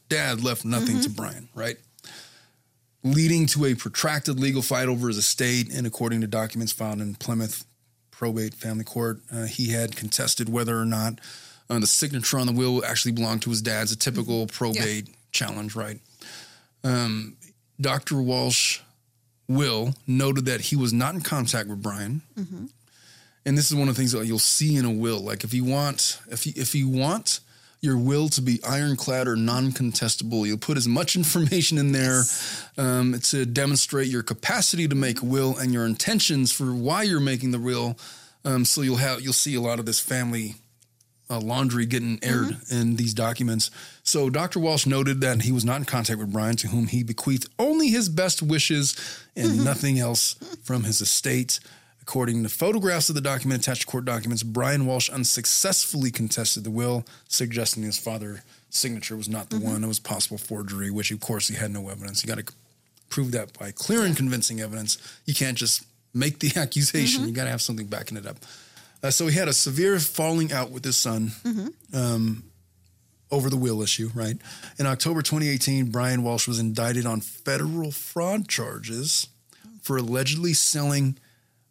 dad 0.08 0.42
left 0.42 0.64
nothing 0.64 1.00
to 1.00 1.10
Brian, 1.10 1.48
right? 1.54 1.76
Leading 3.04 3.46
to 3.46 3.64
a 3.66 3.74
protracted 3.74 4.40
legal 4.40 4.62
fight 4.62 4.88
over 4.88 5.08
his 5.08 5.16
estate. 5.18 5.72
And 5.72 5.86
according 5.86 6.20
to 6.22 6.26
documents 6.26 6.72
found 6.72 7.00
in 7.00 7.14
Plymouth 7.14 7.64
probate 8.10 8.54
family 8.54 8.84
court, 8.84 9.20
uh, 9.32 9.44
he 9.44 9.70
had 9.70 9.96
contested 9.96 10.48
whether 10.48 10.78
or 10.78 10.84
not 10.84 11.20
uh, 11.70 11.78
the 11.78 11.86
signature 11.86 12.38
on 12.38 12.46
the 12.46 12.52
will 12.52 12.84
actually 12.84 13.12
belonged 13.12 13.42
to 13.42 13.50
his 13.50 13.62
dad's, 13.62 13.92
a 13.92 13.96
typical 13.96 14.46
probate 14.46 15.08
challenge, 15.32 15.76
right? 15.76 16.00
Um, 16.82 17.36
Dr. 17.80 18.16
Walshe 18.16 18.80
will 19.46 19.94
noted 20.06 20.46
that 20.46 20.60
he 20.60 20.76
was 20.76 20.92
not 20.92 21.14
in 21.14 21.20
contact 21.20 21.68
with 21.68 21.82
Brian. 21.82 22.22
And 23.46 23.56
this 23.56 23.70
is 23.70 23.76
one 23.76 23.88
of 23.88 23.94
the 23.94 24.00
things 24.00 24.12
that 24.12 24.26
you'll 24.26 24.38
see 24.38 24.76
in 24.76 24.84
a 24.84 24.90
will. 24.90 25.20
Like 25.20 25.44
if 25.44 25.54
you 25.54 25.64
want, 25.64 26.20
if 26.30 26.46
you, 26.46 26.52
if 26.56 26.74
you 26.74 26.88
want 26.88 27.40
your 27.80 27.96
will 27.96 28.28
to 28.30 28.42
be 28.42 28.60
ironclad 28.64 29.28
or 29.28 29.36
non-contestable, 29.36 30.46
you'll 30.46 30.58
put 30.58 30.76
as 30.76 30.88
much 30.88 31.14
information 31.16 31.78
in 31.78 31.92
there 31.92 32.22
um, 32.76 33.18
to 33.20 33.46
demonstrate 33.46 34.08
your 34.08 34.22
capacity 34.22 34.88
to 34.88 34.94
make 34.94 35.22
a 35.22 35.24
will 35.24 35.56
and 35.58 35.72
your 35.72 35.86
intentions 35.86 36.50
for 36.50 36.74
why 36.74 37.02
you're 37.02 37.20
making 37.20 37.52
the 37.52 37.58
will. 37.58 37.98
Um, 38.44 38.64
so 38.64 38.82
you'll 38.82 38.96
have 38.96 39.20
you'll 39.20 39.32
see 39.32 39.54
a 39.54 39.60
lot 39.60 39.78
of 39.78 39.86
this 39.86 40.00
family 40.00 40.54
uh, 41.30 41.40
laundry 41.40 41.86
getting 41.86 42.18
aired 42.22 42.56
in 42.70 42.96
these 42.96 43.12
documents. 43.12 43.70
So 44.02 44.30
Dr. 44.30 44.60
Walshe 44.60 44.86
noted 44.86 45.20
that 45.20 45.42
he 45.42 45.52
was 45.52 45.64
not 45.64 45.76
in 45.76 45.84
contact 45.84 46.18
with 46.18 46.32
Brian, 46.32 46.56
to 46.56 46.68
whom 46.68 46.86
he 46.86 47.02
bequeathed 47.02 47.48
only 47.58 47.88
his 47.88 48.08
best 48.08 48.42
wishes 48.42 48.96
and 49.36 49.64
nothing 49.64 49.98
else 49.98 50.34
from 50.64 50.84
his 50.84 51.00
estate. 51.00 51.60
According 52.08 52.42
to 52.42 52.48
photographs 52.48 53.10
of 53.10 53.14
the 53.16 53.20
document 53.20 53.60
attached 53.60 53.82
to 53.82 53.86
court 53.86 54.06
documents, 54.06 54.42
Brian 54.42 54.86
Walshe 54.86 55.12
unsuccessfully 55.12 56.10
contested 56.10 56.64
the 56.64 56.70
will, 56.70 57.04
suggesting 57.28 57.82
his 57.82 57.98
father's 57.98 58.40
signature 58.70 59.14
was 59.14 59.28
not 59.28 59.50
the 59.50 59.56
Mm-hmm. 59.56 59.72
one. 59.72 59.84
It 59.84 59.88
was 59.88 59.98
possible 59.98 60.38
forgery, 60.38 60.90
which 60.90 61.10
of 61.10 61.20
course 61.20 61.48
he 61.48 61.54
had 61.54 61.70
no 61.70 61.90
evidence. 61.90 62.24
You 62.24 62.34
got 62.34 62.38
to 62.46 62.50
prove 63.10 63.32
that 63.32 63.58
by 63.58 63.72
clear 63.72 64.06
and 64.06 64.16
convincing 64.16 64.58
evidence. 64.58 64.96
You 65.26 65.34
can't 65.34 65.58
just 65.58 65.84
make 66.14 66.38
the 66.38 66.50
accusation. 66.56 67.20
Mm-hmm. 67.20 67.28
You 67.28 67.34
got 67.34 67.44
to 67.44 67.50
have 67.50 67.60
something 67.60 67.86
backing 67.86 68.16
it 68.16 68.26
up. 68.26 68.38
Uh, 69.02 69.10
so 69.10 69.26
he 69.26 69.36
had 69.36 69.48
a 69.48 69.52
severe 69.52 69.98
falling 69.98 70.50
out 70.50 70.70
with 70.70 70.86
his 70.86 70.96
son 70.96 71.32
um, 71.92 72.42
over 73.30 73.50
the 73.50 73.56
will 73.58 73.82
issue, 73.82 74.08
right? 74.14 74.38
In 74.78 74.86
October 74.86 75.20
2018, 75.20 75.90
Brian 75.90 76.22
Walshe 76.22 76.48
was 76.48 76.58
indicted 76.58 77.04
on 77.04 77.20
federal 77.20 77.90
fraud 77.92 78.48
charges 78.48 79.26
for 79.82 79.98
allegedly 79.98 80.54
selling 80.54 81.18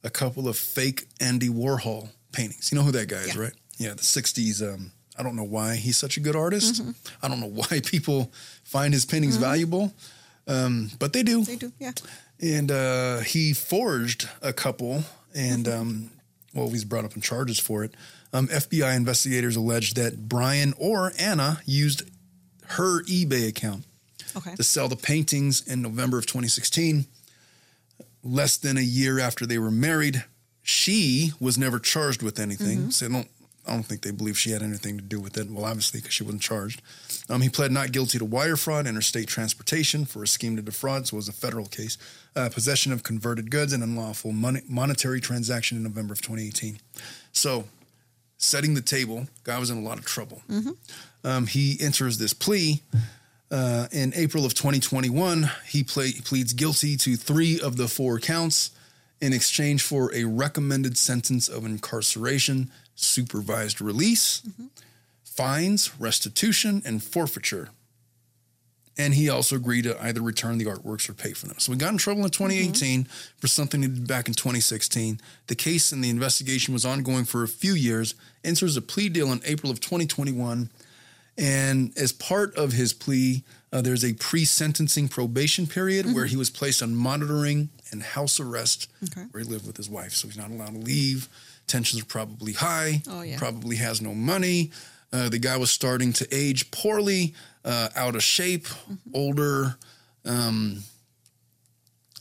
a 0.08 0.10
couple 0.10 0.48
of 0.48 0.58
fake 0.58 1.08
Andy 1.20 1.50
Warhol 1.50 2.10
paintings. 2.32 2.72
You 2.72 2.78
know 2.78 2.84
who 2.84 2.92
that 2.94 3.08
guy 3.10 3.18
is, 3.18 3.36
Yeah. 3.36 3.42
right? 3.42 3.54
Yeah, 3.78 3.94
the 3.94 4.02
60s. 4.04 4.62
Um, 4.62 4.92
I 5.20 5.24
don't 5.24 5.36
know 5.36 5.44
why 5.44 5.76
he's 5.76 5.98
such 5.98 6.18
a 6.18 6.20
good 6.20 6.36
artist. 6.36 6.82
I 7.22 7.28
don't 7.28 7.40
know 7.40 7.48
why 7.62 7.82
people 7.84 8.32
find 8.64 8.94
his 8.94 9.06
paintings 9.06 9.36
valuable, 9.36 9.94
um, 10.48 10.92
but 11.00 11.14
they 11.14 11.24
do 11.24 11.44
They 11.44 11.56
do, 11.58 11.72
yeah. 11.80 11.92
and 12.40 12.72
uh, 12.72 13.20
he 13.20 13.54
forged 13.54 14.30
a 14.42 14.54
couple, 14.54 15.04
and 15.36 15.68
um, 15.68 16.12
well, 16.54 16.70
he's 16.70 16.86
brought 16.86 17.06
up 17.06 17.16
in 17.16 17.22
charges 17.22 17.60
for 17.60 17.84
it. 17.84 17.94
Um, 18.34 18.48
FBI 18.48 18.96
investigators 18.96 19.56
alleged 19.56 19.96
that 19.98 20.28
Brian 20.30 20.74
or 20.78 21.12
Ana 21.20 21.62
used 21.66 22.04
her 22.78 23.04
eBay 23.04 23.48
account 23.48 23.84
Okay. 24.36 24.56
to 24.56 24.64
sell 24.64 24.88
the 24.88 24.96
paintings 24.98 25.66
in 25.68 25.82
November 25.82 26.18
of 26.20 26.26
2016. 26.28 27.06
Less 28.28 28.58
than 28.58 28.78
a 28.78 28.82
year 28.82 29.20
after 29.20 29.46
they 29.46 29.58
were 29.58 29.72
married, 29.72 30.26
she 30.62 31.32
was 31.40 31.58
never 31.58 31.80
charged 31.80 32.22
with 32.22 32.40
anything. 32.40 32.92
So 32.92 33.06
I 33.06 33.10
don't, 33.10 33.28
I 33.66 33.72
don't 33.72 33.84
think 33.84 34.02
they 34.02 34.12
believe 34.12 34.38
she 34.38 34.52
had 34.52 34.62
anything 34.62 34.98
to 34.98 35.04
do 35.04 35.20
with 35.20 35.38
it. 35.38 35.50
Well, 35.50 35.64
obviously, 35.66 36.00
because 36.02 36.14
she 36.14 36.24
wasn't 36.24 36.42
charged. 36.42 36.82
Um, 37.30 37.42
he 37.42 37.50
pled 37.50 37.72
not 37.72 37.92
guilty 37.94 38.18
to 38.18 38.26
wire 38.26 38.58
fraud, 38.58 38.86
interstate 38.86 39.28
transportation 39.28 40.06
for 40.06 40.24
a 40.24 40.28
scheme 40.28 40.56
to 40.58 40.62
defraud, 40.62 41.08
so 41.08 41.16
it 41.16 41.18
was 41.18 41.30
a 41.30 41.34
federal 41.34 41.66
case. 41.68 41.98
Uh, 42.36 42.50
possession 42.50 42.92
of 42.92 43.04
converted 43.04 43.50
goods 43.50 43.72
and 43.74 43.82
unlawful 43.84 44.32
money, 44.32 44.62
monetary 44.68 45.20
transaction 45.22 45.78
in 45.78 45.84
November 45.84 46.14
of 46.14 46.22
2018. 46.22 46.80
So, 47.32 47.66
setting 48.38 48.74
the 48.74 48.82
table, 48.82 49.28
guy 49.44 49.58
was 49.60 49.70
in 49.70 49.78
a 49.78 49.82
lot 49.82 49.98
of 50.00 50.06
trouble. 50.06 50.42
Um, 51.24 51.48
he 51.48 51.78
enters 51.82 52.18
this 52.18 52.34
plea 52.34 52.82
uh, 53.50 53.88
in 53.92 54.14
April 54.16 54.46
of 54.46 54.54
2021, 54.54 55.50
he 55.68 55.84
play, 55.84 56.12
pleads 56.12 56.54
guilty 56.54 56.98
to 56.98 57.16
three 57.16 57.60
of 57.60 57.78
the 57.78 57.88
four 57.88 58.20
counts 58.20 58.72
in 59.22 59.34
exchange 59.34 59.82
for 59.82 60.14
a 60.14 60.26
recommended 60.26 60.98
sentence 60.98 61.48
of 61.48 61.66
incarceration, 61.66 62.70
supervised 62.96 63.82
release, 63.82 64.42
fines, 65.24 66.00
restitution, 66.00 66.82
and 66.86 67.04
forfeiture. 67.04 67.70
And 69.00 69.14
he 69.14 69.30
also 69.30 69.56
agreed 69.56 69.84
to 69.84 70.02
either 70.04 70.22
return 70.22 70.58
the 70.58 70.66
artworks 70.66 71.08
or 71.08 71.14
pay 71.14 71.34
for 71.34 71.46
them. 71.46 71.60
So 71.60 71.72
we 71.72 71.78
got 71.78 71.92
in 71.92 72.00
trouble 72.00 72.26
in 72.26 72.32
2018 72.32 73.04
for 73.38 73.48
something 73.48 73.84
he 73.84 73.88
did 73.88 74.08
back 74.08 74.28
in 74.28 74.34
2016. 74.34 75.22
The 75.46 75.56
case 75.56 75.92
and 75.92 76.04
the 76.04 76.10
investigation 76.10 76.74
was 76.74 76.84
ongoing 76.84 77.26
for 77.26 77.44
a 77.44 77.48
few 77.48 77.74
years. 77.74 78.16
Enters 78.44 78.76
a 78.76 78.82
plea 78.82 79.10
deal 79.10 79.32
in 79.32 79.42
April 79.46 79.72
of 79.72 79.80
2021. 79.80 80.72
And 81.38 81.96
as 81.98 82.12
part 82.12 82.56
of 82.56 82.74
his 82.74 82.94
plea, 82.94 83.44
uh, 83.72 83.82
there's 83.82 84.04
a 84.04 84.14
pre 84.14 84.44
sentencing 84.46 85.08
probation 85.08 85.68
period 85.68 86.14
where 86.14 86.26
he 86.26 86.36
was 86.36 86.50
placed 86.50 86.82
on 86.82 86.96
monitoring 86.96 87.70
and 87.92 88.02
house 88.02 88.40
arrest, 88.40 88.90
Okay. 89.04 89.22
where 89.32 89.44
he 89.44 89.50
lived 89.50 89.68
with 89.68 89.78
his 89.78 89.90
wife. 89.90 90.14
So 90.14 90.28
he's 90.28 90.38
not 90.38 90.50
allowed 90.50 90.74
to 90.74 90.80
leave. 90.80 91.30
Tensions 91.68 92.02
are 92.02 92.06
probably 92.06 92.54
high. 92.54 93.02
Oh, 93.08 93.22
yeah. 93.22 93.38
Probably 93.38 93.76
has 93.76 94.02
no 94.02 94.14
money. 94.16 94.72
Uh, 95.14 95.30
the 95.30 95.40
guy 95.40 95.58
was 95.58 95.70
starting 95.72 96.12
to 96.14 96.28
age 96.32 96.72
poorly, 96.72 97.34
uh, 97.64 97.90
out 97.96 98.16
of 98.16 98.24
shape, 98.24 98.68
older. 99.14 99.76
Um, 100.26 100.84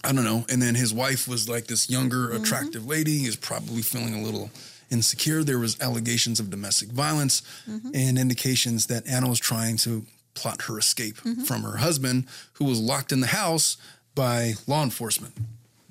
I 0.05 0.13
don't 0.13 0.25
know. 0.25 0.45
And 0.49 0.61
then 0.63 0.75
his 0.77 0.93
wife 0.95 1.27
was 1.27 1.49
like 1.49 1.67
this 1.67 1.91
younger, 1.91 2.31
attractive 2.33 2.87
lady. 2.87 3.19
He 3.19 3.27
was 3.27 3.37
probably 3.37 3.83
feeling 3.83 4.15
a 4.15 4.23
little 4.23 4.51
insecure. 4.91 5.43
There 5.45 5.59
was 5.59 5.81
allegations 5.81 6.41
of 6.41 6.51
domestic 6.51 6.91
violence 6.91 7.43
and 7.67 8.19
indications 8.19 8.87
that 8.87 9.07
Ana 9.09 9.29
was 9.29 9.39
trying 9.41 9.77
to 9.79 10.07
plot 10.35 10.63
her 10.63 10.79
escape 10.79 11.17
from 11.47 11.63
her 11.63 11.79
husband, 11.79 12.27
who 12.55 12.65
was 12.67 12.79
locked 12.81 13.13
in 13.13 13.21
the 13.21 13.27
house 13.29 13.77
by 14.15 14.55
law 14.67 14.83
enforcement, 14.83 15.35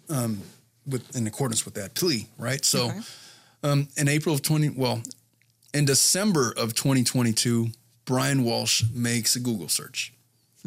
um, 0.10 0.42
with 0.88 1.16
in 1.16 1.26
accordance 1.28 1.66
with 1.66 1.74
that 1.76 1.94
plea. 1.96 2.28
Right. 2.38 2.64
So, 2.64 2.88
Okay. 2.90 3.00
um, 3.64 3.88
in 3.98 4.08
April 4.08 4.34
of 4.36 4.42
twenty, 4.42 4.70
well, 4.70 5.02
in 5.74 5.86
December 5.86 6.54
of 6.58 6.74
2022, 6.76 7.72
Brian 8.06 8.44
Walshe 8.44 8.84
makes 8.94 9.36
a 9.36 9.40
Google 9.40 9.68
search. 9.68 10.14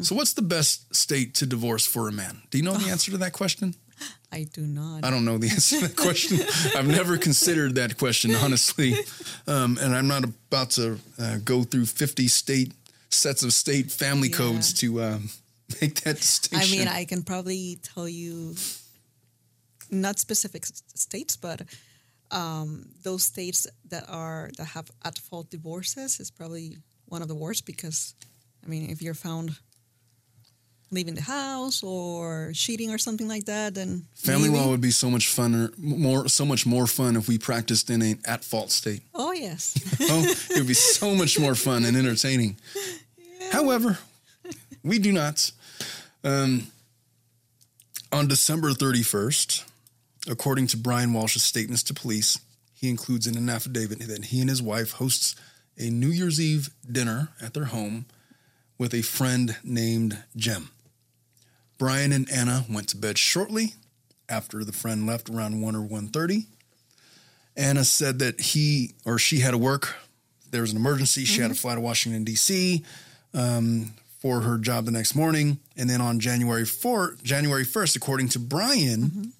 So, 0.01 0.15
what's 0.15 0.33
the 0.33 0.41
best 0.41 0.93
state 0.95 1.33
to 1.35 1.45
divorce 1.45 1.85
for 1.85 2.07
a 2.07 2.11
man? 2.11 2.41
Do 2.51 2.57
you 2.57 2.63
know 2.63 2.73
the 2.77 2.89
answer 2.89 3.11
to 3.11 3.17
that 3.17 3.33
question? 3.33 3.75
I 4.31 4.45
do 4.53 4.61
not. 4.67 5.03
I 5.03 5.09
don't 5.09 5.25
know 5.25 5.37
the 5.37 5.49
answer 5.51 5.79
to 5.79 5.87
that 5.87 5.95
question. 5.95 6.39
I've 6.75 6.87
never 6.87 7.17
considered 7.17 7.75
that 7.75 7.97
question, 7.97 8.35
honestly. 8.35 8.93
Um, 9.47 9.77
and 9.81 9.95
I'm 9.95 10.07
not 10.07 10.23
about 10.23 10.69
to 10.71 10.97
uh, 11.19 11.37
go 11.43 11.63
through 11.63 11.85
50 11.87 12.27
state 12.27 12.73
sets 13.09 13.41
of 13.43 13.51
state 13.53 13.91
family 13.91 14.29
Yeah. 14.29 14.37
codes 14.37 14.73
to 14.81 15.01
um, 15.01 15.29
make 15.81 16.01
that 16.01 16.17
distinction. 16.17 16.69
I 16.73 16.77
mean, 16.77 16.87
I 16.87 17.05
can 17.05 17.23
probably 17.23 17.79
tell 17.81 18.07
you 18.07 18.55
not 19.89 20.19
specific 20.19 20.65
states, 20.95 21.35
but 21.35 21.61
um, 22.31 22.85
those 23.03 23.23
states 23.23 23.65
that 23.89 24.05
are 24.07 24.51
that 24.57 24.65
have 24.65 24.91
at 25.03 25.17
fault 25.17 25.49
divorces 25.49 26.19
is 26.19 26.29
probably 26.29 26.77
one 27.07 27.23
of 27.23 27.27
the 27.27 27.35
worst 27.35 27.65
because, 27.65 28.13
I 28.63 28.67
mean, 28.69 28.89
if 28.91 29.01
you're 29.01 29.15
found 29.15 29.57
leaving 30.91 31.13
the 31.15 31.21
house 31.21 31.83
or 31.83 32.51
cheating 32.53 32.91
or 32.91 32.97
something 32.97 33.27
like 33.27 33.45
that, 33.45 33.75
then 33.75 34.05
family 34.15 34.49
maybe- 34.49 34.59
law 34.61 34.69
would 34.69 34.81
be 34.81 34.91
so 34.91 35.09
much 35.09 35.27
funner, 35.27 35.77
more, 35.77 36.27
so 36.27 36.45
much 36.45 36.65
more 36.65 36.87
fun 36.87 37.15
if 37.15 37.27
we 37.27 37.37
practiced 37.37 37.89
in 37.89 38.01
an 38.01 38.19
at 38.25 38.43
fault 38.43 38.71
state. 38.71 39.01
Oh 39.13 39.31
yes, 39.31 39.75
Oh, 40.01 40.23
it 40.51 40.57
would 40.57 40.67
be 40.67 40.73
so 40.73 41.13
much 41.15 41.39
more 41.39 41.55
fun 41.55 41.85
and 41.85 41.95
entertaining. 41.95 42.57
However, 43.51 43.97
we 44.83 44.99
do 44.99 45.11
not. 45.11 45.51
Um, 46.23 46.67
on 48.11 48.27
December 48.27 48.71
31st, 48.71 49.63
according 50.29 50.67
to 50.67 50.77
Brian 50.77 51.13
Walshe's 51.13 51.43
statements 51.43 51.83
to 51.83 51.93
police, 51.93 52.39
he 52.73 52.89
includes 52.89 53.27
in 53.27 53.37
an 53.37 53.49
affidavit 53.49 53.99
that 54.07 54.25
he 54.25 54.41
and 54.41 54.49
his 54.49 54.61
wife 54.61 54.93
hosts 54.93 55.35
a 55.77 55.89
New 55.89 56.07
Year's 56.09 56.41
Eve 56.41 56.69
dinner 56.91 57.29
at 57.41 57.53
their 57.53 57.65
home 57.65 58.05
with 58.77 58.93
a 58.93 59.01
friend 59.01 59.57
named 59.63 60.17
Gem. 60.35 60.69
Brian 61.79 62.11
and 62.11 62.29
Ana 62.29 62.65
went 62.69 62.89
to 62.89 62.97
bed 62.97 63.17
shortly 63.17 63.73
after 64.27 64.63
the 64.65 64.73
friend 64.73 65.07
left 65.07 65.29
around 65.29 65.61
1 65.61 65.75
or 65.75 65.87
1.30. 65.87 66.45
Ana 67.55 67.85
said 67.85 68.19
that 68.19 68.39
he 68.39 68.95
or 69.05 69.17
she 69.17 69.39
had 69.39 69.51
to 69.51 69.57
work. 69.57 69.95
There 70.51 70.61
was 70.61 70.71
an 70.71 70.77
emergency. 70.77 71.23
She 71.23 71.41
had 71.41 71.49
to 71.49 71.55
fly 71.55 71.75
to 71.75 71.81
Washington, 71.81 72.25
D.C. 72.25 72.83
Um, 73.33 73.93
for 74.19 74.41
her 74.41 74.57
job 74.57 74.85
the 74.85 74.91
next 74.91 75.15
morning. 75.15 75.57
And 75.77 75.89
then 75.89 76.01
on 76.01 76.19
January 76.19 76.65
4, 76.65 77.15
January 77.23 77.63
1st, 77.63 77.95
according 77.95 78.29
to 78.29 78.39
Brian, 78.39 79.31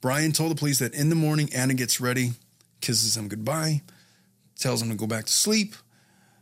Brian 0.00 0.32
told 0.32 0.52
the 0.52 0.56
police 0.56 0.78
that 0.78 0.94
in 0.94 1.10
the 1.10 1.14
morning, 1.14 1.50
Ana 1.54 1.74
gets 1.74 2.00
ready, 2.00 2.32
kisses 2.80 3.18
him 3.18 3.28
goodbye, 3.28 3.82
tells 4.58 4.80
him 4.80 4.88
to 4.88 4.94
go 4.94 5.06
back 5.06 5.26
to 5.26 5.32
sleep. 5.32 5.74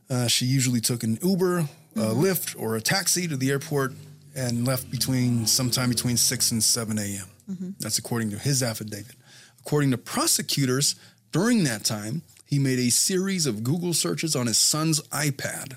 Uh, 0.08 0.28
she 0.28 0.44
usually 0.46 0.80
took 0.80 1.02
an 1.02 1.18
Uber, 1.22 1.58
a 1.58 1.66
Lyft, 1.96 2.54
or 2.60 2.76
a 2.76 2.80
taxi 2.80 3.26
to 3.26 3.36
the 3.36 3.50
airport 3.50 3.94
and 4.34 4.66
left 4.66 4.90
between 4.90 5.46
sometime 5.46 5.88
between 5.88 6.16
6 6.16 6.50
and 6.52 6.62
7 6.62 6.98
a.m. 6.98 7.74
That's 7.78 7.98
according 7.98 8.30
to 8.30 8.38
his 8.38 8.62
affidavit. 8.62 9.16
According 9.60 9.90
to 9.92 9.98
prosecutors, 9.98 10.94
during 11.32 11.64
that 11.64 11.84
time, 11.84 12.22
he 12.46 12.58
made 12.58 12.78
a 12.78 12.90
series 12.90 13.46
of 13.46 13.62
Google 13.62 13.92
searches 13.94 14.34
on 14.36 14.46
his 14.46 14.58
son's 14.58 15.00
iPad, 15.08 15.76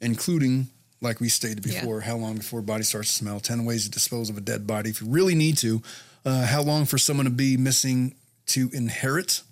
including, 0.00 0.68
like 1.00 1.20
we 1.20 1.28
stated 1.28 1.64
Yeah. 1.66 1.80
before, 1.80 2.00
how 2.02 2.16
long 2.16 2.36
before 2.36 2.60
a 2.60 2.62
body 2.62 2.84
starts 2.84 3.08
to 3.08 3.14
smell, 3.14 3.40
10 3.40 3.64
ways 3.64 3.84
to 3.84 3.90
dispose 3.90 4.28
of 4.30 4.36
a 4.36 4.40
dead 4.40 4.66
body 4.66 4.90
if 4.90 5.00
you 5.00 5.08
really 5.08 5.34
need 5.34 5.56
to, 5.58 5.82
uh, 6.24 6.46
how 6.46 6.62
long 6.62 6.84
for 6.86 6.98
someone 6.98 7.24
to 7.24 7.30
be 7.30 7.56
missing 7.56 8.14
to 8.46 8.70
inherit, 8.72 9.42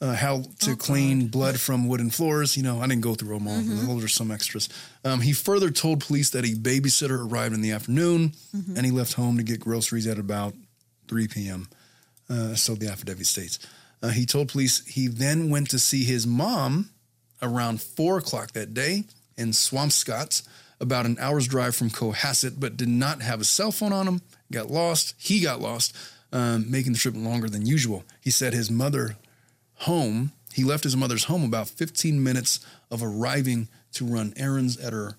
uh, 0.00 0.14
how 0.14 0.42
to 0.60 0.76
clean 0.76 1.26
blood 1.28 1.60
from 1.60 1.86
wooden 1.88 2.10
floors. 2.10 2.56
You 2.56 2.62
know, 2.62 2.80
I 2.80 2.86
didn't 2.86 3.02
go 3.02 3.14
through 3.14 3.38
them 3.38 3.48
all. 3.48 3.60
Those 3.86 4.04
are 4.04 4.08
some 4.08 4.30
extras. 4.30 4.68
Um, 5.04 5.20
he 5.20 5.32
further 5.32 5.70
told 5.70 6.00
police 6.00 6.30
that 6.30 6.44
a 6.44 6.54
babysitter 6.54 7.18
arrived 7.30 7.54
in 7.54 7.60
the 7.60 7.72
afternoon 7.72 8.32
and 8.76 8.84
he 8.86 8.90
left 8.92 9.14
home 9.14 9.36
to 9.36 9.42
get 9.42 9.60
groceries 9.60 10.06
at 10.06 10.18
about 10.18 10.54
3 11.08 11.28
p.m. 11.28 11.68
Uh, 12.28 12.54
so 12.54 12.74
the 12.74 12.88
affidavit 12.88 13.26
states. 13.26 13.58
Uh, 14.02 14.08
he 14.08 14.24
told 14.24 14.48
police 14.48 14.86
he 14.86 15.06
then 15.08 15.50
went 15.50 15.68
to 15.70 15.78
see 15.78 16.04
his 16.04 16.26
mom 16.26 16.88
around 17.42 17.82
four 17.82 18.16
o'clock 18.18 18.52
that 18.52 18.72
day 18.72 19.04
in 19.36 19.50
Swampscott, 19.50 20.42
about 20.80 21.04
an 21.06 21.18
hour's 21.20 21.46
drive 21.46 21.74
from 21.76 21.90
Cohasset, 21.90 22.58
but 22.58 22.76
did 22.76 22.88
not 22.88 23.20
have 23.20 23.40
a 23.40 23.44
cell 23.44 23.70
phone 23.72 23.92
on 23.92 24.06
him. 24.08 24.22
Got 24.50 24.70
lost. 24.70 25.14
He 25.18 25.40
got 25.40 25.60
lost. 25.60 25.94
um, 26.32 26.70
making 26.70 26.92
the 26.92 26.98
trip 26.98 27.14
longer 27.16 27.48
than 27.50 27.66
usual. 27.66 28.04
He 28.22 28.30
said 28.30 28.52
his 28.54 28.70
mother 28.70 29.16
home, 29.80 30.32
he 30.52 30.64
left 30.64 30.84
his 30.84 30.96
mother's 30.96 31.24
home 31.24 31.44
about 31.44 31.68
15 31.68 32.22
minutes 32.22 32.60
of 32.90 33.02
arriving 33.02 33.68
to 33.92 34.04
run 34.04 34.32
errands 34.36 34.76
at 34.76 34.92
her 34.92 35.16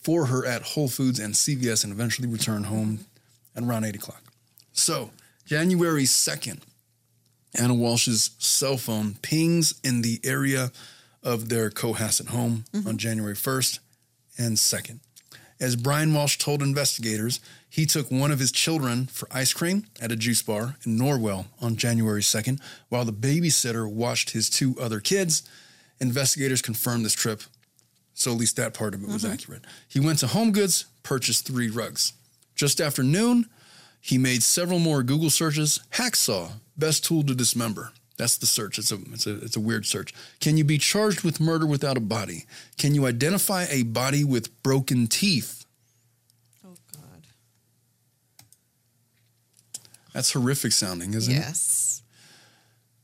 for 0.00 0.26
her 0.26 0.44
at 0.44 0.62
Whole 0.62 0.88
Foods 0.88 1.18
and 1.18 1.34
CVS 1.34 1.82
and 1.82 1.92
eventually 1.92 2.28
returned 2.28 2.66
home 2.66 3.06
at 3.56 3.62
around 3.62 3.84
8 3.84 3.96
o'clock. 3.96 4.22
So, 4.72 5.10
January 5.46 6.04
2nd, 6.04 6.60
Ana 7.58 7.74
Walshe's 7.74 8.30
cell 8.38 8.76
phone 8.76 9.14
pings 9.22 9.80
in 9.82 10.02
the 10.02 10.20
area 10.24 10.72
of 11.22 11.48
their 11.48 11.70
Cohasset 11.70 12.28
home 12.28 12.64
mm-hmm. 12.72 12.88
on 12.88 12.98
January 12.98 13.34
1st 13.34 13.78
and 14.38 14.56
2nd. 14.56 15.00
As 15.60 15.76
Brian 15.76 16.10
Walshe 16.10 16.38
told 16.38 16.62
investigators, 16.62 17.40
he 17.74 17.86
took 17.86 18.08
one 18.08 18.30
of 18.30 18.38
his 18.38 18.52
children 18.52 19.06
for 19.06 19.26
ice 19.32 19.52
cream 19.52 19.86
at 20.00 20.12
a 20.12 20.16
juice 20.16 20.42
bar 20.42 20.76
in 20.86 20.96
Norwell 20.96 21.46
on 21.60 21.74
January 21.74 22.20
2nd, 22.20 22.60
while 22.88 23.04
the 23.04 23.12
babysitter 23.12 23.90
watched 23.90 24.30
his 24.30 24.48
two 24.48 24.76
other 24.80 25.00
kids. 25.00 25.42
Investigators 25.98 26.62
confirmed 26.62 27.04
this 27.04 27.14
trip, 27.14 27.42
so 28.14 28.30
at 28.30 28.38
least 28.38 28.54
that 28.54 28.74
part 28.74 28.94
of 28.94 29.02
it 29.02 29.08
was 29.08 29.24
mm-hmm. 29.24 29.32
accurate. 29.32 29.64
He 29.88 29.98
went 29.98 30.20
to 30.20 30.28
Home 30.28 30.52
Goods, 30.52 30.84
purchased 31.02 31.48
three 31.48 31.68
rugs. 31.68 32.12
Just 32.54 32.80
after 32.80 33.02
noon, 33.02 33.46
he 34.00 34.18
made 34.18 34.44
several 34.44 34.78
more 34.78 35.02
Google 35.02 35.30
searches. 35.30 35.80
Hacksaw, 35.94 36.52
best 36.76 37.04
tool 37.04 37.24
to 37.24 37.34
dismember. 37.34 37.90
That's 38.18 38.36
the 38.36 38.46
search. 38.46 38.78
It's 38.78 38.92
a, 38.92 38.98
it's 39.12 39.26
a 39.26 39.34
it's 39.38 39.56
a 39.56 39.60
weird 39.60 39.84
search. 39.84 40.14
Can 40.40 40.56
you 40.56 40.62
be 40.62 40.78
charged 40.78 41.24
with 41.24 41.40
murder 41.40 41.66
without 41.66 41.96
a 41.96 42.00
body? 42.00 42.44
Can 42.78 42.94
you 42.94 43.04
identify 43.06 43.66
a 43.68 43.82
body 43.82 44.22
with 44.22 44.62
broken 44.62 45.08
teeth? 45.08 45.64
Oh 46.64 46.76
God. 46.92 47.26
That's 50.14 50.32
horrific 50.32 50.72
sounding, 50.72 51.12
isn't 51.12 51.32
yes. 51.32 51.42
it? 51.42 51.44
Yes. 51.44 52.02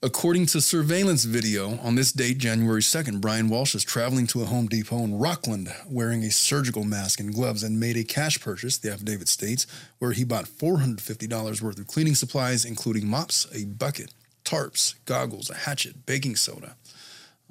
According 0.02 0.46
to 0.46 0.62
surveillance 0.62 1.24
video, 1.24 1.78
on 1.80 1.94
this 1.94 2.10
date, 2.10 2.38
January 2.38 2.80
2nd, 2.80 3.20
Brian 3.20 3.50
Walshe 3.50 3.74
is 3.74 3.84
traveling 3.84 4.26
to 4.28 4.40
a 4.40 4.46
Home 4.46 4.66
Depot 4.66 5.04
in 5.04 5.18
Rockland 5.18 5.70
wearing 5.86 6.22
a 6.22 6.30
surgical 6.30 6.84
mask 6.84 7.20
and 7.20 7.34
gloves 7.34 7.62
and 7.62 7.78
made 7.78 7.98
a 7.98 8.04
cash 8.04 8.40
purchase, 8.40 8.78
the 8.78 8.90
affidavit 8.90 9.28
states, 9.28 9.66
where 9.98 10.12
he 10.12 10.24
bought 10.24 10.46
$450 10.46 11.60
worth 11.60 11.78
of 11.78 11.86
cleaning 11.86 12.14
supplies, 12.14 12.64
including 12.64 13.06
mops, 13.06 13.46
a 13.52 13.66
bucket, 13.66 14.14
tarps, 14.42 14.94
goggles, 15.04 15.50
a 15.50 15.54
hatchet, 15.54 16.06
baking 16.06 16.36
soda. 16.36 16.76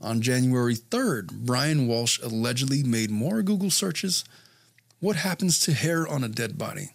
On 0.02 0.22
January 0.22 0.76
3rd, 0.76 1.32
Brian 1.32 1.88
Walshe 1.88 2.24
allegedly 2.24 2.82
made 2.82 3.12
more 3.12 3.44
Google 3.44 3.70
searches. 3.70 4.24
What 5.02 5.18
happens 5.18 5.60
to 5.60 5.74
hair 5.74 6.08
on 6.08 6.24
a 6.24 6.30
dead 6.30 6.58
body? 6.58 6.90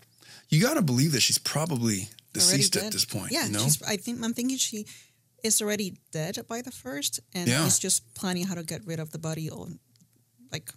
You 0.49 0.61
got 0.61 0.75
to 0.75 0.83
believe 0.83 1.13
that 1.13 1.23
she's 1.23 1.39
probably 1.39 2.09
deceased 2.35 2.77
at 2.77 2.93
this 2.93 3.05
point. 3.05 3.33
Yeah, 3.33 3.47
you 3.47 3.53
know? 3.53 3.67
I 3.87 3.97
think 3.97 4.23
I'm 4.23 4.35
thinking 4.35 4.59
she 4.59 4.87
is 5.43 5.63
already 5.63 5.97
dead 6.13 6.39
by 6.49 6.61
the 6.61 6.71
first, 6.71 7.21
and 7.33 7.49
yeah. 7.49 7.65
he's 7.65 7.79
just 7.79 8.15
planning 8.15 8.45
how 8.45 8.55
to 8.55 8.63
get 8.63 8.85
rid 8.87 9.01
of 9.01 9.11
the 9.11 9.19
body 9.19 9.51
on 9.51 9.79
like 10.53 10.71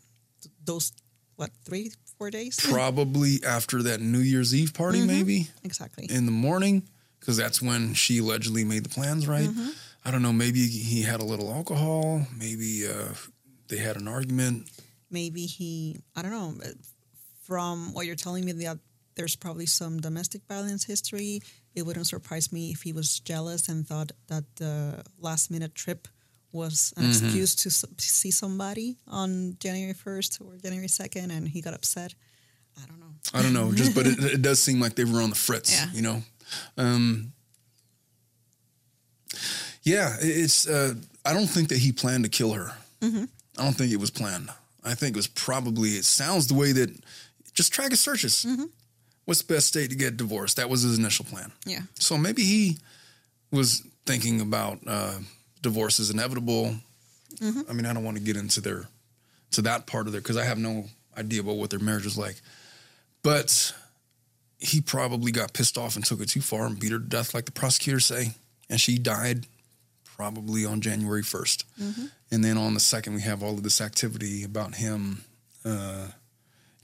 those 0.63 0.93
what 1.35 1.51
three 1.65 1.91
four 2.17 2.31
days. 2.31 2.59
Probably 2.61 3.39
after 3.45 3.83
that 3.83 3.99
New 3.99 4.19
Year's 4.19 4.55
Eve 4.55 4.73
party, 4.73 4.99
mm-hmm. 4.99 5.07
maybe 5.07 5.47
exactly 5.63 6.07
in 6.09 6.25
the 6.25 6.31
morning 6.31 6.83
because 7.19 7.37
that's 7.37 7.61
when 7.61 7.93
she 7.93 8.19
allegedly 8.19 8.63
made 8.63 8.85
the 8.85 8.89
plans, 8.89 9.27
right? 9.27 9.49
Mm-hmm. 9.49 9.69
I 10.05 10.11
don't 10.11 10.21
know. 10.21 10.31
Maybe 10.31 10.65
he 10.67 11.01
had 11.01 11.19
a 11.19 11.25
little 11.25 11.51
alcohol. 11.51 12.25
Maybe 12.37 12.87
uh, 12.87 13.13
they 13.67 13.77
had 13.77 13.97
an 13.97 14.07
argument. 14.07 14.69
Maybe 15.11 15.45
he, 15.45 15.97
I 16.15 16.21
don't 16.21 16.31
know. 16.31 16.53
From 17.43 17.93
what 17.93 18.05
you're 18.05 18.15
telling 18.15 18.45
me, 18.45 18.51
that 18.53 18.79
there's 19.17 19.35
probably 19.35 19.65
some 19.65 19.99
domestic 19.99 20.41
violence 20.47 20.85
history. 20.85 21.41
It 21.75 21.85
wouldn't 21.85 22.07
surprise 22.07 22.53
me 22.53 22.71
if 22.71 22.83
he 22.83 22.93
was 22.93 23.19
jealous 23.19 23.67
and 23.67 23.85
thought 23.85 24.11
that 24.27 24.43
the 24.55 25.03
last 25.19 25.51
minute 25.51 25.75
trip 25.75 26.07
was 26.53 26.93
an 26.95 27.03
mm-hmm. 27.03 27.25
excuse 27.25 27.55
to 27.55 27.69
see 27.69 28.31
somebody 28.31 28.95
on 29.07 29.57
January 29.59 29.93
1st 29.93 30.41
or 30.41 30.57
January 30.57 30.87
2nd, 30.87 31.31
and 31.31 31.47
he 31.47 31.61
got 31.61 31.73
upset. 31.73 32.13
I 32.81 32.85
don't 32.87 32.99
know. 32.99 33.13
I 33.33 33.41
don't 33.41 33.53
know. 33.53 33.73
Just, 33.73 33.93
but 33.93 34.07
it, 34.07 34.19
it 34.35 34.41
does 34.41 34.61
seem 34.61 34.79
like 34.79 34.95
they 34.95 35.03
were 35.03 35.21
on 35.21 35.29
the 35.29 35.35
fritz. 35.35 35.77
Yeah. 35.77 35.91
You 35.93 36.01
know, 36.01 36.23
um, 36.77 37.33
yeah, 39.83 40.15
it's. 40.19 40.67
Uh, 40.67 40.93
I 41.25 41.33
don't 41.33 41.47
think 41.47 41.69
that 41.69 41.79
he 41.79 41.91
planned 41.91 42.23
to 42.23 42.29
kill 42.29 42.53
her. 42.53 42.71
Mm-hmm. 43.01 43.25
I 43.57 43.63
don't 43.63 43.73
think 43.73 43.91
it 43.91 43.99
was 43.99 44.11
planned. 44.11 44.49
I 44.83 44.93
think 44.93 45.15
it 45.15 45.19
was 45.19 45.27
probably. 45.27 45.89
It 45.89 46.05
sounds 46.05 46.47
the 46.47 46.53
way 46.53 46.71
that 46.71 46.89
just 47.53 47.73
track 47.73 47.91
his 47.91 47.99
searches. 47.99 48.45
Mm-hmm. 48.47 48.65
What's 49.27 49.41
the 49.41 49.53
best 49.53 49.67
state 49.67 49.89
to 49.89 49.95
get 49.97 50.15
divorced? 50.15 50.55
That 50.55 50.69
was 50.69 50.83
his 50.83 50.97
initial 50.97 51.25
plan. 51.25 51.51
Yeah. 51.65 51.81
So 51.95 52.17
maybe 52.17 52.43
he 52.43 52.77
was 53.51 53.83
thinking 54.05 54.39
about 54.39 54.79
uh, 54.87 55.17
divorce 55.61 55.99
is 55.99 56.09
inevitable. 56.09 56.73
Mm-hmm. 57.35 57.69
I 57.69 57.73
mean, 57.73 57.85
I 57.85 57.91
don't 57.91 58.05
want 58.05 58.15
to 58.15 58.23
get 58.23 58.37
into 58.37 58.61
their 58.61 58.87
to 59.51 59.61
that 59.63 59.85
part 59.85 60.07
of 60.07 60.13
their 60.13 60.21
because 60.21 60.37
I 60.37 60.45
have 60.45 60.57
no 60.57 60.85
idea 61.17 61.41
about 61.41 61.57
what 61.57 61.71
their 61.71 61.79
marriage 61.79 62.05
was 62.05 62.17
like. 62.17 62.39
But 63.21 63.73
he 64.59 64.79
probably 64.79 65.33
got 65.33 65.51
pissed 65.51 65.77
off 65.77 65.97
and 65.97 66.05
took 66.05 66.21
it 66.21 66.29
too 66.29 66.39
far 66.39 66.65
and 66.65 66.79
beat 66.79 66.93
her 66.93 66.97
to 66.97 67.03
death, 67.03 67.33
like 67.33 67.43
the 67.43 67.51
prosecutors 67.51 68.05
say. 68.05 68.31
And 68.69 68.79
she 68.79 68.97
died 68.97 69.45
probably 70.05 70.63
on 70.63 70.79
January 70.79 71.21
1st. 71.21 71.65
Mm-hmm. 71.81 72.05
And 72.31 72.45
then 72.45 72.57
on 72.57 72.75
the 72.75 72.79
second, 72.79 73.13
we 73.13 73.23
have 73.23 73.43
all 73.43 73.55
of 73.55 73.63
this 73.63 73.81
activity 73.81 74.45
about 74.45 74.75
him 74.75 75.25
uh, 75.65 76.07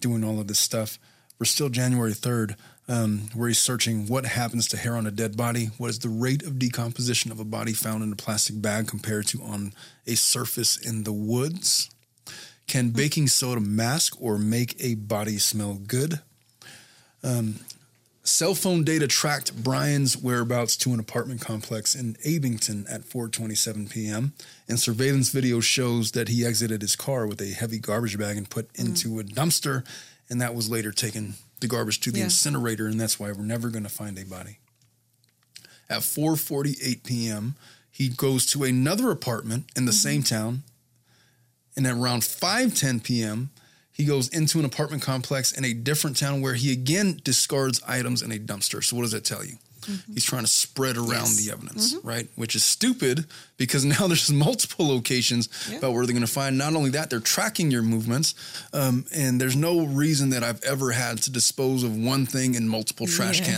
doing 0.01 0.25
all 0.25 0.41
of 0.41 0.47
this 0.47 0.59
stuff. 0.59 0.99
We're 1.39 1.45
still 1.45 1.69
January 1.69 2.13
3rd, 2.13 2.55
um, 2.87 3.29
where 3.33 3.47
he's 3.47 3.59
searching 3.59 4.07
what 4.07 4.25
happens 4.25 4.67
to 4.69 4.77
hair 4.77 4.95
on 4.95 5.07
a 5.07 5.11
dead 5.11 5.35
body. 5.35 5.71
What 5.77 5.89
is 5.89 5.99
the 5.99 6.09
rate 6.09 6.43
of 6.43 6.59
decomposition 6.59 7.31
of 7.31 7.39
a 7.39 7.45
body 7.45 7.73
found 7.73 8.03
in 8.03 8.11
a 8.11 8.15
plastic 8.15 8.61
bag 8.61 8.87
compared 8.87 9.27
to 9.27 9.41
on 9.41 9.73
a 10.05 10.15
surface 10.15 10.77
in 10.77 11.03
the 11.03 11.13
woods? 11.13 11.89
Can 12.67 12.87
mm-hmm. 12.87 12.97
baking 12.97 13.27
soda 13.27 13.61
mask 13.61 14.21
or 14.21 14.37
make 14.37 14.75
a 14.79 14.95
body 14.95 15.37
smell 15.37 15.75
good? 15.75 16.19
Um, 17.23 17.59
cell 18.23 18.55
phone 18.55 18.83
data 18.83 19.07
tracked 19.07 19.63
Brian's 19.63 20.17
whereabouts 20.17 20.77
to 20.77 20.93
an 20.93 20.99
apartment 20.99 21.41
complex 21.41 21.95
in 21.95 22.17
Abington 22.25 22.85
at 22.89 23.01
4:27 23.01 23.89
p.m. 23.89 24.33
and 24.67 24.79
surveillance 24.79 25.29
video 25.29 25.59
shows 25.59 26.11
that 26.11 26.29
he 26.29 26.45
exited 26.45 26.81
his 26.81 26.95
car 26.95 27.27
with 27.27 27.41
a 27.41 27.51
heavy 27.51 27.79
garbage 27.79 28.17
bag 28.17 28.37
and 28.37 28.49
put 28.49 28.71
mm. 28.73 28.85
into 28.85 29.19
a 29.19 29.23
dumpster 29.23 29.85
and 30.29 30.41
that 30.41 30.55
was 30.55 30.69
later 30.69 30.91
taken 30.91 31.35
the 31.59 31.67
garbage 31.67 31.99
to 32.01 32.11
the 32.11 32.19
yeah. 32.19 32.25
incinerator 32.25 32.87
and 32.87 32.99
that's 32.99 33.19
why 33.19 33.31
we're 33.31 33.43
never 33.43 33.69
going 33.69 33.83
to 33.83 33.89
find 33.89 34.17
a 34.19 34.25
body. 34.25 34.59
At 35.89 35.99
4:48 35.99 37.03
p.m., 37.03 37.55
he 37.91 38.09
goes 38.09 38.45
to 38.47 38.63
another 38.63 39.11
apartment 39.11 39.65
in 39.75 39.85
the 39.85 39.91
mm-hmm. 39.91 39.97
same 39.97 40.23
town 40.23 40.63
and 41.75 41.87
at 41.87 41.95
around 41.95 42.21
5:10 42.21 43.03
p.m., 43.03 43.51
he 43.91 44.05
goes 44.05 44.27
into 44.29 44.59
an 44.59 44.65
apartment 44.65 45.03
complex 45.03 45.51
in 45.51 45.63
a 45.63 45.73
different 45.73 46.17
town 46.17 46.41
where 46.41 46.55
he 46.55 46.71
again 46.71 47.21
discards 47.23 47.81
items 47.87 48.21
in 48.21 48.31
a 48.31 48.37
dumpster. 48.37 48.83
So 48.83 48.95
what 48.95 49.03
does 49.03 49.11
that 49.11 49.23
tell 49.23 49.45
you? 49.45 49.57
Mm-hmm. 49.85 50.13
He's 50.13 50.25
trying 50.25 50.43
to 50.43 50.49
spread 50.49 50.97
around 50.97 51.09
yes. 51.09 51.45
the 51.45 51.51
evidence, 51.51 51.93
mm-hmm. 51.93 52.07
right? 52.07 52.27
Which 52.35 52.55
is 52.55 52.63
stupid 52.63 53.25
because 53.57 53.85
now 53.85 54.07
there's 54.07 54.31
multiple 54.31 54.87
locations 54.87 55.49
yeah. 55.69 55.77
about 55.77 55.93
where 55.93 56.05
they're 56.05 56.13
going 56.13 56.25
to 56.25 56.31
find. 56.31 56.57
Not 56.57 56.75
only 56.75 56.91
that, 56.91 57.09
they're 57.09 57.19
tracking 57.19 57.71
your 57.71 57.81
movements, 57.81 58.35
um, 58.73 59.05
and 59.13 59.39
there's 59.39 59.55
no 59.55 59.85
reason 59.85 60.29
that 60.31 60.43
I've 60.43 60.63
ever 60.63 60.91
had 60.91 61.19
to 61.23 61.31
dispose 61.31 61.83
of 61.83 61.97
one 61.97 62.25
thing 62.25 62.55
in 62.55 62.67
multiple 62.67 63.07
trash 63.07 63.39
yes. 63.39 63.49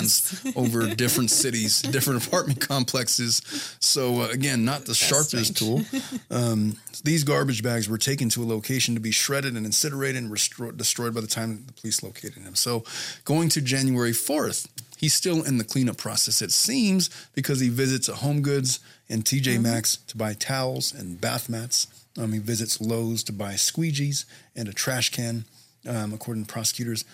cans 0.43 0.55
over 0.55 0.93
different 0.95 1.31
cities, 1.31 1.81
different 1.81 2.25
apartment 2.25 2.61
complexes. 2.61 3.41
So 3.79 4.21
uh, 4.21 4.27
again, 4.27 4.65
not 4.65 4.81
the 4.81 4.87
That's 4.87 4.97
sharpest 4.97 5.57
strange. 5.57 5.59
tool. 5.59 5.85
Um, 6.31 6.77
these 7.03 7.23
garbage 7.23 7.61
bags 7.61 7.87
were 7.87 7.97
taken 7.97 8.29
to 8.29 8.43
a 8.43 8.45
location 8.45 8.95
to 8.95 8.99
be 8.99 9.11
shredded 9.11 9.55
and 9.55 9.65
incinerated 9.65 10.23
and 10.23 10.31
restro- 10.31 10.75
destroyed 10.75 11.13
by 11.13 11.21
the 11.21 11.27
time 11.27 11.63
the 11.67 11.73
police 11.73 12.03
located 12.03 12.43
him. 12.43 12.55
So 12.55 12.83
going 13.23 13.49
to 13.49 13.61
January 13.61 14.11
4th, 14.11 14.67
he's 14.97 15.13
still 15.13 15.43
in 15.43 15.57
the 15.57 15.63
cleanup 15.63 15.97
process, 15.97 16.41
it 16.41 16.51
seems, 16.51 17.09
because 17.33 17.59
he 17.59 17.69
visits 17.69 18.09
a 18.09 18.15
Home 18.15 18.41
Goods 18.41 18.79
and 19.09 19.23
TJ 19.23 19.55
mm-hmm. 19.55 19.63
Maxx 19.63 19.97
to 20.07 20.17
buy 20.17 20.33
towels 20.33 20.93
and 20.93 21.19
bath 21.19 21.49
mats. 21.49 21.87
Um, 22.17 22.31
he 22.31 22.39
visits 22.39 22.79
Lowe's 22.79 23.23
to 23.25 23.33
buy 23.33 23.53
squeegees 23.53 24.25
and 24.55 24.67
a 24.67 24.73
trash 24.73 25.09
can, 25.09 25.45
um, 25.87 26.13
according 26.13 26.45
to 26.45 26.51
prosecutors. 26.51 27.05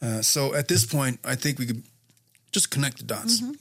Uh, 0.00 0.22
so 0.22 0.54
at 0.54 0.68
this 0.68 0.86
point, 0.86 1.20
I 1.24 1.34
think 1.34 1.58
we 1.58 1.66
could 1.66 1.82
just 2.52 2.70
connect 2.70 2.98
the 2.98 3.04
dots. 3.04 3.40
Mm-hmm. 3.40 3.52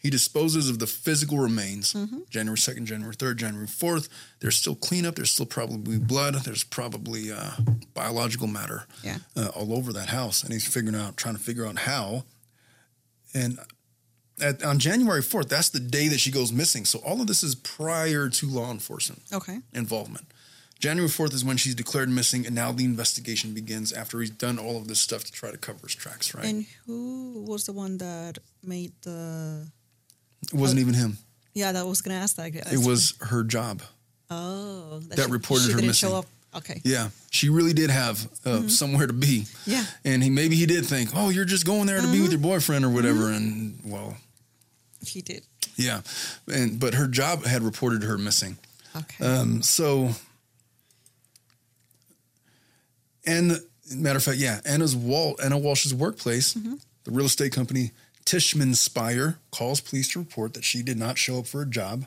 He 0.00 0.10
disposes 0.10 0.70
of 0.70 0.78
the 0.78 0.86
physical 0.86 1.38
remains 1.38 1.92
mm-hmm. 1.92 2.20
January 2.30 2.56
2nd, 2.56 2.84
January 2.84 3.16
3rd, 3.16 3.36
January 3.36 3.66
4th. 3.66 4.08
There's 4.38 4.54
still 4.54 4.76
cleanup. 4.76 5.16
There's 5.16 5.30
still 5.30 5.46
probably 5.46 5.98
blood. 5.98 6.34
There's 6.34 6.62
probably 6.62 7.32
uh, 7.32 7.50
biological 7.94 8.46
matter 8.46 8.86
yeah. 9.02 9.18
uh, 9.36 9.48
all 9.56 9.74
over 9.74 9.92
that 9.92 10.10
house. 10.10 10.44
And 10.44 10.52
he's 10.52 10.66
figuring 10.66 10.94
out, 10.94 11.16
trying 11.16 11.34
to 11.34 11.42
figure 11.42 11.66
out 11.66 11.80
how 11.80 12.22
and 13.34 13.58
at, 14.40 14.62
on 14.62 14.78
January 14.78 15.20
4th, 15.20 15.48
that's 15.48 15.68
the 15.68 15.80
day 15.80 16.08
that 16.08 16.20
she 16.20 16.30
goes 16.30 16.52
missing. 16.52 16.84
So 16.84 17.00
all 17.00 17.20
of 17.20 17.26
this 17.26 17.42
is 17.42 17.54
prior 17.54 18.28
to 18.28 18.46
law 18.46 18.70
enforcement 18.70 19.22
okay. 19.32 19.60
involvement. 19.72 20.26
January 20.78 21.10
4th 21.10 21.34
is 21.34 21.44
when 21.44 21.56
she's 21.56 21.74
declared 21.74 22.08
missing, 22.08 22.46
and 22.46 22.54
now 22.54 22.70
the 22.70 22.84
investigation 22.84 23.52
begins 23.52 23.92
after 23.92 24.20
he's 24.20 24.30
done 24.30 24.58
all 24.58 24.76
of 24.76 24.86
this 24.86 25.00
stuff 25.00 25.24
to 25.24 25.32
try 25.32 25.50
to 25.50 25.58
cover 25.58 25.80
his 25.82 25.94
tracks, 25.94 26.34
right? 26.34 26.44
And 26.44 26.66
who 26.86 27.44
was 27.48 27.66
the 27.66 27.72
one 27.72 27.98
that 27.98 28.38
made 28.62 28.92
the 29.02 29.66
It 30.52 30.54
wasn't 30.54 30.78
uh, 30.78 30.82
even 30.82 30.94
him. 30.94 31.18
Yeah, 31.52 31.72
that 31.72 31.84
was 31.86 32.00
gonna 32.00 32.18
ask 32.20 32.36
that. 32.36 32.54
It 32.54 32.86
was 32.86 33.14
her 33.22 33.42
job. 33.42 33.82
oh 34.30 35.00
that 35.08 35.18
she- 35.18 35.30
reported 35.30 35.66
she 35.66 35.72
her 35.72 35.82
missing. 35.82 36.22
Okay. 36.56 36.80
Yeah, 36.84 37.10
she 37.30 37.50
really 37.50 37.72
did 37.74 37.90
have 37.90 38.26
uh, 38.44 38.68
somewhere 38.68 39.06
to 39.06 39.12
be. 39.12 39.42
Mm-hmm. 39.42 39.70
Yeah. 39.70 39.84
and 40.04 40.22
he 40.22 40.30
maybe 40.30 40.56
he 40.56 40.66
did 40.66 40.86
think, 40.86 41.10
oh, 41.14 41.28
you're 41.28 41.44
just 41.44 41.66
going 41.66 41.86
there 41.86 42.00
to 42.00 42.06
be 42.10 42.20
with 42.22 42.30
Mm-hmm. 42.30 42.30
your 42.32 42.40
boyfriend 42.40 42.84
or 42.84 42.88
whatever, 42.90 43.30
and 43.30 43.78
well, 43.84 44.16
He 45.06 45.20
did. 45.22 45.44
yeah, 45.76 46.00
and 46.52 46.80
but 46.80 46.94
her 46.94 47.06
job 47.06 47.44
had 47.44 47.62
reported 47.62 48.02
her 48.02 48.16
missing. 48.18 48.56
Okay. 48.96 49.24
Um, 49.24 49.62
so, 49.62 50.10
and 53.26 53.60
matter 53.94 54.16
of 54.16 54.22
fact, 54.22 54.38
yeah, 54.38 54.60
Ana's 54.64 54.96
Wal- 54.96 55.36
Ana 55.42 55.58
Walshe's 55.58 55.94
workplace, 55.94 56.54
the 56.54 57.10
real 57.10 57.26
estate 57.26 57.52
company 57.52 57.92
Tishman 58.24 58.74
Speyer, 58.74 59.38
calls 59.50 59.80
police 59.80 60.08
to 60.12 60.18
report 60.18 60.54
that 60.54 60.64
she 60.64 60.82
did 60.82 60.98
not 60.98 61.18
show 61.18 61.38
up 61.38 61.46
for 61.46 61.62
a 61.62 61.66
job. 61.66 62.06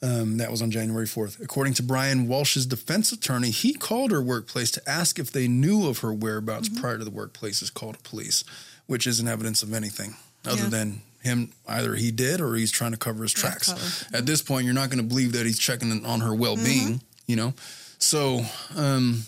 Um, 0.00 0.36
that 0.36 0.48
was 0.50 0.62
on 0.62 0.70
January 0.70 1.06
4th. 1.06 1.42
According 1.42 1.74
to 1.74 1.82
Brian 1.82 2.28
Walshe's 2.28 2.66
defense 2.66 3.10
attorney, 3.10 3.50
he 3.50 3.74
called 3.74 4.12
her 4.12 4.22
workplace 4.22 4.70
to 4.72 4.88
ask 4.88 5.18
if 5.18 5.32
they 5.32 5.48
knew 5.48 5.88
of 5.88 5.98
her 5.98 6.12
whereabouts 6.12 6.68
prior 6.68 6.98
to 6.98 7.04
the 7.04 7.10
workplace's 7.10 7.68
call 7.68 7.92
to 7.94 7.98
police, 8.00 8.44
which 8.86 9.08
isn't 9.08 9.26
evidence 9.26 9.60
of 9.64 9.74
anything 9.74 10.14
other 10.44 10.62
Yeah. 10.64 10.68
than 10.68 11.02
him 11.24 11.52
either 11.66 11.96
he 11.96 12.12
did 12.12 12.40
or 12.40 12.54
he's 12.54 12.70
trying 12.70 12.92
to 12.92 12.96
cover 12.96 13.24
his 13.24 13.32
tracks. 13.32 13.72
cover. 13.72 14.16
At 14.16 14.24
this 14.24 14.40
point, 14.40 14.66
you're 14.66 14.72
not 14.74 14.88
going 14.88 15.02
to 15.02 15.08
believe 15.08 15.32
that 15.32 15.46
he's 15.46 15.58
checking 15.58 16.06
on 16.06 16.20
her 16.20 16.32
well 16.32 16.54
being, 16.54 17.00
you 17.26 17.34
know? 17.34 17.54
So, 17.98 18.46
um, 18.76 19.24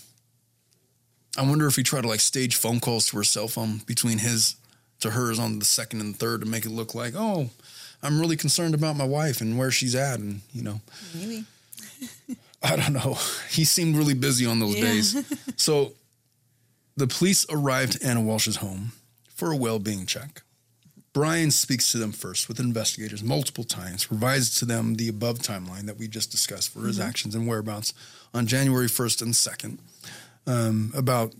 I 1.37 1.41
wonder 1.41 1.67
if 1.67 1.75
he 1.75 1.83
tried 1.83 2.01
to 2.03 2.07
like 2.07 2.21
stage 2.21 2.55
phone 2.55 2.79
calls 2.79 3.07
to 3.07 3.17
her 3.17 3.23
cell 3.25 3.49
phone 3.49 3.79
between 3.85 4.19
his 4.19 4.55
to 5.01 5.11
hers 5.11 5.37
on 5.37 5.59
the 5.59 5.65
second 5.65 5.99
and 5.99 6.15
third 6.15 6.41
to 6.41 6.47
make 6.47 6.65
it 6.65 6.69
look 6.71 6.93
like, 6.95 7.13
oh, 7.15 7.49
I'm 8.03 8.19
really 8.19 8.37
concerned 8.37 8.73
about 8.73 8.95
my 8.95 9.03
wife 9.05 9.41
and 9.41 9.57
where 9.57 9.71
she's 9.71 9.95
at, 9.95 10.19
and 10.19 10.41
you 10.53 10.63
know, 10.63 10.81
Maybe. 11.15 11.45
I 12.63 12.75
don't 12.75 12.93
know. 12.93 13.17
He 13.49 13.63
seemed 13.65 13.95
really 13.97 14.13
busy 14.13 14.45
on 14.45 14.59
those 14.59 14.75
Yeah. 14.75 14.81
days. 14.81 15.15
So, 15.57 15.93
the 16.97 17.07
police 17.07 17.45
arrived 17.49 17.95
at 17.97 18.03
Ana 18.03 18.21
Walshe's 18.21 18.57
home 18.57 18.91
for 19.33 19.51
a 19.51 19.55
well-being 19.55 20.05
check. 20.05 20.41
Brian 21.13 21.51
speaks 21.51 21.91
to 21.91 21.97
them 21.97 22.11
first 22.11 22.47
with 22.47 22.59
investigators 22.59 23.21
multiple 23.23 23.63
times, 23.63 24.05
provides 24.05 24.53
to 24.59 24.65
them 24.65 24.95
the 24.95 25.07
above 25.09 25.39
timeline 25.39 25.85
that 25.87 25.97
we 25.97 26.07
just 26.07 26.31
discussed 26.31 26.69
for 26.69 26.87
his 26.87 26.99
actions 26.99 27.35
and 27.35 27.47
whereabouts 27.47 27.93
on 28.33 28.47
January 28.47 28.87
1st 28.87 29.21
and 29.21 29.33
2nd. 29.33 29.77
Um, 30.47 30.91
about 30.95 31.33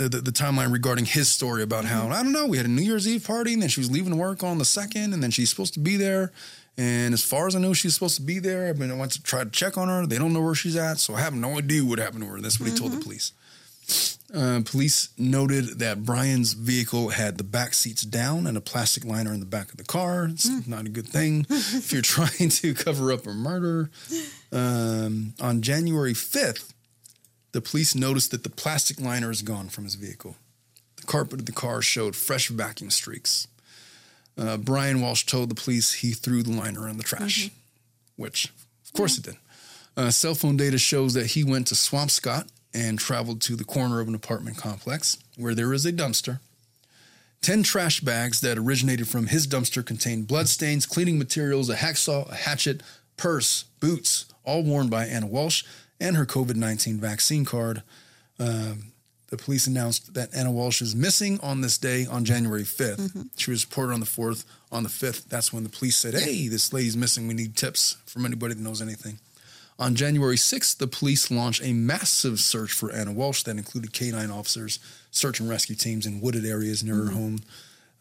the, 0.00 0.08
the, 0.08 0.20
the 0.22 0.30
timeline 0.30 0.72
regarding 0.72 1.04
his 1.04 1.28
story 1.28 1.62
about 1.62 1.84
how, 1.84 2.08
I 2.08 2.22
don't 2.22 2.32
know, 2.32 2.46
we 2.46 2.56
had 2.56 2.64
a 2.64 2.70
New 2.70 2.80
Year's 2.80 3.06
Eve 3.06 3.26
party 3.26 3.52
and 3.52 3.60
then 3.60 3.68
she 3.68 3.80
was 3.80 3.90
leaving 3.90 4.16
work 4.16 4.42
on 4.42 4.56
the 4.56 4.64
2nd 4.64 5.12
and 5.12 5.22
then 5.22 5.30
she's 5.30 5.50
supposed 5.50 5.74
to 5.74 5.80
be 5.80 5.98
there. 5.98 6.32
And 6.78 7.12
as 7.12 7.22
far 7.22 7.46
as 7.46 7.54
I 7.54 7.58
know, 7.58 7.74
she's 7.74 7.92
supposed 7.92 8.16
to 8.16 8.22
be 8.22 8.38
there. 8.38 8.68
I 8.68 8.72
mean, 8.72 8.90
I 8.90 8.94
went 8.96 9.12
to 9.12 9.22
try 9.22 9.44
to 9.44 9.50
check 9.50 9.76
on 9.76 9.88
her. 9.88 10.06
They 10.06 10.16
don't 10.16 10.32
know 10.32 10.40
where 10.40 10.54
she's 10.54 10.76
at. 10.76 10.98
So 10.98 11.14
I 11.14 11.20
have 11.20 11.34
no 11.34 11.58
idea 11.58 11.84
what 11.84 11.98
happened 11.98 12.22
to 12.22 12.28
her. 12.28 12.40
That's 12.40 12.58
what 12.58 12.70
he 12.70 12.74
told 12.74 12.92
the 12.92 13.00
police. 13.00 13.32
Uh, 14.32 14.62
police 14.64 15.10
noted 15.18 15.80
that 15.80 16.04
Brian's 16.04 16.54
vehicle 16.54 17.10
had 17.10 17.36
the 17.36 17.44
back 17.44 17.74
seats 17.74 18.02
down 18.02 18.46
and 18.46 18.56
a 18.56 18.60
plastic 18.60 19.04
liner 19.04 19.34
in 19.34 19.40
the 19.40 19.46
back 19.46 19.70
of 19.70 19.76
the 19.76 19.84
car. 19.84 20.26
It's 20.30 20.66
not 20.66 20.86
a 20.86 20.88
good 20.88 21.08
thing 21.08 21.44
if 21.50 21.92
you're 21.92 22.00
trying 22.16 22.48
to 22.48 22.72
cover 22.72 23.12
up 23.12 23.26
a 23.26 23.32
murder. 23.32 23.90
Um, 24.52 25.34
on 25.40 25.62
January 25.62 26.12
5th, 26.12 26.72
the 27.52 27.60
police 27.60 27.94
noticed 27.94 28.30
that 28.30 28.44
the 28.44 28.50
plastic 28.50 29.00
liner 29.00 29.30
is 29.30 29.42
gone 29.42 29.68
from 29.68 29.84
his 29.84 29.94
vehicle. 29.94 30.36
The 30.96 31.06
carpet 31.06 31.40
of 31.40 31.46
the 31.46 31.52
car 31.52 31.82
showed 31.82 32.14
fresh 32.14 32.48
vacuum 32.48 32.90
streaks. 32.90 33.48
Uh, 34.38 34.56
Brian 34.56 34.98
Walshe 34.98 35.26
told 35.26 35.50
the 35.50 35.54
police 35.54 35.94
he 35.94 36.12
threw 36.12 36.42
the 36.42 36.52
liner 36.52 36.88
in 36.88 36.96
the 36.96 37.02
trash, 37.02 37.50
which, 38.16 38.52
of 38.84 38.92
course, 38.92 39.16
he 39.16 39.22
did. 39.22 39.36
Uh, 39.96 40.10
cell 40.10 40.34
phone 40.34 40.56
data 40.56 40.78
shows 40.78 41.14
that 41.14 41.26
he 41.26 41.44
went 41.44 41.66
to 41.66 41.74
Swampscott 41.74 42.48
and 42.72 42.98
traveled 42.98 43.40
to 43.42 43.56
the 43.56 43.64
corner 43.64 44.00
of 44.00 44.08
an 44.08 44.14
apartment 44.14 44.56
complex 44.56 45.18
where 45.36 45.54
there 45.54 45.72
is 45.72 45.84
a 45.84 45.92
dumpster. 45.92 46.38
Ten 47.42 47.62
trash 47.62 48.00
bags 48.00 48.40
that 48.42 48.58
originated 48.58 49.08
from 49.08 49.26
his 49.26 49.46
dumpster 49.46 49.84
contained 49.84 50.28
bloodstains, 50.28 50.86
cleaning 50.86 51.18
materials, 51.18 51.70
a 51.70 51.76
hacksaw, 51.76 52.30
a 52.30 52.34
hatchet, 52.34 52.82
purse, 53.16 53.64
boots, 53.80 54.26
all 54.44 54.62
worn 54.62 54.88
by 54.88 55.06
Ana 55.06 55.26
Walshe, 55.26 55.64
and 56.00 56.16
her 56.16 56.26
COVID 56.26 56.56
19 56.56 56.98
vaccine 56.98 57.44
card. 57.44 57.82
Um, 58.38 58.92
the 59.28 59.36
police 59.36 59.68
announced 59.68 60.14
that 60.14 60.34
Ana 60.34 60.50
Walshe 60.50 60.82
is 60.82 60.96
missing 60.96 61.38
on 61.40 61.60
this 61.60 61.78
day 61.78 62.04
on 62.04 62.24
January 62.24 62.64
5th. 62.64 63.28
She 63.36 63.52
was 63.52 63.64
reported 63.64 63.92
on 63.92 64.00
the 64.00 64.06
4th. 64.06 64.44
On 64.72 64.82
the 64.82 64.88
5th, 64.88 65.28
that's 65.28 65.52
when 65.52 65.62
the 65.62 65.68
police 65.68 65.96
said, 65.96 66.14
Hey, 66.14 66.48
this 66.48 66.72
lady's 66.72 66.96
missing. 66.96 67.28
We 67.28 67.34
need 67.34 67.54
tips 67.56 67.96
from 68.06 68.26
anybody 68.26 68.54
that 68.54 68.62
knows 68.62 68.82
anything. 68.82 69.18
On 69.78 69.94
January 69.94 70.36
6th, 70.36 70.78
the 70.78 70.86
police 70.86 71.30
launched 71.30 71.62
a 71.64 71.72
massive 71.72 72.38
search 72.40 72.72
for 72.72 72.92
Ana 72.92 73.12
Walshe 73.12 73.44
that 73.44 73.56
included 73.56 73.92
canine 73.92 74.30
officers, 74.30 74.78
search 75.10 75.40
and 75.40 75.48
rescue 75.48 75.76
teams 75.76 76.06
in 76.06 76.20
wooded 76.20 76.44
areas 76.44 76.84
near 76.84 76.96
her 76.96 77.10
home. 77.12 77.40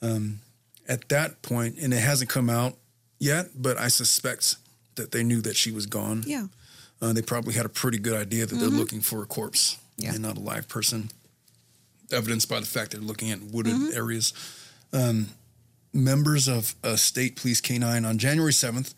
Um, 0.01 0.39
at 0.87 1.07
that 1.09 1.41
point, 1.41 1.77
and 1.79 1.93
it 1.93 1.99
hasn't 1.99 2.29
come 2.29 2.49
out 2.49 2.73
yet, 3.19 3.49
but 3.55 3.77
I 3.77 3.87
suspect 3.87 4.55
that 4.95 5.11
they 5.11 5.23
knew 5.23 5.41
that 5.41 5.55
she 5.55 5.71
was 5.71 5.85
gone. 5.85 6.23
Yeah. 6.25 6.47
Uh, 7.01 7.13
they 7.13 7.21
probably 7.21 7.53
had 7.53 7.65
a 7.65 7.69
pretty 7.69 7.97
good 7.97 8.13
idea 8.15 8.45
that 8.45 8.55
they're 8.55 8.67
looking 8.67 8.99
for 9.01 9.23
a 9.23 9.25
corpse 9.25 9.77
Yeah. 9.97 10.11
and 10.13 10.21
not 10.21 10.37
a 10.37 10.41
live 10.41 10.67
person, 10.67 11.11
evidenced 12.11 12.49
by 12.49 12.59
the 12.59 12.65
fact 12.65 12.91
they're 12.91 12.99
looking 13.01 13.31
at 13.31 13.41
wooded 13.41 13.93
areas. 13.93 14.33
Um, 14.91 15.27
members 15.93 16.47
of 16.47 16.75
a 16.83 16.97
state 16.97 17.35
police 17.37 17.61
canine 17.61 18.03
on 18.05 18.17
January 18.17 18.51
7th, 18.51 18.93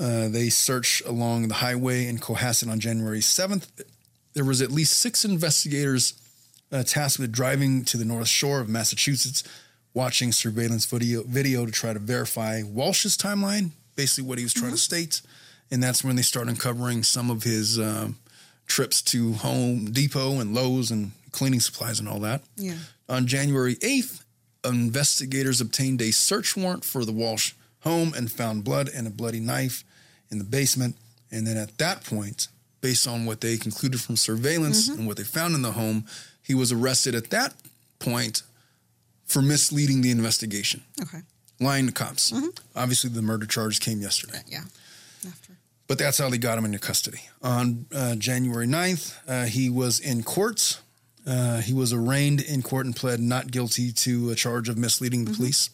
uh, 0.00 0.28
they 0.28 0.48
search 0.48 1.02
along 1.06 1.48
the 1.48 1.54
highway 1.54 2.06
in 2.06 2.18
Cohasset 2.18 2.68
on 2.70 2.80
January 2.80 3.20
7th. 3.20 3.66
There 4.32 4.44
was 4.44 4.60
at 4.62 4.70
least 4.72 4.94
six 4.98 5.24
investigators 5.24 6.14
uh, 6.72 6.82
tasked 6.82 7.20
with 7.20 7.30
driving 7.30 7.84
to 7.84 7.96
the 7.96 8.04
North 8.04 8.26
Shore 8.28 8.58
of 8.60 8.68
Massachusetts, 8.68 9.44
watching 9.92 10.32
surveillance 10.32 10.86
video, 10.86 11.22
video 11.22 11.66
to 11.66 11.70
try 11.70 11.92
to 11.92 12.00
verify 12.00 12.62
Walshe's 12.62 13.16
timeline, 13.16 13.70
basically 13.94 14.28
what 14.28 14.38
he 14.38 14.44
was 14.44 14.52
trying 14.54 14.72
to 14.72 14.76
state. 14.78 15.20
And 15.70 15.82
that's 15.82 16.04
when 16.04 16.16
they 16.16 16.22
start 16.22 16.48
uncovering 16.48 17.02
some 17.02 17.30
of 17.30 17.42
his 17.42 17.78
um, 17.78 18.16
trips 18.66 19.02
to 19.02 19.32
Home 19.34 19.86
Depot 19.86 20.38
and 20.40 20.54
Lowe's 20.54 20.90
and 20.90 21.12
cleaning 21.32 21.60
supplies 21.60 21.98
and 22.00 22.08
all 22.08 22.20
that. 22.20 22.42
Yeah. 22.56 22.76
On 23.08 23.26
January 23.26 23.74
8th, 23.76 24.22
investigators 24.64 25.60
obtained 25.60 26.00
a 26.00 26.10
search 26.10 26.56
warrant 26.56 26.84
for 26.84 27.04
the 27.04 27.12
Walshe 27.12 27.54
home 27.80 28.12
and 28.16 28.30
found 28.30 28.64
blood 28.64 28.88
and 28.94 29.06
a 29.06 29.10
bloody 29.10 29.40
knife 29.40 29.84
in 30.30 30.38
the 30.38 30.44
basement. 30.44 30.96
And 31.30 31.46
then 31.46 31.56
at 31.56 31.76
that 31.78 32.04
point, 32.04 32.48
based 32.80 33.06
on 33.08 33.26
what 33.26 33.40
they 33.40 33.56
concluded 33.56 34.00
from 34.00 34.16
surveillance 34.16 34.88
and 34.88 35.06
what 35.06 35.16
they 35.16 35.22
found 35.24 35.54
in 35.54 35.62
the 35.62 35.72
home, 35.72 36.06
he 36.42 36.54
was 36.54 36.70
arrested 36.72 37.14
at 37.14 37.30
that 37.30 37.54
point 37.98 38.42
for 39.26 39.42
misleading 39.42 40.02
the 40.02 40.10
investigation, 40.10 40.82
Okay. 41.02 41.18
lying 41.60 41.86
to 41.86 41.92
cops. 41.92 42.32
Obviously, 42.76 43.10
the 43.10 43.22
murder 43.22 43.46
charge 43.46 43.80
came 43.80 44.00
yesterday. 44.00 44.40
Yeah. 44.46 44.64
But 45.94 46.02
that's 46.02 46.18
how 46.18 46.28
they 46.28 46.38
got 46.38 46.58
him 46.58 46.64
into 46.64 46.80
custody. 46.80 47.20
On 47.40 47.86
uh, 47.94 48.16
January 48.16 48.66
9th, 48.66 49.16
uh, 49.28 49.44
he 49.44 49.70
was 49.70 50.00
in 50.00 50.24
court. 50.24 50.80
Uh, 51.24 51.60
he 51.60 51.72
was 51.72 51.92
arraigned 51.92 52.40
in 52.40 52.62
court 52.62 52.84
and 52.84 52.96
pled 52.96 53.20
not 53.20 53.52
guilty 53.52 53.92
to 53.92 54.30
a 54.30 54.34
charge 54.34 54.68
of 54.68 54.76
misleading 54.76 55.24
the 55.24 55.32
police. 55.32 55.70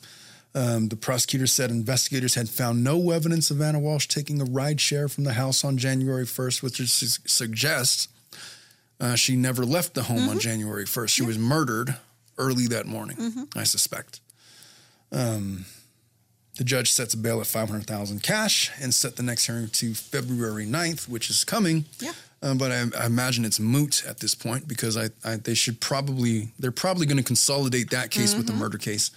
Um, 0.54 0.88
the 0.88 0.96
prosecutor 0.96 1.46
said 1.46 1.70
investigators 1.70 2.34
had 2.34 2.50
found 2.50 2.84
no 2.84 3.12
evidence 3.12 3.50
of 3.50 3.62
Ana 3.62 3.80
Walshe 3.80 4.08
taking 4.08 4.42
a 4.42 4.44
ride 4.44 4.78
share 4.78 5.08
from 5.08 5.24
the 5.24 5.32
house 5.32 5.64
on 5.64 5.78
January 5.78 6.26
1st, 6.26 6.62
which 6.62 6.76
su- 6.90 7.22
suggests 7.24 8.08
uh, 9.00 9.14
she 9.14 9.36
never 9.36 9.64
left 9.64 9.94
the 9.94 10.02
home 10.02 10.28
on 10.28 10.38
January 10.38 10.84
1st. 10.84 11.08
She 11.08 11.22
was 11.22 11.38
murdered 11.38 11.96
early 12.36 12.66
that 12.66 12.84
morning, 12.84 13.46
I 13.56 13.64
suspect. 13.64 14.20
Um, 15.12 15.64
the 16.60 16.64
judge 16.64 16.92
sets 16.92 17.14
a 17.14 17.16
bail 17.16 17.40
at 17.40 17.46
500000 17.46 18.22
cash 18.22 18.70
and 18.82 18.92
set 18.92 19.16
the 19.16 19.22
next 19.22 19.46
hearing 19.46 19.68
to 19.68 19.94
February 19.94 20.66
9th, 20.66 21.08
which 21.08 21.30
is 21.30 21.42
coming. 21.42 21.86
Yeah. 22.00 22.12
Uh, 22.42 22.52
but 22.52 22.70
I, 22.70 22.84
I 22.98 23.06
imagine 23.06 23.46
it's 23.46 23.58
moot 23.58 24.04
at 24.06 24.18
this 24.18 24.34
point 24.34 24.68
because 24.68 24.94
I, 24.94 25.08
I 25.24 25.36
they 25.36 25.54
should 25.54 25.80
probably 25.80 26.48
they're 26.58 26.70
probably 26.70 27.06
going 27.06 27.16
to 27.16 27.22
consolidate 27.22 27.88
that 27.92 28.10
case 28.10 28.34
with 28.34 28.46
the 28.46 28.52
murder 28.52 28.76
case. 28.76 29.10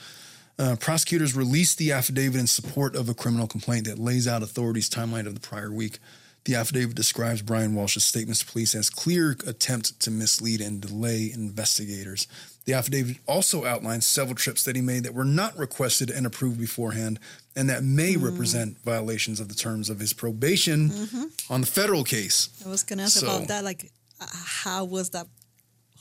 Uh, 0.58 0.78
prosecutors 0.80 1.36
released 1.36 1.78
the 1.80 1.92
affidavit 1.92 2.40
in 2.40 2.48
support 2.48 2.96
of 2.96 3.10
a 3.10 3.14
criminal 3.14 3.48
complaint 3.48 3.88
that 3.88 4.00
lays 4.00 4.26
out 4.26 4.42
authorities' 4.42 4.90
timeline 4.90 5.28
of 5.28 5.34
the 5.34 5.42
prior 5.42 5.70
week. 5.70 6.00
The 6.46 6.56
affidavit 6.56 6.96
describes 6.96 7.42
Brian 7.42 7.74
Walshe's 7.74 8.04
statements 8.04 8.42
to 8.42 8.46
police 8.46 8.76
as 8.76 8.90
clear 8.90 9.38
attempt 9.48 10.00
to 10.02 10.12
mislead 10.12 10.60
and 10.60 10.82
delay 10.82 11.32
investigators. 11.34 12.28
The 12.66 12.74
affidavit 12.74 13.18
also 13.26 13.64
outlines 13.66 14.06
several 14.06 14.36
trips 14.36 14.64
that 14.66 14.76
he 14.76 14.82
made 14.82 15.04
that 15.04 15.14
were 15.14 15.24
not 15.26 15.58
requested 15.58 16.10
and 16.10 16.26
approved 16.26 16.60
beforehand, 16.60 17.20
and 17.56 17.70
that 17.70 17.84
may 17.84 18.18
represent 18.18 18.78
violations 18.84 19.40
of 19.40 19.48
the 19.48 19.56
terms 19.56 19.90
of 19.90 20.00
his 20.00 20.12
probation 20.14 20.92
on 21.50 21.62
the 21.62 21.68
federal 21.68 22.04
case. 22.04 22.50
I 22.66 22.70
was 22.70 22.84
gonna 22.84 23.04
ask 23.04 23.20
So- 23.20 23.28
about 23.28 23.48
that. 23.48 23.64
Like, 23.64 23.92
uh, 24.20 24.28
how 24.32 24.84
was 24.86 25.12
that 25.12 25.28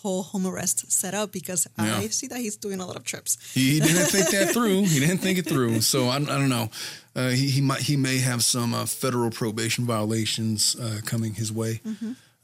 whole 0.02 0.22
home 0.22 0.46
arrest 0.46 0.90
set 0.92 1.14
up 1.14 1.32
because 1.32 1.66
Yeah. 1.78 1.98
I 1.98 2.08
see 2.08 2.26
that 2.28 2.38
he's 2.38 2.56
doing 2.56 2.80
a 2.80 2.86
lot 2.86 2.96
of 2.96 3.04
trips. 3.04 3.38
He 3.54 3.80
didn't 3.80 4.06
think 4.06 4.30
that 4.30 4.50
through. 4.54 4.84
He 4.84 5.00
didn't 5.00 5.18
think 5.18 5.38
it 5.38 5.46
through. 5.46 5.80
So 5.82 6.08
I, 6.08 6.16
I 6.16 6.18
don't 6.20 6.48
know. 6.48 6.70
Uh, 7.14 7.28
he, 7.30 7.48
he 7.50 7.60
might 7.60 7.80
he 7.82 7.96
may 7.96 8.18
have 8.18 8.42
some 8.42 8.74
uh, 8.74 8.86
federal 8.86 9.30
probation 9.30 9.84
violations 9.86 10.76
uh, 10.80 11.00
coming 11.04 11.34
his 11.34 11.52
way 11.52 11.80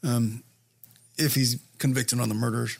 um, 0.03 0.43
if 1.17 1.35
he's 1.35 1.57
convicted 1.77 2.19
on 2.19 2.29
the 2.29 2.35
murders. 2.35 2.77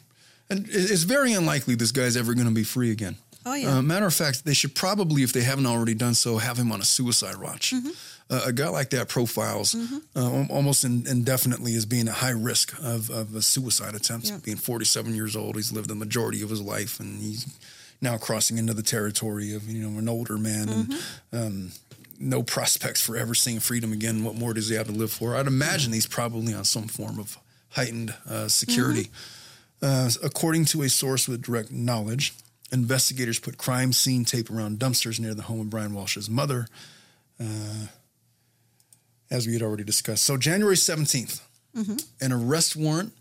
And 0.49 0.65
it's 0.69 1.03
very 1.03 1.33
unlikely 1.33 1.75
this 1.75 1.91
guy's 1.91 2.17
ever 2.17 2.33
going 2.33 2.47
to 2.47 2.53
be 2.53 2.63
free 2.63 2.91
again. 2.91 3.15
Oh, 3.45 3.53
yeah. 3.53 3.77
Uh, 3.77 3.81
matter 3.81 4.05
of 4.07 4.13
fact, 4.13 4.45
they 4.45 4.53
should 4.53 4.75
probably, 4.75 5.23
if 5.23 5.31
they 5.31 5.43
haven't 5.43 5.65
already 5.65 5.93
done 5.93 6.13
so, 6.13 6.37
have 6.39 6.57
him 6.57 6.71
on 6.71 6.81
a 6.81 6.83
suicide 6.85 7.37
watch. 7.37 7.73
Uh, 8.29 8.41
a 8.45 8.53
guy 8.53 8.69
like 8.69 8.91
that 8.91 9.09
profiles 9.09 9.75
uh, 10.15 10.45
almost 10.51 10.83
in, 10.83 11.03
indefinitely 11.07 11.73
as 11.75 11.85
being 11.85 12.07
at 12.07 12.13
high 12.15 12.29
risk 12.29 12.77
of, 12.79 13.09
of 13.09 13.33
a 13.35 13.41
suicide 13.41 13.95
attempt. 13.95 14.29
Yeah. 14.29 14.37
Being 14.43 14.57
47 14.57 15.15
years 15.15 15.35
old, 15.35 15.55
he's 15.55 15.71
lived 15.71 15.89
the 15.89 15.95
majority 15.95 16.43
of 16.43 16.49
his 16.51 16.61
life, 16.61 16.99
and 16.99 17.19
he's 17.19 17.47
now 18.01 18.17
crossing 18.17 18.57
into 18.57 18.73
the 18.73 18.83
territory 18.83 19.53
of 19.53 19.67
you 19.67 19.87
know 19.87 19.97
an 19.97 20.07
older 20.07 20.37
man 20.37 20.69
and 20.69 20.93
um, 21.33 21.71
no 22.19 22.43
prospects 22.43 23.01
for 23.01 23.17
ever 23.17 23.33
seeing 23.33 23.59
freedom 23.59 23.91
again. 23.91 24.23
What 24.23 24.35
more 24.35 24.53
does 24.53 24.69
he 24.69 24.75
have 24.75 24.87
to 24.87 24.93
live 24.93 25.11
for? 25.11 25.35
I'd 25.35 25.47
imagine 25.47 25.93
he's 25.93 26.07
probably 26.07 26.53
on 26.53 26.65
some 26.65 26.87
form 26.87 27.19
of 27.19 27.37
heightened 27.69 28.13
uh, 28.29 28.47
security. 28.47 29.09
Uh, 29.81 30.09
according 30.23 30.65
to 30.65 30.81
a 30.81 30.89
source 30.89 31.27
with 31.27 31.41
direct 31.41 31.71
knowledge, 31.71 32.33
investigators 32.71 33.39
put 33.39 33.57
crime 33.57 33.93
scene 33.93 34.25
tape 34.25 34.51
around 34.51 34.79
dumpsters 34.79 35.19
near 35.19 35.33
the 35.33 35.43
home 35.43 35.61
of 35.61 35.69
Brian 35.69 35.93
Walshe's 35.93 36.29
mother, 36.29 36.67
uh, 37.39 37.87
as 39.31 39.45
we 39.47 39.53
had 39.53 39.61
already 39.61 39.83
discussed. 39.83 40.23
So, 40.23 40.37
January 40.37 40.75
17th, 40.75 41.41
an 42.21 42.31
arrest 42.31 42.75
warrant 42.75 43.13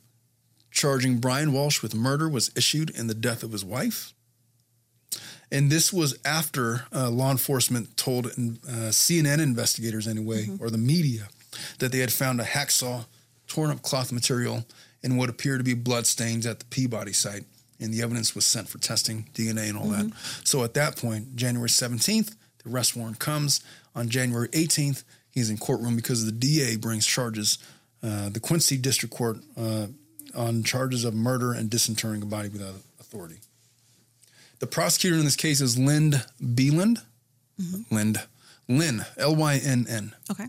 charging 0.71 1.19
Brian 1.19 1.51
Walshe 1.53 1.83
with 1.83 1.95
murder 1.95 2.29
was 2.29 2.51
issued 2.57 2.91
in 2.91 3.07
the 3.07 3.15
death 3.15 3.43
of 3.43 3.53
his 3.53 3.65
wife. 3.65 4.13
And 5.51 5.71
this 5.71 5.93
was 5.93 6.19
after 6.25 6.85
uh, 6.95 7.09
law 7.11 7.31
enforcement 7.31 7.97
told 7.97 8.27
uh, 8.27 8.31
CNN 8.91 9.41
investigators, 9.41 10.07
anyway, 10.07 10.49
or 10.61 10.69
the 10.71 10.79
media, 10.79 11.29
that 11.79 11.91
they 11.91 11.99
had 11.99 12.13
found 12.13 12.41
a 12.41 12.45
hacksaw, 12.45 13.07
torn 13.47 13.71
up 13.71 13.81
cloth 13.83 14.13
material, 14.13 14.67
and 15.03 15.17
what 15.17 15.31
appeared 15.31 15.61
to 15.61 15.65
be 15.65 15.75
bloodstains 15.75 16.45
at 16.47 16.59
the 16.59 16.67
Peabody 16.67 17.13
site. 17.15 17.45
And 17.81 17.95
the 17.95 18.03
evidence 18.03 18.35
was 18.35 18.45
sent 18.45 18.69
for 18.69 18.79
testing, 18.79 19.29
DNA, 19.35 19.69
and 19.69 19.79
all 19.79 19.87
that. 19.89 20.13
So 20.45 20.65
at 20.65 20.75
that 20.75 20.97
point, 20.97 21.37
January 21.37 21.69
17th, 21.71 22.35
the 22.63 22.71
arrest 22.71 22.97
warrant 22.97 23.19
comes. 23.19 23.63
On 23.95 24.09
January 24.09 24.49
18th, 24.49 25.03
he's 25.31 25.51
in 25.51 25.59
courtroom 25.59 25.97
because 25.97 26.25
the 26.25 26.33
DA 26.33 26.77
brings 26.77 27.07
charges, 27.07 27.59
uh, 28.03 28.29
the 28.29 28.41
Quincy 28.41 28.77
District 28.77 29.15
Court, 29.15 29.39
uh, 29.57 29.87
on 30.35 30.63
charges 30.63 31.05
of 31.05 31.15
murder 31.15 31.53
and 31.53 31.71
disinterring 31.71 32.23
a 32.23 32.27
body 32.27 32.49
without 32.49 32.75
authority. 33.01 33.41
The 34.59 34.67
prosecutor 34.67 35.17
in 35.17 35.25
this 35.25 35.37
case 35.37 35.61
is 35.61 35.79
Lind 35.79 36.25
Beland. 36.55 37.01
Lind. 37.91 38.19
Lynn, 38.69 39.05
L 39.17 39.35
Y 39.35 39.61
N 39.65 39.87
N. 39.89 40.15
Okay. 40.31 40.45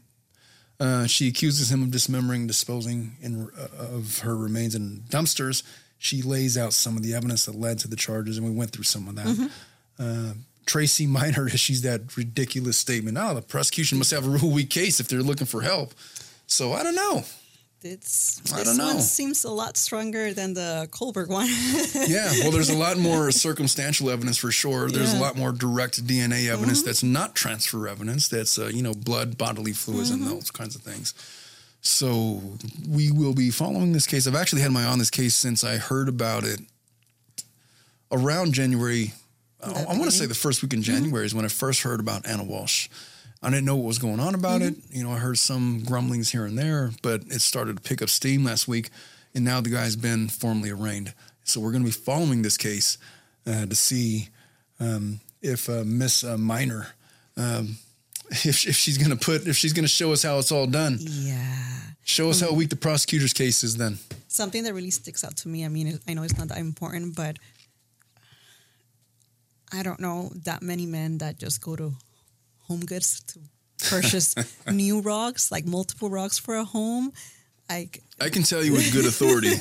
Uh, 0.79 1.07
she 1.07 1.27
accuses 1.27 1.71
him 1.71 1.83
of 1.83 1.91
dismembering, 1.91 2.47
disposing 2.47 3.17
in, 3.21 3.49
uh, 3.57 3.95
of 3.95 4.19
her 4.19 4.35
remains 4.35 4.75
in 4.75 5.03
dumpsters. 5.09 5.63
She 5.97 6.21
lays 6.21 6.57
out 6.57 6.71
some 6.73 6.95
of 6.95 7.03
the 7.03 7.13
evidence 7.13 7.45
that 7.45 7.55
led 7.55 7.79
to 7.79 7.87
the 7.87 7.95
charges, 7.97 8.37
and 8.37 8.45
we 8.45 8.53
went 8.53 8.71
through 8.71 8.85
some 8.85 9.07
of 9.07 9.15
that. 9.15 9.51
Uh, 9.97 10.33
Tracy 10.69 11.07
Miner 11.07 11.47
issues 11.53 11.81
that 11.81 12.15
ridiculous 12.15 12.77
statement. 12.77 13.17
Oh, 13.19 13.33
the 13.33 13.41
prosecution 13.41 13.97
must 13.97 14.11
have 14.11 14.25
a 14.25 14.29
real 14.29 14.51
weak 14.51 14.69
case 14.69 14.99
if 14.99 15.07
they're 15.07 15.23
looking 15.23 15.47
for 15.47 15.61
help. 15.61 15.93
So 16.45 16.73
I 16.73 16.83
don't 16.83 16.95
know. 16.95 17.23
It's, 17.81 18.41
I 18.53 18.57
this 18.57 18.67
don't 18.67 18.77
know. 18.77 18.85
one 18.87 18.99
seems 18.99 19.45
a 19.45 19.49
lot 19.49 19.77
stronger 19.77 20.33
than 20.33 20.53
the 20.53 20.87
Kohlberg 20.91 21.29
one. 21.29 21.47
Yeah, 22.09 22.29
well, 22.41 22.51
there's 22.51 22.69
a 22.69 22.77
lot 22.77 22.97
more 23.09 23.31
circumstantial 23.31 24.09
evidence 24.09 24.37
for 24.37 24.51
sure. 24.51 24.89
There's 24.89 25.13
a 25.13 25.19
lot 25.19 25.37
more 25.37 25.51
direct 25.51 26.05
DNA 26.05 26.49
evidence 26.49 26.79
mm-hmm. 26.79 26.85
that's 26.87 27.03
not 27.03 27.35
transfer 27.35 27.87
evidence. 27.87 28.27
That's 28.27 28.59
uh, 28.59 28.67
you 28.67 28.83
know 28.83 28.93
blood, 28.93 29.37
bodily 29.37 29.73
fluids, 29.73 30.11
and 30.11 30.21
mm-hmm. 30.21 30.31
those 30.31 30.51
kinds 30.51 30.75
of 30.75 30.81
things. 30.81 31.13
So 31.81 32.41
we 32.87 33.11
will 33.11 33.33
be 33.33 33.49
following 33.49 33.93
this 33.93 34.05
case. 34.05 34.27
I've 34.27 34.35
actually 34.35 34.61
had 34.61 34.71
my 34.71 34.83
eye 34.83 34.91
on 34.91 34.99
this 34.99 35.09
case 35.09 35.33
since 35.33 35.63
I 35.63 35.77
heard 35.77 36.09
about 36.09 36.43
it 36.43 36.59
around 38.11 38.53
January. 38.53 39.13
I, 39.61 39.83
I 39.83 39.97
want 39.97 40.05
to 40.05 40.11
say 40.11 40.25
the 40.25 40.33
first 40.35 40.61
week 40.61 40.73
in 40.73 40.81
January 40.81 41.25
is 41.25 41.35
when 41.35 41.45
I 41.45 41.49
first 41.49 41.81
heard 41.81 41.99
about 41.99 42.27
Ana 42.27 42.43
Walshe. 42.43 42.89
I 43.41 43.49
didn't 43.49 43.65
know 43.65 43.77
what 43.77 43.85
was 43.85 43.99
going 43.99 44.19
on 44.19 44.35
about 44.35 44.61
it. 44.61 44.75
You 44.89 45.03
know, 45.03 45.11
I 45.11 45.17
heard 45.17 45.37
some 45.37 45.83
grumblings 45.85 46.29
here 46.31 46.45
and 46.45 46.57
there, 46.57 46.91
but 47.01 47.21
it 47.27 47.39
started 47.41 47.77
to 47.77 47.81
pick 47.81 48.01
up 48.01 48.09
steam 48.09 48.43
last 48.43 48.67
week, 48.67 48.89
and 49.33 49.45
now 49.45 49.61
the 49.61 49.69
guy's 49.69 49.95
been 49.95 50.27
formally 50.27 50.71
arraigned. 50.71 51.13
So 51.43 51.61
we're 51.61 51.71
going 51.71 51.83
to 51.83 51.87
be 51.87 51.93
following 51.93 52.41
this 52.41 52.57
case 52.57 52.97
uh, 53.47 53.65
to 53.65 53.75
see 53.75 54.27
um, 54.79 55.21
if 55.41 55.69
uh, 55.69 55.83
Miss 55.85 56.23
uh, 56.23 56.37
Miner, 56.37 56.87
um, 57.37 57.77
if, 58.29 58.67
if 58.67 58.75
she's 58.75 58.97
going 58.97 59.17
to 59.17 59.25
put, 59.25 59.47
if 59.47 59.55
she's 59.55 59.73
going 59.73 59.85
to 59.85 59.89
show 59.89 60.11
us 60.11 60.23
how 60.23 60.37
it's 60.39 60.51
all 60.51 60.67
done. 60.67 60.97
yeah. 60.99 61.65
Show 62.03 62.31
us 62.31 62.41
how 62.41 62.51
weak 62.53 62.69
the 62.69 62.75
prosecutor's 62.75 63.33
case 63.33 63.63
is. 63.63 63.77
Then 63.77 63.99
Something 64.27 64.63
that 64.63 64.73
really 64.73 64.89
sticks 64.89 65.23
out 65.23 65.37
to 65.37 65.47
me. 65.47 65.63
I 65.63 65.67
mean, 65.67 65.99
I 66.07 66.15
know 66.15 66.23
it's 66.23 66.37
not 66.39 66.47
that 66.47 66.57
important, 66.57 67.15
but 67.15 67.37
I 69.71 69.83
don't 69.83 69.99
know 69.99 70.31
that 70.45 70.61
many 70.61 70.85
men 70.85 71.19
that 71.19 71.37
just 71.37 71.61
go 71.61 71.75
to 71.75 71.93
HomeGoods 72.69 73.25
to 73.33 73.39
purchase 73.89 74.35
new 74.71 75.01
rugs, 75.01 75.51
like 75.51 75.65
multiple 75.65 76.09
rugs 76.09 76.39
for 76.39 76.55
a 76.55 76.63
home. 76.63 77.11
Like, 77.69 78.01
I 78.19 78.29
can 78.29 78.41
tell 78.43 78.63
you 78.63 78.73
with 78.73 78.91
good 78.91 79.05
authority 79.05 79.53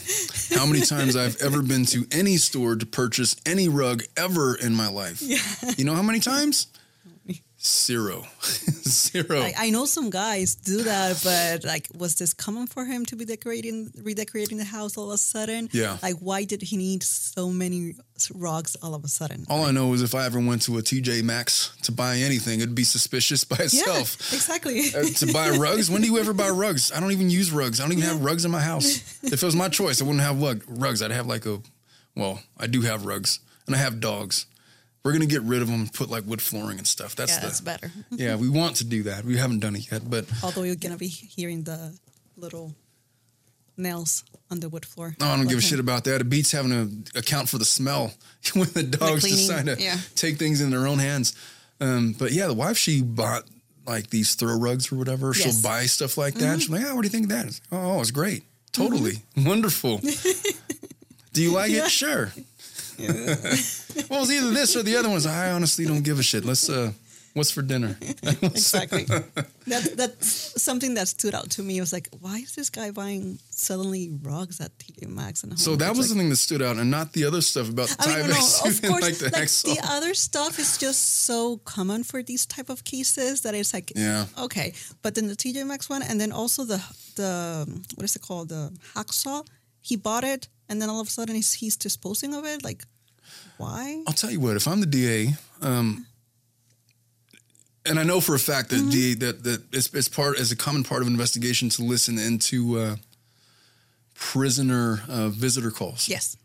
how 0.56 0.64
many 0.64 0.80
times 0.80 1.14
I've 1.14 1.36
ever 1.42 1.62
been 1.62 1.84
to 1.86 2.06
any 2.10 2.38
store 2.38 2.74
to 2.74 2.86
purchase 2.86 3.36
any 3.44 3.68
rug 3.68 4.02
ever 4.16 4.54
in 4.54 4.74
my 4.74 4.88
life. 4.88 5.22
You 5.78 5.84
know 5.84 5.94
how 5.94 6.02
many 6.02 6.18
times? 6.20 6.68
Zero. 7.60 8.24
Zero. 8.42 9.40
I, 9.40 9.52
I 9.58 9.70
know 9.70 9.84
some 9.84 10.10
guys 10.10 10.54
do 10.54 10.84
that, 10.84 11.20
but 11.24 11.64
like, 11.64 11.88
was 11.96 12.14
this 12.14 12.32
common 12.32 12.68
for 12.68 12.84
him 12.84 13.04
to 13.06 13.16
be 13.16 13.24
decorating, 13.24 13.90
redecorating 14.00 14.58
the 14.58 14.64
house 14.64 14.96
all 14.96 15.10
of 15.10 15.14
a 15.14 15.18
sudden? 15.18 15.68
Yeah. 15.72 15.98
Like, 16.00 16.14
why 16.20 16.44
did 16.44 16.62
he 16.62 16.76
need 16.76 17.02
so 17.02 17.50
many 17.50 17.96
rugs 18.32 18.76
all 18.76 18.94
of 18.94 19.02
a 19.02 19.08
sudden? 19.08 19.44
All 19.50 19.64
I 19.64 19.72
know 19.72 19.92
is 19.92 20.02
if 20.02 20.14
I 20.14 20.24
ever 20.24 20.38
went 20.38 20.62
to 20.62 20.78
a 20.78 20.82
TJ 20.82 21.24
Maxx 21.24 21.76
to 21.82 21.90
buy 21.90 22.18
anything, 22.18 22.60
it'd 22.60 22.76
be 22.76 22.84
suspicious 22.84 23.42
by 23.42 23.56
yeah, 23.58 23.64
itself. 23.64 24.32
exactly. 24.32 24.94
Uh, 24.94 25.04
to 25.04 25.32
buy 25.32 25.50
rugs? 25.50 25.90
When 25.90 26.00
do 26.00 26.06
you 26.06 26.18
ever 26.18 26.32
buy 26.32 26.50
rugs? 26.50 26.92
I 26.92 27.00
don't 27.00 27.10
even 27.10 27.28
use 27.28 27.50
rugs. 27.50 27.80
I 27.80 27.84
don't 27.84 27.92
even 27.92 28.04
have 28.04 28.22
rugs 28.22 28.44
in 28.44 28.50
my 28.52 28.60
house. 28.60 29.16
If 29.28 29.42
it 29.42 29.46
was 29.46 29.56
my 29.56 29.68
choice, 29.68 30.00
I 30.00 30.04
wouldn't 30.04 30.22
have 30.22 30.40
rug, 30.40 30.64
rugs. 30.68 31.02
I'd 31.02 31.10
have 31.10 31.26
like 31.26 31.44
a, 31.44 31.60
well, 32.14 32.40
I 32.56 32.66
do 32.68 32.82
have 32.82 33.04
rugs 33.04 33.40
and 33.66 33.74
I 33.74 33.78
have 33.78 34.00
dogs. 34.00 34.46
We're 35.04 35.12
gonna 35.12 35.26
get 35.26 35.42
rid 35.42 35.62
of 35.62 35.68
them 35.68 35.80
and 35.80 35.92
put 35.92 36.10
like 36.10 36.24
wood 36.26 36.42
flooring 36.42 36.78
and 36.78 36.86
stuff. 36.86 37.14
That's 37.16 37.32
yeah, 37.32 37.40
the 37.40 37.46
that's 37.46 37.60
better. 37.60 37.90
yeah. 38.10 38.36
We 38.36 38.48
want 38.48 38.76
to 38.76 38.84
do 38.84 39.04
that. 39.04 39.24
We 39.24 39.36
haven't 39.36 39.60
done 39.60 39.76
it 39.76 39.90
yet, 39.90 40.08
but 40.08 40.26
Although 40.42 40.64
you're 40.64 40.76
gonna 40.76 40.96
be 40.96 41.08
hearing 41.08 41.62
the 41.64 41.96
little 42.36 42.74
nails 43.76 44.24
on 44.50 44.60
the 44.60 44.68
wood 44.68 44.84
floor. 44.84 45.14
No, 45.20 45.26
I 45.26 45.36
don't 45.36 45.46
give 45.46 45.54
a 45.54 45.58
Okay. 45.58 45.66
shit 45.66 45.80
about 45.80 46.04
that. 46.04 46.20
It 46.20 46.28
beats 46.28 46.52
having 46.52 47.04
to 47.04 47.18
account 47.18 47.48
for 47.48 47.58
the 47.58 47.64
smell 47.64 48.12
when 48.54 48.68
the 48.72 48.82
dogs 48.82 49.20
cleaning, 49.20 49.38
decide 49.38 49.66
to 49.66 49.76
yeah. 49.80 49.96
take 50.14 50.36
things 50.36 50.60
in 50.60 50.70
their 50.70 50.86
own 50.86 50.98
hands. 50.98 51.34
Um, 51.80 52.14
but 52.18 52.32
yeah, 52.32 52.48
the 52.48 52.54
wife 52.54 52.76
she 52.76 53.02
bought 53.02 53.44
like 53.86 54.10
these 54.10 54.34
throw 54.34 54.58
rugs 54.58 54.92
or 54.92 54.96
whatever. 54.96 55.28
Yes. 55.28 55.38
Mm-hmm. 55.38 55.50
She'll 55.50 55.62
buy 55.62 55.86
stuff 55.86 56.18
like 56.18 56.34
that. 56.34 56.60
She's 56.60 56.68
like, 56.70 56.82
"Yeah, 56.82 56.92
what 56.92 57.02
do 57.02 57.06
you 57.06 57.10
think 57.10 57.24
of 57.24 57.30
that?" 57.30 57.46
It's, 57.46 57.60
oh, 57.72 58.00
it's 58.00 58.10
great, 58.10 58.42
totally 58.72 59.22
wonderful. 59.36 59.98
do 61.32 61.42
you 61.42 61.52
like 61.52 61.70
it? 61.70 61.88
Sure. 61.90 62.32
well, 64.10 64.22
it's 64.22 64.30
either 64.30 64.50
this 64.50 64.76
or 64.76 64.82
the 64.82 64.96
other 64.96 65.08
ones. 65.08 65.26
I 65.26 65.52
honestly 65.52 65.84
don't 65.86 66.02
give 66.02 66.18
a 66.18 66.22
shit. 66.22 66.44
Let's. 66.44 66.68
uh 66.68 66.92
What's 67.34 67.52
for 67.52 67.62
dinner? 67.62 67.96
Exactly. 68.42 69.04
that 69.04 69.92
that's 69.96 70.60
something 70.60 70.94
that 70.94 71.06
stood 71.08 71.34
out 71.34 71.50
to 71.50 71.62
me. 71.62 71.76
It 71.76 71.80
was 71.80 71.92
like, 71.92 72.08
why 72.20 72.38
is 72.38 72.54
this 72.56 72.68
guy 72.70 72.90
buying 72.90 73.38
suddenly 73.50 74.10
rugs 74.22 74.60
at 74.60 74.76
TJ 74.78 75.06
Maxx 75.08 75.44
and 75.44 75.56
so 75.58 75.76
that 75.76 75.90
was 75.90 75.98
like, 75.98 76.08
the 76.08 76.14
thing 76.16 76.30
that 76.30 76.36
stood 76.36 76.62
out, 76.62 76.76
and 76.78 76.90
not 76.90 77.12
the 77.12 77.24
other 77.26 77.40
stuff 77.40 77.68
about 77.70 77.88
the 77.88 77.96
I 78.00 78.16
mean, 78.22 78.30
no, 78.30 78.34
no, 78.34 78.70
of 78.70 78.82
course, 78.90 79.02
like 79.02 79.18
the 79.18 79.30
like 79.40 79.50
the 79.50 79.78
other 79.96 80.14
stuff 80.14 80.58
is 80.58 80.78
just 80.78 81.26
so 81.26 81.58
common 81.58 82.02
for 82.02 82.22
these 82.24 82.44
type 82.46 82.70
of 82.70 82.82
cases 82.82 83.42
that 83.42 83.54
it's 83.54 83.72
like, 83.72 83.92
Yeah. 83.94 84.24
okay. 84.46 84.72
But 85.02 85.14
then 85.14 85.28
the 85.28 85.36
TJ 85.36 85.64
Maxx 85.66 85.88
one, 85.88 86.02
and 86.02 86.18
then 86.20 86.32
also 86.32 86.64
the 86.64 86.80
the 87.14 87.66
what 87.94 88.04
is 88.04 88.16
it 88.16 88.22
called, 88.22 88.48
the 88.48 88.72
hacksaw. 88.96 89.46
He 89.80 89.94
bought 89.96 90.24
it, 90.24 90.48
and 90.68 90.80
then 90.80 90.88
all 90.90 91.00
of 91.00 91.08
a 91.08 91.10
sudden 91.10 91.34
he's, 91.34 91.52
he's 91.54 91.76
disposing 91.76 92.34
of 92.34 92.44
it. 92.44 92.62
Like, 92.64 92.84
why? 93.56 94.02
I'll 94.06 94.14
tell 94.14 94.30
you 94.30 94.40
what. 94.40 94.56
If 94.56 94.66
I'm 94.68 94.80
the 94.80 94.86
DA, 94.86 95.34
um, 95.62 96.06
and 97.86 97.98
I 97.98 98.02
know 98.04 98.20
for 98.20 98.34
a 98.34 98.38
fact 98.38 98.70
that 98.70 98.76
Mm-hmm. 98.76 98.90
DA 98.90 99.14
that 99.14 99.44
that 99.44 99.62
it's, 99.72 99.92
it's 99.94 100.08
part 100.08 100.38
as 100.38 100.52
a 100.52 100.56
common 100.56 100.84
part 100.84 101.02
of 101.02 101.08
investigation 101.08 101.68
to 101.70 101.82
listen 101.82 102.18
into 102.18 102.78
uh, 102.78 102.96
prisoner 104.14 105.00
uh, 105.08 105.28
visitor 105.28 105.70
calls. 105.70 106.08
Yes. 106.08 106.36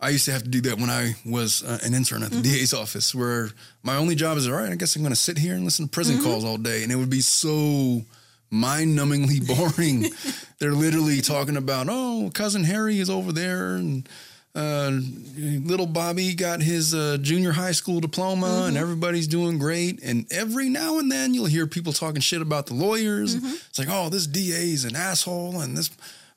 I 0.00 0.10
used 0.10 0.26
to 0.26 0.32
have 0.32 0.44
to 0.44 0.48
do 0.48 0.60
that 0.60 0.78
when 0.78 0.90
I 0.90 1.16
was 1.26 1.64
uh, 1.64 1.78
an 1.82 1.92
intern 1.92 2.22
at 2.22 2.30
the 2.30 2.36
Mm-hmm. 2.36 2.42
DA's 2.54 2.72
office, 2.72 3.12
where 3.14 3.50
my 3.82 3.96
only 3.96 4.14
job 4.14 4.36
is 4.38 4.46
all 4.46 4.54
right. 4.54 4.70
I 4.70 4.76
guess 4.76 4.94
I'm 4.94 5.02
going 5.02 5.10
to 5.12 5.16
sit 5.20 5.36
here 5.38 5.54
and 5.54 5.64
listen 5.64 5.86
to 5.86 5.90
prison 5.90 6.16
Mm-hmm. 6.16 6.24
calls 6.24 6.44
all 6.44 6.56
day, 6.56 6.84
and 6.84 6.92
it 6.92 6.96
would 6.96 7.10
be 7.10 7.20
so 7.20 8.02
mind-numbingly 8.50 9.46
boring. 9.46 10.10
They're 10.58 10.72
literally 10.72 11.20
talking 11.20 11.56
about, 11.56 11.86
oh, 11.90 12.30
cousin 12.34 12.64
Harry 12.64 12.98
is 12.98 13.10
over 13.10 13.32
there, 13.32 13.76
and 13.76 14.08
uh, 14.54 14.90
little 15.36 15.86
Bobby 15.86 16.34
got 16.34 16.62
his 16.62 16.94
uh, 16.94 17.18
junior 17.20 17.52
high 17.52 17.72
school 17.72 18.00
diploma, 18.00 18.46
mm-hmm. 18.46 18.68
and 18.68 18.76
everybody's 18.76 19.28
doing 19.28 19.58
great. 19.58 20.02
And 20.02 20.26
every 20.32 20.68
now 20.68 20.98
and 20.98 21.12
then, 21.12 21.32
you'll 21.32 21.46
hear 21.46 21.66
people 21.66 21.92
talking 21.92 22.20
shit 22.20 22.42
about 22.42 22.66
the 22.66 22.74
lawyers. 22.74 23.36
Mm-hmm. 23.36 23.54
It's 23.68 23.78
like, 23.78 23.88
oh, 23.90 24.08
this 24.08 24.26
DA 24.26 24.70
is 24.70 24.84
an 24.84 24.96
asshole, 24.96 25.60
and 25.60 25.76
this 25.76 25.90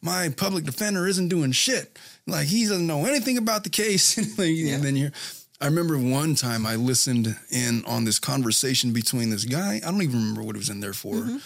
my 0.04 0.30
public 0.30 0.66
defender 0.66 1.08
isn't 1.08 1.30
doing 1.30 1.52
shit. 1.52 1.98
Like 2.28 2.48
he 2.48 2.64
doesn't 2.64 2.88
know 2.88 3.06
anything 3.06 3.38
about 3.38 3.64
the 3.64 3.70
case. 3.70 4.18
yeah. 4.40 4.76
And 4.76 4.84
then 4.84 4.96
you're. 4.96 5.12
I 5.60 5.66
remember 5.66 5.96
one 5.96 6.34
time 6.34 6.66
I 6.66 6.76
listened 6.76 7.38
in 7.52 7.86
on 7.86 8.04
this 8.04 8.18
conversation 8.18 8.94
between 8.94 9.30
this 9.30 9.46
guy. 9.46 9.76
I 9.76 9.92
don't 9.92 10.02
even 10.02 10.20
remember 10.20 10.42
what 10.42 10.56
he 10.56 10.60
was 10.60 10.70
in 10.70 10.80
there 10.80 10.94
for. 10.94 11.16
Mm-hmm 11.16 11.38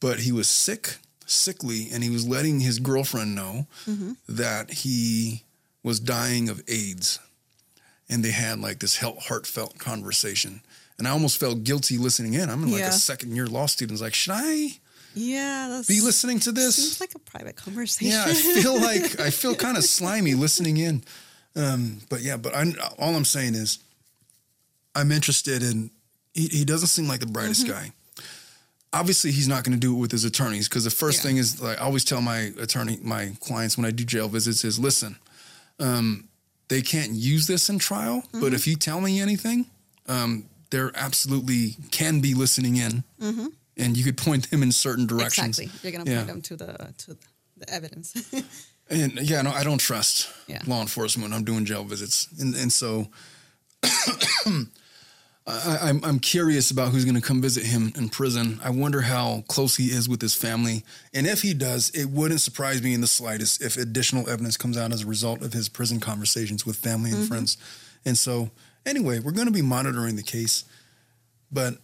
but 0.00 0.20
he 0.20 0.32
was 0.32 0.48
sick, 0.48 0.96
sickly, 1.26 1.88
and 1.92 2.02
he 2.02 2.10
was 2.10 2.26
letting 2.26 2.60
his 2.60 2.78
girlfriend 2.78 3.34
know 3.34 3.66
mm-hmm. 3.86 4.12
that 4.28 4.70
he 4.70 5.44
was 5.82 6.00
dying 6.00 6.48
of 6.48 6.62
AIDS. 6.68 7.20
And 8.08 8.24
they 8.24 8.32
had 8.32 8.58
like 8.58 8.80
this 8.80 8.96
heartfelt 8.96 9.78
conversation. 9.78 10.62
And 10.98 11.06
I 11.06 11.12
almost 11.12 11.38
felt 11.38 11.62
guilty 11.62 11.96
listening 11.96 12.34
in. 12.34 12.50
I'm 12.50 12.64
in 12.64 12.72
like 12.72 12.80
yeah. 12.80 12.88
a 12.88 12.92
second 12.92 13.36
year 13.36 13.46
law 13.46 13.66
student. 13.66 14.00
Like, 14.00 14.14
should 14.14 14.34
I 14.34 14.72
yeah, 15.14 15.82
be 15.86 16.00
listening 16.00 16.40
to 16.40 16.52
this? 16.52 16.76
Seems 16.76 17.00
like 17.00 17.14
a 17.14 17.18
private 17.18 17.56
conversation. 17.56 18.12
Yeah, 18.12 18.24
I 18.26 18.34
feel 18.34 18.80
like 18.80 19.20
I 19.20 19.30
feel 19.30 19.54
kind 19.54 19.76
of 19.76 19.84
slimy 19.84 20.34
listening 20.34 20.76
in. 20.76 21.04
Um, 21.56 22.00
but 22.08 22.20
yeah, 22.20 22.36
but 22.36 22.54
I, 22.54 22.72
all 22.98 23.14
I'm 23.14 23.24
saying 23.24 23.54
is, 23.54 23.78
I'm 24.94 25.12
interested 25.12 25.62
in. 25.62 25.90
He, 26.34 26.46
he 26.48 26.64
doesn't 26.64 26.88
seem 26.88 27.08
like 27.08 27.20
the 27.20 27.26
brightest 27.26 27.66
mm-hmm. 27.66 27.72
guy 27.72 27.92
obviously 28.92 29.30
he's 29.30 29.48
not 29.48 29.64
going 29.64 29.74
to 29.74 29.80
do 29.80 29.94
it 29.94 29.98
with 29.98 30.12
his 30.12 30.24
attorneys 30.24 30.68
because 30.68 30.84
the 30.84 30.90
first 30.90 31.18
yeah. 31.18 31.28
thing 31.28 31.36
is 31.36 31.60
like 31.62 31.78
I 31.80 31.84
always 31.84 32.04
tell 32.04 32.20
my 32.20 32.52
attorney, 32.60 32.98
my 33.02 33.32
clients 33.40 33.76
when 33.76 33.86
I 33.86 33.90
do 33.90 34.04
jail 34.04 34.28
visits 34.28 34.64
is 34.64 34.78
listen, 34.78 35.16
um, 35.78 36.28
they 36.68 36.82
can't 36.82 37.12
use 37.12 37.46
this 37.46 37.68
in 37.68 37.78
trial, 37.78 38.22
mm-hmm. 38.22 38.40
but 38.40 38.54
if 38.54 38.66
you 38.66 38.76
tell 38.76 39.00
me 39.00 39.20
anything, 39.20 39.66
um, 40.06 40.46
they're 40.70 40.92
absolutely 40.94 41.76
can 41.90 42.20
be 42.20 42.34
listening 42.34 42.76
in, 42.76 43.04
mm-hmm. 43.20 43.46
and 43.76 43.96
you 43.96 44.04
could 44.04 44.16
point 44.16 44.50
them 44.50 44.62
in 44.62 44.72
certain 44.72 45.06
directions. 45.06 45.58
Exactly, 45.58 45.90
you're 45.90 45.92
going 45.92 46.04
to 46.04 46.10
yeah. 46.10 46.18
point 46.18 46.28
them 46.28 46.42
to 46.42 46.56
the 46.56 46.94
to 46.98 47.16
the 47.56 47.70
evidence. 47.72 48.14
and 48.90 49.12
yeah, 49.20 49.42
no, 49.42 49.50
I 49.50 49.64
don't 49.64 49.80
trust 49.80 50.28
yeah. 50.46 50.62
law 50.66 50.80
enforcement. 50.80 51.34
I'm 51.34 51.44
doing 51.44 51.64
jail 51.64 51.84
visits, 51.84 52.28
and 52.40 52.54
and 52.54 52.72
so. 52.72 53.08
I, 55.50 55.88
am 55.88 55.96
I'm, 55.96 56.04
I'm 56.04 56.18
curious 56.18 56.70
about 56.70 56.92
who's 56.92 57.04
going 57.04 57.14
to 57.14 57.20
come 57.20 57.42
visit 57.42 57.64
him 57.64 57.92
in 57.96 58.08
prison. 58.08 58.60
I 58.62 58.70
wonder 58.70 59.00
how 59.02 59.44
close 59.48 59.76
he 59.76 59.86
is 59.86 60.08
with 60.08 60.20
his 60.20 60.34
family. 60.34 60.84
And 61.12 61.26
if 61.26 61.42
he 61.42 61.54
does, 61.54 61.90
it 61.90 62.06
wouldn't 62.06 62.40
surprise 62.40 62.82
me 62.82 62.94
in 62.94 63.00
the 63.00 63.06
slightest 63.06 63.62
if 63.62 63.76
additional 63.76 64.28
evidence 64.28 64.56
comes 64.56 64.76
out 64.76 64.92
as 64.92 65.02
a 65.02 65.06
result 65.06 65.42
of 65.42 65.52
his 65.52 65.68
prison 65.68 66.00
conversations 66.00 66.64
with 66.64 66.76
family 66.76 67.10
and 67.10 67.20
mm-hmm. 67.20 67.28
friends. 67.28 67.56
And 68.04 68.16
so, 68.16 68.50
anyway, 68.86 69.18
we're 69.18 69.32
going 69.32 69.46
to 69.46 69.52
be 69.52 69.62
monitoring 69.62 70.16
the 70.16 70.22
case. 70.22 70.64
But 71.52 71.74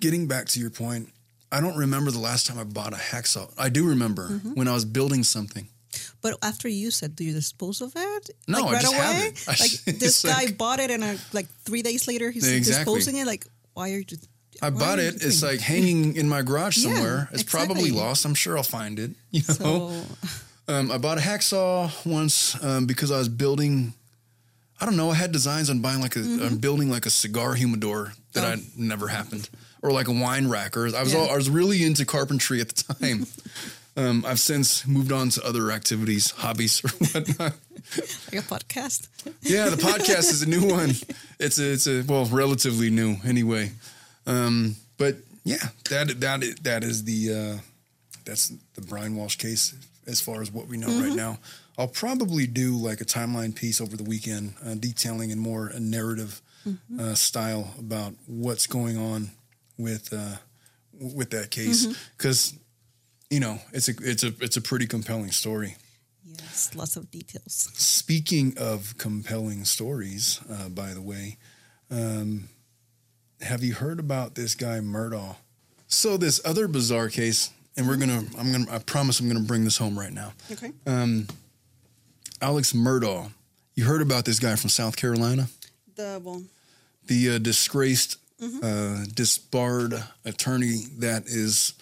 getting 0.00 0.26
back 0.26 0.46
to 0.46 0.60
your 0.60 0.70
point, 0.70 1.10
I 1.50 1.60
don't 1.60 1.76
remember 1.76 2.10
the 2.10 2.18
last 2.18 2.46
time 2.46 2.58
I 2.58 2.64
bought 2.64 2.92
a 2.92 2.96
hacksaw. 2.96 3.52
I 3.58 3.68
do 3.68 3.88
remember 3.88 4.28
mm-hmm. 4.28 4.54
when 4.54 4.68
I 4.68 4.72
was 4.74 4.84
building 4.84 5.22
something. 5.22 5.68
But 6.20 6.36
after 6.42 6.68
you 6.68 6.90
said, 6.90 7.16
do 7.16 7.24
you 7.24 7.32
dispose 7.32 7.80
of 7.80 7.92
it? 7.96 8.30
No, 8.48 8.60
like, 8.60 8.72
right 8.72 8.84
away. 8.84 9.32
Like 9.46 9.98
this 9.98 10.22
guy 10.22 10.44
like, 10.44 10.58
bought 10.58 10.80
it, 10.80 10.90
and 10.90 11.02
uh, 11.04 11.14
like 11.32 11.48
three 11.64 11.82
days 11.82 12.08
later, 12.08 12.30
he's 12.30 12.50
exactly. 12.50 12.84
disposing 12.84 13.16
it. 13.20 13.26
Like, 13.26 13.46
why 13.74 13.92
are 13.92 13.98
you? 13.98 14.04
I 14.62 14.70
bought 14.70 14.98
it. 14.98 15.16
It's 15.16 15.42
like 15.42 15.60
hanging 15.60 16.16
in 16.16 16.28
my 16.28 16.42
garage 16.42 16.76
somewhere. 16.82 17.16
Yeah, 17.16 17.26
it's 17.32 17.42
exactly. 17.42 17.74
probably 17.74 17.90
lost. 17.90 18.24
I'm 18.24 18.34
sure 18.34 18.56
I'll 18.56 18.62
find 18.62 18.98
it. 18.98 19.12
You 19.30 19.42
know. 19.60 19.90
So... 19.92 19.92
Um, 20.68 20.90
I 20.90 20.98
bought 20.98 21.18
a 21.18 21.20
hacksaw 21.20 22.04
once 22.04 22.60
um, 22.64 22.86
because 22.86 23.12
I 23.12 23.18
was 23.18 23.28
building. 23.28 23.92
I 24.80 24.84
don't 24.84 24.96
know. 24.96 25.10
I 25.10 25.14
had 25.14 25.30
designs 25.30 25.70
on 25.70 25.78
buying 25.78 26.00
like 26.00 26.16
a 26.16 26.20
mm-hmm. 26.20 26.56
building 26.56 26.90
like 26.90 27.06
a 27.06 27.10
cigar 27.10 27.54
humidor 27.54 28.12
that 28.32 28.44
oh. 28.44 28.48
I 28.48 28.56
never 28.76 29.06
happened, 29.06 29.48
or 29.80 29.92
like 29.92 30.08
a 30.08 30.12
wine 30.12 30.46
racker. 30.46 30.92
I 30.92 31.02
was 31.02 31.14
yeah. 31.14 31.20
all, 31.20 31.30
I 31.30 31.36
was 31.36 31.48
really 31.48 31.84
into 31.84 32.04
carpentry 32.04 32.60
at 32.60 32.68
the 32.70 32.94
time. 32.94 33.26
Um, 33.96 34.24
I've 34.26 34.40
since 34.40 34.86
moved 34.86 35.10
on 35.10 35.30
to 35.30 35.46
other 35.46 35.70
activities, 35.70 36.30
hobbies, 36.30 36.84
or 36.84 36.88
whatnot. 36.98 37.54
Like 38.26 38.34
a 38.34 38.46
podcast. 38.46 39.08
yeah, 39.42 39.70
the 39.70 39.76
podcast 39.76 40.30
is 40.30 40.42
a 40.42 40.48
new 40.48 40.68
one. 40.68 40.90
It's 41.38 41.58
a, 41.58 41.72
it's 41.72 41.86
a 41.86 42.02
well, 42.02 42.26
relatively 42.26 42.90
new 42.90 43.16
anyway. 43.24 43.72
Um, 44.26 44.76
but 44.98 45.16
yeah, 45.44 45.68
that 45.90 46.20
that 46.20 46.42
that 46.62 46.84
is 46.84 47.04
the 47.04 47.32
uh, 47.32 47.58
that's 48.24 48.52
the 48.74 48.82
Brian 48.82 49.16
Walshe 49.16 49.38
case 49.38 49.74
as 50.06 50.20
far 50.20 50.42
as 50.42 50.50
what 50.50 50.66
we 50.66 50.76
know 50.76 50.88
mm-hmm. 50.88 51.08
right 51.08 51.16
now. 51.16 51.38
I'll 51.78 51.88
probably 51.88 52.46
do 52.46 52.76
like 52.76 53.00
a 53.00 53.04
timeline 53.04 53.54
piece 53.54 53.80
over 53.80 53.96
the 53.96 54.04
weekend, 54.04 54.54
uh, 54.64 54.74
detailing 54.74 55.30
in 55.30 55.38
more 55.38 55.68
a 55.68 55.80
narrative 55.80 56.42
mm-hmm. 56.66 57.00
uh, 57.00 57.14
style 57.14 57.74
about 57.78 58.14
what's 58.26 58.66
going 58.66 58.98
on 58.98 59.30
with 59.78 60.12
uh, 60.12 60.36
with 60.92 61.30
that 61.30 61.50
case 61.50 61.86
because. 62.16 62.52
Mm-hmm 62.52 62.62
you 63.30 63.40
know, 63.40 63.58
it's 63.72 63.88
a 63.88 63.92
it's 64.00 64.22
a 64.22 64.32
it's 64.40 64.56
a 64.56 64.60
pretty 64.60 64.86
compelling 64.86 65.30
story. 65.30 65.76
Yes, 66.24 66.74
lots 66.74 66.96
of 66.96 67.10
details. 67.10 67.70
Speaking 67.74 68.54
of 68.58 68.96
compelling 68.98 69.64
stories, 69.64 70.40
uh, 70.50 70.68
by 70.68 70.92
the 70.92 71.00
way, 71.00 71.38
um, 71.90 72.48
have 73.40 73.62
you 73.62 73.74
heard 73.74 74.00
about 74.00 74.34
this 74.34 74.54
guy 74.54 74.80
Murdaugh? 74.80 75.36
So 75.88 76.16
this 76.16 76.40
other 76.44 76.68
bizarre 76.68 77.08
case, 77.08 77.50
and 77.76 77.88
we're 77.88 77.96
gonna 77.96 78.24
I'm 78.38 78.52
gonna 78.52 78.70
I 78.70 78.78
promise 78.78 79.20
I'm 79.20 79.28
gonna 79.28 79.40
bring 79.40 79.64
this 79.64 79.78
home 79.78 79.98
right 79.98 80.12
now. 80.12 80.32
Okay. 80.50 80.72
Um, 80.86 81.26
Alex 82.40 82.72
Murdaugh, 82.72 83.30
you 83.74 83.84
heard 83.84 84.02
about 84.02 84.24
this 84.24 84.38
guy 84.38 84.56
from 84.56 84.70
South 84.70 84.96
Carolina? 84.96 85.48
The 85.94 86.20
well, 86.22 86.42
the 87.06 87.36
uh, 87.36 87.38
disgraced, 87.38 88.18
mm-hmm. 88.40 88.58
uh, 88.62 89.06
disbarred 89.14 89.94
attorney 90.24 90.84
that 90.98 91.24
is 91.26 91.74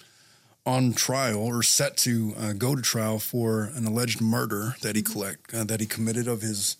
on 0.65 0.93
trial 0.93 1.37
or 1.37 1.61
set 1.61 1.95
to 1.97 2.33
uh, 2.37 2.53
go 2.53 2.75
to 2.75 2.81
trial 2.81 3.19
for 3.19 3.69
an 3.75 3.85
alleged 3.85 4.21
murder 4.21 4.75
that 4.81 4.95
he 4.95 5.01
mm-hmm. 5.01 5.13
collect 5.13 5.53
uh, 5.53 5.63
that 5.63 5.79
he 5.79 5.85
committed 5.85 6.27
of 6.27 6.41
his 6.41 6.77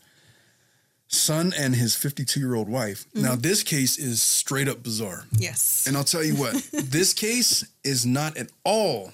son 1.08 1.54
and 1.56 1.76
his 1.76 1.96
52 1.96 2.40
year 2.40 2.56
old 2.56 2.68
wife. 2.68 3.06
Mm-hmm. 3.10 3.22
Now 3.22 3.36
this 3.36 3.64
case 3.64 3.98
is 3.98 4.22
straight 4.22 4.68
up 4.68 4.82
bizarre. 4.82 5.26
Yes. 5.32 5.86
And 5.88 5.96
I'll 5.96 6.04
tell 6.04 6.24
you 6.24 6.36
what, 6.36 6.54
this 6.72 7.14
case 7.14 7.66
is 7.84 8.06
not 8.06 8.38
at 8.38 8.50
all 8.64 9.12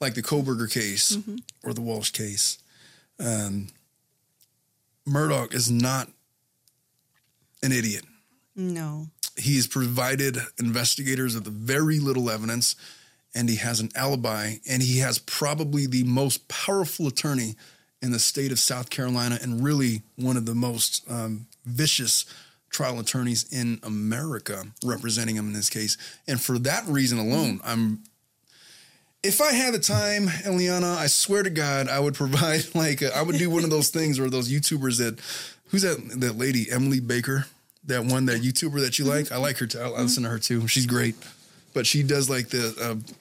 like 0.00 0.14
the 0.14 0.22
Kohberger 0.22 0.72
case 0.72 1.16
mm-hmm. 1.16 1.36
or 1.64 1.74
the 1.74 1.80
Walshe 1.80 2.12
case. 2.12 2.58
Um, 3.18 3.68
Murdaugh 5.06 5.52
is 5.52 5.70
not 5.70 6.08
an 7.62 7.72
idiot. 7.72 8.04
No. 8.54 9.08
He's 9.36 9.66
provided 9.66 10.38
investigators 10.58 11.34
with 11.34 11.46
very 11.46 11.98
little 11.98 12.30
evidence 12.30 12.76
and 13.34 13.48
he 13.48 13.56
has 13.56 13.80
an 13.80 13.90
alibi, 13.94 14.54
and 14.68 14.82
he 14.82 14.98
has 14.98 15.18
probably 15.18 15.86
the 15.86 16.04
most 16.04 16.48
powerful 16.48 17.06
attorney 17.06 17.56
in 18.00 18.12
the 18.12 18.18
state 18.18 18.52
of 18.52 18.58
South 18.58 18.90
Carolina, 18.90 19.38
and 19.40 19.64
really 19.64 20.02
one 20.16 20.36
of 20.36 20.44
the 20.44 20.54
most 20.54 21.08
um, 21.10 21.46
vicious 21.64 22.24
trial 22.68 22.98
attorneys 22.98 23.50
in 23.52 23.78
America 23.82 24.64
representing 24.84 25.36
him 25.36 25.46
in 25.46 25.52
this 25.52 25.70
case. 25.70 25.96
And 26.26 26.40
for 26.40 26.58
that 26.60 26.86
reason 26.86 27.18
alone, 27.18 27.60
I'm. 27.64 28.02
If 29.22 29.40
I 29.40 29.52
had 29.52 29.72
the 29.72 29.78
time, 29.78 30.26
Iliana, 30.26 30.96
I 30.96 31.06
swear 31.06 31.44
to 31.44 31.50
God, 31.50 31.86
I 31.88 32.00
would 32.00 32.14
provide 32.22 32.74
like 32.74 33.02
a, 33.02 33.16
I 33.16 33.22
would 33.22 33.38
do 33.38 33.50
one 33.50 33.62
of 33.62 33.70
those 33.70 33.88
things 33.88 34.18
where 34.18 34.28
those 34.28 34.50
YouTubers 34.50 34.98
that, 34.98 35.20
who's 35.70 35.82
that 35.82 36.20
that 36.20 36.36
lady 36.36 36.66
Emily 36.70 36.98
Baker, 36.98 37.46
that 37.84 38.04
one 38.04 38.26
that 38.26 38.42
YouTuber 38.42 38.80
that 38.80 38.98
you 38.98 39.04
like. 39.04 39.30
I 39.30 39.36
like 39.36 39.58
her 39.58 39.66
too. 39.66 39.78
I, 39.78 39.88
listen 39.88 40.24
to 40.24 40.28
her 40.28 40.40
too. 40.40 40.66
She's 40.66 40.86
great 40.86 41.14
but 41.74 41.86
she 41.86 42.02
does 42.02 42.28
like 42.28 42.48
the 42.48 42.74
uh, 42.80 43.12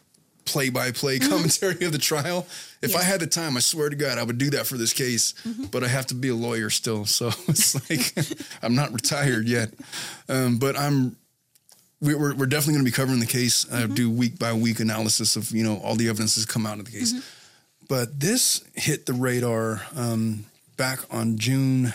play 0.52 0.70
by 0.70 0.92
play 0.92 1.20
commentary 1.20 1.86
of 1.86 1.92
the 1.92 1.98
trial. 1.98 2.46
If 2.82 2.96
I 2.96 3.04
had 3.04 3.20
the 3.20 3.28
time, 3.28 3.56
I 3.56 3.60
swear 3.60 3.90
to 3.90 3.96
God, 3.96 4.18
I 4.18 4.24
would 4.24 4.38
do 4.38 4.50
that 4.52 4.66
for 4.66 4.76
this 4.76 4.94
case. 4.94 5.34
Mm-hmm. 5.48 5.66
But 5.66 5.84
I 5.84 5.88
have 5.88 6.08
to 6.08 6.16
be 6.16 6.30
a 6.30 6.36
lawyer 6.36 6.70
still, 6.70 7.06
so 7.06 7.28
it's 7.48 7.76
like 7.90 8.14
I'm 8.62 8.76
not 8.76 8.92
retired 8.94 9.48
yet. 9.48 9.74
Um, 10.30 10.58
but 10.58 10.78
I'm. 10.78 11.18
We're, 12.04 12.34
we're 12.34 12.48
definitely 12.48 12.74
going 12.74 12.86
to 12.86 12.92
be 12.92 12.96
covering 12.96 13.20
the 13.20 13.28
case. 13.28 13.66
Mm-hmm. 13.66 13.92
I 13.92 13.96
do 13.96 14.10
week 14.10 14.40
by 14.40 14.54
week 14.54 14.80
analysis 14.80 15.36
of 15.36 15.52
you 15.52 15.64
know 15.64 15.78
all 15.84 15.96
the 15.96 16.10
evidence 16.10 16.36
that's 16.36 16.52
come 16.52 16.66
out 16.66 16.80
of 16.80 16.86
the 16.86 16.92
case. 16.92 17.14
Mm-hmm. 17.14 17.88
But 17.88 18.20
this 18.20 18.64
hit 18.74 19.06
the 19.06 19.14
radar 19.14 19.82
um, 19.96 20.46
back 20.78 21.00
on 21.12 21.38
June 21.38 21.94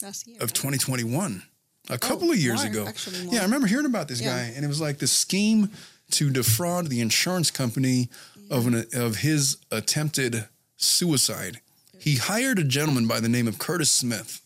year, 0.00 0.38
of 0.40 0.52
2021, 0.52 1.42
a 1.88 1.98
couple 1.98 2.28
oh, 2.28 2.32
of 2.32 2.38
years 2.38 2.64
more, 2.64 2.84
ago. 2.84 2.92
Yeah, 3.30 3.40
I 3.40 3.44
remember 3.44 3.66
hearing 3.66 3.86
about 3.86 4.08
this 4.08 4.20
yeah. 4.20 4.30
guy, 4.30 4.52
and 4.56 4.64
it 4.64 4.68
was 4.68 4.80
like 4.80 4.98
the 4.98 5.06
scheme 5.06 5.70
to 6.12 6.30
defraud 6.30 6.88
the 6.88 7.00
insurance 7.00 7.50
company 7.50 8.08
yeah. 8.36 8.56
of 8.56 8.66
an 8.66 8.84
of 8.94 9.16
his 9.18 9.58
attempted 9.70 10.48
suicide. 10.76 11.60
He 11.98 12.16
hired 12.16 12.58
a 12.58 12.64
gentleman 12.64 13.06
by 13.06 13.20
the 13.20 13.28
name 13.28 13.48
of 13.48 13.58
Curtis 13.58 13.90
Smith, 13.90 14.40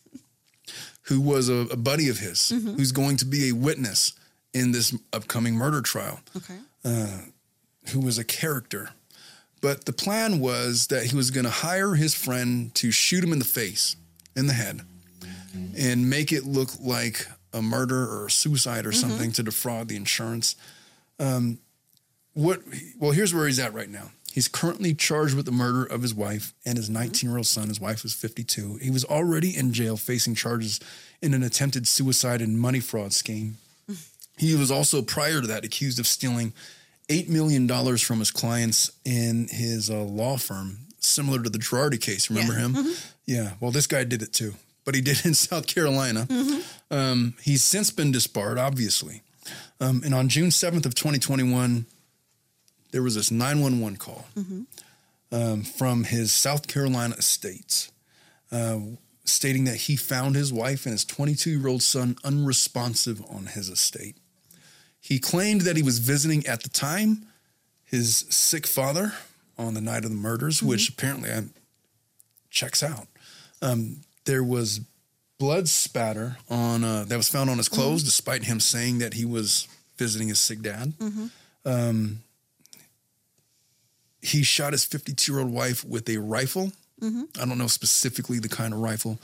who 1.03 1.21
was 1.21 1.49
a, 1.49 1.67
a 1.71 1.77
buddy 1.77 2.09
of 2.09 2.19
his, 2.19 2.39
mm-hmm. 2.39 2.75
who's 2.75 2.93
going 2.93 3.17
to 3.19 3.25
be 3.25 3.51
a 3.51 3.53
witness 3.53 4.15
in 4.55 4.73
this 4.73 4.97
upcoming 5.13 5.55
murder 5.55 5.81
trial. 5.81 6.21
Okay. 6.37 6.59
Uh, 6.85 7.19
who 7.89 8.01
was 8.01 8.19
a 8.19 8.25
character. 8.25 8.91
But 9.61 9.85
the 9.85 9.93
plan 9.93 10.41
was 10.41 10.87
that 10.87 11.07
he 11.07 11.17
was 11.17 11.31
going 11.31 11.45
to 11.45 11.51
hire 11.51 11.95
his 11.95 12.15
friend 12.15 12.75
to 12.77 12.91
shoot 12.91 13.23
him 13.23 13.33
in 13.33 13.39
the 13.39 13.45
face, 13.45 13.97
in 14.35 14.47
the 14.47 14.55
head, 14.55 14.81
and 15.77 16.09
make 16.09 16.33
it 16.33 16.45
look 16.45 16.71
like 16.81 17.27
a 17.53 17.61
murder 17.61 18.09
or 18.09 18.27
a 18.27 18.31
suicide 18.31 18.87
or 18.87 18.93
something 18.93 19.33
to 19.33 19.43
defraud 19.43 19.89
the 19.89 19.97
insurance. 19.97 20.57
Um, 21.21 21.59
what? 22.35 22.61
Well, 22.99 23.13
here's 23.13 23.33
where 23.33 23.47
he's 23.47 23.59
at 23.59 23.73
right 23.75 23.89
now. 23.89 24.11
He's 24.33 24.49
currently 24.49 24.95
charged 24.95 25.35
with 25.35 25.45
the 25.47 25.53
murder 25.53 25.85
of 25.85 26.03
his 26.03 26.15
wife 26.15 26.55
and 26.65 26.77
his 26.79 26.89
19 26.89 27.29
year 27.29 27.37
old 27.37 27.47
son. 27.47 27.69
His 27.69 27.81
wife 27.81 28.03
was 28.05 28.15
52. 28.15 28.77
He 28.81 28.91
was 28.91 29.05
already 29.05 29.57
in 29.57 29.73
jail 29.73 29.97
facing 29.97 30.35
charges 30.37 30.79
in 31.21 31.35
an 31.35 31.43
attempted 31.43 31.87
suicide 31.89 32.41
and 32.41 32.59
money 32.59 32.79
fraud 32.81 33.13
scheme. 33.13 33.57
He 34.39 34.55
was 34.55 34.71
also, 34.71 35.03
prior 35.03 35.41
to 35.43 35.47
that, 35.49 35.65
accused 35.65 35.99
of 35.99 36.07
stealing 36.07 36.55
$8 37.09 37.29
million 37.29 37.69
from 37.99 38.21
his 38.21 38.31
clients 38.31 38.91
in 39.05 39.49
his 39.51 39.91
uh, 39.91 40.01
law 40.03 40.39
firm, 40.39 40.79
similar 41.01 41.43
to 41.43 41.51
the 41.51 41.59
Girardi 41.59 42.01
case. 42.01 42.31
Remember 42.31 42.55
Yeah. 42.55 42.61
him? 42.61 42.95
Yeah. 43.27 43.53
Well, 43.61 43.71
this 43.73 43.87
guy 43.87 44.05
did 44.05 44.23
it 44.23 44.33
too, 44.33 44.55
but 44.87 44.95
he 44.95 45.03
did 45.03 45.19
it 45.19 45.27
in 45.27 45.35
South 45.51 45.67
Carolina. 45.67 46.27
Um, 46.91 47.35
he's 47.43 47.63
since 47.65 47.91
been 47.91 48.13
disbarred, 48.13 48.59
obviously. 48.59 49.23
Um, 49.81 50.03
and 50.05 50.15
on 50.15 50.29
June 50.29 50.51
7th 50.51 50.87
of 50.87 50.95
2021, 50.95 51.87
there 52.93 53.03
was 53.03 53.15
this 53.15 53.31
911 53.31 53.97
call 53.99 54.27
um, 55.33 55.63
from 55.63 56.05
his 56.05 56.33
South 56.33 56.67
Carolina 56.67 57.15
estates 57.17 57.91
uh, 58.53 58.79
stating 59.25 59.65
that 59.65 59.77
he 59.77 59.97
found 59.97 60.35
his 60.35 60.53
wife 60.53 60.87
and 60.87 60.93
his 60.93 61.05
22 61.05 61.51
year 61.59 61.69
old 61.69 61.83
son 61.83 62.17
unresponsive 62.25 63.23
on 63.31 63.47
his 63.47 63.69
estate. 63.69 64.17
He 65.01 65.19
claimed 65.19 65.63
that 65.63 65.77
he 65.77 65.83
was 65.83 65.99
visiting 65.99 66.47
at 66.47 66.63
the 66.63 66.69
time 66.69 67.27
his 67.85 68.27
sick 68.29 68.67
father 68.67 69.13
on 69.57 69.75
the 69.75 69.81
night 69.81 70.05
of 70.05 70.11
the 70.11 70.17
murders, 70.17 70.63
which 70.63 70.89
apparently 70.89 71.31
uh, 71.31 71.43
checks 72.51 72.83
out. 72.83 73.07
Um, 73.63 74.03
there 74.25 74.43
was 74.43 74.81
blood 75.41 75.69
spatter 75.69 76.37
on 76.49 76.85
uh, 76.85 77.05
that 77.09 77.17
was 77.17 77.29
found 77.29 77.51
on 77.51 77.57
his 77.57 77.69
clothes, 77.69 78.05
despite 78.05 78.45
him 78.45 78.61
saying 78.61 78.99
that 78.99 79.15
he 79.15 79.25
was 79.25 79.67
visiting 79.97 80.29
his 80.29 80.39
sick 80.39 80.61
dad. 80.61 80.93
Um, 81.65 82.21
he 84.23 84.43
shot 84.43 84.73
his 84.73 84.85
52 84.85 85.33
year 85.33 85.41
old 85.41 85.51
wife 85.53 85.83
with 85.85 86.09
a 86.09 86.19
rifle. 86.19 86.71
I 87.41 87.47
don't 87.47 87.57
know 87.59 87.67
specifically 87.67 88.39
the 88.39 88.49
kind 88.51 88.75
of 88.75 88.81
rifle, 88.81 89.19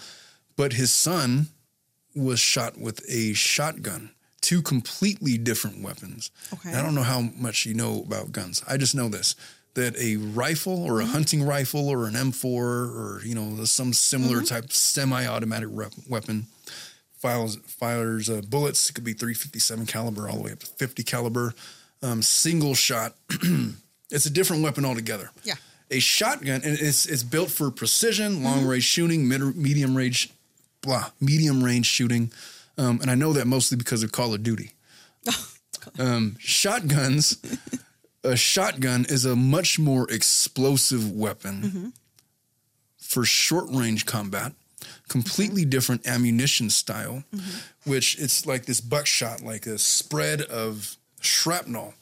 but 0.56 0.72
his 0.72 0.92
son 0.92 1.48
was 2.14 2.40
shot 2.40 2.78
with 2.78 3.04
a 3.08 3.34
shotgun. 3.34 4.10
Two 4.40 4.62
completely 4.62 5.36
different 5.36 5.82
weapons. 5.82 6.30
Okay. 6.52 6.70
And 6.70 6.78
I 6.78 6.82
don't 6.82 6.94
know 6.94 7.02
how 7.02 7.20
much 7.36 7.66
you 7.66 7.74
know 7.74 8.02
about 8.06 8.32
guns. 8.32 8.62
I 8.66 8.78
just 8.78 8.94
know 8.94 9.08
this 9.10 9.34
that 9.76 9.96
a 9.96 10.16
rifle 10.16 10.82
or 10.82 11.00
a 11.00 11.06
hunting 11.06 11.42
rifle 11.42 11.88
or 11.88 12.06
an 12.06 12.14
M4 12.14 12.44
or 12.44 13.20
you 13.24 13.34
know 13.34 13.64
some 13.64 13.92
similar 13.92 14.42
type 14.42 14.72
semi-automatic 14.72 15.68
rep- 15.70 15.92
weapon 16.08 16.46
fires 17.16 17.56
fires 17.66 18.28
uh, 18.28 18.42
bullets. 18.48 18.90
It 18.90 18.94
could 18.94 19.04
be 19.04 19.12
357 19.12 19.86
caliber 19.86 20.28
all 20.28 20.36
the 20.36 20.42
way 20.42 20.52
up 20.52 20.60
to 20.60 20.66
50 20.66 21.02
caliber. 21.02 21.54
Um, 22.02 22.22
single 22.22 22.74
shot. 22.74 23.14
it's 24.10 24.26
a 24.26 24.30
different 24.30 24.62
weapon 24.62 24.84
altogether. 24.84 25.30
Yeah. 25.44 25.54
A 25.90 26.00
shotgun, 26.00 26.62
and 26.64 26.78
it's 26.78 27.06
it's 27.06 27.22
built 27.22 27.48
for 27.48 27.70
precision, 27.70 28.42
long 28.42 28.66
range 28.66 28.82
shooting, 28.82 29.28
mid, 29.28 29.56
medium 29.56 29.96
range, 29.96 30.30
blah, 30.82 31.10
medium 31.20 31.62
range 31.62 31.86
shooting, 31.86 32.32
um, 32.76 32.98
and 33.00 33.08
I 33.08 33.14
know 33.14 33.32
that 33.32 33.46
mostly 33.46 33.76
because 33.76 34.02
of 34.02 34.10
Call 34.10 34.34
of 34.34 34.42
Duty. 34.42 34.72
um, 35.98 36.34
shotguns, 36.40 37.38
a 38.26 38.36
shotgun 38.36 39.06
is 39.08 39.24
a 39.24 39.36
much 39.36 39.78
more 39.78 40.10
explosive 40.10 41.10
weapon 41.10 41.62
mm-hmm. 41.62 41.88
for 42.98 43.24
short 43.24 43.66
range 43.70 44.06
combat. 44.06 44.52
Completely 45.08 45.62
mm-hmm. 45.62 45.70
different 45.70 46.06
ammunition 46.06 46.70
style, 46.70 47.24
mm-hmm. 47.34 47.90
which 47.90 48.18
it's 48.20 48.46
like 48.46 48.66
this 48.66 48.80
buckshot, 48.80 49.40
like 49.40 49.66
a 49.66 49.78
spread 49.78 50.42
of 50.42 50.96
shrapnel 51.20 51.94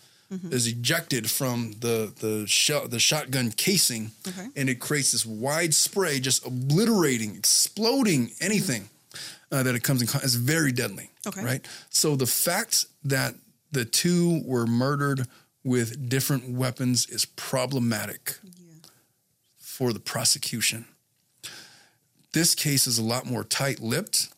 is 0.50 0.66
ejected 0.66 1.30
from 1.30 1.72
the 1.80 2.12
the 2.20 2.46
shell, 2.46 2.88
the 2.88 2.98
shotgun 2.98 3.52
casing, 3.52 4.10
Okay. 4.26 4.48
and 4.56 4.68
it 4.68 4.80
creates 4.80 5.12
this 5.12 5.24
wide 5.24 5.74
spray, 5.74 6.20
just 6.20 6.46
obliterating, 6.46 7.36
exploding 7.36 8.32
anything 8.40 8.88
uh, 9.52 9.62
that 9.62 9.74
it 9.74 9.82
comes 9.82 10.00
in. 10.00 10.08
Con- 10.08 10.22
it's 10.24 10.34
very 10.34 10.72
deadly. 10.72 11.10
Okay. 11.26 11.44
Right. 11.44 11.66
So 11.90 12.16
the 12.16 12.26
fact 12.26 12.86
that 13.04 13.34
the 13.72 13.84
two 13.84 14.42
were 14.44 14.66
murdered 14.66 15.26
with 15.64 16.08
different 16.08 16.50
weapons 16.50 17.08
is 17.08 17.24
problematic 17.24 18.38
for 19.58 19.92
the 19.92 19.98
prosecution. 20.00 20.84
This 22.32 22.54
case 22.54 22.86
is 22.86 22.98
a 22.98 23.02
lot 23.02 23.26
more 23.26 23.42
tight 23.44 23.80
lipped, 23.80 24.28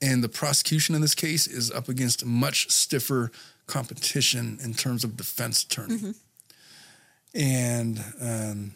and 0.00 0.24
the 0.24 0.28
prosecution 0.28 0.94
in 0.94 1.00
this 1.00 1.14
case 1.14 1.46
is 1.46 1.70
up 1.70 1.88
against 1.88 2.24
much 2.26 2.70
stiffer 2.70 3.30
competition 3.66 4.58
in 4.64 4.74
terms 4.74 5.04
of 5.04 5.16
defense 5.16 5.62
attorney. 5.62 6.14
And 7.34 8.02
um, 8.20 8.74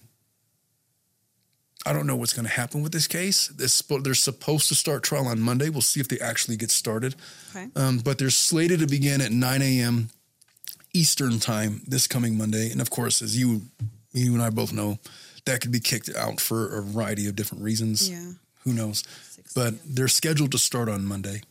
I 1.84 1.92
don't 1.92 2.06
know 2.06 2.16
what's 2.16 2.32
going 2.32 2.46
to 2.46 2.52
happen 2.52 2.82
with 2.82 2.92
this 2.92 3.06
case. 3.06 3.48
This, 3.48 3.80
they're 3.82 4.14
supposed 4.14 4.68
to 4.68 4.74
start 4.74 5.02
trial 5.02 5.26
on 5.28 5.40
Monday. 5.40 5.68
We'll 5.68 5.82
see 5.82 6.00
if 6.00 6.08
they 6.08 6.18
actually 6.18 6.56
get 6.56 6.70
started. 6.70 7.14
Okay. 7.54 7.68
Um, 7.76 7.98
but 7.98 8.18
they're 8.18 8.30
slated 8.30 8.80
to 8.80 8.86
begin 8.86 9.20
at 9.20 9.30
9 9.30 9.62
a.m. 9.62 10.10
Eastern 10.96 11.38
time 11.38 11.82
this 11.86 12.06
coming 12.06 12.38
Monday. 12.38 12.70
And 12.70 12.80
of 12.80 12.90
course, 12.90 13.22
as 13.22 13.36
you 13.38 13.62
you 14.12 14.32
and 14.32 14.42
I 14.42 14.50
both 14.50 14.72
know, 14.72 14.98
that 15.44 15.60
could 15.60 15.72
be 15.72 15.80
kicked 15.80 16.14
out 16.16 16.40
for 16.40 16.78
a 16.78 16.82
variety 16.82 17.28
of 17.28 17.36
different 17.36 17.62
reasons. 17.62 18.10
Yeah. 18.10 18.32
Who 18.64 18.72
knows? 18.72 19.04
But 19.54 19.74
they're 19.84 20.08
scheduled 20.08 20.52
to 20.52 20.58
start 20.58 20.88
on 20.88 21.04
Monday. 21.04 21.42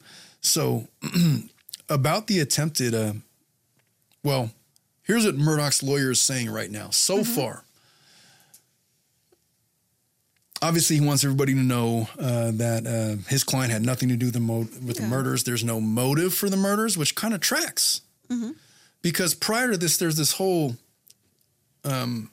So 0.42 0.88
about 1.90 2.28
the 2.28 2.40
attempted 2.40 2.94
uh, 2.96 3.14
well, 4.24 4.50
here's 5.04 5.26
what 5.26 5.36
Murdaugh's 5.36 5.84
lawyer 5.84 6.12
is 6.12 6.20
saying 6.20 6.50
right 6.50 6.72
now. 6.72 6.90
So 6.90 7.24
far, 7.24 7.64
obviously, 10.62 10.98
he 10.98 11.06
wants 11.06 11.24
everybody 11.24 11.54
to 11.54 11.60
know 11.60 12.10
uh, 12.20 12.52
that 12.56 12.88
uh, 12.88 13.30
his 13.30 13.44
client 13.44 13.72
had 13.72 13.84
nothing 13.84 14.10
to 14.10 14.16
do 14.16 14.26
with 14.28 14.34
the, 14.34 14.40
mo- 14.40 14.68
with 14.86 14.98
the 14.98 15.04
murders. 15.04 15.44
There's 15.44 15.64
no 15.64 15.80
motive 15.80 16.34
for 16.34 16.50
the 16.50 16.58
murders, 16.58 16.98
which 16.98 17.14
kind 17.14 17.36
of 17.36 17.40
tracks. 17.40 18.02
Because 19.06 19.36
prior 19.36 19.70
to 19.70 19.78
this, 19.78 19.98
there's 19.98 20.18
this 20.18 20.32
whole 20.32 20.78
um, 21.84 22.32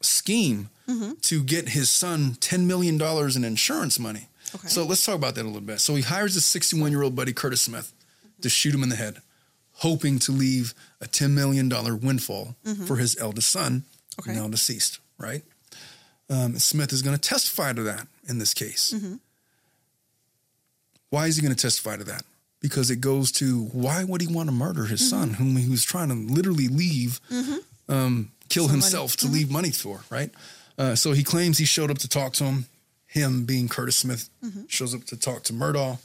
scheme 0.00 0.68
to 1.22 1.42
get 1.42 1.70
his 1.70 1.90
son 1.90 2.36
$10 2.38 2.64
million 2.64 2.94
in 3.36 3.44
insurance 3.44 3.98
money. 3.98 4.28
Okay. 4.54 4.68
So 4.68 4.84
let's 4.84 5.04
talk 5.04 5.16
about 5.16 5.34
that 5.34 5.42
a 5.42 5.50
little 5.50 5.60
bit. 5.60 5.80
So 5.80 5.96
he 5.96 6.02
hires 6.02 6.34
his 6.34 6.44
61 6.44 6.92
year 6.92 7.02
old 7.02 7.16
buddy, 7.16 7.32
Curtis 7.32 7.62
Smith, 7.62 7.92
to 8.40 8.48
shoot 8.48 8.72
him 8.72 8.84
in 8.84 8.88
the 8.88 8.94
head, 8.94 9.16
hoping 9.72 10.20
to 10.20 10.30
leave 10.30 10.74
a 11.00 11.06
$10 11.06 11.32
million 11.32 11.68
windfall 12.00 12.54
for 12.86 12.98
his 12.98 13.18
eldest 13.18 13.50
son, 13.50 13.82
Okay. 14.20 14.32
now 14.32 14.46
deceased, 14.46 15.00
right? 15.18 15.42
Um, 16.30 16.56
Smith 16.60 16.92
is 16.92 17.02
going 17.02 17.16
to 17.18 17.20
testify 17.28 17.72
to 17.72 17.82
that 17.82 18.06
in 18.28 18.38
this 18.38 18.54
case. 18.54 18.94
Why 21.10 21.26
is 21.26 21.34
he 21.34 21.42
going 21.42 21.54
to 21.54 21.60
testify 21.60 21.96
to 21.96 22.04
that? 22.04 22.22
Because 22.68 22.90
it 22.90 23.00
goes 23.00 23.30
to 23.32 23.64
why 23.72 24.02
would 24.02 24.20
he 24.20 24.26
want 24.26 24.48
to 24.48 24.52
murder 24.54 24.86
his 24.86 25.08
son, 25.08 25.34
whom 25.34 25.54
he 25.56 25.68
was 25.68 25.84
trying 25.84 26.08
to 26.08 26.14
literally 26.34 26.66
leave, 26.66 27.20
um, 27.88 28.32
kill 28.48 28.64
Some 28.64 28.72
money. 28.78 28.82
himself 28.82 29.16
to 29.18 29.28
leave 29.28 29.50
money 29.50 29.70
for, 29.70 30.00
right? 30.10 30.30
Uh, 30.76 30.96
so 30.96 31.12
he 31.12 31.22
claims 31.22 31.58
he 31.58 31.64
showed 31.64 31.90
up 31.92 31.98
to 31.98 32.08
talk 32.08 32.32
to 32.34 32.44
him. 32.44 32.66
Him 33.06 33.44
being 33.44 33.68
Curtis 33.68 33.94
Smith 33.96 34.28
shows 34.68 34.94
up 34.94 35.04
to 35.04 35.16
talk 35.16 35.44
to 35.44 35.52
Murdaugh. 35.52 35.98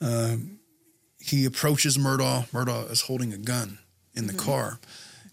Um, 0.00 0.58
he 1.20 1.44
approaches 1.44 1.96
Murdaugh. 1.96 2.48
Murdaugh 2.50 2.90
is 2.90 3.02
holding 3.02 3.32
a 3.32 3.38
gun 3.38 3.78
in 4.14 4.26
the 4.26 4.34
car. 4.34 4.78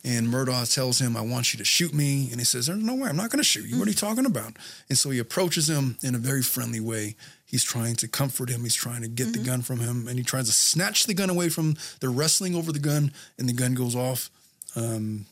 And 0.04 0.28
Murdaugh 0.28 0.74
tells 0.74 1.00
him, 1.00 1.16
I 1.16 1.22
want 1.22 1.54
you 1.54 1.60
to 1.60 1.66
shoot 1.66 1.94
me. 1.94 2.30
And 2.32 2.40
he 2.40 2.44
says, 2.44 2.68
There's 2.68 2.82
no 2.82 2.96
way, 2.96 3.10
I'm 3.10 3.18
not 3.18 3.30
going 3.30 3.40
to 3.40 3.44
shoot 3.44 3.68
you. 3.68 3.78
What 3.78 3.88
are 3.88 3.92
you 3.92 3.96
talking 3.96 4.26
about? 4.26 4.54
And 4.90 4.98
so 4.98 5.10
he 5.12 5.20
approaches 5.20 5.70
him 5.70 5.98
in 6.02 6.16
a 6.16 6.18
very 6.18 6.42
friendly 6.42 6.80
way. 6.80 7.16
He's 7.46 7.64
trying 7.64 7.96
to 7.98 8.08
comfort 8.08 8.50
him. 8.50 8.62
He's 8.64 8.76
trying 8.76 9.02
to 9.02 9.08
get 9.08 9.34
the 9.34 9.40
gun 9.40 9.62
from 9.62 9.80
him. 9.80 10.08
And 10.08 10.18
he 10.18 10.24
tries 10.24 10.48
to 10.48 10.54
snatch 10.54 11.06
the 11.06 11.14
gun 11.14 11.30
away 11.30 11.50
from 11.50 11.76
They're 12.00 12.10
wrestling 12.10 12.56
over 12.56 12.72
the 12.72 12.80
gun, 12.80 13.12
and 13.38 13.48
the 13.48 13.54
gun 13.54 13.74
goes 13.74 13.96
off. 13.96 14.32
Um, 14.76 15.26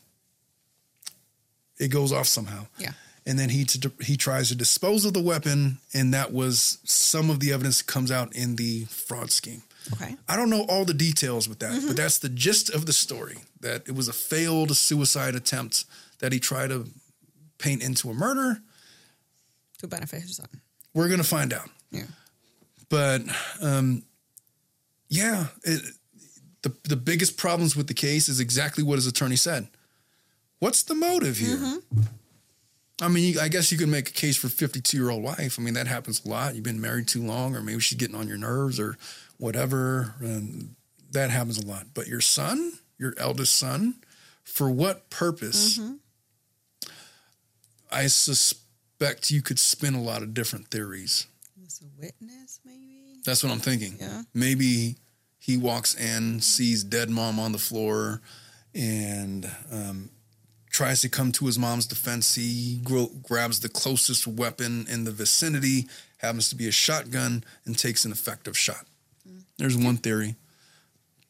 it 1.78 1.88
goes 1.88 2.12
off 2.12 2.26
somehow. 2.26 2.66
Yeah. 2.78 2.92
And 3.26 3.38
then 3.38 3.48
he 3.48 3.64
t- 3.64 3.90
he 4.02 4.16
tries 4.16 4.48
to 4.48 4.54
dispose 4.54 5.04
of 5.04 5.14
the 5.14 5.22
weapon, 5.22 5.78
and 5.94 6.14
that 6.14 6.32
was 6.32 6.78
some 6.84 7.30
of 7.30 7.40
the 7.40 7.52
evidence 7.52 7.78
that 7.78 7.86
comes 7.86 8.10
out 8.10 8.34
in 8.34 8.56
the 8.56 8.84
fraud 8.84 9.30
scheme. 9.30 9.62
Okay. 9.92 10.16
I 10.28 10.36
don't 10.36 10.50
know 10.50 10.64
all 10.68 10.84
the 10.84 10.94
details 10.94 11.48
with 11.48 11.58
that, 11.60 11.82
but 11.86 11.96
that's 11.96 12.18
the 12.18 12.28
gist 12.28 12.70
of 12.70 12.86
the 12.86 12.92
story. 12.92 13.38
That 13.60 13.88
it 13.88 13.94
was 13.94 14.08
a 14.08 14.12
failed 14.12 14.76
suicide 14.76 15.34
attempt 15.34 15.84
that 16.20 16.32
he 16.32 16.40
tried 16.40 16.70
to 16.70 16.86
paint 17.58 17.82
into 17.82 18.10
a 18.10 18.14
murder. 18.14 18.60
To 19.78 19.86
benefit 19.86 20.22
his 20.22 20.36
son. 20.36 20.48
We're 20.94 21.08
gonna 21.08 21.24
find 21.24 21.52
out. 21.52 21.68
Yeah. 21.90 22.04
But 22.88 23.22
um, 23.62 24.02
yeah, 25.08 25.46
it, 25.62 25.82
the 26.62 26.74
the 26.88 26.96
biggest 26.96 27.36
problems 27.36 27.76
with 27.76 27.86
the 27.86 27.94
case 27.94 28.28
is 28.28 28.40
exactly 28.40 28.84
what 28.84 28.96
his 28.96 29.06
attorney 29.06 29.36
said. 29.36 29.68
What's 30.58 30.82
the 30.82 30.94
motive 30.94 31.38
here? 31.38 31.78
I 33.02 33.08
mean, 33.08 33.32
you, 33.32 33.40
I 33.40 33.48
guess 33.48 33.72
you 33.72 33.78
could 33.78 33.88
make 33.88 34.10
a 34.10 34.12
case 34.12 34.36
for 34.36 34.48
52 34.48 34.96
year 34.96 35.08
old 35.10 35.22
wife. 35.22 35.58
I 35.58 35.62
mean, 35.62 35.74
that 35.74 35.86
happens 35.86 36.22
a 36.24 36.28
lot. 36.28 36.54
You've 36.54 36.64
been 36.64 36.80
married 36.80 37.08
too 37.08 37.22
long, 37.22 37.56
or 37.56 37.62
maybe 37.62 37.80
she's 37.80 37.98
getting 37.98 38.14
on 38.14 38.28
your 38.28 38.36
nerves, 38.36 38.78
or 38.78 38.98
whatever. 39.40 40.14
And 40.20 40.76
that 41.10 41.30
happens 41.30 41.58
a 41.58 41.66
lot. 41.66 41.86
But 41.94 42.06
your 42.06 42.20
son, 42.20 42.74
your 42.98 43.14
eldest 43.18 43.54
son, 43.56 43.96
for 44.44 44.70
what 44.70 45.10
purpose? 45.10 45.78
Mm-hmm. 45.78 45.94
I 47.90 48.06
suspect 48.06 49.30
you 49.30 49.42
could 49.42 49.58
spin 49.58 49.94
a 49.94 50.02
lot 50.02 50.22
of 50.22 50.32
different 50.34 50.68
theories. 50.68 51.26
Was 51.60 51.80
a 51.82 52.00
witness, 52.00 52.60
maybe? 52.64 53.20
That's 53.24 53.42
what 53.42 53.52
I'm 53.52 53.58
thinking. 53.58 53.96
Yeah. 53.98 54.22
Maybe 54.32 54.96
he 55.38 55.56
walks 55.56 55.94
in, 55.94 56.40
sees 56.40 56.84
dead 56.84 57.10
mom 57.10 57.40
on 57.40 57.52
the 57.52 57.58
floor, 57.58 58.20
and 58.74 59.50
um, 59.72 60.10
tries 60.70 61.00
to 61.00 61.08
come 61.08 61.32
to 61.32 61.46
his 61.46 61.58
mom's 61.58 61.86
defense. 61.86 62.34
He 62.34 62.80
gro- 62.84 63.10
grabs 63.22 63.60
the 63.60 63.68
closest 63.68 64.26
weapon 64.26 64.86
in 64.88 65.04
the 65.04 65.10
vicinity, 65.10 65.88
happens 66.18 66.48
to 66.50 66.54
be 66.54 66.68
a 66.68 66.72
shotgun, 66.72 67.42
and 67.64 67.76
takes 67.76 68.04
an 68.04 68.12
effective 68.12 68.56
shot. 68.56 68.86
There's 69.60 69.76
one 69.76 69.96
theory. 69.98 70.34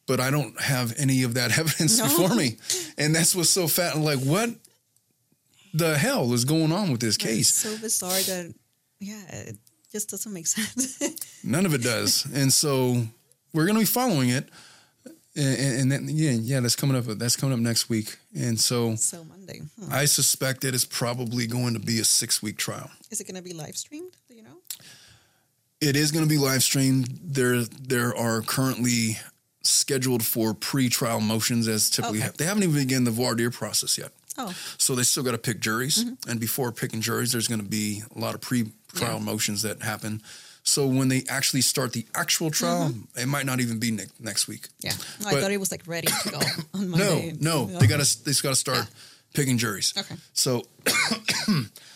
But 0.07 0.19
I 0.19 0.31
don't 0.31 0.59
have 0.59 0.93
any 0.97 1.23
of 1.23 1.35
that 1.35 1.57
evidence 1.59 1.99
No. 1.99 2.05
before 2.05 2.35
me. 2.35 2.57
And 2.97 3.13
that's 3.13 3.35
what's 3.35 3.49
so 3.51 3.67
fat. 3.67 3.95
I'm 3.95 4.03
like, 4.03 4.19
what 4.19 4.49
the 5.73 5.97
hell 5.97 6.33
is 6.33 6.43
going 6.45 6.71
on 6.71 6.91
with 6.91 6.99
this 7.01 7.15
It's 7.15 7.23
case? 7.23 7.53
so 7.53 7.77
bizarre 7.77 8.09
that, 8.11 8.53
yeah, 8.99 9.21
it 9.31 9.57
just 9.91 10.09
doesn't 10.09 10.33
make 10.33 10.47
sense. 10.57 11.43
None 11.43 11.65
of 11.65 11.73
it 11.73 11.83
does. 11.83 12.25
and 12.33 12.51
so 12.51 13.03
we're 13.53 13.65
going 13.65 13.75
to 13.75 13.81
be 13.81 13.85
following 13.85 14.29
it. 14.29 14.49
And, 15.33 15.81
and 15.81 15.91
then, 15.91 16.07
yeah, 16.09 16.31
yeah, 16.31 16.59
that's 16.59 16.75
coming 16.75 16.97
up. 16.97 17.05
That's 17.05 17.37
coming 17.37 17.53
up 17.53 17.59
next 17.61 17.89
week. 17.89 18.17
And 18.35 18.59
so 18.59 18.95
so 18.95 19.23
Monday. 19.23 19.61
Hmm. 19.79 19.93
I 19.93 20.03
suspect 20.05 20.61
that 20.61 20.75
it's 20.75 20.83
probably 20.83 21.47
going 21.47 21.73
to 21.73 21.79
be 21.79 21.99
a 21.99 22.03
six 22.03 22.43
week 22.43 22.57
trial. 22.57 22.91
Is 23.11 23.21
it 23.21 23.27
going 23.27 23.35
to 23.37 23.41
be 23.41 23.53
live 23.53 23.77
streamed? 23.77 24.17
Do 25.81 25.87
you 25.87 25.93
know? 25.93 25.99
It 25.99 26.01
is 26.01 26.11
going 26.11 26.23
to 26.25 26.29
be 26.29 26.37
live 26.37 26.63
streamed. 26.63 27.19
There, 27.23 27.63
there 27.63 28.15
are 28.15 28.41
currently 28.41 29.17
scheduled 29.63 30.23
for 30.23 30.53
pre-trial 30.53 31.21
motions 31.21 31.67
as 31.67 31.89
typically 31.89 32.19
Okay. 32.19 32.27
ha- 32.27 32.33
they 32.37 32.45
haven't 32.45 32.63
even 32.63 32.75
begun 32.75 33.03
the 33.03 33.11
voir 33.11 33.35
dire 33.35 33.51
process 33.51 33.97
yet. 33.97 34.11
Oh, 34.37 34.53
So 34.77 34.95
they 34.95 35.03
still 35.03 35.23
got 35.23 35.31
to 35.31 35.37
pick 35.37 35.59
juries, 35.59 36.03
mm-hmm. 36.05 36.29
and 36.29 36.39
before 36.39 36.71
picking 36.71 37.01
juries, 37.01 37.31
there's 37.33 37.47
going 37.47 37.61
to 37.61 37.67
be 37.67 38.01
a 38.15 38.19
lot 38.19 38.33
of 38.33 38.41
pre-trial 38.41 39.17
Yeah. 39.17 39.23
motions 39.23 39.61
that 39.63 39.81
happen. 39.83 40.21
So 40.63 40.87
when 40.87 41.09
they 41.09 41.23
actually 41.27 41.61
start 41.61 41.91
the 41.91 42.05
actual 42.15 42.49
trial, 42.49 42.89
mm-hmm. 42.89 43.19
it 43.19 43.25
might 43.27 43.45
not 43.45 43.59
even 43.59 43.77
be 43.79 43.91
ne- 43.91 44.05
next 44.19 44.47
week. 44.47 44.67
yeah. 44.79 44.93
No, 45.21 45.27
I 45.29 45.41
thought 45.41 45.51
it 45.51 45.59
was 45.59 45.71
like 45.71 45.83
ready 45.85 46.07
to 46.07 46.29
go 46.29 46.37
on 46.73 46.91
No, 46.91 46.97
Monday. 46.97 47.35
no, 47.39 47.65
they 47.65 47.87
got 47.87 47.99
to 48.03 48.23
they 48.23 48.31
just 48.31 48.41
got 48.43 48.49
to 48.49 48.55
start 48.55 48.77
Yeah. 48.77 48.85
picking 49.33 49.57
juries. 49.57 49.93
Okay. 49.97 50.15
So 50.33 50.63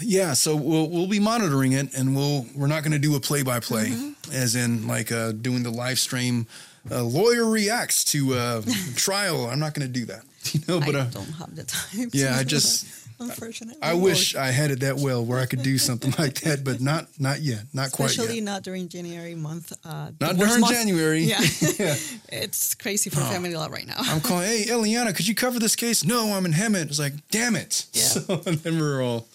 yeah, 0.00 0.32
so 0.34 0.56
we'll 0.56 0.88
we'll 0.88 1.06
be 1.06 1.20
monitoring 1.20 1.72
it, 1.72 1.94
and 1.94 2.14
we'll 2.14 2.46
we're 2.54 2.66
not 2.66 2.82
going 2.82 2.92
to 2.92 2.98
do 2.98 3.16
a 3.16 3.20
play 3.20 3.42
by 3.42 3.60
play, 3.60 3.92
as 4.32 4.56
in 4.56 4.86
like 4.86 5.12
uh, 5.12 5.32
doing 5.32 5.62
the 5.62 5.70
live 5.70 5.98
stream. 5.98 6.46
A 6.90 7.02
lawyer 7.02 7.48
reacts 7.48 8.04
to 8.06 8.34
a 8.34 8.62
trial. 8.94 9.46
I'm 9.46 9.58
not 9.58 9.72
going 9.72 9.86
to 9.86 9.92
do 9.92 10.04
that, 10.06 10.24
you 10.52 10.60
know. 10.68 10.80
But 10.80 10.96
I 10.96 11.00
uh, 11.00 11.04
don't 11.06 11.32
have 11.32 11.56
the 11.56 11.64
time. 11.64 12.10
yeah, 12.12 12.36
I 12.36 12.44
just 12.44 12.86
unfortunately. 13.20 13.82
I 13.82 13.94
wish 13.94 14.34
I 14.34 14.50
had 14.50 14.70
it 14.70 14.80
that 14.80 14.96
well 14.96 15.24
where 15.24 15.40
I 15.40 15.46
could 15.46 15.62
do 15.62 15.78
something 15.88 16.14
like 16.18 16.40
that, 16.42 16.64
but 16.64 16.80
not 16.80 17.08
not 17.18 17.40
yet, 17.40 17.64
not 17.72 17.92
quite 17.92 18.10
especially 18.10 18.40
not 18.40 18.62
during 18.62 18.88
January 18.88 19.34
month. 19.34 19.72
Uh, 19.84 20.10
Not 20.20 20.36
during 20.36 20.60
month. 20.60 20.72
January. 20.72 21.20
Yeah, 21.20 21.40
yeah. 21.78 21.96
it's 22.28 22.74
crazy 22.74 23.10
for 23.10 23.20
family 23.20 23.54
law 23.54 23.66
right 23.66 23.86
now. 23.86 23.96
I'm 23.98 24.20
calling, 24.20 24.46
hey, 24.46 24.64
Iliana, 24.68 25.14
could 25.14 25.26
you 25.26 25.34
cover 25.34 25.58
this 25.58 25.76
case? 25.76 26.04
No, 26.04 26.32
I'm 26.32 26.46
in 26.46 26.52
Hemet. 26.52 26.86
It's 26.86 26.98
like, 26.98 27.14
damn 27.30 27.56
it. 27.56 27.86
Yeah. 27.92 28.02
So 28.02 28.42
and 28.46 28.58
then 28.58 28.78
we're 28.78 29.02
all, 29.02 29.28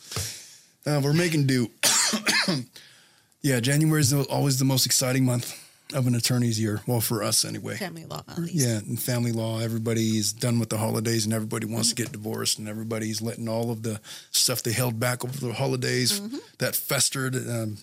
uh, 0.85 1.01
we're 1.03 1.13
making 1.13 1.47
do. 1.47 1.69
yeah, 3.41 3.59
January 3.59 4.01
is 4.01 4.13
always 4.13 4.59
the 4.59 4.65
most 4.65 4.85
exciting 4.85 5.25
month 5.25 5.68
of 5.93 6.05
an 6.07 6.13
attorney's 6.15 6.59
year. 6.59 6.81
Well, 6.85 7.01
for 7.01 7.23
us 7.23 7.43
anyway. 7.45 7.75
family 7.77 8.05
law, 8.05 8.23
at 8.27 8.37
least. 8.39 8.53
Yeah, 8.55 8.77
in 8.79 8.95
family 8.97 9.31
law, 9.31 9.59
everybody's 9.59 10.31
done 10.33 10.59
with 10.59 10.69
the 10.69 10.77
holidays 10.77 11.25
and 11.25 11.33
everybody 11.33 11.65
wants 11.65 11.89
to 11.89 11.95
get 11.95 12.11
divorced 12.11 12.59
and 12.59 12.67
everybody's 12.69 13.21
letting 13.21 13.47
all 13.49 13.71
of 13.71 13.81
the 13.83 13.99
stuff 14.31 14.61
they 14.61 14.71
held 14.71 14.99
back 14.99 15.23
over 15.25 15.37
the 15.47 15.53
holidays 15.53 16.21
that 16.59 16.75
festered 16.75 17.35
um, 17.35 17.77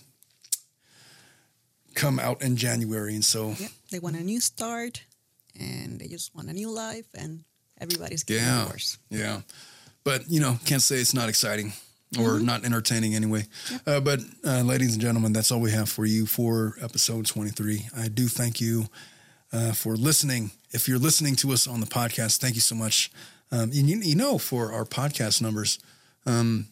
come 1.95 2.19
out 2.19 2.43
in 2.43 2.57
January. 2.57 3.15
And 3.15 3.25
so, 3.25 3.55
Yeah, 3.59 3.69
they 3.91 3.99
want 3.99 4.17
a 4.17 4.23
new 4.23 4.41
start, 4.41 5.03
and 5.59 5.99
they 5.99 6.07
just 6.09 6.35
want 6.35 6.49
a 6.49 6.53
new 6.53 6.71
life, 6.71 7.07
and 7.15 7.45
everybody's 7.81 8.23
getting 8.25 8.45
Yeah. 8.45 8.63
divorced. 8.65 8.99
Yeah. 9.11 9.41
But, 10.05 10.31
you 10.31 10.41
know, 10.41 10.59
can't 10.65 10.83
say 10.83 10.97
it's 10.97 11.15
not 11.15 11.29
exciting 11.29 11.73
or 12.19 12.35
Mm-hmm. 12.37 12.45
not 12.47 12.65
entertaining 12.65 13.15
anyway. 13.15 13.45
Uh, 13.87 14.01
but, 14.01 14.21
uh, 14.45 14.63
ladies 14.63 14.93
and 14.93 15.03
gentlemen, 15.03 15.33
that's 15.33 15.51
all 15.51 15.61
we 15.61 15.73
have 15.73 15.89
for 15.89 16.07
you 16.07 16.25
for 16.27 16.77
episode 16.81 17.27
23. 17.27 17.89
I 17.97 18.09
do 18.09 18.29
thank 18.29 18.61
you 18.61 18.87
uh, 19.53 19.73
for 19.73 19.97
listening. 19.97 20.53
If 20.71 20.87
you're 20.89 20.99
listening 21.01 21.35
to 21.37 21.53
us 21.53 21.67
on 21.67 21.81
the 21.81 21.87
podcast, 21.87 22.39
thank 22.39 22.55
you 22.55 22.61
so 22.61 22.75
much. 22.75 23.11
Um, 23.51 23.71
and 23.71 23.75
you, 23.91 23.99
you 23.99 24.15
know, 24.15 24.39
for 24.39 24.73
our 24.73 24.85
podcast 24.85 25.41
numbers, 25.43 25.79
um, 26.27 26.67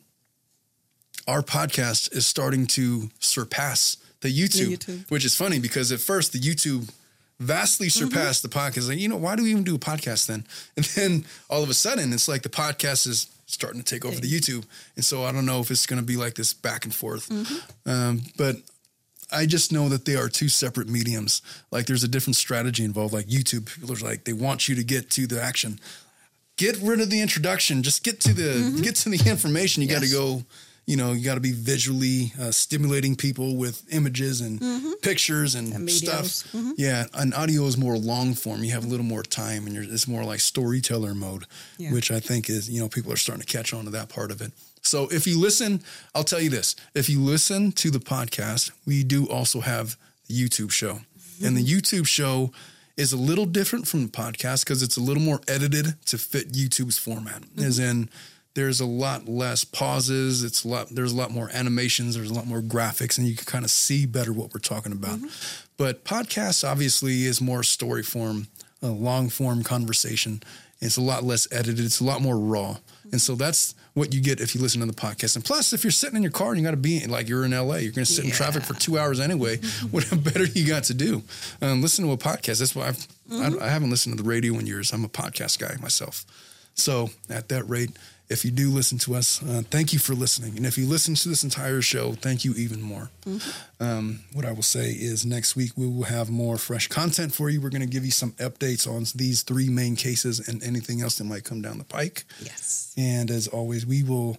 our 1.26 1.42
podcast 1.42 2.14
is 2.14 2.26
starting 2.26 2.66
to 2.68 3.10
surpass 3.18 3.96
the 4.20 4.28
YouTube, 4.28 4.76
YouTube. 4.78 5.10
which 5.10 5.24
is 5.24 5.34
funny 5.36 5.58
because 5.58 5.90
at 5.92 6.00
first 6.00 6.32
the 6.32 6.38
YouTube 6.38 6.90
vastly 7.40 7.88
surpassed 7.88 8.42
the 8.42 8.48
podcast. 8.48 8.88
Like, 8.88 8.98
you 8.98 9.08
know, 9.08 9.16
why 9.16 9.36
do 9.36 9.42
we 9.42 9.50
even 9.50 9.64
do 9.64 9.74
a 9.74 9.78
podcast 9.78 10.26
then? 10.26 10.46
And 10.76 10.84
then 10.86 11.24
all 11.48 11.62
of 11.62 11.70
a 11.70 11.74
sudden, 11.74 12.12
it's 12.12 12.28
like 12.28 12.42
the 12.42 12.48
podcast 12.48 13.06
is 13.06 13.26
starting 13.46 13.80
to 13.80 13.84
take 13.84 14.04
over 14.04 14.20
the 14.20 14.30
YouTube. 14.30 14.64
And 14.96 15.04
so 15.04 15.24
I 15.24 15.32
don't 15.32 15.46
know 15.46 15.60
if 15.60 15.70
it's 15.70 15.86
going 15.86 16.00
to 16.00 16.06
be 16.06 16.16
like 16.16 16.34
this 16.34 16.54
back 16.54 16.84
and 16.84 16.94
forth. 16.94 17.30
Um, 17.86 18.22
but 18.36 18.56
I 19.32 19.46
just 19.46 19.72
know 19.72 19.88
that 19.88 20.04
they 20.04 20.16
are 20.16 20.28
two 20.28 20.48
separate 20.48 20.88
mediums. 20.88 21.42
Like 21.70 21.86
there's 21.86 22.04
a 22.04 22.08
different 22.08 22.36
strategy 22.36 22.84
involved. 22.84 23.12
Like 23.12 23.26
YouTube, 23.26 23.66
people 23.66 23.92
are 23.92 23.96
like, 23.96 24.24
they 24.24 24.32
want 24.32 24.68
you 24.68 24.74
to 24.76 24.84
get 24.84 25.10
to 25.10 25.26
the 25.26 25.42
action. 25.42 25.78
Get 26.56 26.76
rid 26.78 27.00
of 27.00 27.10
the 27.10 27.20
introduction. 27.20 27.82
Just 27.82 28.04
get 28.04 28.20
to 28.20 28.32
the 28.32 28.80
get 28.82 28.94
to 28.96 29.08
the 29.08 29.22
information. 29.30 29.82
You 29.82 29.88
got 29.88 30.02
to 30.02 30.08
go. 30.10 30.44
You 30.86 30.96
know, 30.96 31.12
you 31.12 31.24
got 31.24 31.36
to 31.36 31.40
be 31.40 31.52
visually 31.52 32.32
uh, 32.38 32.50
stimulating 32.50 33.16
people 33.16 33.56
with 33.56 33.82
images 33.90 34.40
and 34.40 34.60
mm-hmm. 34.60 34.92
pictures 35.02 35.54
and, 35.54 35.72
And 35.72 35.90
stuff. 35.90 36.24
videos. 36.24 36.54
Mm-hmm. 36.54 36.70
Yeah, 36.76 37.06
and 37.14 37.32
audio 37.34 37.64
is 37.64 37.78
more 37.78 37.96
long 37.96 38.34
form. 38.34 38.62
You 38.62 38.72
have 38.72 38.84
a 38.84 38.88
little 38.88 39.06
more 39.06 39.22
time, 39.22 39.66
and 39.66 39.74
you're, 39.74 39.84
it's 39.84 40.06
more 40.06 40.24
like 40.24 40.40
storyteller 40.40 41.14
mode, 41.14 41.46
Yeah. 41.78 41.92
which 41.92 42.10
I 42.10 42.20
think 42.20 42.50
is 42.50 42.68
you 42.68 42.80
know 42.80 42.88
people 42.88 43.12
are 43.12 43.16
starting 43.16 43.44
to 43.44 43.50
catch 43.50 43.72
on 43.72 43.84
to 43.84 43.90
that 43.90 44.08
part 44.08 44.30
of 44.30 44.40
it. 44.42 44.52
So 44.82 45.08
if 45.10 45.26
you 45.26 45.40
listen, 45.40 45.82
I'll 46.14 46.24
tell 46.24 46.40
you 46.40 46.50
this: 46.50 46.76
if 46.94 47.08
you 47.08 47.20
listen 47.20 47.72
to 47.72 47.90
the 47.90 48.00
podcast, 48.00 48.70
we 48.86 49.04
do 49.04 49.26
also 49.28 49.60
have 49.60 49.96
the 50.28 50.34
YouTube 50.34 50.70
show, 50.70 51.00
and 51.42 51.56
the 51.56 51.64
mm-hmm. 51.64 51.78
YouTube 51.78 52.06
show 52.06 52.52
is 52.96 53.12
a 53.12 53.16
little 53.16 53.46
different 53.46 53.88
from 53.88 54.02
the 54.04 54.08
podcast 54.12 54.64
because 54.64 54.82
it's 54.82 54.96
a 54.96 55.00
little 55.00 55.22
more 55.22 55.40
edited 55.48 55.94
to 56.06 56.18
fit 56.18 56.52
YouTube's 56.52 56.98
format. 56.98 57.42
As 57.58 57.78
in, 57.78 58.08
there's 58.54 58.80
a 58.80 58.86
lot 58.86 59.28
less 59.28 59.64
pauses. 59.64 60.44
It's 60.44 60.64
a 60.64 60.68
lot. 60.68 60.88
There's 60.90 61.12
a 61.12 61.16
lot 61.16 61.30
more 61.30 61.50
animations. 61.52 62.14
There's 62.14 62.30
a 62.30 62.34
lot 62.34 62.46
more 62.46 62.60
graphics, 62.60 63.18
and 63.18 63.26
you 63.26 63.36
can 63.36 63.46
kind 63.46 63.64
of 63.64 63.70
see 63.70 64.06
better 64.06 64.32
what 64.32 64.54
we're 64.54 64.60
talking 64.60 64.92
about. 64.92 65.18
But 65.76 66.04
podcast 66.04 66.68
obviously 66.68 67.24
is 67.24 67.40
more 67.40 67.62
story 67.62 68.02
form, 68.02 68.46
a 68.80 68.88
long 68.88 69.28
form 69.28 69.64
conversation. 69.64 70.42
It's 70.80 70.96
a 70.96 71.02
lot 71.02 71.24
less 71.24 71.48
edited. 71.50 71.84
It's 71.84 72.00
a 72.00 72.04
lot 72.04 72.20
more 72.20 72.38
raw, 72.38 72.78
and 73.10 73.20
so 73.20 73.34
that's 73.34 73.74
what 73.94 74.12
you 74.12 74.20
get 74.20 74.40
if 74.40 74.54
you 74.54 74.60
listen 74.60 74.80
to 74.80 74.86
the 74.86 74.92
podcast. 74.92 75.36
And 75.36 75.44
plus, 75.44 75.72
if 75.72 75.84
you're 75.84 75.90
sitting 75.90 76.16
in 76.16 76.22
your 76.22 76.32
car 76.32 76.48
and 76.48 76.58
you 76.58 76.64
got 76.64 76.72
to 76.72 76.76
be 76.76 77.06
like 77.06 77.28
you're 77.28 77.44
in 77.44 77.52
LA, 77.52 77.76
you're 77.76 77.92
going 77.92 78.04
to 78.04 78.12
sit 78.12 78.24
in 78.24 78.32
traffic 78.32 78.64
for 78.64 78.74
two 78.74 78.98
hours 78.98 79.20
anyway. 79.20 79.56
what 79.90 80.04
better 80.24 80.44
you 80.44 80.66
got 80.66 80.84
to 80.84 80.94
do? 80.94 81.22
Um, 81.62 81.80
listen 81.80 82.04
to 82.04 82.12
a 82.12 82.16
podcast. 82.16 82.58
That's 82.58 82.74
why 82.74 82.88
I've, 82.88 83.06
I, 83.32 83.66
I 83.66 83.68
haven't 83.68 83.90
listened 83.90 84.16
to 84.16 84.22
the 84.22 84.28
radio 84.28 84.54
in 84.58 84.66
years. 84.66 84.92
I'm 84.92 85.04
a 85.04 85.08
podcast 85.08 85.60
guy 85.60 85.80
myself. 85.80 86.24
So 86.74 87.10
at 87.30 87.48
that 87.50 87.68
rate, 87.68 87.90
if 88.34 88.44
you 88.44 88.50
do 88.50 88.68
listen 88.70 88.98
to 88.98 89.14
us, 89.14 89.42
uh, 89.42 89.62
thank 89.70 89.92
you 89.94 89.98
for 89.98 90.12
listening. 90.14 90.56
And 90.58 90.66
if 90.66 90.76
you 90.76 90.86
listen 90.86 91.14
to 91.14 91.28
this 91.28 91.42
entire 91.44 91.80
show, 91.80 92.12
thank 92.12 92.44
you 92.44 92.52
even 92.54 92.82
more. 92.82 93.08
Um, 93.80 94.20
what 94.34 94.44
I 94.44 94.52
will 94.52 94.62
say 94.62 94.90
is 94.90 95.24
next 95.24 95.56
week 95.56 95.72
we 95.76 95.86
will 95.86 96.04
have 96.04 96.28
more 96.30 96.58
fresh 96.58 96.86
content 96.88 97.32
for 97.34 97.48
you. 97.48 97.60
We're 97.62 97.70
going 97.70 97.80
to 97.80 97.94
give 97.96 98.04
you 98.04 98.10
some 98.10 98.32
updates 98.32 98.86
on 98.86 99.04
these 99.14 99.42
three 99.42 99.68
main 99.70 99.96
cases 99.96 100.46
and 100.48 100.62
anything 100.62 101.00
else 101.00 101.16
that 101.18 101.24
might 101.24 101.44
come 101.44 101.62
down 101.62 101.78
the 101.78 101.84
pike. 101.84 102.24
Yes. 102.42 102.92
And 102.98 103.30
as 103.30 103.48
always, 103.48 103.86
we 103.86 104.02
will 104.02 104.36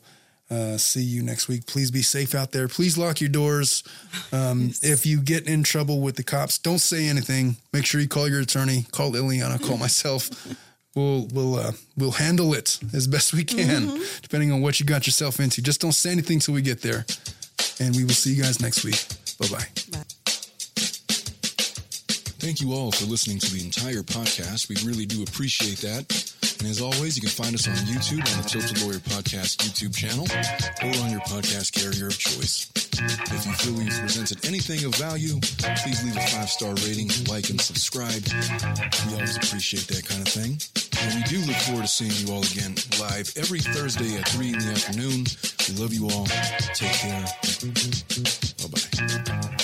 uh, 0.51 0.77
see 0.77 1.01
you 1.01 1.23
next 1.23 1.47
week. 1.47 1.65
Please 1.65 1.89
be 1.89 2.03
safe 2.03 2.35
out 2.35 2.51
there. 2.51 2.67
Please 2.67 2.97
lock 2.97 3.19
your 3.19 3.31
doors. 3.31 3.83
Um, 4.31 4.71
If 4.83 5.05
you 5.05 5.19
get 5.21 5.47
in 5.47 5.63
trouble 5.63 6.01
with 6.01 6.15
the 6.17 6.23
cops, 6.23 6.59
don't 6.59 6.79
say 6.79 7.07
anything. 7.07 7.57
Make 7.73 7.85
sure 7.85 7.99
you 7.99 8.07
call 8.07 8.27
your 8.29 8.41
attorney. 8.41 8.85
Call 8.91 9.11
Iliana. 9.13 9.59
Call 9.65 9.77
myself. 9.87 10.29
We'll 10.95 11.27
we'll 11.33 11.55
uh, 11.55 11.71
we'll 11.97 12.11
handle 12.11 12.53
it 12.53 12.79
as 12.93 13.05
best 13.05 13.33
we 13.33 13.43
can, 13.43 13.99
depending 14.21 14.51
on 14.53 14.61
what 14.61 14.79
you 14.79 14.85
got 14.85 15.05
yourself 15.05 15.39
into. 15.41 15.61
Just 15.61 15.81
don't 15.81 15.91
say 15.91 16.11
anything 16.11 16.39
till 16.39 16.53
we 16.53 16.61
get 16.61 16.81
there, 16.81 17.05
and 17.81 17.93
we 17.95 18.05
will 18.05 18.11
see 18.13 18.33
you 18.33 18.41
guys 18.43 18.61
next 18.61 18.85
week. 18.85 19.05
Bye 19.37 19.47
bye. 19.57 19.65
Bye. 19.91 20.05
Thank 22.39 22.61
you 22.61 22.73
all 22.73 22.91
for 22.91 23.05
listening 23.05 23.39
to 23.39 23.51
the 23.53 23.65
entire 23.65 24.03
podcast. 24.03 24.69
We 24.69 24.75
really 24.87 25.05
do 25.05 25.23
appreciate 25.23 25.79
that. 25.79 26.05
And 26.59 26.67
as 26.67 26.81
always, 26.81 27.15
you 27.15 27.21
can 27.21 27.29
find 27.29 27.53
us 27.53 27.67
on 27.67 27.75
YouTube 27.85 28.23
on 28.35 28.41
the 28.41 28.47
Tilted 28.47 28.81
Lawyer 28.81 28.99
Podcast 28.99 29.57
YouTube 29.63 29.95
channel 29.95 30.25
or 30.81 31.03
on 31.03 31.11
your 31.11 31.21
podcast 31.21 31.73
carrier 31.73 32.07
of 32.07 32.17
choice. 32.17 32.69
If 32.75 33.45
you 33.45 33.53
feel 33.53 33.73
we've 33.73 33.99
presented 33.99 34.45
anything 34.45 34.85
of 34.85 34.95
value, 34.95 35.39
please 35.83 36.03
leave 36.03 36.15
a 36.15 36.27
five 36.27 36.49
star 36.49 36.73
rating, 36.87 37.09
like, 37.27 37.49
and 37.49 37.59
subscribe. 37.59 38.23
We 39.07 39.13
always 39.13 39.37
appreciate 39.37 39.87
that 39.87 40.07
kind 40.07 40.21
of 40.21 40.31
thing. 40.31 40.57
And 41.01 41.15
we 41.15 41.23
do 41.23 41.39
look 41.45 41.57
forward 41.67 41.83
to 41.83 41.87
seeing 41.87 42.11
you 42.25 42.33
all 42.33 42.43
again 42.43 42.75
live 42.99 43.31
every 43.37 43.59
Thursday 43.59 44.17
at 44.17 44.27
3 44.29 44.47
in 44.53 44.59
the 44.59 44.71
afternoon. 44.71 45.25
We 45.67 45.75
love 45.75 45.93
you 45.93 46.09
all. 46.09 46.25
Take 46.73 46.93
care. 46.93 47.25
Bye 48.63 48.69
bye. 48.71 49.57